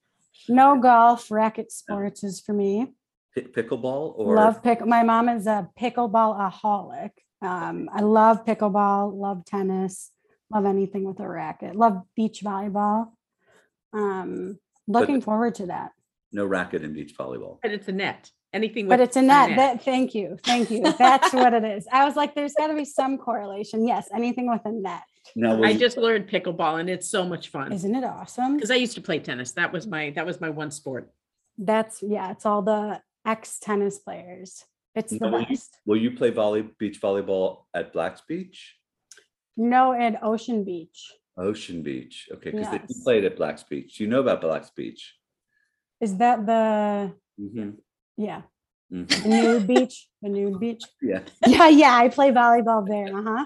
no 0.48 0.78
golf, 0.78 1.30
racket 1.30 1.70
sports 1.70 2.24
is 2.24 2.40
for 2.40 2.52
me. 2.52 2.92
Pi- 3.34 3.42
Pickleball 3.42 4.14
or 4.16 4.34
love 4.36 4.62
pick. 4.62 4.84
My 4.84 5.02
mom 5.02 5.28
is 5.28 5.46
a 5.46 5.68
pickleball 5.80 6.38
aholic. 6.38 7.10
Um, 7.40 7.88
I 7.92 8.00
love 8.00 8.44
pickleball, 8.44 9.14
love 9.14 9.44
tennis, 9.44 10.10
love 10.50 10.66
anything 10.66 11.04
with 11.04 11.20
a 11.20 11.28
racket, 11.28 11.76
love 11.76 12.02
beach 12.16 12.42
volleyball. 12.44 13.08
Um, 13.92 14.58
looking 14.88 15.20
forward 15.20 15.54
to 15.56 15.66
that. 15.66 15.92
no 16.32 16.44
racket 16.44 16.82
in 16.82 16.92
beach 16.94 17.14
volleyball? 17.16 17.58
But 17.62 17.70
it's 17.72 17.88
a 17.88 17.92
net. 17.92 18.30
Anything 18.52 18.88
But 18.88 19.00
with 19.00 19.08
it's 19.08 19.16
a 19.16 19.22
net. 19.22 19.56
That 19.56 19.82
thank 19.82 20.14
you, 20.14 20.36
thank 20.44 20.70
you. 20.70 20.82
That's 20.98 21.32
what 21.32 21.54
it 21.54 21.64
is. 21.64 21.86
I 21.92 22.04
was 22.04 22.16
like, 22.16 22.34
there's 22.34 22.54
got 22.54 22.68
to 22.68 22.74
be 22.74 22.84
some 22.84 23.18
correlation. 23.26 23.86
Yes, 23.86 24.08
anything 24.14 24.48
with 24.48 24.62
a 24.64 24.72
net. 24.72 25.02
No, 25.36 25.62
I 25.64 25.74
just 25.74 25.96
learned 25.96 26.28
pickleball 26.28 26.80
and 26.80 26.88
it's 26.90 27.08
so 27.08 27.24
much 27.24 27.48
fun. 27.48 27.72
Isn't 27.72 27.94
it 27.94 28.04
awesome? 28.04 28.56
Because 28.56 28.70
I 28.70 28.76
used 28.76 28.94
to 28.94 29.00
play 29.00 29.18
tennis. 29.18 29.52
That 29.52 29.72
was 29.72 29.86
my 29.86 30.10
that 30.10 30.26
was 30.26 30.40
my 30.40 30.50
one 30.50 30.70
sport. 30.70 31.10
That's 31.58 32.02
yeah. 32.02 32.30
It's 32.32 32.44
all 32.46 32.62
the 32.62 33.00
ex 33.26 33.58
tennis 33.58 33.98
players. 33.98 34.64
It's 34.94 35.12
the 35.12 35.18
No, 35.20 35.30
will 35.32 35.40
you- 35.40 35.46
best. 35.46 35.76
Will 35.86 35.96
you 35.96 36.10
play 36.12 36.30
volley 36.30 36.68
beach 36.78 37.00
volleyball 37.00 37.64
at 37.74 37.92
Black's 37.92 38.20
Beach? 38.28 38.76
No, 39.56 39.92
at 39.92 40.22
Ocean 40.22 40.64
Beach. 40.64 41.12
Ocean 41.36 41.82
Beach. 41.82 42.28
Okay, 42.32 42.50
because 42.50 42.70
they 42.70 42.80
played 43.02 43.24
at 43.24 43.36
Black's 43.36 43.62
Beach. 43.64 43.98
You 44.00 44.06
know 44.06 44.20
about 44.20 44.40
Black's 44.40 44.70
Beach? 44.70 45.14
Is 46.00 46.16
that 46.18 46.44
the 46.46 47.12
Mhm, 47.40 47.76
yeah 48.16 48.42
mhm. 48.92 49.08
the 49.22 49.28
nude 49.28 49.66
beach? 49.66 50.08
The 50.22 50.28
nude 50.28 50.60
beach. 50.60 50.82
Yeah. 51.02 51.20
Yeah, 51.46 51.68
yeah. 51.68 51.94
I 51.96 52.08
play 52.08 52.30
volleyball 52.30 52.86
there. 52.86 53.16
Uh 53.16 53.22
huh. 53.22 53.44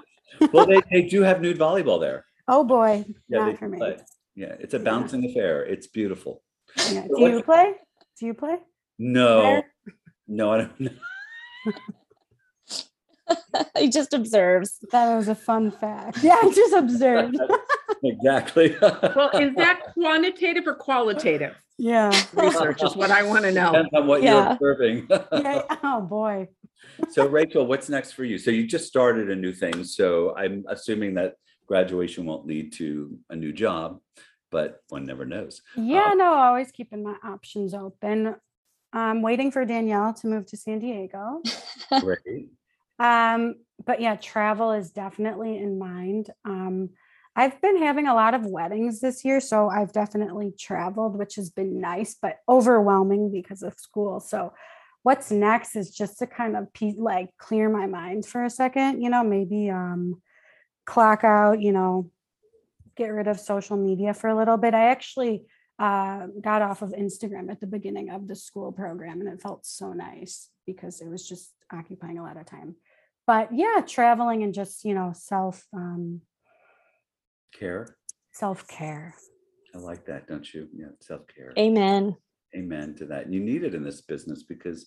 Well, 0.52 0.66
they, 0.66 0.80
they 0.90 1.02
do 1.02 1.22
have 1.22 1.40
nude 1.40 1.58
volleyball 1.58 2.00
there. 2.00 2.24
Oh 2.48 2.64
boy, 2.64 3.04
Yeah, 3.28 3.46
not 3.46 3.58
for 3.58 3.68
me. 3.68 3.78
play. 3.78 3.96
Yeah, 4.34 4.54
it's 4.60 4.74
a 4.74 4.78
Yeah. 4.78 4.84
bouncing 4.84 5.24
affair. 5.24 5.64
It's 5.64 5.86
beautiful. 5.86 6.42
Yeah. 6.90 7.06
So 7.08 7.16
Do 7.16 7.22
you 7.22 7.32
what- 7.36 7.44
play? 7.44 7.72
Do 8.20 8.26
you 8.26 8.34
play? 8.34 8.56
No, 8.98 9.42
there? 9.42 9.72
no, 10.26 10.50
I 10.52 10.58
don't 10.58 10.80
know. 10.80 10.90
he 13.78 13.88
just 13.90 14.12
observes. 14.14 14.78
That 14.92 15.14
was 15.14 15.28
a 15.28 15.34
fun 15.34 15.70
fact. 15.70 16.18
Yeah, 16.22 16.38
I 16.42 16.50
just 16.54 16.74
observed. 16.74 17.36
exactly. 18.04 18.76
Well, 18.80 19.30
is 19.34 19.54
that 19.56 19.80
quantitative 19.94 20.66
or 20.66 20.74
qualitative? 20.74 21.54
Yeah. 21.78 22.10
Research 22.34 22.82
is 22.82 22.96
what 22.96 23.10
I 23.12 23.22
want 23.22 23.44
to 23.44 23.52
know. 23.52 23.66
Depends 23.72 23.90
on 23.94 24.06
what 24.06 24.22
Yeah. 24.22 24.56
you're 24.60 24.72
observing. 24.72 25.06
yeah. 25.32 25.62
Oh 25.84 26.00
boy. 26.00 26.48
So 27.10 27.26
Rachel, 27.26 27.66
what's 27.66 27.88
next 27.88 28.12
for 28.12 28.24
you? 28.24 28.38
So 28.38 28.50
you 28.50 28.66
just 28.66 28.86
started 28.86 29.30
a 29.30 29.36
new 29.36 29.52
thing. 29.52 29.84
So 29.84 30.34
I'm 30.36 30.64
assuming 30.68 31.14
that 31.14 31.34
graduation 31.66 32.24
won't 32.24 32.46
lead 32.46 32.72
to 32.74 33.18
a 33.30 33.36
new 33.36 33.52
job, 33.52 34.00
but 34.50 34.80
one 34.88 35.04
never 35.04 35.24
knows. 35.24 35.62
Yeah, 35.76 36.12
no, 36.16 36.34
always 36.34 36.72
keeping 36.72 37.02
my 37.02 37.16
options 37.24 37.74
open. 37.74 38.34
I'm 38.92 39.22
waiting 39.22 39.50
for 39.50 39.64
Danielle 39.64 40.14
to 40.14 40.26
move 40.26 40.46
to 40.46 40.56
San 40.56 40.78
Diego. 40.78 41.42
Great. 42.00 42.48
Um, 42.98 43.56
but 43.84 44.00
yeah, 44.00 44.16
travel 44.16 44.72
is 44.72 44.90
definitely 44.90 45.58
in 45.58 45.78
mind. 45.78 46.30
Um, 46.44 46.90
I've 47.36 47.60
been 47.60 47.80
having 47.80 48.08
a 48.08 48.14
lot 48.14 48.34
of 48.34 48.46
weddings 48.46 49.00
this 49.00 49.24
year, 49.24 49.40
so 49.40 49.68
I've 49.68 49.92
definitely 49.92 50.52
traveled, 50.58 51.16
which 51.16 51.36
has 51.36 51.50
been 51.50 51.80
nice, 51.80 52.16
but 52.20 52.38
overwhelming 52.48 53.30
because 53.30 53.62
of 53.62 53.74
school. 53.74 54.18
So 54.18 54.52
what's 55.02 55.30
next 55.30 55.76
is 55.76 55.90
just 55.90 56.18
to 56.18 56.26
kind 56.26 56.56
of 56.56 56.72
pe- 56.72 56.94
like 56.96 57.30
clear 57.38 57.68
my 57.68 57.86
mind 57.86 58.26
for 58.26 58.44
a 58.44 58.50
second, 58.50 59.02
you 59.02 59.10
know, 59.10 59.22
maybe 59.24 59.70
um 59.70 60.20
clock 60.84 61.24
out, 61.24 61.60
you 61.60 61.72
know, 61.72 62.10
get 62.96 63.08
rid 63.08 63.28
of 63.28 63.38
social 63.38 63.76
media 63.76 64.14
for 64.14 64.28
a 64.28 64.36
little 64.36 64.56
bit. 64.56 64.74
I 64.74 64.88
actually 64.88 65.44
uh, 65.78 66.26
got 66.40 66.62
off 66.62 66.82
of 66.82 66.90
Instagram 66.90 67.50
at 67.50 67.60
the 67.60 67.66
beginning 67.66 68.10
of 68.10 68.26
the 68.26 68.34
school 68.34 68.72
program 68.72 69.20
and 69.20 69.28
it 69.28 69.40
felt 69.40 69.64
so 69.64 69.92
nice 69.92 70.50
because 70.66 71.00
it 71.00 71.08
was 71.08 71.28
just 71.28 71.52
occupying 71.72 72.18
a 72.18 72.22
lot 72.22 72.36
of 72.36 72.46
time. 72.46 72.74
But 73.26 73.54
yeah, 73.54 73.82
traveling 73.86 74.42
and 74.42 74.52
just, 74.54 74.84
you 74.84 74.94
know, 74.94 75.12
self 75.14 75.66
um 75.72 76.22
Care. 77.58 77.96
self-care. 78.32 79.14
I 79.74 79.78
like 79.78 80.06
that, 80.06 80.26
don't 80.26 80.52
you? 80.52 80.68
Yeah, 80.74 80.88
self 81.00 81.22
care. 81.28 81.52
Amen. 81.58 82.16
Amen 82.56 82.94
to 82.96 83.06
that. 83.06 83.30
You 83.32 83.40
need 83.40 83.64
it 83.64 83.74
in 83.74 83.82
this 83.84 84.00
business 84.00 84.42
because, 84.42 84.86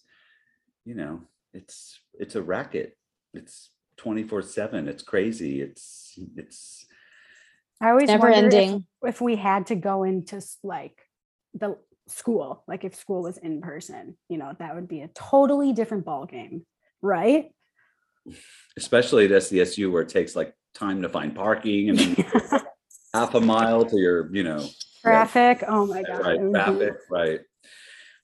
you 0.86 0.96
know, 0.96 1.22
it's 1.54 2.00
it's 2.20 2.36
a 2.36 2.42
racket. 2.42 2.98
It's 3.34 3.70
twenty 3.98 4.24
four 4.24 4.42
seven. 4.42 4.88
It's 4.88 5.04
crazy. 5.04 5.62
It's 5.62 6.14
it's 6.36 6.86
I 7.82 7.90
always 7.90 8.08
Never 8.10 8.30
wonder 8.32 8.56
if- 8.56 8.82
If, 9.04 9.22
we 9.22 9.36
had 9.36 9.68
to 9.68 9.76
go 9.76 10.04
into 10.04 10.40
like 10.64 11.02
the 11.54 11.78
school, 12.08 12.64
like 12.68 12.84
if 12.84 12.96
school 12.96 13.24
was 13.24 13.38
in 13.38 13.62
person, 13.62 14.18
you 14.30 14.38
know, 14.38 14.54
that 14.60 14.76
would 14.76 14.88
be 14.88 15.02
a 15.02 15.08
totally 15.16 15.74
different 15.74 16.06
ball 16.06 16.26
game, 16.26 16.66
right? 17.02 17.52
especially 18.78 19.26
at 19.26 19.32
SDSU 19.32 19.92
where 19.92 20.04
it 20.04 20.10
takes 20.10 20.36
like 20.36 20.54
time 20.76 21.02
to 21.02 21.10
find 21.10 21.34
parking 21.36 21.90
and 21.90 22.00
half 23.16 23.34
a 23.34 23.42
mile 23.42 23.84
to 23.84 23.98
your, 23.98 24.34
you 24.36 24.44
know, 24.44 24.64
Traffic. 25.02 25.64
Oh 25.68 25.88
my 25.88 26.04
god. 26.04 26.22
right, 26.22 26.36
it 26.40 26.46
be- 26.46 26.52
traffic, 26.52 26.94
right. 27.10 27.40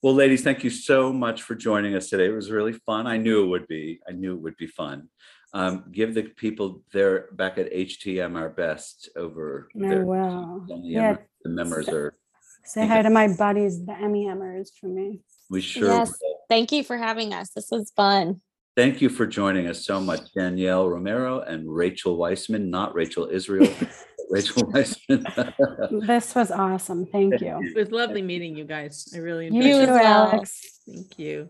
Well, 0.07 0.15
ladies, 0.15 0.41
thank 0.41 0.63
you 0.63 0.69
so 0.69 1.11
much 1.11 1.41
for 1.41 1.53
joining 1.53 1.93
us 1.93 2.09
today. 2.09 2.27
It 2.27 2.33
was 2.33 2.49
really 2.49 2.71
fun. 2.71 3.07
I 3.07 3.17
knew 3.17 3.43
it 3.43 3.47
would 3.47 3.67
be. 3.67 3.99
I 4.07 4.13
knew 4.13 4.35
it 4.35 4.41
would 4.41 4.55
be 4.55 4.65
fun. 4.65 5.09
Um, 5.53 5.83
give 5.91 6.13
the 6.13 6.23
people 6.23 6.81
there 6.93 7.27
back 7.33 7.57
at 7.57 7.69
HTM 7.73 8.37
our 8.37 8.47
best 8.47 9.09
over 9.17 9.67
I 9.75 9.79
there. 9.89 10.05
will. 10.05 10.63
The 10.65 10.75
Yeah. 10.77 11.17
the 11.43 11.49
members 11.49 11.89
are, 11.89 12.15
Say 12.63 12.87
hi 12.87 13.01
to 13.01 13.09
my 13.09 13.27
buddies, 13.27 13.85
the 13.85 13.91
MEMers 13.91 14.69
for 14.79 14.87
me. 14.87 15.19
we 15.49 15.59
sure 15.59 15.89
Yes. 15.89 16.07
will. 16.21 16.37
Thank 16.47 16.71
you 16.71 16.85
for 16.85 16.95
having 16.95 17.33
us. 17.33 17.49
This 17.49 17.69
was 17.69 17.91
fun. 17.91 18.39
Thank 18.77 19.01
you 19.01 19.09
for 19.09 19.27
joining 19.27 19.67
us 19.67 19.85
so 19.85 19.99
much, 19.99 20.21
Danielle 20.33 20.87
Romero 20.87 21.41
and 21.41 21.69
Rachel 21.69 22.15
Weissman, 22.15 22.69
not 22.69 22.95
Rachel 22.95 23.27
Israel, 23.29 23.67
Rachel 24.29 24.63
Weissman. 24.73 25.25
This 26.05 26.35
was 26.35 26.51
awesome. 26.51 27.05
Thank 27.05 27.39
you. 27.41 27.59
It 27.63 27.75
was 27.75 27.91
lovely 27.91 28.21
meeting 28.21 28.55
you 28.57 28.65
guys. 28.65 29.07
I 29.15 29.19
really 29.19 29.45
You 29.47 29.53
enjoyed 29.61 29.65
You 29.65 29.75
it. 29.75 29.81
as 29.81 29.87
too, 29.87 29.93
well. 29.93 30.27
Alex. 30.31 30.79
Thank 30.85 31.19
you. 31.19 31.49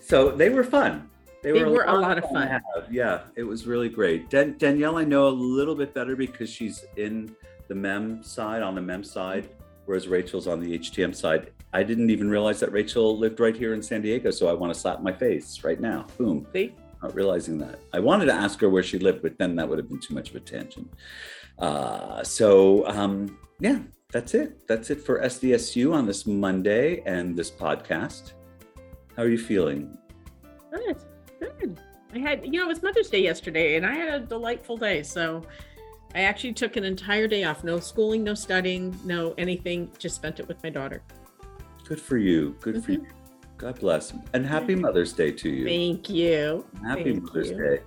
So 0.00 0.30
they 0.30 0.50
were 0.50 0.64
fun. 0.64 1.08
They 1.42 1.52
were 1.52 1.84
a 1.84 1.98
lot 1.98 2.18
of 2.18 2.24
to 2.24 2.30
fun. 2.30 2.60
Yeah, 2.90 3.22
it 3.34 3.42
was 3.42 3.66
really 3.66 3.88
great. 3.88 4.30
Dan- 4.30 4.56
Danielle, 4.58 4.96
I 4.98 5.04
know 5.04 5.26
a 5.26 5.30
little 5.30 5.74
bit 5.74 5.92
better 5.94 6.14
because 6.14 6.50
she's 6.50 6.84
in 6.96 7.34
the 7.68 7.74
MEM 7.74 8.22
side, 8.22 8.62
on 8.62 8.74
the 8.74 8.80
MEM 8.80 9.02
side, 9.02 9.48
whereas 9.86 10.06
Rachel's 10.06 10.46
on 10.46 10.60
the 10.60 10.78
HTM 10.78 11.14
side. 11.14 11.50
I 11.72 11.82
didn't 11.82 12.10
even 12.10 12.28
realize 12.28 12.60
that 12.60 12.70
Rachel 12.72 13.16
lived 13.16 13.40
right 13.40 13.56
here 13.56 13.72
in 13.72 13.82
San 13.82 14.02
Diego, 14.02 14.30
so 14.30 14.48
I 14.48 14.52
want 14.52 14.72
to 14.74 14.78
slap 14.78 15.02
my 15.02 15.12
face 15.12 15.64
right 15.64 15.80
now. 15.80 16.06
Boom. 16.18 16.46
See? 16.52 16.74
Not 17.02 17.14
realizing 17.14 17.58
that. 17.58 17.80
I 17.92 18.00
wanted 18.00 18.26
to 18.26 18.34
ask 18.34 18.60
her 18.60 18.68
where 18.68 18.82
she 18.82 18.98
lived, 18.98 19.22
but 19.22 19.38
then 19.38 19.56
that 19.56 19.68
would 19.68 19.78
have 19.78 19.88
been 19.88 19.98
too 19.98 20.14
much 20.14 20.30
of 20.30 20.36
a 20.36 20.40
tangent. 20.40 20.92
Uh, 21.58 22.22
so, 22.22 22.86
um, 22.88 23.38
yeah, 23.58 23.80
that's 24.12 24.34
it. 24.34 24.68
That's 24.68 24.90
it 24.90 25.00
for 25.00 25.20
SDSU 25.20 25.94
on 25.94 26.06
this 26.06 26.26
Monday 26.26 27.02
and 27.06 27.34
this 27.34 27.50
podcast. 27.50 28.32
How 29.16 29.22
are 29.22 29.28
you 29.28 29.38
feeling? 29.38 29.96
Good. 30.70 30.96
Good. 31.40 31.80
I 32.14 32.18
had, 32.18 32.44
you 32.44 32.60
know, 32.60 32.66
it 32.66 32.68
was 32.68 32.82
Mother's 32.82 33.08
Day 33.08 33.22
yesterday 33.22 33.76
and 33.76 33.86
I 33.86 33.94
had 33.94 34.12
a 34.12 34.20
delightful 34.20 34.76
day. 34.76 35.02
So 35.02 35.42
I 36.14 36.22
actually 36.22 36.52
took 36.52 36.76
an 36.76 36.84
entire 36.84 37.26
day 37.26 37.44
off. 37.44 37.64
No 37.64 37.80
schooling, 37.80 38.22
no 38.22 38.34
studying, 38.34 38.98
no 39.04 39.34
anything. 39.38 39.90
Just 39.98 40.16
spent 40.16 40.40
it 40.40 40.46
with 40.46 40.62
my 40.62 40.68
daughter. 40.68 41.02
Good 41.84 42.00
for 42.00 42.16
you. 42.16 42.56
Good 42.60 42.84
for 42.84 42.92
you. 42.92 43.06
God 43.62 43.78
bless. 43.78 44.12
And 44.32 44.44
happy 44.44 44.74
Mother's 44.74 45.12
Day 45.12 45.30
to 45.30 45.48
you. 45.48 45.64
Thank 45.64 46.10
you. 46.10 46.66
Happy 46.84 47.12
Thank 47.12 47.22
Mother's 47.22 47.50
you. 47.50 47.56
Day. 47.56 47.82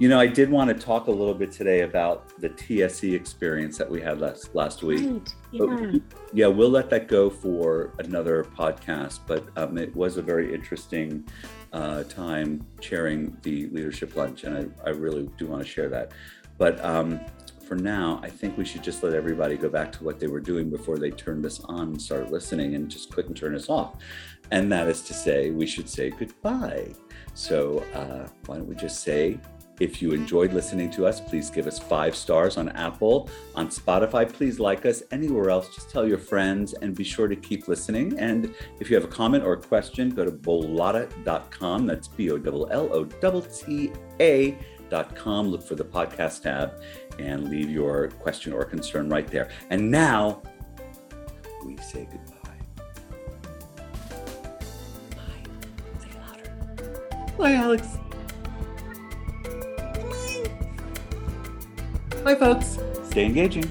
You 0.00 0.08
know, 0.08 0.18
I 0.18 0.26
did 0.26 0.50
want 0.50 0.68
to 0.68 0.74
talk 0.74 1.06
a 1.06 1.10
little 1.10 1.34
bit 1.34 1.52
today 1.52 1.82
about 1.82 2.36
the 2.40 2.48
TSE 2.48 3.14
experience 3.14 3.78
that 3.78 3.88
we 3.88 4.00
had 4.00 4.20
last 4.20 4.52
last 4.56 4.82
week. 4.82 5.08
Right. 5.08 5.34
Yeah. 5.52 5.92
yeah, 6.32 6.46
we'll 6.48 6.70
let 6.70 6.90
that 6.90 7.06
go 7.06 7.30
for 7.30 7.92
another 8.00 8.42
podcast. 8.42 9.20
But 9.24 9.46
um, 9.56 9.78
it 9.78 9.94
was 9.94 10.16
a 10.16 10.22
very 10.22 10.52
interesting 10.52 11.24
uh, 11.72 12.02
time 12.04 12.66
chairing 12.80 13.36
the 13.42 13.68
leadership 13.68 14.16
lunch, 14.16 14.42
and 14.42 14.74
I, 14.84 14.88
I 14.88 14.90
really 14.90 15.30
do 15.38 15.46
want 15.46 15.62
to 15.62 15.68
share 15.68 15.88
that. 15.90 16.10
But 16.58 16.84
um, 16.84 17.20
for 17.70 17.76
now, 17.76 18.18
I 18.20 18.28
think 18.28 18.58
we 18.58 18.64
should 18.64 18.82
just 18.82 19.00
let 19.04 19.14
everybody 19.14 19.56
go 19.56 19.68
back 19.68 19.92
to 19.92 20.02
what 20.02 20.18
they 20.18 20.26
were 20.26 20.40
doing 20.40 20.70
before 20.70 20.98
they 20.98 21.12
turned 21.12 21.46
us 21.46 21.60
on 21.60 21.90
and 21.90 22.02
started 22.02 22.32
listening, 22.32 22.74
and 22.74 22.90
just 22.90 23.16
and 23.16 23.36
turn 23.36 23.54
us 23.54 23.68
off. 23.68 23.94
And 24.50 24.72
that 24.72 24.88
is 24.88 25.02
to 25.02 25.14
say, 25.14 25.52
we 25.52 25.68
should 25.68 25.88
say 25.88 26.10
goodbye. 26.10 26.88
So 27.34 27.78
uh, 27.94 28.26
why 28.46 28.56
don't 28.56 28.66
we 28.66 28.74
just 28.74 29.04
say 29.04 29.38
if 29.78 30.02
you 30.02 30.10
enjoyed 30.10 30.52
listening 30.52 30.90
to 30.90 31.06
us, 31.06 31.20
please 31.20 31.48
give 31.48 31.68
us 31.68 31.78
five 31.78 32.16
stars 32.16 32.56
on 32.56 32.70
Apple, 32.70 33.30
on 33.54 33.68
Spotify. 33.68 34.28
Please 34.28 34.58
like 34.58 34.84
us 34.84 35.04
anywhere 35.12 35.50
else. 35.50 35.72
Just 35.72 35.90
tell 35.90 36.04
your 36.04 36.18
friends 36.18 36.72
and 36.72 36.92
be 36.92 37.04
sure 37.04 37.28
to 37.28 37.36
keep 37.36 37.68
listening. 37.68 38.18
And 38.18 38.52
if 38.80 38.90
you 38.90 38.96
have 38.96 39.04
a 39.04 39.14
comment 39.20 39.44
or 39.44 39.52
a 39.52 39.60
question, 39.60 40.10
go 40.10 40.24
to 40.24 40.32
bollotta.com. 40.32 41.86
That's 41.86 42.08
B 42.08 42.32
O 42.32 42.36
L 42.36 42.68
L 42.72 42.88
O 42.92 43.04
T 43.04 43.92
T 44.18 44.56
A.com. 44.90 45.48
Look 45.48 45.62
for 45.62 45.76
the 45.76 45.84
podcast 45.84 46.42
tab 46.42 46.82
and 47.18 47.48
leave 47.50 47.70
your 47.70 48.08
question 48.08 48.52
or 48.52 48.64
concern 48.64 49.08
right 49.08 49.26
there. 49.26 49.50
And 49.70 49.90
now 49.90 50.42
we 51.66 51.76
say 51.78 52.08
goodbye. 52.10 52.36
Bye. 55.16 55.44
Say 56.00 56.08
it 56.08 56.16
louder. 56.20 57.32
Bye, 57.38 57.52
Alex. 57.54 57.98
Bye, 62.24 62.34
folks. 62.34 62.78
Stay 63.08 63.24
engaging. 63.26 63.70